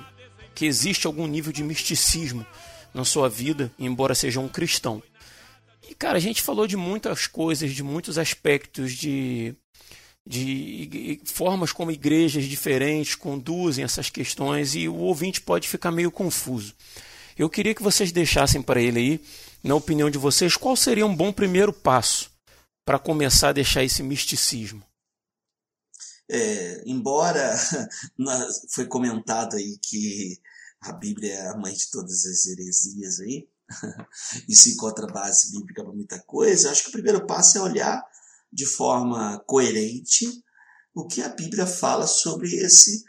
que 0.53 0.65
existe 0.65 1.07
algum 1.07 1.25
nível 1.25 1.53
de 1.53 1.63
misticismo 1.63 2.45
na 2.93 3.05
sua 3.05 3.29
vida, 3.29 3.71
embora 3.79 4.13
seja 4.13 4.41
um 4.41 4.49
cristão. 4.49 5.01
E, 5.89 5.95
cara, 5.95 6.17
a 6.17 6.21
gente 6.21 6.41
falou 6.41 6.67
de 6.67 6.75
muitas 6.75 7.27
coisas, 7.27 7.71
de 7.71 7.81
muitos 7.81 8.17
aspectos 8.17 8.91
de 8.91 9.55
de 10.25 11.21
formas 11.25 11.71
como 11.71 11.91
igrejas 11.91 12.45
diferentes 12.45 13.15
conduzem 13.15 13.83
essas 13.83 14.09
questões 14.09 14.73
e 14.73 14.87
o 14.87 14.95
ouvinte 14.95 15.41
pode 15.41 15.67
ficar 15.67 15.91
meio 15.91 16.11
confuso. 16.11 16.73
Eu 17.37 17.49
queria 17.49 17.75
que 17.75 17.83
vocês 17.83 18.11
deixassem 18.11 18.61
para 18.61 18.81
ele 18.81 18.99
aí, 18.99 19.25
na 19.63 19.75
opinião 19.75 20.09
de 20.09 20.17
vocês, 20.17 20.55
qual 20.55 20.75
seria 20.75 21.05
um 21.05 21.15
bom 21.15 21.33
primeiro 21.33 21.73
passo 21.73 22.31
para 22.85 22.99
começar 22.99 23.49
a 23.49 23.53
deixar 23.53 23.83
esse 23.83 24.03
misticismo. 24.03 24.83
É, 26.29 26.83
embora 26.85 27.57
foi 28.71 28.85
comentado 28.85 29.55
aí 29.55 29.77
que 29.81 30.39
a 30.81 30.93
Bíblia 30.93 31.33
é 31.33 31.47
a 31.49 31.57
mãe 31.57 31.73
de 31.73 31.89
todas 31.89 32.25
as 32.25 32.45
heresias 32.45 33.19
aí, 33.19 33.47
e 34.47 34.55
se 34.55 34.73
encontra 34.73 35.07
base 35.07 35.51
bíblica 35.51 35.83
para 35.83 35.93
muita 35.93 36.19
coisa, 36.19 36.71
acho 36.71 36.83
que 36.83 36.89
o 36.89 36.93
primeiro 36.93 37.25
passo 37.25 37.57
é 37.57 37.61
olhar 37.61 38.03
de 38.53 38.65
forma 38.65 39.43
coerente 39.47 40.27
o 40.93 41.07
que 41.07 41.21
a 41.21 41.29
Bíblia 41.29 41.65
fala 41.65 42.05
sobre 42.05 42.53
esse, 42.55 43.03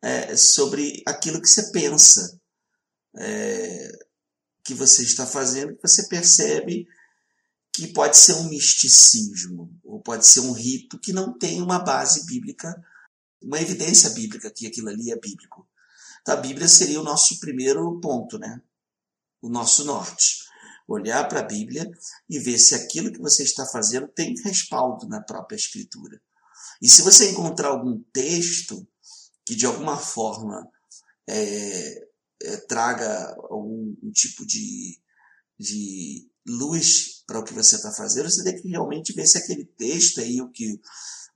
é, 0.00 0.36
sobre 0.36 1.02
aquilo 1.04 1.42
que 1.42 1.48
você 1.48 1.72
pensa, 1.72 2.40
é, 3.18 3.90
que 4.62 4.72
você 4.72 5.02
está 5.02 5.26
fazendo, 5.26 5.74
que 5.74 5.82
você 5.82 6.06
percebe 6.06 6.86
que 7.72 7.88
pode 7.88 8.16
ser 8.16 8.34
um 8.34 8.48
misticismo 8.48 9.76
ou 9.82 10.00
pode 10.00 10.24
ser 10.24 10.40
um 10.40 10.52
rito 10.52 10.98
que 11.00 11.12
não 11.12 11.36
tem 11.36 11.60
uma 11.60 11.80
base 11.80 12.24
bíblica, 12.24 12.72
uma 13.42 13.60
evidência 13.60 14.10
bíblica 14.10 14.48
que 14.48 14.68
aquilo 14.68 14.90
ali 14.90 15.10
é 15.10 15.18
bíblico. 15.18 15.68
Então, 16.22 16.34
a 16.34 16.40
Bíblia 16.40 16.68
seria 16.68 17.00
o 17.00 17.04
nosso 17.04 17.40
primeiro 17.40 18.00
ponto, 18.00 18.38
né? 18.38 18.62
O 19.42 19.48
nosso 19.48 19.84
norte 19.84 20.44
olhar 20.86 21.26
para 21.28 21.40
a 21.40 21.44
Bíblia 21.46 21.90
e 22.28 22.38
ver 22.38 22.58
se 22.58 22.74
aquilo 22.74 23.12
que 23.12 23.20
você 23.20 23.42
está 23.42 23.66
fazendo 23.66 24.08
tem 24.08 24.34
respaldo 24.44 25.08
na 25.08 25.20
própria 25.20 25.56
Escritura. 25.56 26.20
E 26.80 26.88
se 26.88 27.02
você 27.02 27.30
encontrar 27.30 27.68
algum 27.68 28.02
texto 28.12 28.86
que 29.46 29.54
de 29.54 29.66
alguma 29.66 29.96
forma 29.96 30.66
é, 31.28 32.06
é, 32.42 32.56
traga 32.68 33.34
algum 33.50 33.94
um 34.02 34.10
tipo 34.12 34.46
de, 34.46 34.98
de 35.58 36.28
luz 36.46 37.22
para 37.26 37.38
o 37.38 37.44
que 37.44 37.54
você 37.54 37.76
está 37.76 37.90
fazendo, 37.92 38.30
você 38.30 38.44
tem 38.44 38.60
que 38.60 38.68
realmente 38.68 39.12
ver 39.12 39.26
se 39.26 39.38
aquele 39.38 39.64
texto 39.64 40.20
aí, 40.20 40.40
o 40.40 40.50
que 40.50 40.80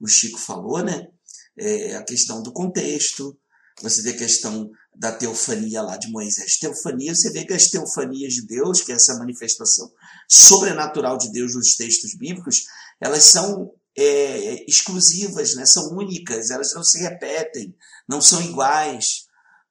o 0.01 0.07
Chico 0.07 0.39
falou, 0.39 0.83
né? 0.83 1.09
É 1.57 1.97
a 1.97 2.05
questão 2.05 2.43
do 2.43 2.53
contexto, 2.53 3.37
você 3.83 4.03
vê 4.03 4.11
a 4.11 4.19
questão 4.19 4.71
da 4.99 5.13
teofania 5.13 5.81
lá 5.81 5.97
de 5.97 6.11
Moisés. 6.11 6.59
Teofania, 6.59 7.15
você 7.15 7.31
vê 7.31 7.45
que 7.45 7.55
as 7.55 7.71
teofanias 7.71 8.35
de 8.35 8.47
Deus, 8.47 8.83
que 8.83 8.91
é 8.91 8.97
essa 8.97 9.17
manifestação 9.17 9.91
sobrenatural 10.29 11.17
de 11.17 11.31
Deus 11.31 11.55
nos 11.55 11.77
textos 11.77 12.17
bíblicos, 12.17 12.65
elas 13.01 13.23
são 13.23 13.73
é, 13.97 14.65
exclusivas, 14.69 15.55
né? 15.55 15.65
são 15.67 15.97
únicas, 15.97 16.51
elas 16.51 16.75
não 16.75 16.83
se 16.83 16.99
repetem, 16.99 17.77
não 18.09 18.21
são 18.21 18.43
iguais, 18.43 19.27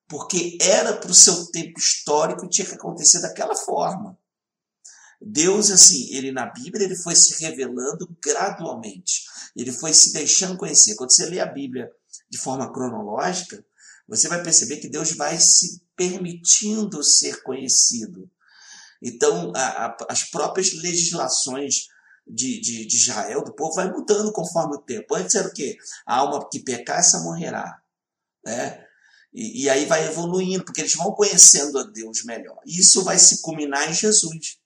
porque 0.07 0.57
era 0.61 0.93
para 0.93 1.11
o 1.11 1.15
seu 1.15 1.45
tempo 1.47 1.77
histórico 1.77 2.45
e 2.45 2.49
tinha 2.49 2.65
que 2.65 2.75
acontecer 2.75 3.19
daquela 3.19 3.55
forma. 3.55 4.17
Deus, 5.19 5.71
assim, 5.71 6.07
ele 6.15 6.31
na 6.31 6.45
Bíblia, 6.45 6.85
ele 6.85 6.95
foi 6.95 7.15
se 7.15 7.43
revelando 7.43 8.07
gradualmente. 8.23 9.23
Ele 9.55 9.73
foi 9.73 9.93
se 9.93 10.13
deixando 10.13 10.55
conhecer. 10.55 10.95
Quando 10.95 11.11
você 11.11 11.25
lê 11.25 11.39
a 11.41 11.45
Bíblia 11.45 11.91
de 12.29 12.37
forma 12.37 12.71
cronológica, 12.71 13.65
você 14.07 14.27
vai 14.27 14.41
perceber 14.41 14.77
que 14.77 14.89
Deus 14.89 15.11
vai 15.11 15.38
se 15.38 15.81
permitindo 15.95 17.03
ser 17.03 17.41
conhecido. 17.43 18.29
Então, 19.01 19.51
a, 19.55 19.85
a, 19.85 19.97
as 20.09 20.23
próprias 20.23 20.73
legislações 20.73 21.88
de, 22.25 22.59
de, 22.59 22.85
de, 22.85 22.95
Israel, 22.95 23.43
do 23.43 23.53
povo, 23.53 23.75
vai 23.75 23.91
mudando 23.91 24.31
conforme 24.31 24.75
o 24.75 24.81
tempo. 24.81 25.15
Antes 25.15 25.35
era 25.35 25.47
o 25.47 25.53
quê? 25.53 25.77
A 26.05 26.17
alma 26.17 26.47
que 26.49 26.59
pecar, 26.59 26.99
essa 26.99 27.19
morrerá. 27.21 27.81
Né? 28.45 28.85
E, 29.34 29.63
e 29.63 29.69
aí 29.69 29.85
vai 29.85 30.05
evoluindo, 30.05 30.63
porque 30.65 30.81
eles 30.81 30.95
vão 30.95 31.13
conhecendo 31.13 31.77
a 31.77 31.84
Deus 31.84 32.23
melhor. 32.25 32.59
E 32.65 32.79
isso 32.79 33.03
vai 33.03 33.17
se 33.17 33.41
culminar 33.41 33.89
em 33.89 33.93
Jesus 33.93 34.57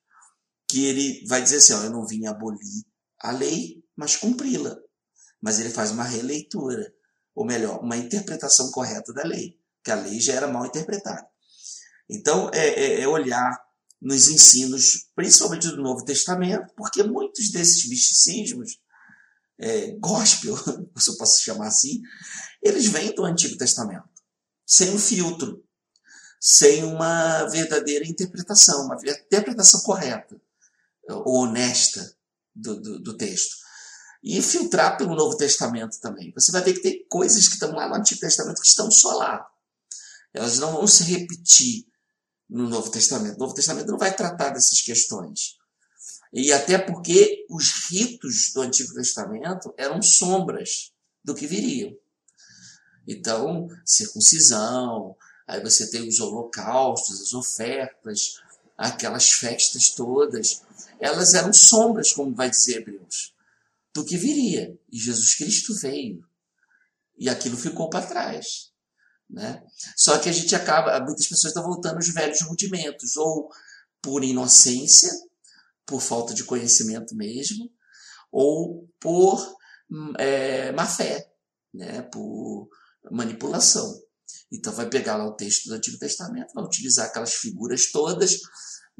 que 0.67 0.85
ele 0.85 1.25
vai 1.27 1.41
dizer 1.41 1.57
assim: 1.57 1.73
ó, 1.73 1.83
eu 1.83 1.89
não 1.89 2.05
vim 2.05 2.25
abolir 2.25 2.85
a 3.19 3.31
lei, 3.31 3.83
mas 3.95 4.15
cumpri-la. 4.15 4.77
Mas 5.41 5.59
ele 5.59 5.69
faz 5.69 5.91
uma 5.91 6.03
releitura, 6.03 6.93
ou 7.35 7.45
melhor, 7.45 7.79
uma 7.81 7.97
interpretação 7.97 8.71
correta 8.71 9.13
da 9.13 9.23
lei, 9.23 9.57
que 9.83 9.91
a 9.91 9.95
lei 9.95 10.19
já 10.19 10.33
era 10.33 10.47
mal 10.47 10.65
interpretada. 10.65 11.25
Então, 12.09 12.49
é, 12.53 12.67
é, 12.67 13.01
é 13.01 13.07
olhar 13.07 13.57
nos 14.01 14.27
ensinos, 14.27 15.09
principalmente 15.15 15.67
do 15.67 15.81
Novo 15.81 16.03
Testamento, 16.03 16.73
porque 16.75 17.03
muitos 17.03 17.51
desses 17.51 17.87
misticismos, 17.87 18.79
é, 19.59 19.91
gospel, 19.99 20.57
se 20.97 21.11
eu 21.11 21.17
posso 21.17 21.41
chamar 21.41 21.67
assim, 21.67 22.01
eles 22.61 22.87
vêm 22.87 23.13
do 23.13 23.23
Antigo 23.23 23.57
Testamento, 23.57 24.09
sem 24.65 24.89
um 24.89 24.99
filtro, 24.99 25.63
sem 26.39 26.83
uma 26.83 27.45
verdadeira 27.49 28.05
interpretação, 28.05 28.85
uma 28.85 28.97
interpretação 29.05 29.81
correta 29.81 30.41
ou 31.07 31.43
honesta 31.43 32.15
do, 32.55 32.81
do, 32.81 32.99
do 32.99 33.17
texto. 33.17 33.60
E 34.23 34.41
filtrar 34.41 34.97
pelo 34.97 35.15
Novo 35.15 35.35
Testamento 35.35 35.99
também. 35.99 36.31
Você 36.33 36.51
vai 36.51 36.61
ver 36.61 36.73
que 36.73 36.81
tem 36.81 37.05
coisas 37.09 37.47
que 37.47 37.55
estão 37.55 37.71
lá 37.71 37.87
no 37.87 37.95
Antigo 37.95 38.21
Testamento 38.21 38.61
que 38.61 38.67
estão 38.67 38.89
só 38.91 39.17
lá. 39.17 39.47
Elas 40.33 40.59
não 40.59 40.73
vão 40.73 40.87
se 40.87 41.03
repetir 41.03 41.85
no 42.49 42.69
Novo 42.69 42.91
Testamento. 42.91 43.35
O 43.35 43.39
Novo 43.39 43.53
Testamento 43.53 43.87
não 43.87 43.97
vai 43.97 44.15
tratar 44.15 44.51
dessas 44.51 44.81
questões. 44.81 45.57
E 46.31 46.53
até 46.53 46.77
porque 46.77 47.45
os 47.49 47.89
ritos 47.89 48.51
do 48.53 48.61
Antigo 48.61 48.93
Testamento 48.93 49.73
eram 49.75 50.01
sombras 50.01 50.91
do 51.23 51.33
que 51.33 51.47
viriam. 51.47 51.95
Então, 53.07 53.67
circuncisão, 53.83 55.15
aí 55.47 55.61
você 55.61 55.89
tem 55.89 56.07
os 56.07 56.19
holocaustos, 56.19 57.21
as 57.21 57.33
ofertas, 57.33 58.39
aquelas 58.77 59.31
festas 59.31 59.89
todas 59.89 60.61
elas 61.01 61.33
eram 61.33 61.51
sombras, 61.51 62.13
como 62.13 62.35
vai 62.35 62.49
dizer 62.49 62.77
Hebreus, 62.77 63.33
do 63.93 64.05
que 64.05 64.17
viria. 64.17 64.77
E 64.91 64.97
Jesus 64.97 65.35
Cristo 65.35 65.73
veio. 65.79 66.23
E 67.17 67.29
aquilo 67.29 67.57
ficou 67.57 67.89
para 67.89 68.05
trás. 68.05 68.71
Né? 69.29 69.63
Só 69.95 70.17
que 70.19 70.27
a 70.27 70.31
gente 70.31 70.53
acaba, 70.55 70.99
muitas 70.99 71.27
pessoas 71.27 71.51
estão 71.51 71.63
voltando 71.63 71.95
aos 71.95 72.09
velhos 72.13 72.41
rudimentos, 72.41 73.15
ou 73.15 73.49
por 74.01 74.23
inocência, 74.23 75.09
por 75.85 76.01
falta 76.01 76.33
de 76.33 76.43
conhecimento 76.43 77.15
mesmo, 77.15 77.71
ou 78.31 78.89
por 78.99 79.55
é, 80.17 80.71
má 80.71 80.85
fé, 80.85 81.31
né? 81.73 82.01
por 82.01 82.69
manipulação. 83.09 84.01
Então 84.51 84.73
vai 84.73 84.89
pegar 84.89 85.15
lá 85.15 85.25
o 85.25 85.35
texto 85.35 85.67
do 85.67 85.75
Antigo 85.75 85.97
Testamento, 85.97 86.53
vai 86.53 86.63
utilizar 86.63 87.07
aquelas 87.07 87.33
figuras 87.33 87.89
todas, 87.91 88.37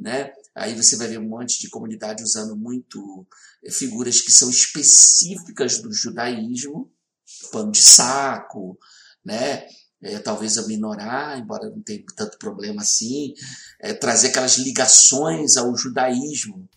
né? 0.02 0.34
Aí 0.56 0.76
você 0.76 0.98
vai 0.98 1.08
ver 1.08 1.20
um 1.20 1.30
monte 1.30 1.60
de 1.60 1.70
comunidade 1.70 2.24
usando 2.24 2.58
muito 2.58 3.26
eh, 3.64 3.72
figuras 3.72 4.20
que 4.20 4.32
são 4.32 4.50
específicas 4.50 5.80
do 5.80 5.94
judaísmo, 5.94 6.92
pano 7.52 7.72
de 7.72 7.82
saco, 7.82 8.78
né? 9.24 9.66
É, 10.04 10.18
talvez 10.18 10.58
a 10.58 10.66
minorar, 10.66 11.38
embora 11.38 11.70
não 11.70 11.80
tenha 11.84 12.04
tanto 12.16 12.40
problema 12.40 12.82
assim, 12.82 13.36
é, 13.80 13.94
trazer 13.94 14.30
aquelas 14.30 14.58
ligações 14.58 15.58
ao 15.58 15.78
judaísmo, 15.78 16.68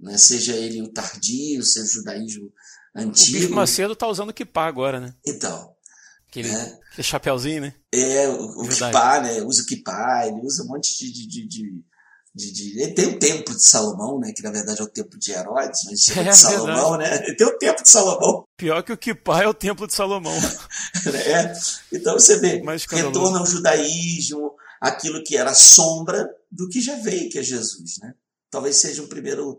né? 0.00 0.16
seja 0.16 0.56
ele 0.56 0.80
o 0.80 0.90
tardio, 0.90 1.62
seja 1.62 1.84
o 1.84 1.92
judaísmo 1.92 2.50
antigo. 2.96 3.36
O 3.36 3.40
Bispo 3.40 3.54
Macedo 3.54 3.92
está 3.92 4.08
usando 4.08 4.30
o 4.30 4.34
kippah 4.34 4.66
agora, 4.66 4.98
né? 4.98 5.14
Então. 5.26 5.70
Aquele, 6.26 6.48
né? 6.48 6.78
aquele 6.92 7.02
chapéuzinho, 7.02 7.60
né? 7.60 7.74
É, 7.92 8.26
o, 8.26 8.62
o 8.62 8.66
kippah, 8.66 9.20
né? 9.20 9.42
Usa 9.42 9.62
o 9.62 9.66
kippah, 9.66 10.26
ele 10.26 10.40
usa 10.40 10.62
um 10.62 10.68
monte 10.68 10.96
de, 10.98 11.12
de, 11.12 11.26
de 11.26 11.46
de, 11.46 11.84
de, 12.34 12.80
ele 12.80 12.94
tem 12.94 13.06
o 13.08 13.18
templo 13.18 13.54
de 13.54 13.62
Salomão, 13.62 14.18
né? 14.18 14.32
Que 14.32 14.42
na 14.42 14.50
verdade 14.50 14.80
é 14.80 14.84
o 14.84 14.88
templo 14.88 15.18
de 15.18 15.32
Herodes, 15.32 15.80
mas 15.84 16.00
chama 16.00 16.22
é, 16.28 16.30
de 16.30 16.36
Salomão, 16.36 16.96
verdade. 16.96 17.20
né? 17.20 17.26
Ele 17.26 17.36
tem 17.36 17.46
o 17.46 17.58
templo 17.58 17.82
de 17.82 17.90
Salomão. 17.90 18.44
Pior 18.56 18.82
que 18.82 18.92
o 18.92 18.96
Kippah 18.96 19.42
é 19.42 19.48
o 19.48 19.54
templo 19.54 19.86
de 19.86 19.94
Salomão. 19.94 20.32
é. 21.26 21.52
Então 21.92 22.14
você 22.14 22.38
vê, 22.38 22.62
retorna 22.90 23.38
ao 23.38 23.46
judaísmo, 23.46 24.54
aquilo 24.80 25.22
que 25.22 25.36
era 25.36 25.54
sombra 25.54 26.28
do 26.50 26.68
que 26.68 26.80
já 26.80 26.96
veio, 26.96 27.30
que 27.30 27.38
é 27.38 27.42
Jesus, 27.42 27.98
né? 28.00 28.14
Talvez 28.50 28.76
seja 28.76 29.02
um 29.02 29.08
primeiro 29.08 29.58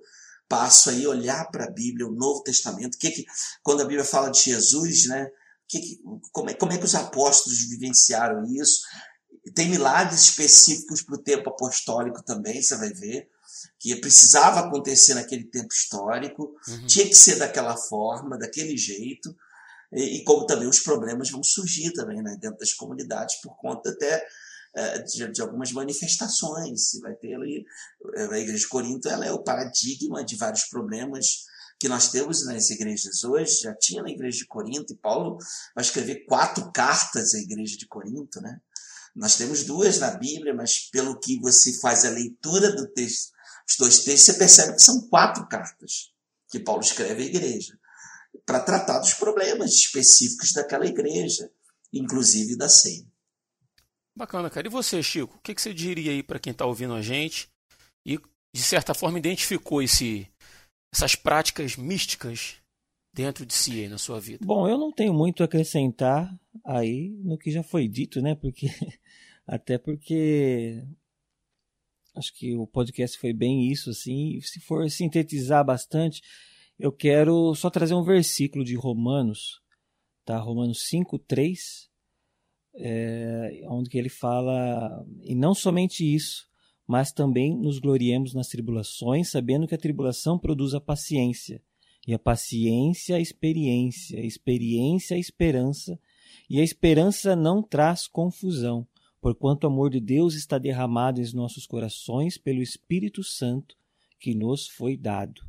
passo 0.49 0.89
aí, 0.89 1.05
olhar 1.07 1.49
para 1.49 1.65
a 1.65 1.71
Bíblia, 1.71 2.07
o 2.07 2.11
Novo 2.11 2.43
Testamento, 2.43 2.97
que, 2.97 3.09
que 3.09 3.25
quando 3.63 3.81
a 3.81 3.85
Bíblia 3.85 4.03
fala 4.03 4.29
de 4.29 4.41
Jesus, 4.41 5.07
né? 5.07 5.27
Que, 5.67 5.79
que, 5.79 5.99
como, 6.31 6.49
é, 6.49 6.53
como 6.53 6.73
é 6.73 6.77
que 6.77 6.85
os 6.85 6.93
apóstolos 6.93 7.67
vivenciaram 7.69 8.43
isso? 8.45 8.81
Tem 9.51 9.69
milagres 9.69 10.21
específicos 10.21 11.01
para 11.01 11.15
o 11.15 11.21
tempo 11.21 11.49
apostólico 11.49 12.23
também, 12.23 12.61
você 12.61 12.77
vai 12.77 12.93
ver, 12.93 13.27
que 13.79 13.95
precisava 13.97 14.61
acontecer 14.61 15.13
naquele 15.13 15.43
tempo 15.45 15.73
histórico, 15.73 16.55
uhum. 16.67 16.87
tinha 16.87 17.07
que 17.07 17.15
ser 17.15 17.37
daquela 17.37 17.75
forma, 17.75 18.37
daquele 18.37 18.77
jeito, 18.77 19.35
e, 19.91 20.17
e, 20.17 20.23
como 20.23 20.45
também 20.45 20.67
os 20.67 20.79
problemas 20.79 21.29
vão 21.29 21.43
surgir 21.43 21.91
também 21.93 22.21
né, 22.21 22.37
dentro 22.39 22.57
das 22.57 22.73
comunidades 22.73 23.39
por 23.41 23.55
conta 23.57 23.89
até 23.89 24.25
é, 24.75 24.99
de, 24.99 25.31
de, 25.31 25.41
algumas 25.41 25.71
manifestações. 25.71 26.89
Você 26.89 26.99
vai 26.99 27.13
ter 27.13 27.35
ali, 27.35 27.63
é, 28.15 28.23
a 28.23 28.39
Igreja 28.39 28.59
de 28.59 28.67
Corinto 28.67 29.07
ela 29.07 29.25
é 29.25 29.31
o 29.31 29.43
paradigma 29.43 30.23
de 30.23 30.35
vários 30.35 30.63
problemas 30.65 31.43
que 31.79 31.87
nós 31.89 32.09
temos 32.09 32.45
nas 32.45 32.69
igrejas 32.69 33.23
hoje, 33.23 33.61
já 33.61 33.75
tinha 33.75 34.01
na 34.01 34.09
Igreja 34.09 34.37
de 34.37 34.47
Corinto, 34.47 34.93
e 34.93 34.97
Paulo 34.97 35.37
vai 35.75 35.83
escrever 35.83 36.25
quatro 36.25 36.71
cartas 36.71 37.33
à 37.33 37.39
Igreja 37.39 37.77
de 37.77 37.85
Corinto, 37.87 38.39
né? 38.41 38.57
Nós 39.15 39.35
temos 39.35 39.63
duas 39.63 39.99
na 39.99 40.11
Bíblia, 40.11 40.53
mas 40.53 40.89
pelo 40.89 41.19
que 41.19 41.39
você 41.39 41.79
faz 41.79 42.03
a 42.03 42.09
leitura 42.09 42.75
do 42.75 42.87
texto, 42.87 43.31
os 43.69 43.75
dois 43.77 43.99
textos, 43.99 44.25
você 44.25 44.33
percebe 44.33 44.73
que 44.73 44.81
são 44.81 45.07
quatro 45.07 45.47
cartas 45.47 46.11
que 46.49 46.59
Paulo 46.59 46.81
escreve 46.81 47.23
à 47.23 47.25
igreja 47.25 47.77
para 48.45 48.59
tratar 48.59 48.99
dos 48.99 49.13
problemas 49.13 49.71
específicos 49.71 50.51
daquela 50.51 50.85
igreja, 50.85 51.49
inclusive 51.91 52.57
da 52.57 52.67
ceia. 52.67 53.05
Bacana, 54.15 54.49
cara. 54.49 54.67
E 54.67 54.69
você, 54.69 55.01
Chico? 55.01 55.37
O 55.37 55.41
que 55.41 55.59
você 55.59 55.73
diria 55.73 56.11
aí 56.11 56.21
para 56.21 56.39
quem 56.39 56.51
está 56.51 56.65
ouvindo 56.65 56.93
a 56.93 57.01
gente 57.01 57.49
e, 58.05 58.19
de 58.53 58.61
certa 58.61 58.93
forma, 58.93 59.17
identificou 59.17 59.81
esse, 59.81 60.27
essas 60.93 61.15
práticas 61.15 61.75
místicas 61.75 62.55
dentro 63.13 63.45
de 63.45 63.53
si 63.53 63.71
aí 63.81 63.87
na 63.87 63.97
sua 63.97 64.19
vida? 64.19 64.45
Bom, 64.45 64.67
eu 64.67 64.77
não 64.77 64.91
tenho 64.91 65.13
muito 65.13 65.41
a 65.41 65.45
acrescentar 65.45 66.31
aí 66.65 67.09
no 67.23 67.37
que 67.37 67.51
já 67.51 67.63
foi 67.63 67.87
dito, 67.87 68.21
né? 68.21 68.35
Porque 68.35 68.67
até 69.45 69.77
porque 69.77 70.83
acho 72.15 72.33
que 72.35 72.55
o 72.55 72.67
podcast 72.67 73.17
foi 73.17 73.33
bem 73.33 73.71
isso, 73.71 73.89
assim. 73.89 74.39
Se 74.41 74.59
for 74.59 74.89
sintetizar 74.89 75.65
bastante, 75.65 76.21
eu 76.79 76.91
quero 76.91 77.53
só 77.55 77.69
trazer 77.69 77.93
um 77.93 78.03
versículo 78.03 78.63
de 78.63 78.75
Romanos, 78.75 79.61
tá? 80.25 80.37
Romanos 80.37 80.87
5, 80.87 81.19
3, 81.19 81.89
é, 82.75 83.61
onde 83.67 83.89
que 83.89 83.97
ele 83.97 84.09
fala, 84.09 85.05
e 85.21 85.35
não 85.35 85.53
somente 85.53 86.03
isso, 86.03 86.47
mas 86.87 87.11
também 87.11 87.57
nos 87.57 87.79
gloriemos 87.79 88.33
nas 88.33 88.47
tribulações, 88.47 89.29
sabendo 89.31 89.67
que 89.67 89.75
a 89.75 89.79
tribulação 89.79 90.37
produz 90.37 90.73
a 90.73 90.81
paciência, 90.81 91.61
e 92.05 92.13
a 92.13 92.19
paciência 92.19 93.15
a 93.15 93.19
experiência, 93.19 94.19
a 94.19 94.25
experiência 94.25 95.15
a 95.15 95.19
esperança, 95.19 95.99
e 96.49 96.59
a 96.59 96.63
esperança 96.63 97.35
não 97.35 97.61
traz 97.61 98.07
confusão, 98.07 98.85
porquanto 99.23 99.63
o 99.63 99.67
amor 99.67 99.89
de 99.89 100.01
Deus 100.01 100.35
está 100.35 100.57
derramado 100.57 101.21
em 101.21 101.33
nossos 101.33 101.65
corações 101.65 102.37
pelo 102.37 102.61
Espírito 102.61 103.23
Santo 103.23 103.73
que 104.19 104.35
nos 104.35 104.67
foi 104.67 104.97
dado. 104.97 105.41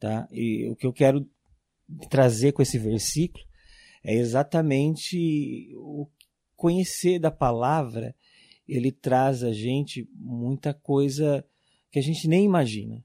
Tá? 0.00 0.28
E 0.32 0.68
o 0.68 0.74
que 0.74 0.84
eu 0.84 0.92
quero 0.92 1.24
trazer 2.10 2.50
com 2.50 2.60
esse 2.60 2.76
versículo 2.76 3.44
é 4.02 4.14
exatamente 4.14 5.72
o 5.76 6.08
conhecer 6.56 7.20
da 7.20 7.30
palavra, 7.30 8.16
ele 8.66 8.90
traz 8.90 9.44
a 9.44 9.52
gente 9.52 10.08
muita 10.12 10.74
coisa 10.74 11.44
que 11.92 12.00
a 12.00 12.02
gente 12.02 12.26
nem 12.26 12.44
imagina. 12.44 13.04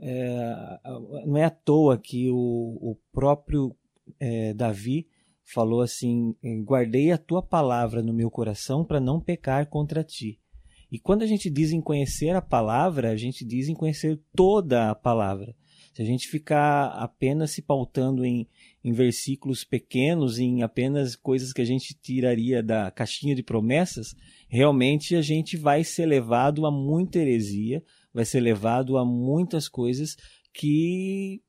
É, 0.00 0.80
não 1.26 1.36
é 1.36 1.44
à 1.44 1.50
toa 1.50 1.98
que 1.98 2.30
o, 2.30 2.78
o 2.80 2.96
próprio 3.12 3.76
é, 4.18 4.54
Davi 4.54 5.06
falou 5.52 5.80
assim: 5.82 6.34
Guardei 6.64 7.12
a 7.12 7.18
tua 7.18 7.42
palavra 7.42 8.02
no 8.02 8.12
meu 8.12 8.30
coração 8.30 8.84
para 8.84 9.00
não 9.00 9.20
pecar 9.20 9.66
contra 9.68 10.04
ti. 10.04 10.38
E 10.90 10.98
quando 10.98 11.22
a 11.22 11.26
gente 11.26 11.48
diz 11.48 11.70
em 11.70 11.80
conhecer 11.80 12.30
a 12.30 12.42
palavra, 12.42 13.10
a 13.10 13.16
gente 13.16 13.44
diz 13.44 13.68
em 13.68 13.74
conhecer 13.74 14.20
toda 14.34 14.90
a 14.90 14.94
palavra. 14.94 15.54
Se 15.94 16.02
a 16.02 16.04
gente 16.04 16.28
ficar 16.28 16.86
apenas 16.86 17.52
se 17.52 17.62
pautando 17.62 18.24
em, 18.24 18.48
em 18.82 18.92
versículos 18.92 19.64
pequenos, 19.64 20.38
em 20.38 20.62
apenas 20.62 21.14
coisas 21.14 21.52
que 21.52 21.60
a 21.60 21.64
gente 21.64 21.94
tiraria 21.94 22.62
da 22.62 22.90
caixinha 22.90 23.34
de 23.34 23.42
promessas, 23.42 24.14
realmente 24.48 25.14
a 25.14 25.22
gente 25.22 25.56
vai 25.56 25.84
ser 25.84 26.06
levado 26.06 26.66
a 26.66 26.70
muita 26.70 27.18
heresia, 27.18 27.82
vai 28.12 28.24
ser 28.24 28.40
levado 28.40 28.98
a 28.98 29.04
muitas 29.04 29.68
coisas 29.68 30.16
que 30.52 31.42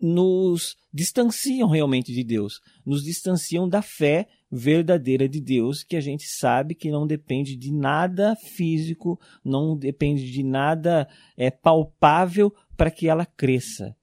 nos 0.00 0.76
distanciam 0.92 1.68
realmente 1.68 2.12
de 2.12 2.22
Deus, 2.22 2.60
nos 2.84 3.02
distanciam 3.02 3.68
da 3.68 3.80
fé 3.80 4.28
verdadeira 4.50 5.28
de 5.28 5.40
Deus, 5.40 5.82
que 5.82 5.96
a 5.96 6.00
gente 6.00 6.24
sabe 6.26 6.74
que 6.74 6.90
não 6.90 7.06
depende 7.06 7.56
de 7.56 7.72
nada 7.72 8.36
físico, 8.36 9.18
não 9.44 9.76
depende 9.76 10.30
de 10.30 10.42
nada 10.42 11.08
é, 11.36 11.50
palpável 11.50 12.52
para 12.76 12.90
que 12.90 13.08
ela 13.08 13.26
cresça, 13.26 13.96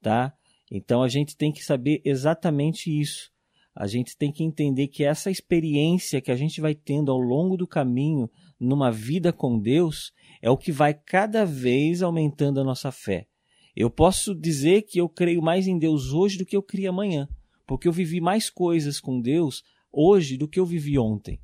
tá? 0.00 0.32
Então 0.70 1.02
a 1.02 1.08
gente 1.08 1.36
tem 1.36 1.52
que 1.52 1.62
saber 1.62 2.00
exatamente 2.04 2.90
isso. 2.90 3.30
A 3.74 3.86
gente 3.86 4.16
tem 4.16 4.30
que 4.30 4.44
entender 4.44 4.88
que 4.88 5.04
essa 5.04 5.30
experiência 5.30 6.20
que 6.20 6.30
a 6.30 6.36
gente 6.36 6.60
vai 6.60 6.74
tendo 6.74 7.10
ao 7.10 7.18
longo 7.18 7.56
do 7.56 7.66
caminho 7.66 8.30
numa 8.60 8.90
vida 8.90 9.32
com 9.32 9.58
Deus 9.58 10.12
é 10.42 10.50
o 10.50 10.56
que 10.56 10.70
vai 10.70 10.92
cada 10.92 11.44
vez 11.44 12.02
aumentando 12.02 12.60
a 12.60 12.64
nossa 12.64 12.92
fé. 12.92 13.26
Eu 13.74 13.90
posso 13.90 14.34
dizer 14.34 14.82
que 14.82 15.00
eu 15.00 15.08
creio 15.08 15.42
mais 15.42 15.66
em 15.66 15.78
Deus 15.78 16.12
hoje 16.12 16.38
do 16.38 16.44
que 16.44 16.56
eu 16.56 16.62
criei 16.62 16.88
amanhã, 16.88 17.28
porque 17.66 17.88
eu 17.88 17.92
vivi 17.92 18.20
mais 18.20 18.50
coisas 18.50 19.00
com 19.00 19.20
Deus 19.20 19.62
hoje 19.90 20.36
do 20.36 20.46
que 20.46 20.60
eu 20.60 20.66
vivi 20.66 20.98
ontem. 20.98 21.40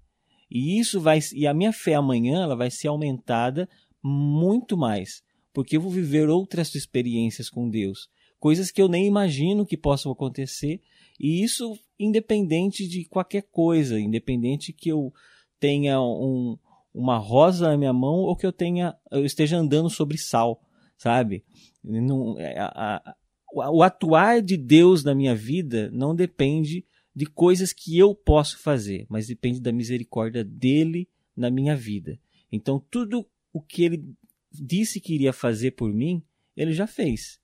E 0.50 0.78
isso 0.78 1.00
vai 1.00 1.20
e 1.34 1.46
a 1.46 1.54
minha 1.54 1.72
fé 1.72 1.94
amanhã 1.94 2.42
ela 2.42 2.56
vai 2.56 2.70
ser 2.70 2.88
aumentada 2.88 3.68
muito 4.02 4.76
mais, 4.76 5.22
porque 5.52 5.76
eu 5.76 5.80
vou 5.80 5.90
viver 5.90 6.28
outras 6.28 6.74
experiências 6.74 7.50
com 7.50 7.68
Deus, 7.68 8.08
coisas 8.38 8.70
que 8.70 8.80
eu 8.80 8.88
nem 8.88 9.06
imagino 9.06 9.66
que 9.66 9.76
possam 9.76 10.12
acontecer, 10.12 10.80
e 11.18 11.42
isso 11.42 11.78
independente 11.98 12.86
de 12.86 13.04
qualquer 13.04 13.42
coisa, 13.50 13.98
independente 13.98 14.72
que 14.72 14.88
eu 14.88 15.12
tenha 15.58 16.00
um, 16.00 16.56
uma 16.94 17.18
rosa 17.18 17.70
na 17.70 17.76
minha 17.76 17.92
mão 17.92 18.20
ou 18.20 18.36
que 18.36 18.46
eu 18.46 18.52
tenha 18.52 18.94
eu 19.10 19.24
esteja 19.24 19.58
andando 19.58 19.90
sobre 19.90 20.16
sal, 20.16 20.60
sabe? 20.98 21.44
Não, 21.82 22.38
é, 22.38 22.58
a, 22.58 22.66
a, 22.74 23.70
o 23.70 23.82
atuar 23.82 24.42
de 24.42 24.56
Deus 24.56 25.02
na 25.02 25.14
minha 25.14 25.34
vida 25.34 25.90
não 25.92 26.14
depende 26.14 26.84
de 27.14 27.24
coisas 27.24 27.72
que 27.72 27.96
eu 27.96 28.14
posso 28.14 28.58
fazer, 28.58 29.06
mas 29.08 29.26
depende 29.26 29.60
da 29.60 29.72
misericórdia 29.72 30.44
dele 30.44 31.08
na 31.36 31.50
minha 31.50 31.74
vida. 31.74 32.20
Então, 32.52 32.84
tudo 32.90 33.26
o 33.52 33.60
que 33.62 33.84
ele 33.84 34.04
disse 34.52 35.00
que 35.00 35.14
iria 35.14 35.32
fazer 35.32 35.72
por 35.72 35.92
mim, 35.92 36.22
ele 36.56 36.72
já 36.72 36.86
fez. 36.86 37.40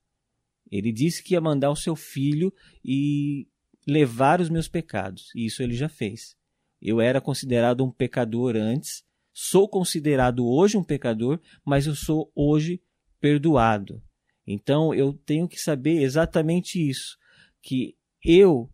Ele 0.71 0.93
disse 0.93 1.23
que 1.23 1.35
ia 1.35 1.41
mandar 1.41 1.71
o 1.71 1.77
seu 1.77 1.95
filho 1.95 2.53
e 2.85 3.47
levar 3.87 4.41
os 4.41 4.49
meus 4.49 4.69
pecados, 4.69 5.31
e 5.35 5.47
isso 5.47 5.63
ele 5.63 5.75
já 5.75 5.89
fez. 5.89 6.37
Eu 6.81 7.01
era 7.01 7.21
considerado 7.21 7.85
um 7.85 7.91
pecador 7.91 8.57
antes, 8.57 9.05
sou 9.33 9.69
considerado 9.69 10.47
hoje 10.47 10.77
um 10.77 10.85
pecador, 10.85 11.41
mas 11.65 11.87
eu 11.87 11.95
sou 11.95 12.31
hoje 12.35 12.81
perdoado. 13.25 14.03
Então 14.47 14.95
eu 14.95 15.15
tenho 15.15 15.49
que 15.49 15.59
saber 15.59 16.03
exatamente 16.03 16.79
isso, 16.79 17.17
que 17.63 17.97
eu 18.23 18.71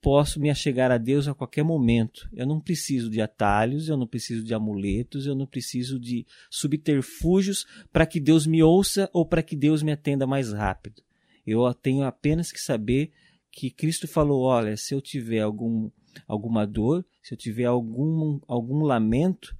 posso 0.00 0.38
me 0.38 0.48
achegar 0.48 0.92
a 0.92 0.98
Deus 0.98 1.26
a 1.26 1.34
qualquer 1.34 1.64
momento. 1.64 2.30
Eu 2.32 2.46
não 2.46 2.60
preciso 2.60 3.10
de 3.10 3.20
atalhos, 3.20 3.88
eu 3.88 3.96
não 3.96 4.06
preciso 4.06 4.44
de 4.44 4.54
amuletos, 4.54 5.26
eu 5.26 5.34
não 5.34 5.48
preciso 5.48 5.98
de 5.98 6.24
subterfúgios 6.48 7.66
para 7.92 8.06
que 8.06 8.20
Deus 8.20 8.46
me 8.46 8.62
ouça 8.62 9.10
ou 9.12 9.26
para 9.26 9.42
que 9.42 9.56
Deus 9.56 9.82
me 9.82 9.90
atenda 9.90 10.28
mais 10.28 10.52
rápido. 10.52 11.02
Eu 11.44 11.74
tenho 11.74 12.04
apenas 12.04 12.52
que 12.52 12.60
saber 12.60 13.10
que 13.50 13.68
Cristo 13.68 14.06
falou: 14.06 14.42
olha, 14.42 14.76
se 14.76 14.94
eu 14.94 15.00
tiver 15.00 15.40
algum, 15.40 15.90
alguma 16.28 16.64
dor, 16.64 17.04
se 17.20 17.34
eu 17.34 17.38
tiver 17.38 17.64
algum, 17.64 18.38
algum 18.46 18.84
lamento, 18.84 19.56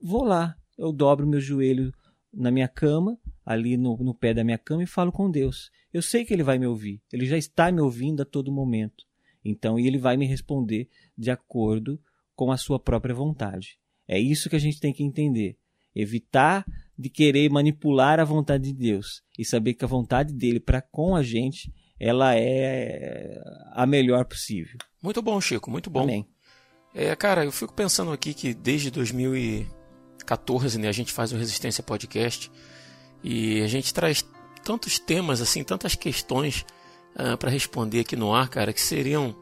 vou 0.00 0.24
lá, 0.24 0.56
eu 0.78 0.90
dobro 0.90 1.26
meu 1.26 1.38
joelho 1.38 1.92
na 2.36 2.50
minha 2.50 2.68
cama, 2.68 3.18
ali 3.44 3.76
no, 3.76 3.96
no 3.96 4.14
pé 4.14 4.34
da 4.34 4.44
minha 4.44 4.58
cama 4.58 4.82
e 4.82 4.86
falo 4.86 5.10
com 5.10 5.30
Deus. 5.30 5.70
Eu 5.92 6.02
sei 6.02 6.24
que 6.24 6.34
Ele 6.34 6.42
vai 6.42 6.58
me 6.58 6.66
ouvir, 6.66 7.00
Ele 7.12 7.26
já 7.26 7.38
está 7.38 7.72
me 7.72 7.80
ouvindo 7.80 8.22
a 8.22 8.24
todo 8.24 8.52
momento. 8.52 9.04
Então, 9.48 9.78
ele 9.78 9.96
vai 9.96 10.16
me 10.16 10.26
responder 10.26 10.88
de 11.16 11.30
acordo 11.30 12.00
com 12.34 12.50
a 12.50 12.56
sua 12.56 12.80
própria 12.80 13.14
vontade. 13.14 13.78
É 14.08 14.18
isso 14.18 14.50
que 14.50 14.56
a 14.56 14.58
gente 14.58 14.80
tem 14.80 14.92
que 14.92 15.04
entender. 15.04 15.56
Evitar 15.94 16.66
de 16.98 17.08
querer 17.08 17.48
manipular 17.50 18.18
a 18.18 18.24
vontade 18.24 18.64
de 18.64 18.72
Deus 18.72 19.22
e 19.38 19.44
saber 19.44 19.74
que 19.74 19.84
a 19.84 19.88
vontade 19.88 20.34
dele 20.34 20.58
para 20.58 20.82
com 20.82 21.14
a 21.14 21.22
gente, 21.22 21.72
ela 21.98 22.34
é 22.34 23.40
a 23.72 23.86
melhor 23.86 24.24
possível. 24.24 24.78
Muito 25.00 25.22
bom, 25.22 25.40
Chico, 25.40 25.70
muito 25.70 25.88
bom. 25.88 26.02
Amém. 26.02 26.26
É, 26.94 27.14
cara, 27.14 27.44
eu 27.44 27.52
fico 27.52 27.72
pensando 27.72 28.10
aqui 28.10 28.34
que 28.34 28.52
desde 28.52 28.90
2014, 30.26 30.78
né, 30.78 30.88
a 30.88 30.92
gente 30.92 31.12
faz 31.12 31.32
o 31.32 31.36
Resistência 31.36 31.82
Podcast 31.82 32.50
e 33.22 33.62
a 33.62 33.68
gente 33.68 33.94
traz 33.94 34.24
tantos 34.64 34.98
temas 34.98 35.40
assim, 35.40 35.62
tantas 35.62 35.94
questões 35.94 36.62
uh, 37.14 37.32
ah, 37.32 37.36
para 37.36 37.50
responder 37.50 38.00
aqui 38.00 38.16
no 38.16 38.34
ar, 38.34 38.48
cara, 38.48 38.72
que 38.72 38.80
seriam 38.80 39.34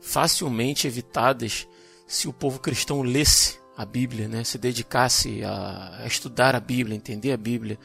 facilmente 0.00 0.86
evitadas 0.86 1.68
se 2.06 2.26
o 2.26 2.32
povo 2.32 2.58
cristão 2.58 3.02
lesse 3.02 3.58
a 3.76 3.84
Bíblia, 3.84 4.28
né? 4.28 4.44
se 4.44 4.56
dedicasse 4.56 5.44
a, 5.44 5.98
a 6.02 6.06
estudar 6.06 6.54
a 6.54 6.60
Bíblia, 6.60 6.96
entender 6.96 7.32
a 7.32 7.36
Bíblia. 7.36 7.78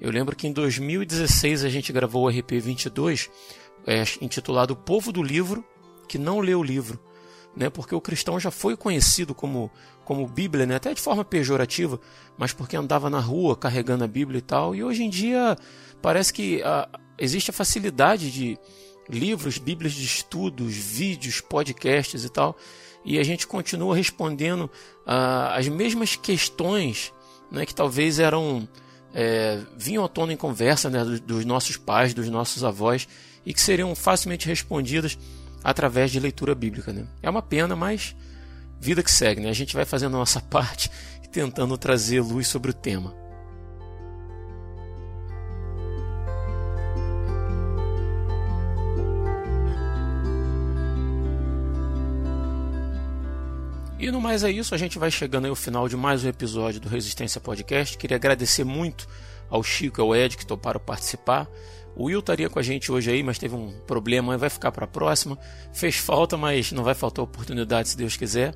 Eu 0.00 0.10
lembro 0.10 0.34
que 0.34 0.46
em 0.46 0.52
2016 0.52 1.64
a 1.64 1.68
gente 1.68 1.92
gravou 1.92 2.24
o 2.24 2.28
RP 2.28 2.52
22, 2.60 3.30
é, 3.86 4.02
intitulado 4.20 4.72
O 4.72 4.76
Povo 4.76 5.12
do 5.12 5.22
Livro 5.22 5.64
que 6.08 6.18
não 6.18 6.40
lê 6.40 6.54
o 6.54 6.62
livro, 6.62 6.98
né? 7.54 7.68
Porque 7.68 7.94
o 7.94 8.00
cristão 8.00 8.40
já 8.40 8.50
foi 8.50 8.76
conhecido 8.76 9.34
como 9.34 9.70
como 10.08 10.26
Bíblia, 10.26 10.64
né? 10.64 10.76
Até 10.76 10.94
de 10.94 11.02
forma 11.02 11.22
pejorativa, 11.22 12.00
mas 12.38 12.50
porque 12.54 12.74
andava 12.74 13.10
na 13.10 13.20
rua 13.20 13.54
carregando 13.54 14.04
a 14.04 14.06
Bíblia 14.06 14.38
e 14.38 14.42
tal. 14.42 14.74
E 14.74 14.82
hoje 14.82 15.04
em 15.04 15.10
dia 15.10 15.54
parece 16.00 16.32
que 16.32 16.62
a, 16.62 16.88
existe 17.18 17.50
a 17.50 17.52
facilidade 17.52 18.30
de 18.30 18.58
livros, 19.06 19.58
bíblias 19.58 19.92
de 19.92 20.06
estudos, 20.06 20.74
vídeos, 20.74 21.42
podcasts 21.42 22.24
e 22.24 22.28
tal, 22.30 22.56
e 23.04 23.18
a 23.18 23.22
gente 23.22 23.46
continua 23.46 23.94
respondendo 23.94 24.62
uh, 24.62 25.52
as 25.52 25.68
mesmas 25.68 26.16
questões 26.16 27.12
né, 27.52 27.66
que 27.66 27.74
talvez 27.74 28.18
eram 28.18 28.66
é, 29.12 29.60
vinham 29.76 30.02
à 30.02 30.08
tona 30.08 30.32
em 30.32 30.38
conversa 30.38 30.88
né, 30.88 31.04
dos 31.04 31.44
nossos 31.44 31.76
pais, 31.76 32.14
dos 32.14 32.30
nossos 32.30 32.64
avós, 32.64 33.06
e 33.44 33.52
que 33.52 33.60
seriam 33.60 33.94
facilmente 33.94 34.46
respondidas 34.46 35.18
através 35.62 36.10
de 36.10 36.18
leitura 36.18 36.54
bíblica. 36.54 36.94
Né? 36.94 37.06
É 37.22 37.28
uma 37.28 37.42
pena, 37.42 37.76
mas 37.76 38.16
vida 38.80 39.02
que 39.02 39.10
segue. 39.10 39.40
Né? 39.40 39.50
A 39.50 39.54
gente 39.54 39.74
vai 39.74 39.84
fazendo 39.84 40.16
a 40.16 40.20
nossa 40.20 40.40
parte 40.48 40.90
e 41.22 41.28
tentando 41.28 41.76
trazer 41.76 42.20
luz 42.20 42.46
sobre 42.46 42.70
o 42.70 42.74
tema. 42.74 43.14
E 53.98 54.12
no 54.12 54.20
mais 54.20 54.44
é 54.44 54.50
isso, 54.50 54.76
a 54.76 54.78
gente 54.78 54.96
vai 54.96 55.10
chegando 55.10 55.48
ao 55.48 55.56
final 55.56 55.88
de 55.88 55.96
mais 55.96 56.24
um 56.24 56.28
episódio 56.28 56.80
do 56.80 56.88
Resistência 56.88 57.40
Podcast. 57.40 57.98
Queria 57.98 58.16
agradecer 58.16 58.62
muito 58.62 59.08
ao 59.48 59.62
Chico 59.62 60.00
e 60.00 60.02
ao 60.02 60.14
Ed 60.14 60.36
que 60.36 60.46
toparam 60.46 60.80
participar. 60.80 61.48
O 61.96 62.04
Will 62.04 62.20
estaria 62.20 62.48
com 62.48 62.58
a 62.58 62.62
gente 62.62 62.92
hoje 62.92 63.10
aí, 63.10 63.22
mas 63.22 63.38
teve 63.38 63.56
um 63.56 63.72
problema, 63.86 64.38
vai 64.38 64.48
ficar 64.48 64.70
para 64.70 64.84
a 64.84 64.88
próxima. 64.88 65.36
Fez 65.72 65.96
falta, 65.96 66.36
mas 66.36 66.70
não 66.70 66.84
vai 66.84 66.94
faltar 66.94 67.24
oportunidade 67.24 67.88
se 67.88 67.96
Deus 67.96 68.16
quiser. 68.16 68.54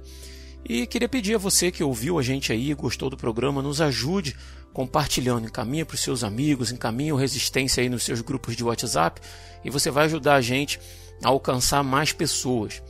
E 0.64 0.86
queria 0.86 1.08
pedir 1.08 1.34
a 1.34 1.38
você 1.38 1.72
que 1.72 1.82
ouviu 1.82 2.18
a 2.18 2.22
gente 2.22 2.52
aí, 2.52 2.72
gostou 2.72 3.10
do 3.10 3.16
programa, 3.16 3.60
nos 3.60 3.80
ajude 3.80 4.36
compartilhando, 4.72 5.46
encaminha 5.46 5.84
para 5.84 5.94
os 5.94 6.00
seus 6.00 6.24
amigos, 6.24 6.70
encaminha 6.72 7.14
o 7.14 7.18
Resistência 7.18 7.82
aí 7.82 7.88
nos 7.88 8.04
seus 8.04 8.20
grupos 8.20 8.56
de 8.56 8.64
WhatsApp 8.64 9.20
e 9.64 9.70
você 9.70 9.90
vai 9.90 10.04
ajudar 10.04 10.36
a 10.36 10.40
gente 10.40 10.80
a 11.22 11.28
alcançar 11.28 11.82
mais 11.82 12.12
pessoas. 12.12 12.82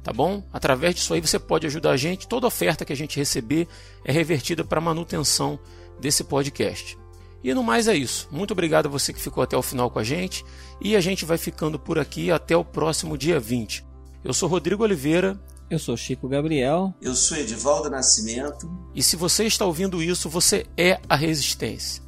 Tá 0.04 0.14
bom? 0.14 0.44
Através 0.52 0.96
disso 0.96 1.14
aí 1.14 1.22
você 1.22 1.40
pode 1.40 1.66
ajudar 1.68 1.92
a 1.92 1.98
gente. 1.98 2.28
Toda 2.28 2.48
oferta 2.48 2.84
que 2.86 2.94
a 2.94 2.96
gente 2.96 3.18
receber 3.18 3.68
é 4.04 4.12
revertida 4.12 4.64
para 4.64 4.82
manutenção 4.82 5.60
desse 6.00 6.24
podcast. 6.24 6.98
E 7.44 7.54
no 7.54 7.64
mais 7.64 7.88
é 7.88 7.96
isso. 7.96 8.28
Muito 8.32 8.52
obrigado 8.52 8.88
a 8.88 8.90
você 8.90 9.14
que 9.14 9.22
ficou 9.22 9.44
até 9.44 9.56
o 9.56 9.62
final 9.62 9.90
com 9.90 10.00
a 10.00 10.04
gente. 10.04 10.44
E 10.82 10.96
a 10.96 11.02
gente 11.02 11.26
vai 11.26 11.38
ficando 11.38 11.80
por 11.80 12.00
aqui 12.00 12.32
até 12.32 12.56
o 12.56 12.66
próximo 12.66 13.18
dia 13.18 13.40
20. 13.40 13.86
Eu 14.24 14.34
sou 14.34 14.50
Rodrigo 14.50 14.84
Oliveira. 14.84 15.40
Eu 15.70 15.80
sou 15.80 15.98
Chico 15.98 16.28
Gabriel. 16.28 16.94
Eu 17.02 17.14
sou 17.14 17.38
Edivaldo 17.38 17.90
Nascimento. 17.90 18.70
E 18.96 19.04
se 19.04 19.16
você 19.16 19.46
está 19.46 19.66
ouvindo 19.66 20.02
isso, 20.02 20.30
você 20.30 20.66
é 20.78 21.00
a 21.10 21.16
Resistência. 21.16 22.07